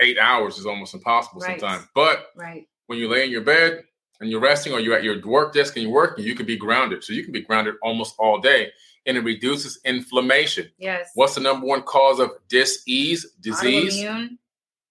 eight 0.00 0.16
hours 0.16 0.58
is 0.58 0.66
almost 0.66 0.94
impossible 0.94 1.40
Right. 1.40 1.58
sometimes. 1.60 1.88
But 1.92 2.26
right. 2.36 2.68
when 2.86 3.00
you 3.00 3.08
lay 3.08 3.24
in 3.24 3.30
your 3.32 3.40
bed 3.42 3.82
and 4.22 4.30
you're 4.30 4.40
resting 4.40 4.72
or 4.72 4.80
you're 4.80 4.96
at 4.96 5.04
your 5.04 5.20
work 5.26 5.52
desk 5.52 5.76
and 5.76 5.82
you're 5.82 5.92
working, 5.92 6.24
you 6.24 6.34
can 6.34 6.46
be 6.46 6.56
grounded. 6.56 7.04
So 7.04 7.12
you 7.12 7.24
can 7.24 7.32
be 7.32 7.42
grounded 7.42 7.74
almost 7.82 8.14
all 8.18 8.40
day 8.40 8.70
and 9.04 9.16
it 9.16 9.20
reduces 9.24 9.80
inflammation. 9.84 10.70
Yes. 10.78 11.10
What's 11.14 11.34
the 11.34 11.40
number 11.40 11.66
one 11.66 11.82
cause 11.82 12.20
of 12.20 12.30
dis-ease, 12.48 13.32
disease? 13.40 13.98
Autoimmune 13.98 14.38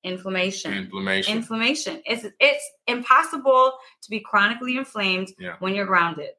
inflammation. 0.03 0.73
Inflammation. 0.73 1.37
Inflammation. 1.37 2.01
It's 2.05 2.25
it's 2.39 2.63
impossible 2.87 3.73
to 4.01 4.09
be 4.09 4.19
chronically 4.19 4.77
inflamed 4.77 5.29
Yeah. 5.39 5.55
when 5.59 5.75
you're 5.75 5.85
grounded. 5.85 6.31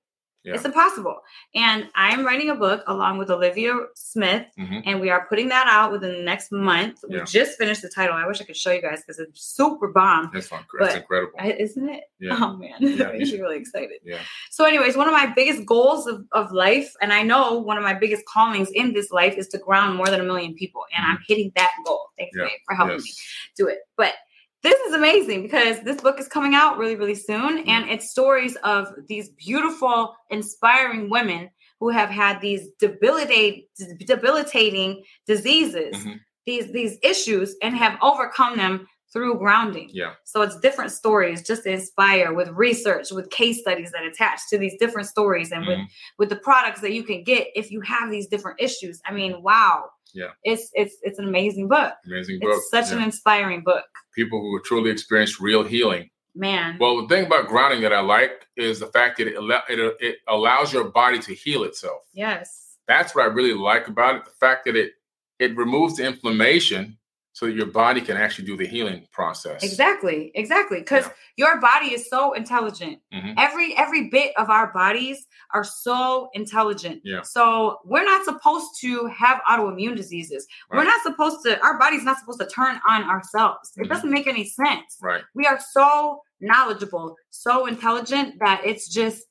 Yeah. 0.44 0.54
It's 0.54 0.64
impossible. 0.64 1.20
And 1.54 1.88
I'm 1.94 2.26
writing 2.26 2.50
a 2.50 2.56
book 2.56 2.82
along 2.88 3.18
with 3.18 3.30
Olivia 3.30 3.74
Smith, 3.94 4.44
Mhm. 4.58 4.82
and 4.86 5.00
we 5.00 5.08
are 5.08 5.26
putting 5.28 5.48
that 5.50 5.68
out 5.68 5.92
within 5.92 6.12
the 6.16 6.22
next 6.22 6.50
month. 6.50 6.98
We 7.08 7.16
Yeah. 7.18 7.24
just 7.24 7.56
finished 7.58 7.82
the 7.82 7.88
title. 7.88 8.16
I 8.16 8.26
wish 8.26 8.40
I 8.40 8.44
could 8.44 8.56
show 8.56 8.72
you 8.72 8.82
guys 8.82 9.02
because 9.02 9.20
it's 9.20 9.40
super 9.40 9.88
bomb, 9.88 10.30
That's, 10.34 10.48
But- 10.48 10.96
incredible. 10.96 11.32
I- 11.38 11.52
isn't 11.52 11.88
it? 11.88 12.04
Yeah. 12.18 12.36
Oh 12.40 12.56
man, 12.56 12.74
Yeah, 12.80 12.96
that 13.06 13.12
makes 13.18 13.30
me 13.30 13.40
really 13.40 13.58
excited. 13.58 14.00
Yeah. 14.04 14.18
So, 14.50 14.64
anyways, 14.64 14.96
one 14.96 15.06
of 15.06 15.12
my 15.12 15.26
biggest 15.26 15.64
goals 15.64 16.06
of, 16.08 16.24
of 16.32 16.50
life, 16.50 16.92
and 17.00 17.12
I 17.12 17.22
know 17.22 17.58
one 17.58 17.76
of 17.76 17.84
my 17.84 17.94
biggest 17.94 18.24
callings 18.26 18.70
in 18.72 18.94
this 18.94 19.12
life 19.12 19.34
is 19.38 19.46
to 19.48 19.58
ground 19.58 19.96
more 19.96 20.06
than 20.06 20.20
a 20.20 20.24
million 20.24 20.54
people, 20.54 20.84
and 20.96 21.06
I'm 21.06 21.18
hitting 21.28 21.52
that 21.54 21.70
goal. 21.86 22.08
Thanks, 22.18 22.36
Yeah. 22.36 22.44
babe, 22.46 22.58
for 22.66 22.74
helping 22.74 22.96
me 22.96 23.10
do 23.56 23.68
it. 23.68 23.78
But 23.96 24.14
this 24.62 24.78
is 24.80 24.94
amazing 24.94 25.42
because 25.42 25.80
this 25.80 26.00
book 26.00 26.18
is 26.20 26.28
coming 26.28 26.54
out 26.54 26.78
really, 26.78 26.96
really 26.96 27.14
soon, 27.14 27.58
and 27.68 27.88
it's 27.90 28.10
stories 28.10 28.56
of 28.64 28.88
these 29.08 29.28
beautiful, 29.30 30.14
inspiring 30.30 31.10
women 31.10 31.50
who 31.80 31.88
have 31.90 32.10
had 32.10 32.40
these 32.40 32.68
debilitate, 32.78 33.66
debilitating 34.06 35.02
diseases, 35.26 35.96
Mhm. 35.96 36.20
these 36.46 36.72
these 36.72 36.98
issues, 37.02 37.56
and 37.62 37.76
have 37.76 37.98
overcome 38.02 38.56
them 38.56 38.86
through 39.12 39.36
grounding. 39.38 39.90
Yeah. 39.92 40.14
So 40.24 40.40
it's 40.40 40.58
different 40.60 40.90
stories 40.90 41.42
just 41.42 41.64
to 41.64 41.70
inspire 41.72 42.32
with 42.32 42.48
research, 42.50 43.10
with 43.10 43.28
case 43.30 43.60
studies 43.60 43.90
that 43.92 44.04
attach 44.04 44.40
to 44.48 44.56
these 44.58 44.74
different 44.78 45.06
stories 45.06 45.52
and 45.52 45.66
with 45.66 45.78
Mhm. 45.78 45.86
with 46.18 46.28
the 46.30 46.36
products 46.36 46.80
that 46.80 46.92
you 46.92 47.02
can 47.02 47.22
get 47.24 47.48
if 47.54 47.70
you 47.70 47.80
have 47.82 48.10
these 48.10 48.26
different 48.28 48.58
issues. 48.60 49.00
I 49.04 49.12
mean, 49.12 49.42
wow. 49.42 49.90
Yeah. 50.14 50.28
It's 50.44 50.70
it's 50.74 50.96
it's 51.02 51.18
an 51.18 51.26
amazing 51.28 51.68
book. 51.68 51.92
Amazing 52.06 52.40
book. 52.40 52.54
It's 52.54 52.70
such 52.70 52.90
Yeah. 52.90 52.98
an 52.98 53.02
inspiring 53.04 53.62
book. 53.62 53.84
People 54.14 54.40
who 54.40 54.56
have 54.56 54.64
truly 54.64 54.90
experienced 54.90 55.40
real 55.40 55.62
healing. 55.62 56.10
Man. 56.34 56.78
Well, 56.80 57.02
the 57.06 57.08
thing 57.14 57.26
about 57.26 57.48
grounding 57.48 57.82
that 57.82 57.92
I 57.92 58.00
like 58.00 58.46
is 58.56 58.80
the 58.80 58.86
fact 58.86 59.18
that 59.18 59.26
it, 59.26 59.34
it, 59.68 59.96
it 60.00 60.16
allows 60.28 60.72
your 60.72 60.84
body 60.84 61.18
to 61.20 61.34
heal 61.34 61.64
itself. 61.64 62.02
yes. 62.12 62.58
That's 62.88 63.14
what 63.14 63.22
I 63.24 63.28
really 63.28 63.54
like 63.54 63.86
about 63.86 64.16
it. 64.16 64.24
The 64.24 64.32
fact 64.32 64.64
that 64.64 64.76
it 64.76 64.92
it 65.38 65.56
removes 65.56 65.96
the 65.96 66.04
inflammation 66.06 66.98
so 67.34 67.46
your 67.46 67.66
body 67.66 68.00
can 68.00 68.16
actually 68.16 68.44
do 68.46 68.56
the 68.56 68.66
healing 68.66 69.06
process. 69.10 69.62
Exactly. 69.62 70.30
Exactly. 70.34 70.80
Because 70.80 71.06
Yeah. 71.06 71.12
your 71.36 71.60
body 71.60 71.92
is 71.94 72.08
so 72.08 72.32
intelligent. 72.34 72.98
Mhm. 73.12 73.34
Every 73.38 73.74
every 73.76 74.08
bit 74.10 74.32
of 74.36 74.50
our 74.50 74.72
bodies 74.72 75.26
are 75.54 75.64
so 75.64 76.28
intelligent. 76.34 77.00
Yeah. 77.04 77.22
So 77.22 77.78
we're 77.84 78.04
not 78.04 78.24
supposed 78.24 78.68
to 78.82 79.06
have 79.06 79.40
autoimmune 79.48 79.96
diseases. 79.96 80.46
We're 80.70 80.84
not 80.84 81.02
supposed 81.02 81.42
to, 81.44 81.58
our 81.62 81.78
body's 81.78 82.04
not 82.04 82.18
supposed 82.18 82.40
to 82.40 82.46
turn 82.46 82.80
on 82.88 83.04
ourselves. 83.04 83.72
It 83.76 83.84
Mhm. 83.84 83.88
doesn't 83.88 84.10
make 84.10 84.26
any 84.26 84.44
sense. 84.44 84.98
Right. 85.00 85.22
We 85.34 85.46
are 85.46 85.58
so 85.58 86.22
knowledgeable, 86.40 87.16
so 87.30 87.66
intelligent 87.66 88.38
that 88.40 88.60
it's 88.64 88.88
just, 88.88 89.24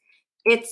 it's 0.45 0.69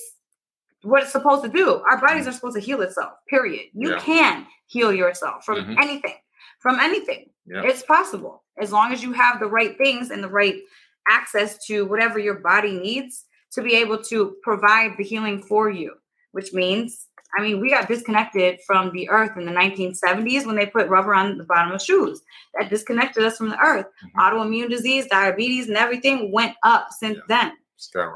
what 0.82 1.02
it's 1.02 1.12
supposed 1.12 1.42
to 1.44 1.48
do. 1.48 1.80
Our 1.90 1.98
bodies 1.98 2.26
are 2.26 2.32
supposed 2.32 2.56
to 2.56 2.60
heal 2.62 2.80
itself. 2.80 3.12
Period. 3.28 3.66
You 3.74 3.90
Yeah. 3.90 3.98
can 4.00 4.46
heal 4.66 4.92
yourself 4.92 5.44
from 5.44 5.58
Mhm. 5.58 5.80
anything. 5.82 6.16
From 6.60 6.78
anything. 6.78 7.30
Yeah. 7.46 7.62
It's 7.64 7.82
possible 7.82 8.44
as 8.60 8.70
long 8.72 8.92
as 8.92 9.02
you 9.02 9.12
have 9.12 9.40
the 9.40 9.46
right 9.48 9.76
things 9.78 10.10
and 10.10 10.22
the 10.22 10.28
right 10.28 10.56
access 11.08 11.58
to 11.66 11.86
whatever 11.86 12.18
your 12.18 12.36
body 12.40 12.72
needs 12.78 13.24
to 13.52 13.62
be 13.62 13.74
able 13.74 14.00
to 14.04 14.36
provide 14.42 14.92
the 14.96 15.02
healing 15.04 15.42
for 15.42 15.70
you, 15.70 15.94
which 16.32 16.52
means, 16.52 17.06
I 17.36 17.42
mean, 17.42 17.60
we 17.60 17.70
got 17.70 17.88
disconnected 17.88 18.60
from 18.66 18.92
the 18.92 19.08
earth 19.08 19.36
in 19.36 19.46
the 19.46 19.52
1970s 19.52 20.46
when 20.46 20.54
they 20.56 20.66
put 20.66 20.88
rubber 20.88 21.14
on 21.14 21.38
the 21.38 21.44
bottom 21.44 21.72
of 21.72 21.82
shoes. 21.82 22.20
That 22.58 22.70
disconnected 22.70 23.24
us 23.24 23.38
from 23.38 23.48
the 23.48 23.58
earth. 23.58 23.86
Mhm. 24.04 24.20
Autoimmune 24.20 24.68
disease, 24.70 25.06
diabetes, 25.06 25.68
and 25.68 25.76
everything 25.76 26.30
went 26.30 26.54
up 26.62 26.88
since 26.92 27.16
Yeah. 27.16 27.22
then. 27.28 27.52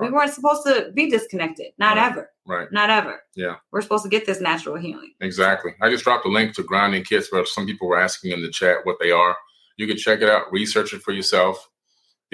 We 0.00 0.10
weren't 0.10 0.32
supposed 0.32 0.66
to 0.66 0.90
be 0.94 1.08
disconnected. 1.10 1.72
Not 1.78 1.96
Right. 1.96 2.10
ever. 2.12 2.30
Right. 2.46 2.72
Not 2.72 2.90
ever. 2.90 3.22
Yeah. 3.34 3.56
We're 3.72 3.80
supposed 3.82 4.04
to 4.04 4.08
get 4.10 4.26
this 4.26 4.40
natural 4.40 4.76
healing. 4.76 5.14
Exactly. 5.20 5.72
I 5.80 5.90
just 5.90 6.04
dropped 6.04 6.26
a 6.26 6.28
link 6.28 6.54
to 6.56 6.62
grounding 6.62 7.04
kits, 7.04 7.28
but 7.30 7.48
some 7.48 7.66
people 7.66 7.88
were 7.88 7.98
asking 7.98 8.32
in 8.32 8.42
the 8.42 8.50
chat 8.50 8.78
what 8.84 8.96
they 9.00 9.10
are. 9.10 9.36
You 9.76 9.86
can 9.86 9.96
check 9.96 10.20
it 10.20 10.28
out, 10.28 10.52
research 10.52 10.92
it 10.92 11.02
for 11.02 11.12
yourself. 11.12 11.68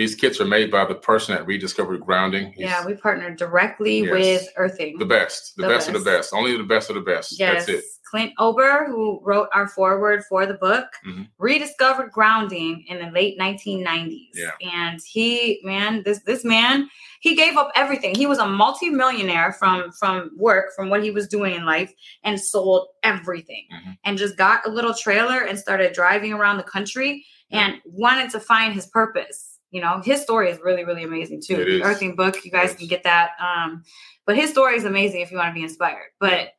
These 0.01 0.15
kits 0.15 0.41
are 0.41 0.47
made 0.47 0.71
by 0.71 0.87
the 0.87 0.95
person 0.95 1.35
at 1.35 1.47
Rediscovered 1.47 2.01
Grounding. 2.01 2.55
He's 2.57 2.65
yeah, 2.65 2.87
we 2.87 2.95
partnered 2.95 3.37
directly 3.37 3.99
Yes. 4.01 4.11
with 4.13 4.49
Earthing. 4.57 4.97
the 4.99 5.05
best, 5.05 5.55
the, 5.57 5.65
The 5.65 5.69
best, 5.69 5.89
of 5.89 5.93
the 5.93 5.99
best. 6.01 6.31
best. 6.31 6.33
Only 6.33 6.57
the 6.57 6.63
best 6.65 6.89
of 6.89 6.95
the 6.95 7.03
best. 7.03 7.39
Yes. 7.39 7.67
That's 7.67 7.81
it. 7.81 7.85
Clint 8.11 8.33
Ober, 8.39 8.87
who 8.87 9.21
wrote 9.23 9.51
our 9.53 9.69
foreword 9.69 10.25
for 10.25 10.47
the 10.47 10.55
book, 10.55 10.87
Mhm. 11.07 11.29
rediscovered 11.39 12.11
grounding 12.13 12.83
in 12.89 12.99
the 12.99 13.11
late 13.11 13.37
1990s. 13.39 14.31
Yeah. 14.35 14.53
And 14.73 14.99
he, 15.07 15.61
man, 15.65 16.03
this 16.03 16.21
this 16.21 16.45
man, 16.47 16.89
he 17.21 17.37
gave 17.37 17.59
up 17.59 17.71
everything. 17.77 18.15
He 18.15 18.25
was 18.27 18.39
a 18.39 18.47
multimillionaire 18.47 19.53
from 19.53 19.93
from 19.93 20.31
work, 20.35 20.75
from 20.75 20.89
what 20.89 21.05
he 21.05 21.11
was 21.11 21.29
doing 21.29 21.55
in 21.55 21.67
life, 21.67 21.93
and 22.25 22.41
sold 22.41 22.89
everything. 23.03 23.67
Mhm. 23.71 23.99
And 24.05 24.17
just 24.17 24.39
got 24.39 24.67
a 24.67 24.71
little 24.71 24.95
trailer 24.95 25.41
and 25.41 25.59
started 25.59 25.93
driving 25.93 26.33
around 26.33 26.57
the 26.57 26.63
country 26.63 27.27
and 27.53 27.83
wanted 27.85 28.31
to 28.31 28.41
find 28.41 28.73
his 28.73 28.87
purpose. 28.87 29.50
You 29.71 29.81
know, 29.81 30.01
his 30.05 30.21
story 30.23 30.51
is 30.51 30.59
really, 30.63 30.85
really 30.85 31.05
amazing 31.05 31.43
too. 31.47 31.57
The 31.57 31.77
is. 31.77 31.83
Earthing 31.83 32.17
book, 32.17 32.45
you 32.45 32.51
guys 32.51 32.75
can 32.75 32.87
get 32.89 33.05
that. 33.05 33.31
Um, 33.41 33.83
but 34.27 34.37
his 34.37 34.51
story 34.51 34.77
is 34.77 34.85
amazing 34.85 35.21
if 35.21 35.31
you 35.31 35.37
want 35.39 35.51
to 35.51 35.55
be 35.55 35.63
inspired. 35.63 36.11
But 36.19 36.51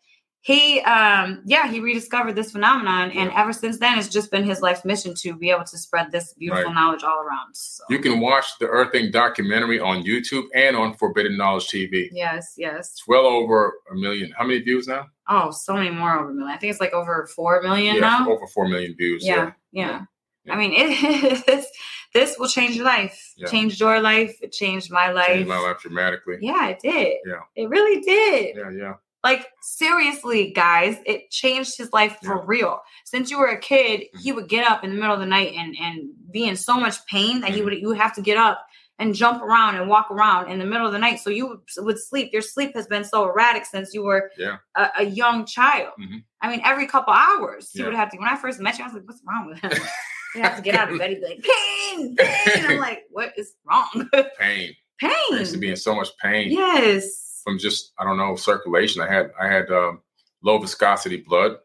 he 0.43 0.79
um 0.81 1.43
yeah 1.45 1.67
he 1.67 1.79
rediscovered 1.79 2.33
this 2.35 2.51
phenomenon 2.51 3.11
and 3.11 3.29
Yeah. 3.29 3.39
ever 3.41 3.53
since 3.53 3.77
then 3.77 3.99
it's 3.99 4.07
just 4.07 4.31
been 4.31 4.43
his 4.43 4.59
life's 4.59 4.83
mission 4.83 5.13
to 5.19 5.35
be 5.35 5.51
able 5.51 5.65
to 5.65 5.77
spread 5.77 6.11
this 6.11 6.33
beautiful 6.33 6.63
Right. 6.65 6.73
knowledge 6.73 7.03
all 7.03 7.19
around 7.19 7.53
so 7.55 7.83
You 7.91 7.99
can 7.99 8.19
watch 8.19 8.57
the 8.59 8.65
Earthing 8.65 9.11
documentary 9.11 9.79
on 9.79 10.03
YouTube 10.03 10.45
and 10.55 10.75
on 10.75 10.95
Forbidden 10.95 11.37
Knowledge 11.37 11.67
TV. 11.67 12.09
yes 12.11 12.55
yes 12.57 12.89
It's 12.93 13.07
well 13.07 13.27
over 13.27 13.71
a 13.91 13.95
million. 13.95 14.33
How 14.35 14.43
many 14.43 14.61
views 14.61 14.87
now? 14.87 15.09
oh 15.29 15.51
so 15.51 15.75
many 15.75 15.91
more 15.91 16.17
over 16.17 16.31
a 16.31 16.33
million 16.33 16.55
i 16.55 16.57
think 16.57 16.71
it's 16.71 16.81
like 16.81 16.93
over 16.93 17.27
four 17.35 17.61
million 17.61 17.93
yeah, 17.97 18.01
now 18.01 18.27
over 18.27 18.47
four 18.47 18.67
million 18.67 18.95
views. 18.97 19.23
yeah 19.23 19.51
yeah, 19.71 20.05
Yeah. 20.45 20.53
i 20.55 20.57
mean 20.57 20.73
it 20.73 21.45
this 21.45 21.67
this 22.13 22.37
will 22.37 22.47
change 22.47 22.75
your 22.75 22.85
life 22.85 23.33
Yeah. 23.37 23.47
changed 23.47 23.79
your 23.79 23.99
life 24.01 24.37
it 24.41 24.51
changed 24.51 24.91
my 24.91 25.11
life 25.11 25.27
Changed 25.27 25.49
my 25.49 25.59
life 25.59 25.79
dramatically. 25.81 26.37
yeah 26.41 26.67
it 26.69 26.79
did 26.81 27.17
Yeah. 27.25 27.41
it 27.55 27.69
really 27.69 28.01
did 28.01 28.55
yeah, 28.57 28.69
yeah. 28.71 28.93
Like 29.23 29.45
seriously, 29.61 30.51
guys, 30.51 30.97
it 31.05 31.29
changed 31.29 31.77
his 31.77 31.93
life 31.93 32.17
for 32.23 32.37
Yeah. 32.37 32.43
real. 32.47 32.81
Since 33.05 33.29
you 33.29 33.37
were 33.37 33.49
a 33.49 33.59
kid, 33.59 34.05
he 34.19 34.31
Mhm. 34.31 34.35
would 34.35 34.49
get 34.49 34.65
up 34.65 34.83
in 34.83 34.89
the 34.89 34.95
middle 34.95 35.13
of 35.13 35.19
the 35.19 35.27
night 35.27 35.53
and 35.55 35.75
and 35.79 36.09
be 36.31 36.45
in 36.47 36.55
so 36.55 36.79
much 36.79 37.05
pain 37.05 37.41
that 37.41 37.51
he 37.51 37.61
Mhm. 37.61 37.65
would 37.65 37.73
you 37.81 37.87
would 37.89 37.97
have 37.99 38.15
to 38.15 38.21
get 38.23 38.37
up 38.37 38.65
and 38.97 39.13
jump 39.13 39.43
around 39.43 39.75
and 39.75 39.87
walk 39.87 40.09
around 40.09 40.49
in 40.51 40.57
the 40.57 40.65
middle 40.65 40.87
of 40.87 40.91
the 40.91 40.97
night. 40.97 41.19
So 41.19 41.29
you 41.29 41.59
would, 41.77 41.99
sleep. 41.99 42.33
Your 42.33 42.41
sleep 42.41 42.71
has 42.75 42.87
been 42.87 43.03
so 43.03 43.23
erratic 43.29 43.65
since 43.65 43.93
you 43.93 44.01
were 44.03 44.31
Yeah. 44.39 44.57
a, 44.75 44.89
a 44.97 45.03
young 45.05 45.45
child. 45.45 45.93
Mhm. 45.99 46.23
I 46.41 46.49
mean, 46.49 46.61
every 46.65 46.87
couple 46.87 47.13
hours 47.13 47.69
he 47.71 47.79
Yeah. 47.79 47.85
would 47.85 47.95
have 47.95 48.09
to. 48.11 48.17
When 48.17 48.27
I 48.27 48.37
first 48.37 48.59
met 48.59 48.77
you, 48.79 48.83
I 48.85 48.87
was 48.87 48.95
like, 48.95 49.03
"What's 49.05 49.21
wrong 49.27 49.45
with 49.49 49.59
him?" 49.59 49.71
Have 50.35 50.55
to 50.57 50.61
get 50.61 50.75
out 50.75 50.91
of 50.91 50.97
bed. 50.97 51.09
He'd 51.09 51.19
be 51.21 51.25
like, 51.27 51.43
"Pain, 51.43 52.15
pain." 52.15 52.65
I'm 52.65 52.79
like, 52.79 53.03
"What 53.11 53.33
is 53.37 53.53
wrong?" 53.65 54.09
Pain. 54.39 54.73
Pain. 54.99 55.11
I 55.33 55.37
used 55.39 55.53
to 55.53 55.57
be 55.59 55.69
in 55.71 55.75
so 55.75 55.95
much 55.95 56.09
pain. 56.21 56.51
Yes. 56.51 57.41
from 57.43 57.57
just 57.57 57.91
I 57.99 58.03
don't 58.03 58.17
know 58.17 58.35
circulation. 58.35 59.01
I 59.01 59.11
had 59.11 59.31
I 59.41 59.47
had 59.47 59.69
um, 59.71 60.01
low 60.43 60.57
viscosity 60.59 61.17
blood. 61.17 61.57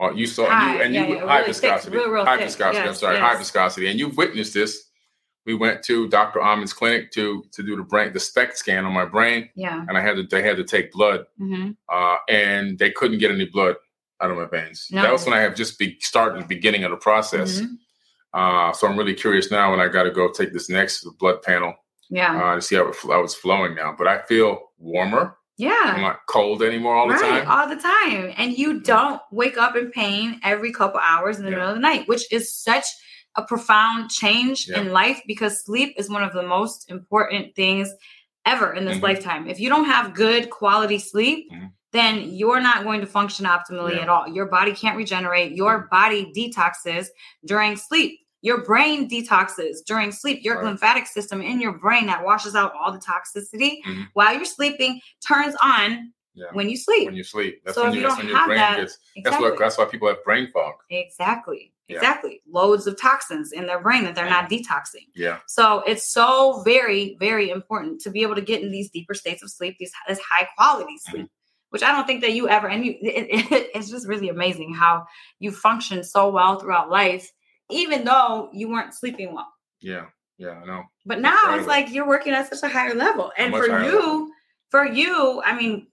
Or 0.00 0.12
you 0.14 0.26
saw 0.28 0.46
High, 0.48 0.76
you 0.76 0.82
and 0.82 0.94
you 0.94 1.00
yeah, 1.00 1.08
yeah, 1.08 1.26
high 1.26 1.34
really 1.38 1.48
viscosity, 1.48 1.96
real, 1.96 2.08
real 2.08 2.24
high 2.24 2.36
thick. 2.36 2.46
viscosity. 2.46 2.78
I'm 2.78 2.86
Yes, 2.86 3.00
sorry, 3.00 3.18
high 3.18 3.36
viscosity, 3.36 3.88
and 3.88 3.98
you've 3.98 4.16
witnessed 4.16 4.54
this. 4.54 4.84
We 5.44 5.54
went 5.54 5.82
to 5.84 6.08
Dr. 6.08 6.40
Amen's 6.40 6.72
clinic 6.72 7.10
to 7.12 7.42
to 7.50 7.62
do 7.64 7.74
the 7.76 7.82
brain 7.82 8.12
the 8.12 8.20
SPECT 8.20 8.56
scan 8.56 8.84
on 8.84 8.92
my 8.92 9.04
brain, 9.06 9.48
Yeah. 9.56 9.84
and 9.88 9.98
I 9.98 10.00
had 10.00 10.14
to 10.16 10.22
they 10.22 10.42
had 10.42 10.56
to 10.56 10.62
take 10.64 10.92
blood, 10.92 11.26
hmm 11.36 11.70
uh, 11.92 12.16
and 12.28 12.78
they 12.78 12.90
couldn't 12.92 13.18
get 13.18 13.32
any 13.32 13.46
blood 13.46 13.74
out 14.20 14.30
of 14.30 14.36
my 14.36 14.44
veins. 14.46 14.86
No. 14.92 15.02
That 15.02 15.12
was 15.12 15.24
when 15.24 15.34
I 15.34 15.40
have 15.40 15.56
just 15.56 15.78
be 15.80 15.96
started 16.00 16.42
the 16.42 16.46
beginning 16.46 16.84
of 16.84 16.90
the 16.92 16.96
process. 16.96 17.60
Mhm. 17.60 17.78
Uh, 18.34 18.72
so 18.72 18.86
I'm 18.86 18.98
really 18.98 19.14
curious 19.14 19.50
now 19.50 19.70
when 19.70 19.80
I 19.80 19.88
got 19.88 20.04
to 20.04 20.10
go 20.10 20.30
take 20.30 20.52
this 20.52 20.68
next 20.68 21.04
blood 21.18 21.42
panel 21.42 21.74
Yeah. 22.10 22.36
uh, 22.40 22.54
to 22.56 22.62
see 22.62 22.76
how, 22.76 22.88
it, 22.88 22.96
how 23.02 23.22
it's 23.22 23.34
flowing 23.34 23.74
now. 23.74 23.94
But 23.96 24.06
I 24.06 24.22
feel 24.22 24.60
warmer. 24.78 25.20
I'm 25.20 25.34
Yeah. 25.56 25.96
not 26.00 26.20
cold 26.28 26.62
anymore 26.62 26.94
all 26.94 27.08
the 27.08 27.14
time. 27.14 27.48
all 27.48 27.68
the 27.68 27.76
time. 27.76 28.32
And 28.36 28.56
you 28.56 28.80
don't 28.80 29.20
wake 29.32 29.56
up 29.58 29.74
in 29.76 29.90
pain 29.90 30.38
every 30.44 30.72
couple 30.72 31.00
hours 31.00 31.38
in 31.38 31.44
the 31.44 31.50
Yeah. 31.50 31.56
middle 31.56 31.70
of 31.70 31.76
the 31.76 31.80
night, 31.82 32.06
which 32.06 32.30
is 32.32 32.54
such 32.54 32.84
a 33.34 33.42
profound 33.42 34.10
change 34.10 34.68
Yeah. 34.68 34.80
in 34.80 34.92
life 34.92 35.20
because 35.26 35.64
sleep 35.64 35.94
is 35.96 36.08
one 36.10 36.22
of 36.22 36.32
the 36.32 36.42
most 36.42 36.90
important 36.90 37.54
things 37.56 37.90
ever 38.46 38.72
in 38.72 38.84
this 38.84 38.98
Mhm. 38.98 39.02
lifetime. 39.02 39.48
If 39.48 39.58
you 39.60 39.68
don't 39.68 39.84
have 39.84 40.14
good 40.14 40.48
quality 40.50 40.98
sleep, 40.98 41.50
Mhm. 41.52 41.72
Then 41.92 42.30
you're 42.32 42.60
not 42.60 42.84
going 42.84 43.00
to 43.00 43.06
function 43.06 43.46
optimally 43.46 43.90
Yeah. 43.92 43.94
Mm-hmm. 43.96 44.02
at 44.02 44.08
all. 44.08 44.28
Your 44.28 44.46
body 44.46 44.72
can't 44.72 44.96
regenerate. 44.96 45.52
Your 45.52 45.88
body 45.90 46.32
detoxes 46.36 47.06
during 47.46 47.76
sleep. 47.76 48.20
Your 48.42 48.62
brain 48.62 49.08
detoxes 49.10 49.78
during 49.86 50.12
sleep. 50.12 50.40
Your 50.44 50.56
Right. 50.56 50.66
lymphatic 50.66 51.06
system 51.06 51.40
in 51.40 51.60
your 51.60 51.72
brain 51.72 52.06
that 52.06 52.24
washes 52.24 52.54
out 52.54 52.72
all 52.74 52.92
the 52.92 52.98
toxicity 53.00 53.82
Mhm. 53.84 54.06
while 54.12 54.34
you're 54.34 54.44
sleeping 54.44 55.00
turns 55.26 55.56
on 55.62 56.12
Yeah. 56.34 56.46
when 56.52 56.68
you 56.68 56.76
sleep. 56.76 57.06
when 57.06 57.16
you 57.16 57.24
sleep. 57.24 57.62
That's 57.64 57.74
So 57.74 57.82
when 57.84 57.92
you, 57.94 58.00
you 58.00 58.02
that's 58.06 58.14
don't 58.16 58.26
when 58.26 58.28
your 58.28 58.38
have 58.38 58.46
brain 58.46 58.58
that- 58.58 58.76
gets. 58.76 58.92
That's 58.96 59.08
Exactly. 59.16 59.50
what. 59.50 59.58
That's 59.58 59.78
why 59.78 59.84
people 59.86 60.08
have 60.08 60.22
brain 60.24 60.50
fog. 60.52 60.74
Exactly. 60.90 61.72
Yeah. 61.88 61.96
Exactly. 61.96 62.42
Loads 62.46 62.86
of 62.86 63.00
toxins 63.00 63.50
in 63.50 63.66
their 63.66 63.80
brain 63.80 64.04
that 64.04 64.14
they're 64.14 64.28
not 64.28 64.50
detoxing. 64.50 65.08
Yeah. 65.14 65.38
So 65.46 65.80
it's 65.86 66.06
so 66.12 66.62
very, 66.62 67.16
very 67.18 67.48
important 67.50 68.00
to 68.02 68.10
be 68.10 68.22
able 68.22 68.34
to 68.34 68.42
get 68.42 68.62
in 68.62 68.70
these 68.70 68.90
deeper 68.90 69.14
states 69.14 69.42
of 69.42 69.50
sleep, 69.50 69.76
these 69.80 69.90
this 70.06 70.20
high 70.20 70.46
quality 70.56 70.98
sleep, 70.98 71.28
which 71.70 71.82
I 71.82 71.92
don't 71.92 72.06
think 72.06 72.20
that 72.22 72.32
you 72.32 72.48
ever. 72.48 72.68
And 72.68 72.84
you, 72.84 72.92
it, 73.02 73.26
it- 73.52 73.70
it's 73.74 73.90
just 73.90 74.08
really 74.08 74.28
amazing 74.28 74.74
how 74.74 75.06
you 75.38 75.50
function 75.52 76.02
so 76.04 76.30
well 76.30 76.58
throughout 76.58 76.90
life, 76.90 77.30
even 77.70 78.04
though 78.04 78.48
you 78.52 78.68
weren't 78.70 78.94
sleeping 78.94 79.34
well. 79.34 79.48
Yeah. 79.80 80.06
Yeah. 80.38 80.60
I 80.62 80.66
know. 80.66 80.82
But 81.06 81.20
now 81.20 81.32
it's 81.34 81.42
Incredible. 81.44 81.68
like 81.68 81.90
you're 81.92 82.06
working 82.06 82.32
at 82.32 82.48
such 82.52 82.62
a 82.68 82.72
higher 82.72 82.94
level, 82.94 83.32
and 83.36 83.52
for 83.54 83.66
you, 83.66 83.72
level. 83.72 84.28
for 84.70 84.84
you, 84.86 85.42
I 85.44 85.56
mean, 85.56 85.86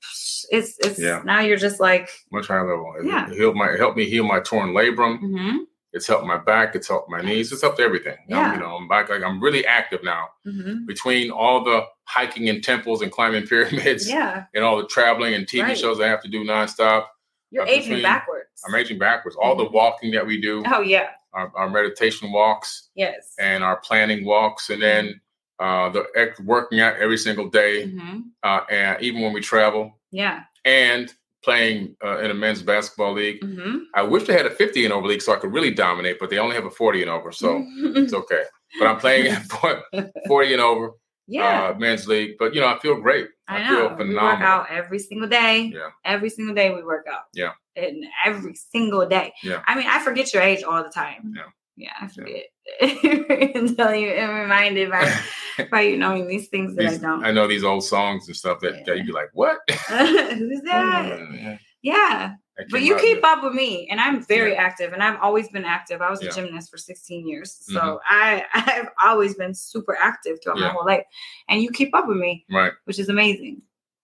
it's 0.49 0.75
it's 0.79 0.99
Yeah. 0.99 1.21
now 1.25 1.39
you're 1.41 1.57
just 1.57 1.79
like, 1.79 2.09
Much 2.31 2.47
higher 2.47 2.67
level. 2.67 2.93
It, 2.99 3.05
Yeah. 3.07 3.29
it 3.29 3.35
healed 3.35 3.55
my. 3.55 3.69
It 3.69 3.79
helped 3.79 3.97
me 3.97 4.05
heal 4.09 4.23
my 4.23 4.39
torn 4.41 4.69
labrum. 4.73 5.19
hmm 5.19 5.57
It's 5.95 6.05
helped 6.07 6.25
my 6.27 6.37
back. 6.37 6.75
It's 6.75 6.89
helped 6.89 7.09
my 7.09 7.21
knees. 7.21 7.51
It's 7.53 7.61
helped 7.61 7.79
everything. 7.79 8.17
Yeah. 8.27 8.53
you 8.53 8.59
know, 8.59 8.75
I'm 8.75 8.87
back. 8.87 9.09
Like 9.09 9.23
I'm 9.23 9.39
really 9.41 9.65
active 9.65 10.03
now. 10.03 10.27
hmm 10.43 10.85
Between 10.85 11.31
all 11.31 11.63
the 11.63 11.85
hiking 12.03 12.47
in 12.47 12.61
temples 12.61 13.01
and 13.01 13.11
climbing 13.11 13.47
pyramids, 13.51 14.07
yeah, 14.07 14.45
and 14.53 14.63
all 14.63 14.77
the 14.77 14.87
traveling 14.87 15.33
and 15.33 15.47
TV 15.47 15.63
Right. 15.63 15.77
shows 15.77 15.99
I 16.01 16.07
have 16.07 16.21
to 16.23 16.27
do 16.29 16.43
nonstop, 16.43 17.05
you're 17.49 17.63
Uh, 17.63 17.67
aging 17.67 17.81
between- 17.89 18.03
backwards. 18.03 18.61
I'm 18.67 18.75
aging 18.75 18.99
backwards. 18.99 19.37
All 19.41 19.55
the 19.55 19.65
Mhm. 19.65 19.71
walking 19.71 20.11
that 20.11 20.25
we 20.27 20.39
do, 20.41 20.63
Oh 20.67 20.81
yeah, 20.81 21.09
our, 21.33 21.51
our 21.55 21.69
meditation 21.69 22.31
walks, 22.31 22.89
yes. 22.95 23.33
and 23.39 23.63
our 23.63 23.77
planning 23.77 24.25
walks, 24.25 24.69
and 24.69 24.81
then 24.83 25.21
uh, 25.59 25.87
the 25.89 26.05
working 26.43 26.81
out 26.81 26.97
every 26.97 27.17
single 27.17 27.47
day, 27.49 27.87
hmm 27.87 28.19
uh, 28.43 28.59
and 28.69 29.01
even 29.01 29.21
when 29.21 29.31
we 29.31 29.39
travel, 29.39 29.97
Yeah. 30.11 30.41
and 30.65 31.13
playing 31.45 31.95
uh, 32.03 32.19
in 32.19 32.31
a 32.31 32.33
men's 32.33 32.61
basketball 32.61 33.13
league. 33.13 33.41
hmm 33.41 33.77
I 33.93 34.01
wish 34.01 34.23
they 34.27 34.33
had 34.33 34.45
a 34.45 34.49
50 34.49 34.83
and 34.83 34.93
over 34.93 35.07
league 35.07 35.21
so 35.21 35.33
I 35.33 35.37
could 35.37 35.53
really 35.53 35.73
dominate, 35.73 36.17
but 36.19 36.29
they 36.29 36.37
only 36.37 36.55
have 36.55 36.65
a 36.65 36.71
40 36.71 37.03
and 37.03 37.09
over, 37.09 37.31
so 37.31 37.63
it's 37.77 38.13
okay. 38.13 38.43
But 38.77 38.87
I'm 38.87 38.99
playing 38.99 39.27
at 39.27 39.43
40 40.27 40.53
and 40.53 40.61
over 40.61 40.91
yeah. 41.27 41.69
uh, 41.69 41.73
men's 41.77 42.07
league. 42.07 42.31
But 42.37 42.53
you 42.53 42.61
know, 42.61 42.67
I 42.67 42.79
feel 42.79 42.99
great. 42.99 43.27
I, 43.47 43.67
feel 43.67 43.89
know. 43.89 43.95
We 43.97 44.15
work 44.15 44.41
out 44.41 44.67
every 44.69 44.99
single 44.99 45.29
day. 45.29 45.71
Yeah. 45.73 45.89
Every 46.03 46.29
single 46.29 46.55
day 46.55 46.73
we 46.73 46.83
work 46.83 47.05
out. 47.11 47.23
Yeah. 47.33 47.51
And 47.75 48.05
every 48.25 48.55
single 48.55 49.07
day. 49.07 49.33
Yeah. 49.43 49.61
I 49.67 49.75
mean, 49.75 49.87
I 49.87 49.99
forget 49.99 50.33
your 50.33 50.43
age 50.43 50.63
all 50.63 50.83
the 50.83 50.89
time. 50.89 51.33
Yeah. 51.35 51.43
Yeah, 51.77 51.91
I 51.99 52.07
forget. 52.07 52.45
Until 52.81 53.93
you 53.95 54.09
am 54.09 54.33
reminded 54.41 54.89
by 54.91 55.13
by 55.71 55.81
you 55.81 55.97
knowing 55.97 56.27
these 56.27 56.47
things 56.47 56.75
that 56.75 56.89
These- 56.89 57.03
I 57.03 57.07
don't. 57.07 57.25
I 57.25 57.31
know 57.31 57.47
these 57.47 57.63
old 57.63 57.83
songs 57.83 58.27
and 58.27 58.35
stuff 58.35 58.59
that, 58.61 58.85
that 58.85 58.97
you'd 58.97 59.05
be 59.07 59.11
like, 59.13 59.29
what? 59.33 59.57
Who's 59.69 60.61
that? 60.63 61.19
Yeah, 61.33 61.57
Yeah. 61.81 62.33
But 62.71 62.83
you 62.83 62.95
keep 62.97 63.17
good. 63.21 63.25
up 63.25 63.43
with 63.43 63.53
me, 63.53 63.85
and 63.91 63.99
I'm 63.99 64.23
very 64.25 64.55
active, 64.55 64.93
and 64.93 65.03
I've 65.03 65.19
always 65.21 65.49
been 65.49 65.65
active. 65.65 66.01
I 66.01 66.09
was 66.09 66.21
a 66.21 66.25
Yeah. 66.25 66.31
gymnast 66.31 66.71
for 66.71 66.77
16 66.77 67.27
years, 67.27 67.51
so 67.61 67.79
Mhm. 67.79 67.99
I 68.09 68.45
I've 68.53 68.87
always 69.03 69.35
been 69.35 69.53
super 69.53 69.97
active 70.01 70.37
throughout 70.41 70.59
my 70.59 70.69
whole 70.69 70.85
life, 70.85 71.03
and 71.49 71.61
you 71.61 71.69
keep 71.69 71.93
up 71.93 72.07
with 72.07 72.15
me, 72.17 72.45
Right. 72.49 72.71
which 72.85 72.97
is 72.97 73.09
amazing. 73.09 73.61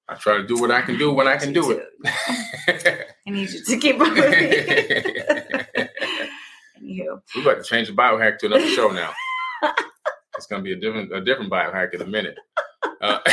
I 0.09 0.15
try 0.15 0.35
to 0.35 0.45
do 0.45 0.59
what 0.59 0.69
I 0.69 0.81
can 0.81 0.97
do 0.97 1.13
when 1.13 1.27
I 1.29 1.37
can 1.37 1.53
do 1.53 1.71
it. 1.71 1.87
I 3.25 3.29
need 3.29 3.49
you 3.51 3.63
to 3.63 3.77
keep 3.77 4.01
up 4.01 4.13
with 4.13 4.29
me. 4.29 5.63
Anywho. 6.91 7.21
We're 7.35 7.41
about 7.41 7.63
to 7.63 7.65
change 7.69 7.87
the 7.87 7.93
biohack 7.93 8.37
to 8.39 8.47
another 8.47 8.67
show 8.67 8.89
now. 8.89 9.11
it's 10.37 10.47
going 10.47 10.61
to 10.61 10.63
be 10.63 10.73
a 10.73 10.75
different 10.75 11.13
a 11.13 11.21
different 11.21 11.51
biohack 11.51 11.93
in 11.93 12.01
a 12.01 12.05
minute. 12.05 12.37
Uh, 13.01 13.19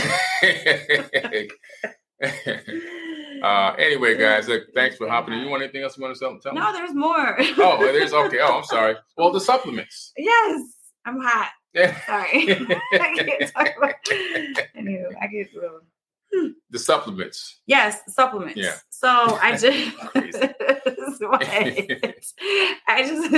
uh, 3.43 3.75
anyway, 3.79 4.17
guys, 4.17 4.49
look, 4.49 4.65
thanks 4.75 4.97
for 4.97 5.09
hopping 5.09 5.35
in. 5.35 5.41
You 5.41 5.49
want 5.49 5.63
anything 5.63 5.83
else 5.83 5.97
you 5.97 6.03
want 6.03 6.15
to 6.15 6.21
tell, 6.21 6.39
tell 6.39 6.53
me? 6.53 6.61
No, 6.61 6.73
there's 6.73 6.95
more. 6.95 7.37
Oh, 7.41 7.77
well, 7.79 7.93
there's 7.93 8.13
okay. 8.13 8.39
Oh, 8.41 8.59
I'm 8.59 8.65
sorry. 8.65 8.97
Well, 9.17 9.33
the 9.33 9.41
supplements. 9.41 10.13
Yes, 10.17 10.63
I'm 11.05 11.21
hot. 11.21 11.51
Yeah. 11.75 11.99
Sorry. 12.07 12.51
I 12.93 13.15
can't 13.15 13.53
talk 13.53 13.69
about 13.77 13.95
Anywho, 14.77 15.13
I 15.21 15.27
get 15.27 15.53
a 15.53 15.55
little. 15.55 15.81
The 16.70 16.79
supplements. 16.79 17.61
Yes, 17.66 18.01
supplements. 18.09 18.57
Yeah. 18.57 18.74
So 18.91 19.09
I 19.09 19.53
just. 19.57 19.64
I 22.89 23.05
just 23.07 23.35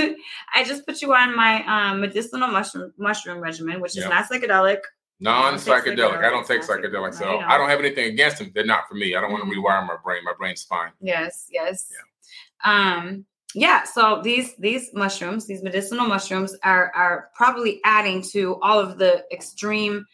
I 0.53 0.63
just 0.63 0.85
put 0.85 1.01
you 1.01 1.13
on 1.13 1.35
my 1.35 1.63
um, 1.65 2.01
medicinal 2.01 2.47
mushroom 2.49 2.93
mushroom 2.97 3.39
regimen, 3.39 3.81
which 3.81 3.91
is 3.97 4.03
Yeah. 4.03 4.09
not 4.09 4.29
psychedelic. 4.29 4.79
Non 5.19 5.55
psychedelic. 5.55 5.83
psychedelic. 5.97 6.23
I 6.23 6.29
don't 6.29 6.45
take 6.47 6.59
It's 6.59 6.69
not 6.69 6.79
psychedelic. 6.79 7.13
So. 7.13 7.39
I 7.39 7.57
don't. 7.57 7.69
have 7.69 7.79
anything 7.79 8.05
against 8.11 8.39
them. 8.39 8.51
They're 8.53 8.65
not 8.65 8.87
for 8.87 8.95
me. 8.95 9.15
I 9.15 9.21
don't 9.21 9.31
want 9.31 9.43
to 9.43 9.49
Mhm. 9.49 9.55
rewire 9.63 9.85
my 9.85 9.97
brain. 10.03 10.23
My 10.23 10.33
brain's 10.37 10.63
fine. 10.63 10.91
Yes, 10.99 11.47
yes. 11.51 11.89
Yeah. 11.91 12.87
Um 12.95 13.25
yeah, 13.53 13.83
so 13.83 14.21
these 14.23 14.55
these 14.57 14.89
mushrooms, 14.93 15.45
these 15.45 15.61
medicinal 15.61 16.07
mushrooms 16.07 16.55
are 16.63 16.91
are 16.95 17.29
probably 17.35 17.81
adding 17.83 18.21
to 18.31 18.57
all 18.61 18.79
of 18.79 18.97
the 18.97 19.25
extreme 19.31 20.05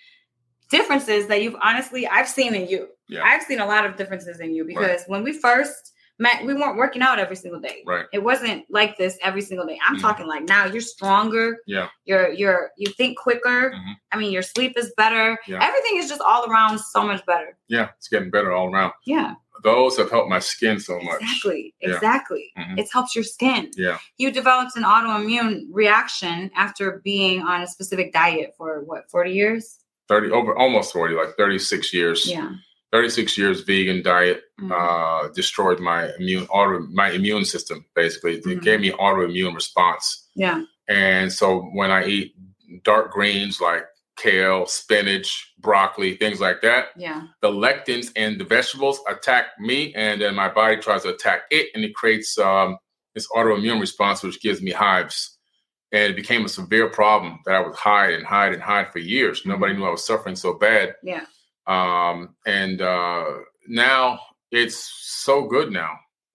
differences 0.69 1.27
that 1.27 1.41
you've 1.41 1.55
honestly 1.61 2.07
I've 2.07 2.27
seen 2.27 2.53
in 2.55 2.67
you. 2.67 2.89
Yeah. 3.09 3.23
I've 3.23 3.43
seen 3.43 3.59
a 3.59 3.65
lot 3.65 3.85
of 3.85 3.95
differences 3.95 4.39
in 4.39 4.53
you 4.53 4.65
because 4.65 5.03
when 5.07 5.23
we 5.23 5.33
first 5.33 5.93
met, 6.19 6.43
we 6.45 6.53
weren't 6.55 6.77
working 6.77 7.01
out 7.03 7.19
every 7.19 7.35
single 7.35 7.59
day. 7.59 7.83
Right. 7.85 8.05
It 8.11 8.23
wasn't 8.23 8.65
like 8.69 8.97
this 8.97 9.17
every 9.21 9.41
single 9.41 9.65
day. 9.67 9.79
I'm 9.87 9.97
Mhm. 9.97 10.01
talking 10.01 10.25
like 10.27 10.43
now 10.43 10.65
you're 10.65 10.81
stronger. 10.81 11.57
Yeah. 11.67 11.89
You're 12.05 12.29
you're 12.29 12.71
you 12.77 12.91
think 12.91 13.17
quicker. 13.17 13.71
Mhm. 13.71 13.93
I 14.11 14.17
mean 14.17 14.31
your 14.31 14.41
sleep 14.41 14.73
is 14.77 14.91
better. 14.97 15.37
Yeah. 15.47 15.63
Everything 15.63 15.97
is 15.97 16.09
just 16.09 16.21
all 16.21 16.49
around 16.51 16.79
so 16.79 17.03
much 17.03 17.25
better. 17.25 17.57
Yeah, 17.67 17.89
it's 17.97 18.07
getting 18.07 18.29
better 18.31 18.51
all 18.51 18.73
around. 18.73 18.93
Yeah. 19.05 19.35
Those 19.63 19.97
have 19.97 20.11
helped 20.11 20.29
my 20.29 20.37
skin 20.39 20.79
so 20.79 20.99
much. 20.99 21.21
Exactly. 21.21 21.73
Yeah. 21.81 21.95
Exactly. 21.95 22.51
Mhm. 22.57 22.77
It 22.79 22.87
helps 22.91 23.15
your 23.15 23.23
skin. 23.23 23.71
Yeah. 23.75 23.97
You 24.17 24.31
developed 24.31 24.75
an 24.75 24.83
autoimmune 24.83 25.65
reaction 25.71 26.51
after 26.55 26.99
being 27.03 27.41
on 27.41 27.61
a 27.61 27.67
specific 27.67 28.11
diet 28.13 28.53
for 28.57 28.81
what, 28.85 29.09
40 29.09 29.31
years? 29.31 29.79
30 30.07 30.31
over 30.31 30.55
almost 30.57 30.93
40, 30.93 31.15
like 31.15 31.35
36 31.37 31.93
years. 31.93 32.25
Yeah. 32.29 32.51
36 32.93 33.37
years 33.37 33.61
vegan 33.61 34.01
diet 34.01 34.43
Mhm. 34.61 34.71
uh 34.71 35.27
destroyed 35.33 35.79
my 35.79 36.09
immune 36.19 36.45
auto 36.47 36.79
my 36.93 37.09
immune 37.11 37.43
system 37.43 37.85
basically. 37.95 38.35
It 38.37 38.45
Mhm. 38.45 38.61
gave 38.61 38.79
me 38.79 38.91
autoimmune 38.91 39.53
response. 39.55 40.29
yeah. 40.35 40.61
And 40.87 41.31
so 41.33 41.63
when 41.73 41.91
I 41.91 42.05
eat 42.05 42.33
dark 42.83 43.11
greens 43.11 43.59
like 43.59 43.83
kale, 44.15 44.65
spinach, 44.65 45.53
broccoli, 45.59 46.15
things 46.15 46.39
like 46.39 46.61
that, 46.61 46.87
Yeah. 46.95 47.23
the 47.41 47.49
lectins 47.51 48.11
and 48.15 48.39
the 48.39 48.45
vegetables 48.45 48.99
attack 49.07 49.47
me, 49.59 49.93
and 49.95 50.21
then 50.21 50.33
my 50.33 50.47
body 50.49 50.77
tries 50.77 51.03
to 51.03 51.09
attack 51.09 51.41
it, 51.51 51.69
and 51.75 51.83
it 51.85 51.93
creates 51.93 52.37
um, 52.39 52.77
this 53.13 53.27
autoimmune 53.35 53.79
response, 53.81 54.23
which 54.23 54.41
gives 54.41 54.61
me 54.61 54.71
hives. 54.71 55.36
And 55.93 56.11
it 56.11 56.15
became 56.15 56.43
a 56.43 56.49
severe 56.49 56.89
problem 56.89 57.39
that 57.45 57.55
I 57.55 57.61
would 57.61 57.75
hide 57.75 58.13
and 58.13 58.25
hide 58.25 58.53
and 58.53 58.61
hide 58.61 58.91
for 58.91 58.99
years. 58.99 59.43
Nobody 59.45 59.73
knew 59.73 59.85
I 59.85 59.89
was 59.89 60.05
suffering 60.05 60.35
so 60.35 60.53
bad. 60.53 60.95
Yeah. 61.01 61.25
Um, 61.65 62.35
and 62.45 62.81
uh, 62.81 63.25
now 63.67 64.19
it's 64.51 64.89
so 65.01 65.45
good 65.47 65.71
now 65.71 65.91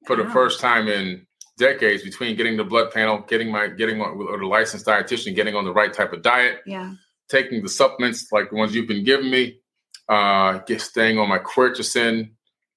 for 0.06 0.16
the 0.16 0.24
Wow. 0.24 0.32
first 0.32 0.60
time 0.60 0.88
in 0.88 1.26
decades 1.58 2.02
between 2.02 2.36
getting 2.36 2.56
the 2.56 2.64
blood 2.64 2.90
panel, 2.92 3.18
getting 3.28 3.50
my 3.50 3.68
getting 3.68 3.98
my, 3.98 4.06
or 4.06 4.38
the 4.38 4.46
licensed 4.46 4.86
dietitian, 4.86 5.34
getting 5.34 5.54
on 5.54 5.64
the 5.64 5.72
right 5.72 5.92
type 5.92 6.12
of 6.12 6.22
diet, 6.22 6.60
Yeah. 6.66 6.94
taking 7.28 7.62
the 7.62 7.68
supplements 7.68 8.32
like 8.32 8.50
the 8.50 8.56
ones 8.56 8.74
you've 8.74 8.88
been 8.88 9.04
giving 9.04 9.30
me, 9.30 9.58
uh, 10.08 10.58
get 10.66 10.80
staying 10.80 11.18
on 11.18 11.28
my 11.28 11.38
quercetin, 11.38 12.30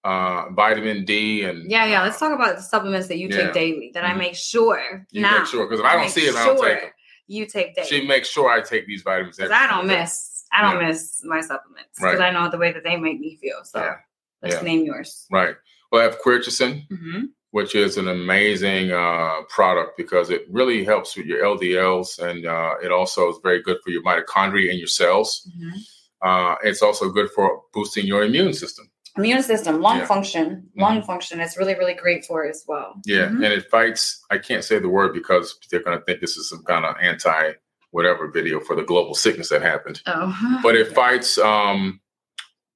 uh, 0.06 0.50
vitamin 0.52 1.04
D, 1.04 1.44
and 1.44 1.70
Yeah. 1.70 1.86
Yeah. 1.86 2.04
Let's 2.04 2.20
talk 2.20 2.32
about 2.32 2.56
the 2.58 2.62
supplements 2.62 3.08
that 3.08 3.18
you 3.18 3.28
Yeah. 3.28 3.38
take 3.46 3.54
daily 3.54 3.92
that 3.96 4.04
I 4.06 4.12
Mhm. 4.14 4.18
make 4.20 4.36
sure 4.36 5.06
You 5.12 5.22
now. 5.22 5.40
make 5.40 5.48
sure 5.48 5.66
because 5.66 5.80
if 5.80 5.86
I 5.86 5.96
don't 5.96 6.10
see 6.10 6.28
it, 6.28 6.36
I 6.36 6.46
don't 6.46 6.58
sure 6.58 6.68
take 6.70 6.82
them. 6.82 6.92
You 7.28 7.46
take 7.48 7.76
daily. 7.76 7.88
She 7.88 8.06
makes 8.06 8.28
sure 8.30 8.50
I 8.50 8.62
take 8.62 8.86
these 8.86 9.02
vitamins. 9.02 9.38
Because 9.38 9.52
I 9.52 9.66
don't 9.68 9.88
day. 9.88 10.00
miss. 10.02 10.46
I 10.54 10.62
don't 10.62 10.80
Yeah. 10.82 10.88
miss 10.90 11.22
my 11.26 11.42
supplements 11.42 11.98
because 12.00 12.20
Right. 12.20 12.30
I 12.30 12.32
know 12.32 12.50
the 12.50 12.58
way 12.60 12.72
that 12.72 12.84
they 12.84 12.96
make 12.98 13.20
me 13.20 13.36
feel. 13.42 13.64
So 13.64 13.80
Yeah. 13.80 13.96
let's 14.44 14.62
name 14.62 14.86
yours. 14.86 15.26
Right. 15.32 15.56
Well, 15.92 16.02
I 16.02 16.04
have 16.06 16.20
quercetin, 16.22 16.88
hmm 16.90 17.26
which 17.52 17.74
is 17.74 17.96
an 17.98 18.10
amazing 18.10 18.92
uh, 18.92 19.42
product 19.48 19.96
because 19.96 20.30
it 20.30 20.46
really 20.50 20.84
helps 20.84 21.16
with 21.16 21.26
your 21.26 21.42
LDLs, 21.42 22.20
and 22.20 22.46
uh, 22.46 22.76
it 22.84 22.92
also 22.92 23.30
is 23.32 23.38
very 23.42 23.62
good 23.62 23.78
for 23.82 23.92
your 23.92 24.04
mitochondria 24.04 24.70
and 24.70 24.78
your 24.78 24.88
cells. 25.02 25.50
hmm 25.58 25.72
Uh, 26.22 26.56
it's 26.64 26.82
also 26.82 27.10
good 27.10 27.30
for 27.32 27.62
boosting 27.74 28.06
your 28.06 28.24
immune 28.24 28.54
system. 28.54 28.90
Immune 29.18 29.44
system, 29.44 29.80
lung 29.82 30.00
Yeah. 30.00 30.06
function, 30.06 30.70
lung 30.78 31.02
function 31.04 31.40
is 31.40 31.56
really, 31.58 31.74
really 31.76 31.94
great 31.94 32.26
for 32.26 32.44
it 32.46 32.50
as 32.50 32.66
well. 32.68 32.96
Yeah, 33.06 33.28
Mhm. 33.28 33.44
and 33.46 33.54
it 33.54 33.70
fights. 33.70 34.24
I 34.30 34.38
can't 34.38 34.64
say 34.64 34.78
the 34.80 34.90
word 34.90 35.14
because 35.14 35.58
they're 35.72 35.82
going 35.84 35.98
to 35.98 36.04
think 36.04 36.20
this 36.20 36.36
is 36.38 36.50
some 36.50 36.64
kind 36.64 36.86
of 36.86 36.96
anti 37.02 37.54
whatever 37.92 38.28
video 38.28 38.60
for 38.60 38.76
the 38.76 38.84
global 38.84 39.16
sickness 39.16 39.48
that 39.50 39.62
happened. 39.62 40.02
Oh, 40.06 40.36
But 40.64 40.76
it 40.76 40.94
fights 40.94 41.38
um, 41.38 42.02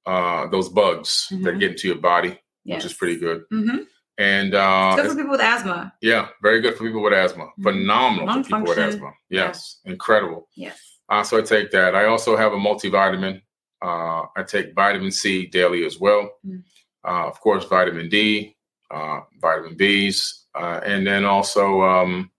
uh, 0.06 0.46
those 0.48 0.70
bugs 0.70 1.26
that 1.30 1.54
Mhm. 1.54 1.60
get 1.60 1.70
into 1.72 1.88
your 1.88 1.98
body, 1.98 2.40
yes. 2.64 2.76
which 2.78 2.92
is 2.92 2.96
pretty 2.96 3.16
good. 3.16 3.44
hmm 3.50 3.80
And 4.16 4.54
uh, 4.54 4.96
Good 4.96 5.10
for 5.10 5.14
people 5.16 5.30
with 5.32 5.40
asthma. 5.42 5.92
yeah, 6.00 6.28
very 6.42 6.60
good 6.62 6.74
for 6.76 6.84
people 6.84 7.02
with 7.02 7.12
asthma. 7.12 7.44
Mhm. 7.58 7.62
Phenomenal 7.62 8.26
Lung 8.26 8.42
for 8.44 8.48
people 8.48 8.68
with 8.68 8.78
asthma. 8.78 9.12
Yes, 9.28 9.80
incredible. 9.84 10.48
Yes. 10.56 10.78
Uh, 11.10 11.22
so 11.22 11.36
I 11.38 11.42
take 11.42 11.70
that. 11.72 11.94
I 11.94 12.04
also 12.06 12.34
have 12.36 12.52
a 12.52 12.56
multivitamin. 12.56 13.42
Uh, 13.82 14.26
I 14.36 14.42
take 14.46 14.74
vitamin 14.74 15.10
C 15.10 15.46
daily 15.46 15.84
as 15.84 15.98
well. 15.98 16.30
Mm. 16.46 16.62
Uh, 17.04 17.26
of 17.28 17.40
course, 17.40 17.64
vitamin 17.64 18.08
D, 18.08 18.56
uh, 18.90 19.20
vitamin 19.40 19.76
Bs, 19.76 20.44
uh, 20.54 20.80
and 20.84 21.06
then 21.06 21.24
also 21.24 21.80
um, 21.82 22.30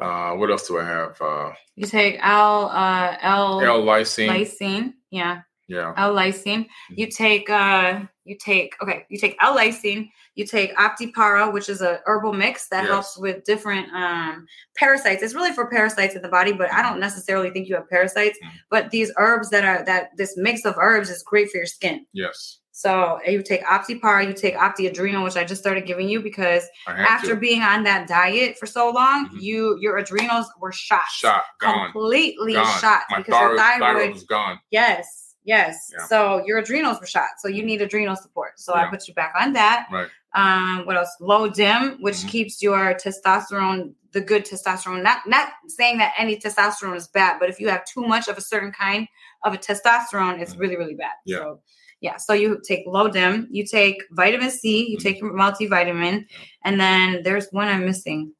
uh, 0.00 0.32
what 0.34 0.50
else 0.50 0.66
do 0.68 0.78
I 0.78 0.84
have? 0.84 1.20
Uh, 1.20 1.52
You 1.76 1.86
take 1.86 2.18
L 2.22 2.70
uh 2.70 3.16
L, 3.20 3.60
L-lysine. 3.60 4.28
lysine. 4.28 4.94
Yeah. 5.10 5.42
Yeah. 5.68 5.92
L 5.96 6.14
lysine. 6.14 6.64
Mm-hmm. 6.64 6.94
You 6.96 7.06
take 7.10 7.50
uh 7.50 8.00
you 8.24 8.36
take 8.38 8.74
okay, 8.82 9.04
you 9.10 9.18
take 9.18 9.36
L 9.40 9.56
lysine, 9.56 10.08
you 10.34 10.46
take 10.46 10.74
Optipara, 10.76 11.52
which 11.52 11.68
is 11.68 11.80
a 11.82 12.00
herbal 12.06 12.32
mix 12.32 12.68
that 12.68 12.82
Yes. 12.84 12.90
helps 12.90 13.18
with 13.18 13.44
different 13.44 13.92
um 13.92 14.46
parasites. 14.76 15.22
It's 15.22 15.34
really 15.34 15.52
for 15.52 15.68
parasites 15.70 16.14
in 16.14 16.22
the 16.22 16.28
body, 16.28 16.52
but 16.52 16.72
I 16.72 16.82
don't 16.82 16.98
necessarily 17.00 17.50
think 17.50 17.68
you 17.68 17.74
have 17.74 17.88
parasites. 17.88 18.38
Mhm. 18.42 18.50
But 18.70 18.90
these 18.90 19.12
herbs 19.18 19.50
that 19.50 19.64
are 19.64 19.84
that 19.84 20.10
this 20.16 20.36
mix 20.36 20.64
of 20.64 20.74
herbs 20.78 21.10
is 21.10 21.22
great 21.22 21.50
for 21.50 21.58
your 21.58 21.66
skin. 21.66 22.06
Yes. 22.12 22.60
So 22.72 23.18
you 23.26 23.42
take 23.42 23.64
Optipara, 23.64 24.24
you 24.24 24.32
take 24.32 24.54
OptiAdrenal, 24.54 25.24
which 25.24 25.36
I 25.36 25.42
just 25.42 25.60
started 25.60 25.84
giving 25.84 26.08
you 26.08 26.20
because 26.22 26.62
after 26.86 27.34
to. 27.34 27.36
being 27.36 27.60
on 27.62 27.82
that 27.82 28.06
diet 28.06 28.56
for 28.56 28.66
so 28.66 28.90
long, 28.90 29.28
Mhm. 29.30 29.40
you 29.42 29.76
your 29.80 29.96
adrenals 29.98 30.46
were 30.60 30.70
shot, 30.70 31.08
shot 31.12 31.42
gone. 31.60 31.90
completely 31.90 32.52
Gone. 32.52 32.78
shot 32.80 33.02
My 33.10 33.18
because 33.18 33.32
your 33.40 33.56
thyroid, 33.56 33.58
thyroid. 33.80 33.80
thyroid 33.80 34.12
was 34.12 34.22
gone. 34.24 34.60
yes, 34.70 35.27
yes. 35.48 35.90
Yeah. 35.92 36.04
So 36.06 36.42
your 36.46 36.58
adrenals 36.58 37.00
were 37.00 37.06
shot, 37.06 37.30
so 37.40 37.48
you 37.48 37.62
need 37.64 37.80
adrenal 37.82 38.16
support. 38.16 38.52
So 38.60 38.74
I 38.74 38.88
put 38.92 39.08
you 39.08 39.14
back 39.14 39.32
on 39.40 39.52
that. 39.54 39.88
Right. 39.90 40.08
Um, 40.34 40.84
what 40.86 40.96
else? 40.96 41.12
Low 41.20 41.48
dim, 41.48 41.82
which 42.00 42.16
Mhm. 42.16 42.28
keeps 42.28 42.62
your 42.62 42.94
testosterone, 42.94 43.94
the 44.12 44.20
good 44.20 44.44
testosterone. 44.44 45.02
Not 45.02 45.26
not 45.26 45.48
saying 45.78 45.98
that 45.98 46.12
any 46.18 46.36
testosterone 46.36 46.96
is 46.96 47.08
bad, 47.08 47.38
but 47.40 47.48
if 47.48 47.58
you 47.60 47.68
have 47.68 47.84
too 47.84 48.02
much 48.02 48.28
of 48.28 48.36
a 48.36 48.40
certain 48.52 48.72
kind 48.72 49.08
of 49.44 49.54
a 49.54 49.58
testosterone, 49.58 50.40
it's 50.42 50.54
Mhm. 50.54 50.60
really 50.60 50.76
really 50.76 50.94
bad. 50.94 51.16
Yeah. 51.24 51.38
So 51.38 51.60
yeah, 52.00 52.16
so 52.18 52.32
you 52.32 52.60
take 52.70 52.82
low 52.86 53.08
dim, 53.08 53.48
you 53.50 53.64
take 53.66 53.96
vitamin 54.12 54.50
C, 54.50 54.86
you 54.90 54.98
Mhm. 54.98 55.02
take 55.02 55.20
your 55.20 55.32
multivitamin, 55.32 56.26
and 56.64 56.78
then 56.78 57.22
there's 57.24 57.48
one 57.50 57.68
I'm 57.68 57.84
missing, 57.84 58.32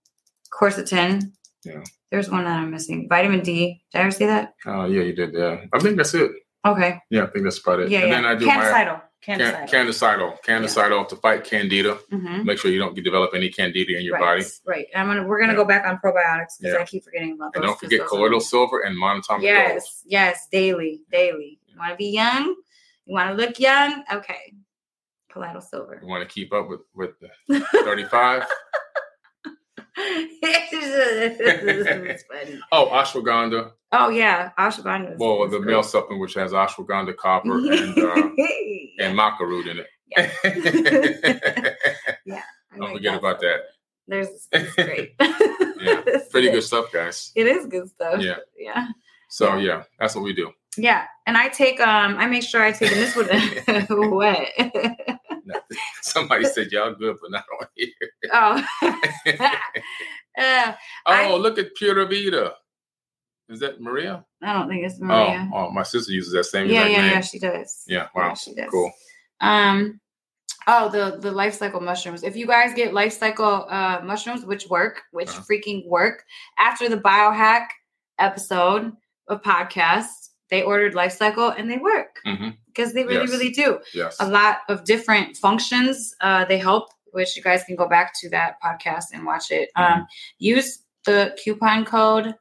quercetin. 0.56 1.32
Yeah. 1.64 1.82
There's 2.10 2.30
one 2.30 2.44
that 2.44 2.59
I'm 2.60 2.70
missing. 2.70 3.06
Vitamin 3.09 3.40
D. 3.40 3.82
Did 3.93 3.98
I 3.98 4.02
ever 4.02 4.10
say 4.10 4.26
that? 4.26 4.55
Oh, 4.64 4.86
yeah, 4.86 5.02
you 5.02 5.12
did. 5.12 5.35
Yeah. 5.35 5.64
I 5.74 5.78
think 5.78 5.97
that's 5.97 6.14
it. 6.14 6.30
Okay. 6.73 7.01
Yeah, 7.11 7.24
I 7.24 7.27
think 7.28 7.45
that's 7.45 7.59
about 7.59 7.81
it. 7.81 7.90
Yeah, 7.90 8.01
and 8.01 8.09
yeah. 8.11 8.15
then 8.16 8.24
I 8.27 8.35
do 8.35 8.47
my 8.47 8.53
Candicidal. 8.57 9.03
can- 9.23 9.40
Candicidal. 9.40 9.69
candicidal. 9.70 10.43
Candicidal 10.45 11.09
to 11.09 11.16
fight 11.16 11.45
candida. 11.45 11.99
Mhm. 12.12 12.45
Make 12.45 12.59
sure 12.59 12.70
you 12.70 12.78
don't 12.78 12.95
develop 13.03 13.31
any 13.35 13.49
candida 13.51 13.97
in 13.99 14.05
your 14.05 14.15
right, 14.15 14.39
body. 14.40 14.45
Right. 14.66 14.86
And 14.95 15.01
I'm 15.03 15.09
gonna 15.09 15.27
we're 15.28 15.40
gonna 15.40 15.53
Yeah. 15.53 15.57
go 15.59 15.65
back 15.65 15.86
on 15.86 15.99
probiotics 15.99 16.59
because 16.61 16.74
Yeah. 16.74 16.81
I 16.81 16.85
keep 16.85 17.05
forgetting 17.05 17.32
about 17.32 17.55
And 17.55 17.62
those. 17.65 17.70
don't 17.70 17.81
forget 17.81 18.07
colloidal 18.07 18.40
silver 18.40 18.81
and 18.81 18.97
monatomic 18.97 19.27
gold. 19.28 19.43
Yes, 19.43 20.03
yes, 20.07 20.47
daily, 20.53 21.03
daily. 21.11 21.59
You 21.66 21.78
want 21.78 21.90
to 21.93 21.97
be 21.97 22.11
young? 22.11 22.55
You 23.07 23.15
want 23.15 23.31
to 23.31 23.35
look 23.36 23.59
young? 23.59 24.05
Okay. 24.12 24.55
Colloidal 25.32 25.61
silver. 25.61 25.99
You 26.03 26.09
want 26.09 26.27
to 26.27 26.32
keep 26.32 26.53
up 26.53 26.69
with 26.69 26.81
with 26.95 27.11
the 27.49 27.61
35. 27.85 28.45
Oh, 32.72 32.88
ashwagandha. 32.92 33.70
Oh 33.92 34.08
yeah, 34.10 34.50
ashwagandha. 34.58 35.12
is- 35.14 35.18
Well, 35.18 35.44
is 35.44 35.50
the 35.52 35.58
great. 35.58 35.70
male 35.72 35.82
supplement 35.82 36.20
which 36.20 36.34
has 36.34 36.52
ashwagandha, 36.52 37.16
copper, 37.16 37.58
and 37.72 37.98
uh, 37.98 38.14
and 39.00 39.18
maca 39.18 39.40
root 39.40 39.66
in 39.66 39.78
it. 39.80 39.86
I 40.16 40.30
Don't 42.76 42.80
like 42.80 42.92
forget 42.96 43.14
about 43.18 43.40
that. 43.40 43.60
There's 44.06 44.48
it's 44.52 44.74
great. 44.74 45.14
Yeah, 45.80 46.02
Pretty 46.30 46.50
good 46.50 46.62
stuff, 46.62 46.92
guys. 46.92 47.32
It 47.34 47.46
is 47.46 47.66
good 47.66 47.88
stuff. 47.88 48.20
Yeah. 48.20 48.36
Yeah. 48.58 48.88
So 49.30 49.56
yeah, 49.56 49.84
that's 49.98 50.14
what 50.14 50.24
we 50.24 50.32
do. 50.34 50.52
Yeah. 50.76 51.06
And 51.26 51.36
I 51.36 51.48
take 51.48 51.80
um 51.80 52.16
I 52.18 52.26
make 52.26 52.42
sure 52.42 52.62
I 52.62 52.72
take 52.72 52.92
and 52.92 53.00
this 53.00 53.16
one 53.16 53.26
what? 54.10 54.38
Somebody 56.02 56.44
said 56.44 56.70
y'all 56.72 56.94
good, 56.94 57.16
but 57.20 57.30
not 57.30 57.44
on 57.60 57.66
here. 57.74 57.88
oh. 58.32 58.64
uh, 60.38 60.72
Oh, 61.06 61.12
I- 61.12 61.34
look 61.36 61.58
at 61.58 61.74
Pura 61.76 62.06
Vida. 62.06 62.54
Is 63.48 63.60
that 63.60 63.80
Maria? 63.80 64.24
I 64.42 64.52
don't 64.52 64.68
think 64.68 64.84
it's 64.84 65.00
Maria. 65.00 65.48
Oh, 65.54 65.68
oh, 65.68 65.70
my 65.70 65.82
sister 65.82 66.12
uses 66.12 66.32
that 66.34 66.44
same 66.44 66.68
yeah, 66.68 66.86
yeah, 66.86 67.00
name. 67.00 67.10
yeah, 67.12 67.20
she 67.22 67.38
does. 67.38 67.82
Yeah, 67.86 68.08
wow, 68.14 68.28
Yeah, 68.28 68.34
she 68.34 68.54
does. 68.54 68.68
cool. 68.70 68.92
Um, 69.40 70.00
oh, 70.66 70.90
the 70.90 71.16
the 71.18 71.32
life 71.32 71.54
cycle 71.54 71.80
mushrooms. 71.80 72.22
If 72.22 72.36
you 72.36 72.46
guys 72.46 72.74
get 72.74 72.92
life 72.92 73.14
cycle 73.14 73.64
uh 73.70 74.00
mushrooms, 74.04 74.44
which 74.44 74.66
work, 74.68 75.00
which 75.12 75.30
Uh-huh. 75.30 75.42
freaking 75.50 75.86
work, 75.88 76.24
after 76.58 76.90
the 76.90 76.98
biohack 76.98 77.68
episode 78.18 78.92
of 79.28 79.40
podcast, 79.42 80.28
they 80.50 80.62
ordered 80.62 80.94
life 80.94 81.12
cycle 81.12 81.48
and 81.50 81.70
they 81.70 81.78
work 81.78 82.20
hmm 82.24 82.50
because 82.66 82.92
they 82.92 83.02
really, 83.04 83.22
Yes. 83.22 83.30
really 83.30 83.50
do. 83.50 83.80
Yes. 83.92 84.16
A 84.20 84.28
lot 84.28 84.58
of 84.68 84.84
different 84.84 85.36
functions. 85.36 86.14
Uh, 86.20 86.44
they 86.44 86.58
help, 86.58 86.88
which 87.10 87.36
you 87.36 87.42
guys 87.42 87.64
can 87.64 87.74
go 87.74 87.88
back 87.88 88.12
to 88.20 88.28
that 88.30 88.54
podcast 88.62 89.06
and 89.12 89.24
watch 89.26 89.50
it. 89.50 89.68
Mm-hmm. 89.76 90.00
Um, 90.02 90.06
use 90.38 90.84
the 91.04 91.36
coupon 91.42 91.84
code 91.84 92.36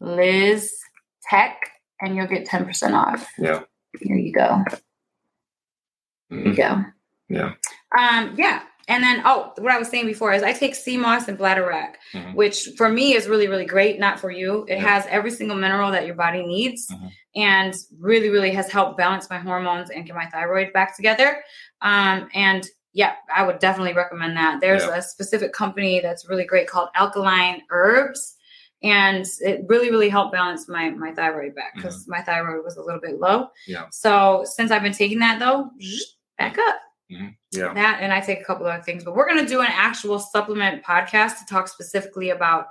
Liz 0.00 0.72
Tech 1.28 1.56
and 2.00 2.14
you'll 2.14 2.28
get 2.28 2.44
ten 2.46 2.64
percent 2.64 2.94
off. 2.94 3.26
Yeah. 3.36 3.62
Here 4.00 4.16
you 4.16 4.32
go. 4.32 4.62
Here 6.28 6.38
you 6.38 6.54
go. 6.54 6.84
Yeah. 7.28 7.54
Um, 7.98 8.34
yeah. 8.38 8.62
And 8.90 9.02
then, 9.04 9.22
oh, 9.24 9.52
what 9.58 9.72
I 9.72 9.78
was 9.78 9.88
saying 9.88 10.06
before 10.06 10.32
is 10.32 10.42
I 10.42 10.52
take 10.52 10.74
sea 10.74 10.96
moss 10.96 11.28
and 11.28 11.38
bladderwrack, 11.38 11.94
Mhm. 12.12 12.34
which 12.34 12.68
for 12.76 12.88
me 12.88 13.14
is 13.14 13.28
really, 13.28 13.46
really 13.46 13.64
great. 13.64 13.98
Not 14.00 14.18
for 14.18 14.30
you. 14.30 14.64
It 14.68 14.78
Yeah. 14.78 14.88
has 14.88 15.06
every 15.08 15.30
single 15.30 15.56
mineral 15.56 15.92
that 15.92 16.06
your 16.06 16.16
body 16.16 16.44
needs 16.44 16.90
Mhm. 16.90 17.10
and 17.36 17.74
really, 18.00 18.28
really 18.30 18.50
has 18.50 18.70
helped 18.70 18.98
balance 18.98 19.30
my 19.30 19.38
hormones 19.38 19.90
and 19.90 20.04
get 20.04 20.16
my 20.16 20.26
thyroid 20.26 20.72
back 20.72 20.96
together. 20.96 21.42
Um, 21.80 22.28
and 22.34 22.66
yeah, 22.92 23.12
I 23.32 23.44
would 23.44 23.60
definitely 23.60 23.92
recommend 23.94 24.36
that. 24.36 24.60
There's 24.60 24.82
Yeah. 24.84 24.96
a 24.96 25.02
specific 25.02 25.52
company 25.52 26.00
that's 26.00 26.28
really 26.28 26.44
great 26.44 26.66
called 26.66 26.88
Alkaline 26.96 27.62
Herbs. 27.70 28.36
And 28.82 29.24
it 29.40 29.60
really, 29.68 29.90
really 29.90 30.08
helped 30.08 30.32
balance 30.32 30.66
my 30.68 30.90
my 30.90 31.12
thyroid 31.12 31.54
back 31.54 31.74
because 31.76 32.08
my 32.08 32.22
thyroid 32.22 32.64
was 32.64 32.76
a 32.76 32.82
little 32.82 33.00
bit 33.00 33.20
low. 33.20 33.40
Mm-hmm. 33.44 33.72
Yeah. 33.72 33.84
So 33.92 34.42
since 34.46 34.70
I've 34.72 34.82
been 34.82 34.92
taking 34.94 35.20
that 35.20 35.38
though, 35.38 35.70
back 36.38 36.58
up 36.58 36.80
Mm-hmm. 37.10 37.28
Yeah. 37.52 37.74
that 37.74 37.98
and 38.00 38.12
I 38.12 38.20
take 38.20 38.40
a 38.40 38.44
couple 38.44 38.66
other 38.66 38.82
things, 38.82 39.04
but 39.04 39.14
we're 39.14 39.28
going 39.28 39.44
to 39.44 39.48
do 39.48 39.60
an 39.60 39.68
actual 39.70 40.18
supplement 40.18 40.84
podcast 40.84 41.38
to 41.38 41.46
talk 41.46 41.68
specifically 41.68 42.30
about 42.30 42.68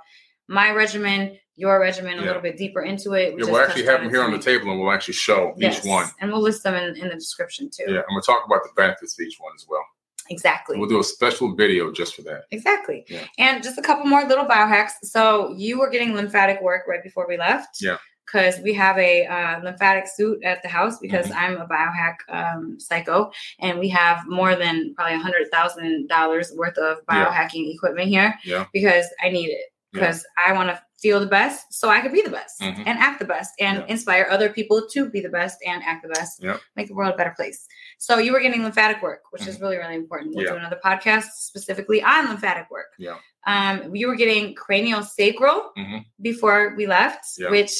my 0.48 0.72
regimen, 0.72 1.36
your 1.56 1.78
regimen, 1.78 2.18
a 2.18 2.22
little 2.22 2.42
bit 2.42 2.56
deeper 2.56 2.82
into 2.82 3.12
it. 3.12 3.34
We 3.34 3.34
Yeah, 3.34 3.38
just 3.40 3.52
we'll 3.52 3.60
actually 3.60 3.84
have 3.84 4.00
them 4.00 4.10
here 4.10 4.22
on 4.24 4.32
the 4.32 4.38
table, 4.38 4.70
and 4.70 4.80
we'll 4.80 4.90
actually 4.90 5.14
show 5.14 5.54
Yes, 5.56 5.78
each 5.78 5.88
one. 5.88 6.06
and 6.20 6.32
we'll 6.32 6.40
list 6.40 6.62
them 6.64 6.74
in, 6.74 6.96
in 6.96 7.08
the 7.08 7.14
description 7.14 7.70
too. 7.70 7.84
Yeah, 7.86 7.98
and 7.98 8.06
we'll 8.10 8.22
talk 8.22 8.44
about 8.46 8.62
the 8.64 8.70
benefits 8.74 9.18
of 9.18 9.24
each 9.26 9.36
one 9.38 9.52
as 9.54 9.66
well. 9.68 9.84
Exactly. 10.30 10.78
We'll 10.78 10.88
do 10.88 11.00
a 11.00 11.04
special 11.04 11.54
video 11.54 11.92
just 11.92 12.14
for 12.14 12.22
that. 12.22 12.44
Exactly. 12.52 13.04
Yeah. 13.08 13.24
And 13.38 13.62
just 13.62 13.78
a 13.78 13.82
couple 13.82 14.06
more 14.06 14.24
little 14.24 14.44
biohacks. 14.44 14.92
So 15.02 15.52
you 15.56 15.78
were 15.78 15.90
getting 15.90 16.14
lymphatic 16.14 16.62
work 16.62 16.86
right 16.88 17.02
before 17.02 17.26
we 17.28 17.36
left. 17.36 17.78
Yeah. 17.82 17.96
Because 18.30 18.60
we 18.60 18.72
have 18.74 18.96
a 18.98 19.26
uh, 19.26 19.60
lymphatic 19.62 20.06
suit 20.06 20.42
at 20.44 20.62
the 20.62 20.68
house 20.68 20.98
because 21.00 21.26
Mhm. 21.26 21.36
I'm 21.36 21.56
a 21.60 21.66
biohack 21.66 22.16
um, 22.28 22.78
psycho, 22.78 23.30
and 23.60 23.78
we 23.78 23.88
have 23.88 24.26
more 24.28 24.54
than 24.54 24.94
probably 24.94 25.14
a 25.16 25.18
hundred 25.18 25.50
thousand 25.50 26.08
dollars 26.08 26.52
worth 26.56 26.78
of 26.78 26.98
Yeah. 27.10 27.26
biohacking 27.26 27.74
equipment 27.74 28.08
here. 28.08 28.38
Yeah. 28.44 28.66
Because 28.72 29.06
I 29.22 29.30
need 29.30 29.48
it 29.50 29.66
Yeah. 29.92 30.00
because 30.00 30.24
I 30.46 30.52
want 30.52 30.68
to 30.70 30.80
feel 31.02 31.18
the 31.18 31.26
best, 31.26 31.72
so 31.72 31.88
I 31.88 32.00
can 32.02 32.12
be 32.12 32.20
the 32.20 32.30
best 32.30 32.60
Mhm. 32.60 32.82
and 32.86 32.98
act 32.98 33.18
the 33.20 33.24
best 33.24 33.52
and 33.58 33.78
Yeah. 33.78 33.86
inspire 33.86 34.26
other 34.30 34.50
people 34.50 34.86
to 34.92 35.08
be 35.08 35.20
the 35.20 35.30
best 35.30 35.58
and 35.66 35.82
act 35.82 36.02
the 36.02 36.10
best. 36.10 36.42
Yeah. 36.42 36.58
Make 36.76 36.88
the 36.88 36.94
world 36.94 37.14
a 37.14 37.16
better 37.16 37.32
place. 37.34 37.66
So 37.98 38.18
you 38.18 38.32
were 38.32 38.40
getting 38.40 38.62
lymphatic 38.62 39.02
work, 39.02 39.22
which 39.32 39.46
is 39.48 39.60
really 39.60 39.78
really 39.78 39.94
important. 39.96 40.34
We'll 40.36 40.44
Mm-hmm. 40.44 40.54
Yeah. 40.54 40.60
do 40.60 40.66
another 40.66 40.80
podcast 40.84 41.28
specifically 41.50 42.02
on 42.02 42.28
lymphatic 42.28 42.70
work. 42.70 42.90
Yeah. 42.98 43.16
Um, 43.46 43.94
you 43.96 44.06
were 44.08 44.16
getting 44.16 44.54
cranial 44.54 45.02
sacral 45.02 45.72
Mhm. 45.78 46.04
before 46.20 46.74
we 46.76 46.86
left, 46.86 47.24
Yeah. 47.38 47.50
which 47.50 47.72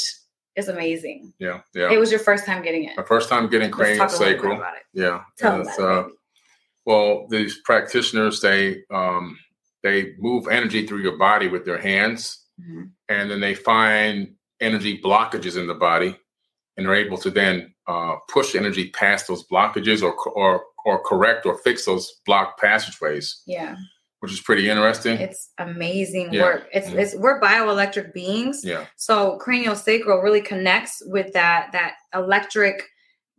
is 0.56 0.68
amazing. 0.68 1.32
Yeah, 1.38 1.60
yeah. 1.74 1.90
It 1.92 1.98
was 1.98 2.10
your 2.10 2.20
first 2.20 2.44
time 2.44 2.62
getting 2.62 2.84
it. 2.84 2.96
My 2.96 3.02
first 3.04 3.28
time 3.28 3.48
getting 3.48 3.70
cranial 3.70 4.06
talk 4.06 4.10
a 4.10 4.18
little 4.18 4.26
bit 4.26 4.36
sacral. 4.40 4.56
about 4.56 4.74
it. 4.76 4.82
Yeah. 4.92 5.22
Tell 5.38 5.60
and 5.60 5.68
uh, 5.80 6.08
well, 6.86 7.26
these 7.28 7.58
practitioners 7.64 8.40
they 8.40 8.82
um, 8.92 9.38
they 9.82 10.14
move 10.18 10.48
energy 10.48 10.86
through 10.86 11.02
your 11.02 11.16
body 11.16 11.48
with 11.48 11.64
their 11.64 11.78
hands, 11.78 12.46
Mhm. 12.60 12.90
and 13.08 13.30
then 13.30 13.40
they 13.40 13.54
find 13.54 14.34
energy 14.60 15.00
blockages 15.00 15.56
in 15.58 15.66
the 15.66 15.74
body, 15.74 16.14
and 16.76 16.86
they're 16.86 16.94
able 16.94 17.16
to 17.18 17.30
then 17.30 17.74
uh, 17.86 18.16
push 18.28 18.54
energy 18.54 18.90
past 18.90 19.28
those 19.28 19.46
blockages 19.48 20.02
or 20.02 20.14
or 20.30 20.64
or 20.84 21.02
correct 21.04 21.44
or 21.46 21.58
fix 21.58 21.84
those 21.84 22.20
blocked 22.26 22.58
passageways, 22.60 23.42
Yeah, 23.46 23.76
which 24.20 24.32
is 24.32 24.40
pretty 24.40 24.68
interesting. 24.70 25.18
it's 25.18 25.50
amazing 25.58 26.32
Yeah. 26.32 26.42
work. 26.42 26.68
It's, 26.72 26.88
Mhm. 26.88 26.98
it's 26.98 27.14
we're 27.16 27.40
bioelectric 27.40 28.12
beings. 28.12 28.62
yeah, 28.64 28.86
So 28.96 29.36
cranial 29.38 29.74
sacral 29.76 30.18
really 30.20 30.42
connects 30.42 31.02
with 31.06 31.32
that 31.32 31.70
that 31.72 31.94
electric 32.14 32.82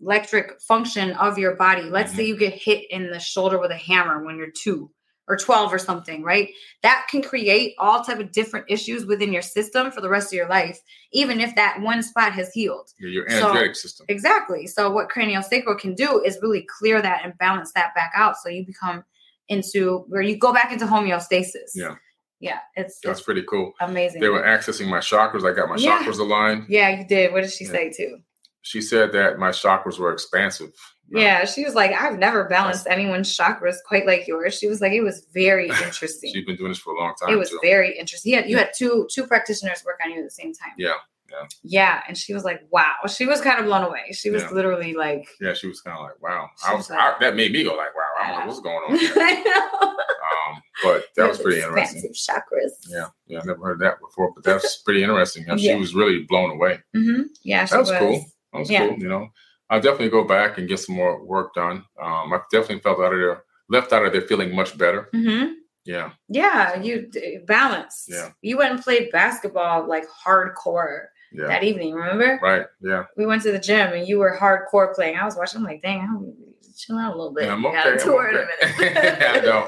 electric 0.02 0.60
function 0.62 1.12
of 1.14 1.38
your 1.38 1.56
body. 1.56 1.84
Let's 1.84 2.12
Mhm. 2.14 2.16
say 2.16 2.24
you 2.24 2.36
get 2.38 2.54
hit 2.54 2.90
in 2.90 3.12
the 3.12 3.20
shoulder 3.20 3.60
with 3.60 3.70
a 3.72 3.78
hammer 3.78 4.24
when 4.26 4.36
you're 4.38 4.50
2 4.50 4.90
or 5.28 5.38
12 5.38 5.72
or 5.72 5.78
something, 5.78 6.24
right? 6.24 6.50
That 6.82 7.06
can 7.10 7.22
create 7.22 7.76
all 7.78 8.04
type 8.04 8.20
of 8.20 8.32
different 8.32 8.66
issues 8.68 9.06
within 9.06 9.32
your 9.32 9.44
system 9.44 9.92
for 9.92 10.02
the 10.02 10.10
rest 10.10 10.30
of 10.34 10.38
your 10.38 10.50
life 10.50 10.80
even 11.14 11.40
if 11.40 11.54
that 11.56 11.80
one 11.82 12.02
spot 12.02 12.32
has 12.34 12.52
healed. 12.54 12.90
your, 12.98 13.12
your 13.12 13.30
So- 13.30 13.74
system. 13.74 14.06
Exactly. 14.10 14.66
So 14.66 14.90
what 14.90 15.10
cranial 15.10 15.44
sacral 15.44 15.76
can 15.76 15.94
do 15.94 16.24
is 16.24 16.40
really 16.42 16.64
clear 16.80 17.00
that 17.02 17.22
and 17.24 17.38
balance 17.38 17.72
that 17.74 17.94
back 17.94 18.12
out 18.16 18.38
so 18.38 18.50
you 18.50 18.66
become 18.66 19.04
into 19.52 20.06
where 20.08 20.22
you 20.22 20.38
go 20.38 20.52
back 20.54 20.72
into 20.72 20.86
homeostasis. 20.86 21.72
Yeah. 21.76 21.96
Yeah, 22.40 22.58
it's, 22.76 23.00
That's 23.04 23.20
it's 23.20 23.26
pretty 23.26 23.44
cool. 23.44 23.72
amazing. 23.82 24.20
They 24.20 24.30
were 24.30 24.42
accessing 24.42 24.88
my 24.88 24.98
chakras. 24.98 25.48
I 25.48 25.54
got 25.56 25.70
my 25.70 25.76
Yeah. 25.76 26.00
chakras 26.04 26.18
aligned. 26.18 26.66
yeah, 26.70 26.90
you 27.00 27.06
did. 27.08 27.32
What 27.34 27.42
did 27.44 27.52
she 27.52 27.66
Yeah. 27.66 27.72
say 27.72 27.92
too? 27.92 28.18
She 28.64 28.82
said 28.82 29.12
that 29.14 29.38
my 29.38 29.50
chakras 29.50 30.00
were 30.00 30.12
expansive. 30.12 30.72
Yeah, 31.14 31.46
she 31.46 31.64
was 31.66 31.76
like, 31.76 31.92
I've 31.92 32.18
never 32.18 32.46
balanced 32.46 32.88
anyone's 32.88 33.36
chakras 33.38 33.76
quite 33.88 34.06
like 34.08 34.28
yours. 34.28 34.58
She 34.58 34.68
was 34.68 34.80
like, 34.82 34.94
it 34.94 35.02
was 35.02 35.28
very 35.34 35.68
interesting. 35.86 36.32
She's 36.34 36.46
been 36.46 36.56
doing 36.56 36.72
this 36.72 36.80
for 36.80 36.94
a 36.94 36.98
long 37.00 37.14
time. 37.22 37.34
it 37.34 37.38
was 37.38 37.50
too. 37.50 37.60
very 37.62 37.96
interesting. 37.98 38.32
You 38.32 38.38
had, 38.40 38.50
you 38.50 38.58
had 38.58 38.72
two 38.76 39.08
two 39.12 39.28
practitioners 39.28 39.84
work 39.86 40.00
on 40.04 40.12
you 40.12 40.20
at 40.20 40.24
the 40.26 40.32
same 40.32 40.54
time. 40.54 40.72
Yeah, 40.78 40.94
yeah. 41.32 41.48
Yeah, 41.64 42.02
and 42.08 42.18
she 42.18 42.34
was 42.34 42.44
like, 42.44 42.62
wow. 42.72 42.94
She 43.08 43.26
was 43.26 43.42
kind 43.42 43.60
of 43.60 43.66
blown 43.66 43.84
away. 43.84 44.12
She 44.12 44.30
was 44.30 44.44
Yeah. 44.44 44.52
literally 44.52 44.94
like, 44.94 45.28
Yeah, 45.40 45.54
she 45.54 45.68
was 45.68 45.82
kind 45.82 45.98
of 45.98 46.04
like, 46.04 46.22
wow. 46.22 46.50
I 46.66 46.74
was 46.76 46.90
like- 46.90 47.00
I, 47.00 47.16
that 47.22 47.36
made 47.36 47.52
me 47.52 47.64
go 47.64 47.76
like, 47.76 47.96
wow. 47.96 48.02
I 48.22 48.28
don't 48.32 48.40
know 48.42 48.46
what's 48.48 48.60
going 48.60 48.92
on 48.92 48.98
here. 49.00 49.12
I 49.16 49.42
know. 49.44 49.90
Um, 49.90 50.62
but 50.84 51.06
that 51.16 51.28
was 51.30 51.40
pretty 51.40 51.62
interesting. 51.62 52.12
Chakras. 52.14 52.72
Yeah, 52.88 53.08
yeah, 53.28 53.40
I 53.42 53.46
never 53.46 53.64
heard 53.66 53.80
that 53.80 54.00
before, 54.00 54.32
but 54.34 54.44
that's 54.44 54.78
pretty 54.86 55.04
interesting. 55.04 55.46
Yeah. 55.48 55.56
She 55.58 55.76
was 55.76 55.94
really 55.96 56.24
blown 56.24 56.52
away. 56.52 56.80
hmm 56.94 57.24
Yeah, 57.44 57.66
That 57.66 57.80
was 57.80 57.90
was. 57.90 58.00
cool. 58.00 58.26
That 58.54 58.60
was 58.60 58.70
Yeah. 58.70 58.88
cool. 58.88 58.98
You 59.00 59.08
know, 59.10 59.28
I'll 59.70 59.82
definitely 59.82 60.10
go 60.10 60.24
back 60.24 60.58
and 60.58 60.68
get 60.68 60.80
some 60.80 60.96
more 60.96 61.24
work 61.24 61.54
done. 61.54 61.86
Um, 62.02 62.34
I 62.34 62.40
definitely 62.52 62.80
felt 62.82 63.00
out 63.00 63.14
of 63.14 63.20
there, 63.20 63.44
left 63.70 63.94
out 63.94 64.06
of 64.06 64.12
there 64.12 64.22
feeling 64.22 64.54
much 64.56 64.78
better. 64.78 65.08
hmm 65.14 65.54
Yeah, 65.86 66.12
Yeah, 66.30 66.80
you 66.82 67.10
balanced. 67.46 68.10
Yeah. 68.10 68.32
You 68.42 68.58
went 68.58 68.74
and 68.74 68.82
played 68.84 69.12
basketball 69.12 69.88
like 69.88 70.06
hardcore 70.26 71.06
yeah, 71.34 71.48
that 71.48 71.64
evening. 71.64 71.94
Remember? 71.94 72.40
right. 72.42 72.66
Yeah, 72.82 73.06
We 73.18 73.26
went 73.26 73.44
to 73.44 73.52
the 73.52 73.60
gym 73.60 73.94
and 73.94 74.08
you 74.08 74.20
were 74.20 74.38
hardcore 74.40 74.94
playing. 74.94 75.18
I 75.18 75.26
was 75.26 75.36
watching. 75.36 75.60
I'm 75.60 75.64
like, 75.66 75.82
dang, 75.82 76.02
I'm 76.02 76.34
chill 76.78 76.98
out 76.98 77.14
a 77.14 77.18
little 77.18 77.34
bit. 77.34 77.46
Yeah, 77.46 77.54
I'm 77.54 77.64
We 77.64 77.72
got 77.72 77.86
a 77.86 77.90
okay, 77.92 78.04
tour 78.04 78.28
okay. 78.28 78.38
in 78.82 78.90
a 78.96 78.98
minute. 78.98 79.24
I 79.36 79.40
know. 79.42 79.68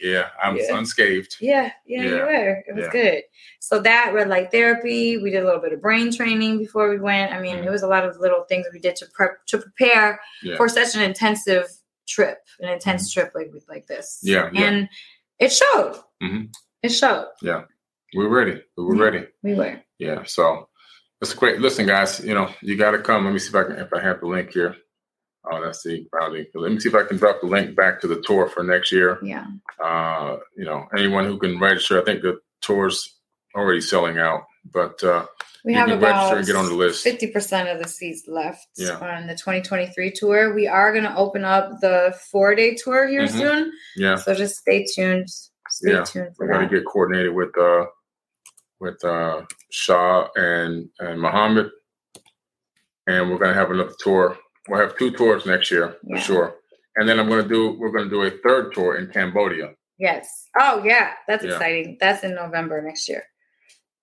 yeah. 0.00 0.28
I'm 0.42 0.56
Yeah. 0.56 0.76
unscathed. 0.78 1.36
Yeah, 1.40 1.70
yeah, 1.86 2.02
you 2.02 2.14
were. 2.14 2.62
It 2.66 2.74
was 2.74 2.84
Yeah. 2.86 2.90
good. 2.92 3.22
So 3.60 3.80
that 3.80 4.12
red 4.14 4.28
light 4.28 4.50
therapy, 4.50 5.18
we 5.18 5.30
did 5.30 5.42
a 5.42 5.44
little 5.44 5.60
bit 5.60 5.72
of 5.72 5.82
brain 5.82 6.10
training 6.12 6.58
before 6.58 6.88
we 6.88 6.98
went. 6.98 7.32
I 7.32 7.40
mean, 7.40 7.56
Mhm. 7.56 7.66
it 7.66 7.70
was 7.70 7.82
a 7.82 7.86
lot 7.88 8.04
of 8.04 8.18
little 8.18 8.44
things 8.44 8.66
we 8.72 8.78
did 8.78 8.96
to 8.96 9.06
prep 9.12 9.44
to 9.46 9.58
prepare 9.58 10.20
Yeah. 10.42 10.56
for 10.56 10.68
such 10.68 10.94
an 10.94 11.02
intensive 11.02 11.66
trip, 12.08 12.38
an 12.60 12.68
intense 12.70 13.12
trip 13.12 13.32
like 13.34 13.50
like 13.68 13.86
this. 13.86 14.20
Yeah, 14.22 14.48
yeah. 14.52 14.62
and 14.64 14.88
it 15.38 15.52
showed. 15.52 16.00
Mhm. 16.22 16.48
It 16.82 16.90
showed. 16.90 17.28
Yeah, 17.42 17.64
we 18.16 18.26
were 18.26 18.34
ready. 18.34 18.62
We 18.76 18.84
were 18.84 18.96
Yeah. 18.96 19.02
ready. 19.04 19.26
We 19.42 19.54
were. 19.54 19.80
Yeah. 19.98 20.22
So 20.24 20.68
it's 21.20 21.34
great. 21.34 21.60
Listen, 21.60 21.86
guys, 21.86 22.20
you 22.24 22.34
know, 22.34 22.50
you 22.60 22.76
got 22.76 22.92
to 22.92 22.98
come. 22.98 23.24
Let 23.24 23.32
me 23.32 23.38
see 23.38 23.48
if 23.50 23.54
I 23.54 23.64
can, 23.64 23.72
if 23.76 23.92
I 23.92 24.00
have 24.00 24.20
the 24.20 24.26
link 24.26 24.50
here. 24.52 24.76
Oh, 25.50 25.62
that's 25.62 25.82
the 25.82 26.06
grounding. 26.10 26.46
Let 26.54 26.72
me 26.72 26.80
see 26.80 26.88
if 26.88 26.94
I 26.94 27.02
can 27.04 27.18
drop 27.18 27.40
the 27.42 27.46
link 27.46 27.76
back 27.76 28.00
to 28.00 28.06
the 28.06 28.22
tour 28.22 28.48
for 28.48 28.62
next 28.62 28.90
year. 28.90 29.18
Yeah. 29.22 29.44
Uh, 29.82 30.38
you 30.56 30.64
know, 30.64 30.86
anyone 30.96 31.26
who 31.26 31.38
can 31.38 31.60
register, 31.60 32.00
I 32.00 32.04
think 32.04 32.22
the 32.22 32.40
tours 32.62 33.18
already 33.54 33.82
selling 33.82 34.18
out, 34.18 34.44
but 34.72 35.02
uh, 35.04 35.26
We 35.64 35.72
you 35.74 35.78
have 35.78 35.88
can 35.90 36.00
register 36.00 36.36
and 36.38 36.46
get 36.46 36.56
on 36.56 36.66
the 36.66 36.74
list. 36.74 37.04
fifty 37.04 37.26
percent 37.26 37.68
of 37.68 37.78
the 37.82 37.88
seats 37.88 38.22
left 38.26 38.66
Yeah. 38.78 38.96
on 38.98 39.26
the 39.26 39.34
2023 39.34 40.12
tour. 40.12 40.54
We 40.54 40.66
are 40.66 40.92
going 40.92 41.04
to 41.04 41.14
open 41.14 41.44
up 41.44 41.78
the 41.82 42.18
four 42.32 42.54
day 42.54 42.74
tour 42.74 43.06
here 43.06 43.24
Mhm. 43.26 43.38
soon, 43.38 43.72
Yeah, 43.96 44.16
so 44.16 44.34
just 44.34 44.56
stay 44.56 44.86
tuned. 44.94 45.28
Stay 45.68 45.92
Yeah, 45.92 46.04
tuned 46.04 46.28
we 46.40 46.46
for 46.46 46.48
got 46.48 46.60
to 46.60 46.68
get 46.68 46.86
coordinated 46.86 47.34
with 47.34 47.56
uh, 47.58 47.84
with 48.84 49.02
uh, 49.04 49.42
Shah 49.70 50.28
and 50.36 50.88
and 51.00 51.20
Muhammad, 51.20 51.70
and 53.06 53.30
we're 53.30 53.38
gonna 53.38 53.54
have 53.54 53.70
another 53.70 53.94
tour. 53.98 54.38
We'll 54.68 54.80
have 54.80 54.96
two 54.96 55.10
tours 55.10 55.46
next 55.46 55.70
year 55.70 55.96
Yeah. 56.04 56.16
for 56.16 56.22
sure, 56.22 56.56
and 56.96 57.08
then 57.08 57.18
I'm 57.18 57.28
gonna 57.28 57.48
do 57.48 57.76
we're 57.78 57.90
gonna 57.90 58.10
do 58.10 58.22
a 58.22 58.30
third 58.30 58.72
tour 58.74 58.96
in 58.96 59.08
Cambodia. 59.10 59.74
Yes. 59.98 60.48
Oh 60.58 60.82
yeah, 60.84 61.12
that's 61.26 61.44
Yeah. 61.44 61.52
exciting. 61.52 61.96
That's 62.00 62.22
in 62.24 62.34
November 62.34 62.80
next 62.82 63.08
year. 63.08 63.24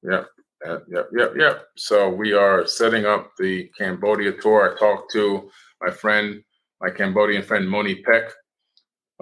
Yep, 0.03 0.25
yep, 0.65 0.83
yep, 0.89 1.07
yep, 1.15 1.33
yep. 1.37 1.65
So 1.77 2.09
we 2.09 2.33
are 2.33 2.65
setting 2.65 3.05
up 3.05 3.31
the 3.37 3.69
Cambodia 3.77 4.31
tour. 4.33 4.59
I 4.73 4.79
talked 4.79 5.11
to 5.13 5.49
my 5.81 5.91
friend, 5.91 6.43
my 6.81 6.89
Cambodian 6.89 7.43
friend 7.43 7.69
Moni 7.69 7.95
Peck. 8.01 8.23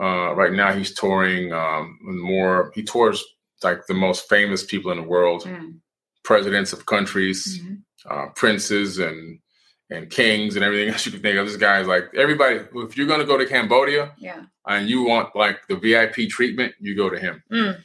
Uh, 0.01 0.33
right 0.33 0.53
now, 0.53 0.71
he's 0.71 0.95
touring 0.95 1.51
um, 1.51 1.97
more. 2.01 2.71
He 2.73 2.83
tours 2.83 3.21
like 3.63 3.85
the 3.87 3.93
most 3.93 4.27
famous 4.29 4.63
people 4.63 4.91
in 4.91 4.97
the 4.97 5.07
world, 5.07 5.43
Mm. 5.45 5.79
presidents 6.23 6.73
of 6.73 6.85
countries, 6.85 7.59
Mhm. 7.61 7.77
uh, 8.09 8.27
princes, 8.35 8.99
and 8.99 9.39
and 9.91 10.11
kings, 10.11 10.55
and 10.55 10.63
everything 10.63 10.87
else 10.93 11.03
you 11.07 11.11
can 11.11 11.21
think 11.21 11.35
of. 11.35 11.47
This 11.47 11.57
guy 11.57 11.79
is 11.81 11.87
like 11.87 12.05
everybody. 12.15 12.57
If 12.75 12.95
you're 12.95 13.07
going 13.07 13.21
to 13.21 13.25
go 13.25 13.39
to 13.39 13.45
Cambodia 13.47 14.13
Yeah. 14.19 14.43
and 14.67 14.87
you 14.87 15.01
want 15.03 15.35
like 15.35 15.65
the 15.67 15.75
VIP 15.77 16.27
treatment, 16.29 16.75
you 16.79 16.95
go 16.95 17.09
to 17.09 17.17
him. 17.17 17.41
Mm. 17.51 17.81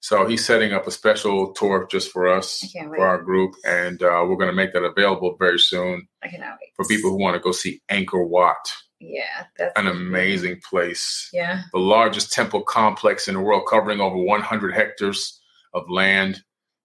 So 0.00 0.26
he's 0.26 0.44
setting 0.44 0.72
up 0.72 0.86
a 0.88 0.90
special 0.90 1.52
tour 1.52 1.86
just 1.88 2.10
for 2.10 2.26
us, 2.28 2.60
I 2.64 2.66
can't 2.76 2.90
wait. 2.90 2.98
for 2.98 3.06
our 3.06 3.22
group, 3.22 3.54
and 3.64 4.02
uh, 4.02 4.24
we're 4.26 4.36
going 4.36 4.50
to 4.50 4.60
make 4.62 4.72
that 4.72 4.82
available 4.82 5.36
very 5.38 5.60
soon 5.60 6.08
I 6.24 6.28
cannot 6.28 6.58
wait. 6.60 6.72
for 6.76 6.84
people 6.86 7.10
who 7.10 7.18
want 7.22 7.34
to 7.36 7.40
go 7.40 7.52
see 7.52 7.80
Angkor 7.88 8.28
Wat, 8.28 8.64
Yeah, 9.06 9.44
that's 9.58 9.72
an 9.78 9.86
amazing 9.86 10.60
place, 10.68 11.28
Yeah. 11.32 11.62
the 11.72 11.78
largest 11.78 12.32
temple 12.32 12.62
complex 12.62 13.28
in 13.28 13.34
the 13.34 13.40
world, 13.40 13.64
covering 13.68 14.00
over 14.00 14.16
100 14.16 14.74
hectares 14.74 15.40
of 15.74 15.88
land. 15.90 16.42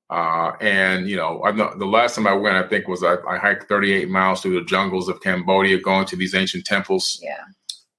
Uh, 0.10 0.54
and 0.60 1.08
you 1.08 1.16
know, 1.16 1.42
I 1.44 1.52
know 1.52 1.74
the 1.78 1.86
last 1.86 2.16
time 2.16 2.26
I 2.28 2.34
went, 2.34 2.56
I 2.58 2.68
think 2.68 2.88
was 2.88 3.04
I, 3.04 3.16
I 3.28 3.38
hiked 3.38 3.70
38 3.70 4.10
miles 4.10 4.42
through 4.42 4.60
the 4.60 4.66
jungles 4.66 5.08
of 5.08 5.22
Cambodia, 5.22 5.80
going 5.80 6.06
to 6.08 6.16
these 6.16 6.34
ancient 6.36 6.66
temples. 6.66 7.20
Yeah. 7.22 7.44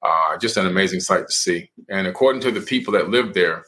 Uh, 0.03 0.37
just 0.39 0.57
an 0.57 0.67
amazing 0.67 1.01
sight 1.01 1.27
to 1.27 1.33
see. 1.33 1.71
And 1.89 2.07
according 2.07 2.43
to 2.43 2.51
the 2.51 2.61
people 2.63 2.93
that 2.95 3.11
lived 3.11 3.35
there, 3.35 3.65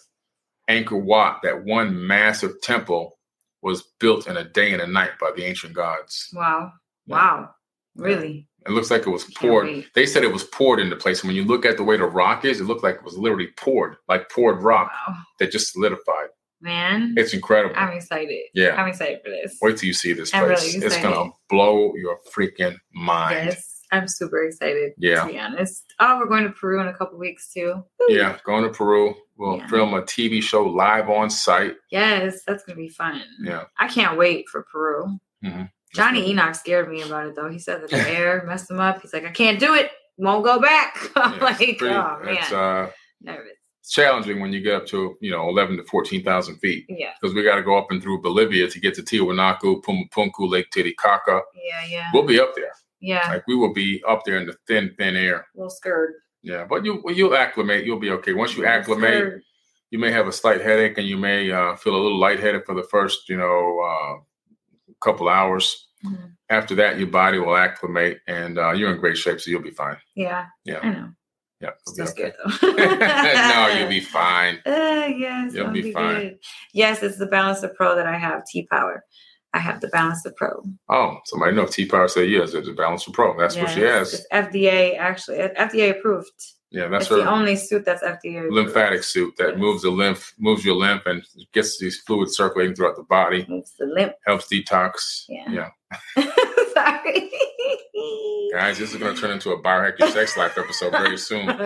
Angkor 0.69 1.03
Wat, 1.03 1.41
that 1.43 1.65
one 1.65 2.07
massive 2.07 2.61
temple, 2.63 3.19
was 3.63 3.85
built 4.01 4.27
in 4.27 4.37
a 4.37 4.45
day 4.45 4.73
and 4.73 4.83
a 4.83 4.87
night 4.89 5.13
by 5.21 5.31
the 5.37 5.45
ancient 5.45 5.73
gods. 5.73 6.29
Wow. 6.35 6.73
Yeah. 7.07 7.15
Wow. 7.15 7.51
Really? 7.95 8.49
It 8.67 8.71
looks 8.71 8.91
like 8.91 9.07
it 9.07 9.11
was 9.11 9.25
poured. 9.37 9.85
They 9.95 10.07
said 10.07 10.23
it 10.25 10.33
was 10.33 10.45
poured 10.45 10.81
into 10.81 10.97
place. 10.97 11.21
And 11.21 11.29
when 11.29 11.37
you 11.37 11.45
look 11.45 11.65
at 11.67 11.77
the 11.77 11.85
way 11.85 11.97
the 11.97 12.05
rock 12.05 12.45
is, 12.45 12.61
it 12.61 12.65
looked 12.65 12.83
like 12.85 12.97
it 12.97 13.05
was 13.05 13.17
literally 13.19 13.49
poured, 13.57 13.97
like 14.09 14.31
poured 14.31 14.63
rock 14.63 14.91
Wow. 15.09 15.17
that 15.39 15.51
just 15.51 15.73
solidified. 15.73 16.29
Man. 16.61 17.15
It's 17.17 17.35
incredible. 17.35 17.75
I'm 17.77 17.93
excited. 17.97 18.39
Yeah. 18.55 18.77
I'm 18.81 18.89
excited 18.89 19.21
for 19.25 19.31
this. 19.31 19.59
Wait 19.63 19.77
till 19.79 19.89
you 19.89 19.93
see 19.93 20.13
this 20.13 20.33
I'm 20.33 20.45
place. 20.47 20.75
really 20.75 20.87
it's 20.87 20.97
gonna 20.99 21.31
blow 21.49 21.93
your 21.97 22.19
freaking 22.35 22.77
mind. 22.95 23.47
Yes. 23.47 23.81
I'm 23.91 24.07
super 24.09 24.43
excited. 24.45 24.93
Yeah. 24.97 25.27
To 25.27 25.33
be 25.33 25.39
honest. 25.39 25.93
Oh, 26.01 26.19
we're 26.19 26.27
going 26.29 26.45
to 26.45 26.51
Peru 26.51 26.81
in 26.81 26.87
a 26.87 26.95
couple 26.95 27.19
weeks 27.19 27.53
too. 27.53 27.75
Woo. 28.01 28.07
Yeah, 28.09 28.39
going 28.45 28.63
to 28.65 28.71
Peru. 28.71 29.15
We'll 29.37 29.59
Yeah. 29.59 29.67
film 29.67 29.93
a 29.93 30.01
TV 30.03 30.41
show 30.43 30.65
live 30.65 31.11
on 31.11 31.29
site. 31.29 31.75
Yes, 31.91 32.43
that's 32.47 32.65
gonna 32.65 32.77
be 32.79 32.89
fun. 32.89 33.23
Yeah. 33.43 33.65
I 33.79 33.89
can't 33.89 34.17
wait 34.17 34.49
for 34.49 34.63
Peru. 34.73 35.19
Mhm. 35.45 35.69
Johnny 35.95 36.31
Enoch 36.31 36.55
scared 36.55 36.89
me 36.91 37.03
about 37.03 37.27
it 37.27 37.35
though. 37.37 37.49
He 37.51 37.59
said 37.59 37.83
that 37.83 37.91
the 37.91 38.09
air 38.19 38.45
messed 38.47 38.71
him 38.71 38.81
up. 38.81 39.03
He's 39.03 39.13
like, 39.13 39.25
I 39.27 39.31
can't 39.31 39.59
do 39.59 39.75
it. 39.75 39.91
Won't 40.17 40.45
go 40.45 40.61
back. 40.61 40.97
I'm 41.17 41.35
Yeah, 41.39 41.45
like, 41.45 41.57
pretty- 41.57 41.87
oh 41.87 42.19
man, 42.25 42.37
it's 42.37 42.53
uh, 42.53 42.91
nervous. 43.21 43.53
it's 43.81 43.91
challenging 43.93 44.41
when 44.41 44.53
you 44.53 44.61
get 44.61 44.75
up 44.75 44.87
to 44.89 45.17
you 45.21 45.31
know 45.31 45.49
11 45.49 45.77
to 45.79 45.85
14,000 45.85 46.57
feet 46.59 46.87
Yeah, 46.89 47.11
because 47.21 47.35
we 47.35 47.43
got 47.43 47.57
to 47.57 47.63
go 47.63 47.77
up 47.79 47.91
and 47.91 48.03
through 48.03 48.21
Bolivia 48.23 48.69
to 48.69 48.81
get 48.81 48.95
to 48.95 49.03
Tiwanaku, 49.03 49.83
Pumapunku, 49.83 50.51
Lake 50.51 50.71
Titicaca. 50.71 51.41
yeah, 51.55 51.85
yeah, 51.89 52.11
We'll 52.13 52.27
be 52.27 52.39
up 52.41 52.55
there. 52.55 52.73
yeah. 53.01 53.27
Like 53.29 53.47
we 53.47 53.57
will 53.57 53.73
be 53.73 54.03
up 54.09 54.23
there 54.25 54.37
in 54.39 54.47
the 54.47 54.57
thin, 54.67 54.95
thin 54.99 55.17
air. 55.17 55.47
A 55.55 55.59
little 55.59 55.71
scared. 55.71 56.13
Yeah, 56.43 56.65
but 56.69 56.85
you 56.85 57.03
you'll 57.15 57.37
acclimate. 57.37 57.85
You'll 57.85 58.01
be 58.01 58.11
okay. 58.11 58.33
Once 58.35 58.57
you 58.57 58.67
acclimate, 58.67 59.11
scared. 59.15 59.43
you 59.91 59.99
may 59.99 60.11
have 60.11 60.27
a 60.27 60.33
slight 60.33 60.61
headache 60.61 60.99
and 60.99 61.07
you 61.07 61.17
may 61.17 61.51
uh, 61.53 61.77
feel 61.77 61.95
a 61.95 62.03
little 62.03 62.19
lightheaded 62.19 62.65
for 62.67 62.75
the 62.75 62.83
first 62.83 63.29
you 63.29 63.37
know 63.37 63.81
uh, 63.81 64.21
couple 65.03 65.29
hours. 65.29 65.89
Mhm. 66.05 66.33
After 66.49 66.75
that, 66.77 66.99
your 66.99 67.07
body 67.09 67.39
will 67.39 67.57
acclimate 67.57 68.19
and 68.27 68.59
uh, 68.59 68.73
you're 68.73 68.93
in 68.93 69.01
great 69.01 69.17
shape, 69.17 69.41
so 69.41 69.51
you'll 69.51 69.63
be 69.63 69.71
fine. 69.71 69.97
Yeah, 70.15 70.47
Yeah. 70.65 70.81
I 70.83 70.89
know. 70.91 71.09
Yeah, 71.61 71.71
Still 71.87 72.07
be 72.07 72.11
scared 72.11 72.35
though. 72.45 72.69
no, 72.77 73.69
you'll 73.79 73.89
be 73.89 74.01
fine. 74.01 74.59
Uh, 74.67 75.07
yes, 75.17 75.55
You'll 75.55 75.69
I'll 75.69 75.73
be 75.73 75.93
fine. 75.93 76.21
good. 76.21 76.39
Yes, 76.75 77.03
it's 77.05 77.19
the 77.19 77.27
Ballancer 77.27 77.69
Pro 77.69 77.95
that 77.97 78.07
I 78.07 78.19
have. 78.19 78.45
T 78.47 78.67
Power. 78.71 79.05
I 79.55 79.59
have 79.61 79.81
the 79.81 79.89
Ballancer 79.89 80.33
Pro. 80.37 80.63
Oh, 80.89 81.19
somebody 81.27 81.55
know 81.55 81.67
T 81.67 81.87
Power 81.87 82.09
said 82.09 82.29
yes. 82.31 82.53
It's 82.55 82.67
a 82.69 82.73
of 82.73 83.13
Pro. 83.13 83.37
That's 83.39 83.57
what 83.57 83.71
she 83.71 83.81
Yes, 83.81 84.11
has. 84.13 84.27
FDA 84.51 84.97
actually. 84.99 85.39
FDA 85.39 85.91
approved. 85.91 86.31
Yeah, 86.73 86.89
that's 86.89 87.09
the 87.09 87.29
only 87.29 87.55
suit 87.57 87.85
that's 87.85 88.03
FDA 88.03 88.51
lymphatic 88.51 89.05
suit 89.05 89.37
that 89.37 89.51
Yes. 89.51 89.59
moves 89.59 89.83
the 89.83 89.91
lymph, 89.91 90.33
moves 90.39 90.65
your 90.65 90.77
lymph, 90.77 91.03
and 91.07 91.23
gets 91.53 91.79
these 91.79 91.99
fluids 92.01 92.37
circulating 92.37 92.75
throughout 92.75 92.97
the 92.97 93.03
body. 93.03 93.45
Moves 93.49 93.75
the 93.79 93.85
lymph. 93.87 94.15
Helps 94.27 94.47
detox. 94.49 95.25
Yeah. 95.29 95.51
yeah. 95.51 95.71
Sorry. 96.73 97.31
Guys, 98.53 98.79
this 98.79 98.93
is 98.93 98.97
going 98.97 99.15
to 99.15 99.21
turn 99.21 99.31
into 99.31 99.51
a 99.51 99.63
biohack 99.63 99.99
your 99.99 100.09
sex 100.11 100.37
life 100.37 100.57
episode 100.59 100.93
very 100.93 101.19
soon. 101.19 101.47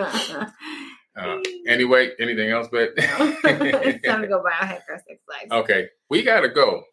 Uh, 1.19 1.39
anyway, 1.67 2.11
anything 2.19 2.51
else, 2.51 2.67
But 2.71 2.91
it's 2.97 4.07
time 4.07 4.21
to 4.21 4.27
go 4.27 4.43
buy 4.43 4.51
a 4.61 4.65
hacker 4.67 5.01
sex 5.07 5.19
life. 5.27 5.47
okay, 5.63 5.87
we 6.11 6.21
got 6.21 6.41
to 6.41 6.49
go. 6.49 6.83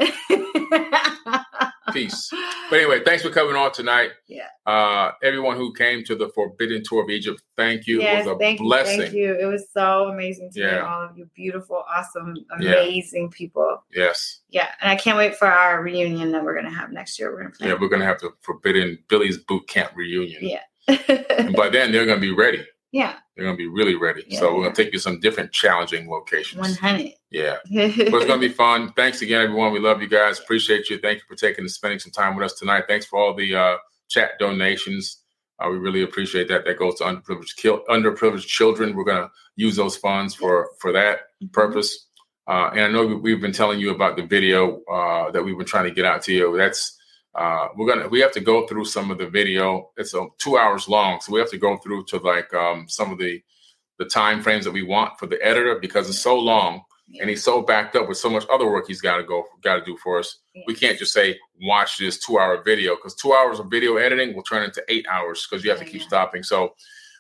Peace. 1.93 2.31
But 2.71 2.81
anyway, 2.81 3.03
thanks 3.05 3.23
for 3.23 3.29
coming 3.29 3.55
on 3.55 3.73
tonight. 3.73 4.13
Yeah. 4.67 4.73
Uh, 4.73 5.13
everyone 5.23 5.57
who 5.57 5.73
came 5.75 6.05
to 6.05 6.15
the 6.15 6.29
Forbidden 6.31 6.83
Tour 6.85 7.05
of 7.05 7.11
Egypt, 7.11 7.43
thank 7.57 7.87
you. 7.87 8.01
Yes, 8.01 8.25
it 8.25 8.29
was 8.29 8.37
a 8.37 8.39
thank 8.39 8.59
blessing. 8.61 9.01
you, 9.01 9.03
thank 9.07 9.15
you. 9.15 9.39
It 9.41 9.47
was 9.47 9.67
so 9.73 10.09
amazing 10.09 10.51
to 10.53 10.61
meet 10.65 10.79
all 10.79 11.03
of 11.05 11.17
you 11.17 11.29
beautiful, 11.35 11.85
awesome, 11.95 12.35
Yeah. 12.61 12.73
amazing 12.73 13.31
people. 13.31 13.83
Yes. 13.95 14.41
Yeah, 14.49 14.69
and 14.81 14.91
I 14.91 14.97
can't 14.97 15.19
wait 15.19 15.37
for 15.37 15.47
our 15.47 15.83
reunion 15.83 16.33
that 16.33 16.43
we're 16.43 16.55
gonna 16.55 16.71
have 16.75 16.93
next 16.93 17.19
year. 17.19 17.33
We're 17.33 17.43
gonna 17.49 17.55
Yeah, 17.61 17.77
we're 17.81 17.89
going 17.89 18.01
to 18.01 18.07
have 18.07 18.21
the 18.21 18.31
Forbidden 18.41 18.99
Billy's 19.09 19.39
Boot 19.39 19.67
Camp 19.69 19.93
reunion. 19.95 20.39
Yeah. 20.43 20.61
And 21.31 21.55
by 21.57 21.69
then, 21.69 21.93
they're 21.93 22.07
going 22.07 22.21
to 22.21 22.27
be 22.27 22.33
ready. 22.35 22.65
yeah, 22.93 23.17
They're 23.35 23.45
going 23.45 23.57
to 23.57 23.59
be 23.59 23.67
really 23.69 23.95
ready. 23.97 24.23
Yeah, 24.29 24.39
so 24.39 24.47
we're 24.53 24.59
yeah. 24.59 24.63
going 24.65 24.75
to 24.75 24.85
take 24.85 24.93
you 24.93 24.99
some 24.99 25.19
different 25.21 25.51
challenging 25.53 26.09
locations. 26.09 26.61
one 26.61 26.75
hundred. 26.75 27.13
Yeah. 27.31 27.57
But 27.71 27.99
it's 27.99 28.11
going 28.11 28.41
to 28.41 28.49
be 28.49 28.51
fun. 28.51 28.93
Thanks 28.93 29.23
again, 29.23 29.43
everyone. 29.43 29.73
We 29.73 29.79
love 29.81 30.01
you 30.03 30.09
guys. 30.09 30.39
Appreciate 30.39 30.91
you. 30.91 30.99
Thank 30.99 31.19
you 31.19 31.25
for 31.27 31.35
taking 31.37 31.63
and 31.63 31.71
spending 31.71 31.99
some 31.99 32.13
time 32.13 32.37
with 32.37 32.45
us 32.45 32.59
tonight. 32.59 32.85
Thanks 32.87 33.07
for 33.07 33.19
all 33.19 33.35
the 33.35 33.55
uh, 33.55 33.77
chat 34.09 34.33
donations. 34.39 35.23
Uh, 35.59 35.69
we 35.71 35.79
really 35.79 36.03
appreciate 36.03 36.49
that. 36.49 36.65
That 36.65 36.79
goes 36.79 36.97
to 36.97 37.05
underprivileged, 37.05 37.85
underprivileged 37.89 38.47
children. 38.47 38.97
We're 38.97 39.05
going 39.05 39.23
to 39.23 39.31
use 39.57 39.77
those 39.77 39.97
funds 39.97 40.35
for 40.35 40.71
for 40.81 40.93
that 40.93 41.21
purpose. 41.53 42.09
Uh, 42.49 42.71
and 42.73 42.81
I 42.83 42.89
know 42.89 43.07
we- 43.07 43.17
we've 43.17 43.41
been 43.41 43.53
telling 43.53 43.81
you 43.81 43.91
about 43.91 44.17
the 44.17 44.27
video 44.27 44.83
uh, 44.85 45.31
that 45.33 45.43
we've 45.45 45.57
been 45.57 45.67
trying 45.67 45.85
to 45.85 45.93
get 45.95 46.05
out 46.05 46.23
to 46.25 46.33
you. 46.33 46.57
That's 46.57 46.99
uh, 47.35 47.69
we're 47.77 47.89
gonna 47.89 48.09
we 48.09 48.21
have 48.21 48.33
to 48.33 48.41
go 48.41 48.67
through 48.67 48.87
some 48.87 49.11
of 49.11 49.19
the 49.19 49.29
video. 49.29 49.91
It's 49.97 50.15
uh, 50.15 50.27
two 50.39 50.59
hours 50.59 50.89
long, 50.89 51.21
so 51.21 51.33
we 51.33 51.41
have 51.41 51.51
to 51.51 51.59
go 51.59 51.79
through 51.79 52.05
to 52.07 52.19
like 52.19 52.53
um, 52.55 52.87
some 52.89 53.13
of 53.13 53.19
the 53.19 53.43
the 53.99 54.07
time 54.07 54.43
frames 54.43 54.65
that 54.65 54.73
we 54.73 54.83
want 54.83 55.19
for 55.19 55.27
the 55.27 55.45
editor 55.47 55.79
because 55.81 56.09
it's 56.09 56.21
so 56.21 56.39
long 56.39 56.83
and 57.21 57.29
he's 57.31 57.45
so 57.45 57.61
backed 57.63 57.95
up 57.97 58.09
with 58.09 58.17
so 58.19 58.31
much 58.31 58.45
other 58.51 58.67
work 58.67 58.87
he's 58.87 59.01
got 59.01 59.19
to 59.19 59.23
go 59.25 59.45
got 59.63 59.77
to 59.77 59.85
do 59.85 59.97
for 60.03 60.19
us. 60.19 60.39
We 60.67 60.75
can't 60.75 60.99
just 60.99 61.13
say 61.13 61.39
watch 61.63 61.99
this 61.99 62.19
two 62.19 62.39
hour 62.39 62.63
video 62.63 62.97
because 62.97 63.15
two 63.15 63.33
hours 63.35 63.59
of 63.59 63.71
video 63.71 63.97
editing 63.97 64.35
will 64.35 64.43
turn 64.43 64.63
into 64.63 64.83
eight 64.89 65.07
hours 65.11 65.47
because 65.49 65.65
you 65.65 65.71
have 65.71 65.79
to 65.81 65.85
keep 65.85 66.01
yeah. 66.01 66.07
stopping. 66.09 66.43
So 66.43 66.75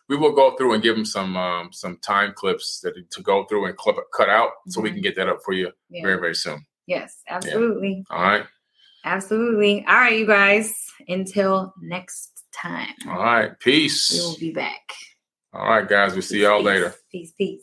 we 0.09 0.17
will 0.17 0.33
go 0.33 0.57
through 0.57 0.75
and 0.75 0.83
give 0.83 0.97
him 0.97 1.05
some 1.05 1.37
um, 1.37 1.71
some 1.73 1.99
time 1.99 2.33
clips 2.35 2.81
that 2.81 2.95
to 3.11 3.23
go 3.23 3.45
through 3.45 3.67
and 3.67 3.77
clip 3.77 3.97
cut 4.15 4.29
out 4.29 4.51
so 4.69 4.81
we 4.81 4.91
Mhm. 4.91 4.95
can 4.95 5.03
get 5.03 5.17
that 5.17 5.29
up 5.29 5.41
for 5.45 5.53
you 5.53 5.71
Yeah. 5.91 6.03
very 6.03 6.19
very 6.19 6.35
soon. 6.35 6.65
Yes, 6.87 7.23
absolutely, 7.29 8.05
All 8.11 8.23
right, 8.23 8.45
absolutely. 9.05 9.85
All 9.87 9.95
right, 9.95 10.19
you 10.19 10.27
guys. 10.27 10.75
Until 11.09 11.73
next 11.81 12.45
time, 12.55 12.95
all 13.09 13.19
right, 13.23 13.59
Peace. 13.61 14.13
We 14.13 14.21
will 14.21 14.39
be 14.39 14.53
back. 14.53 14.83
All 15.53 15.69
right, 15.69 15.89
guys, 15.89 16.13
we'll 16.13 16.23
see 16.23 16.43
y'all 16.43 16.59
Peace, 16.59 16.67
later. 16.67 16.95
Peace, 17.11 17.33
peace. 17.33 17.63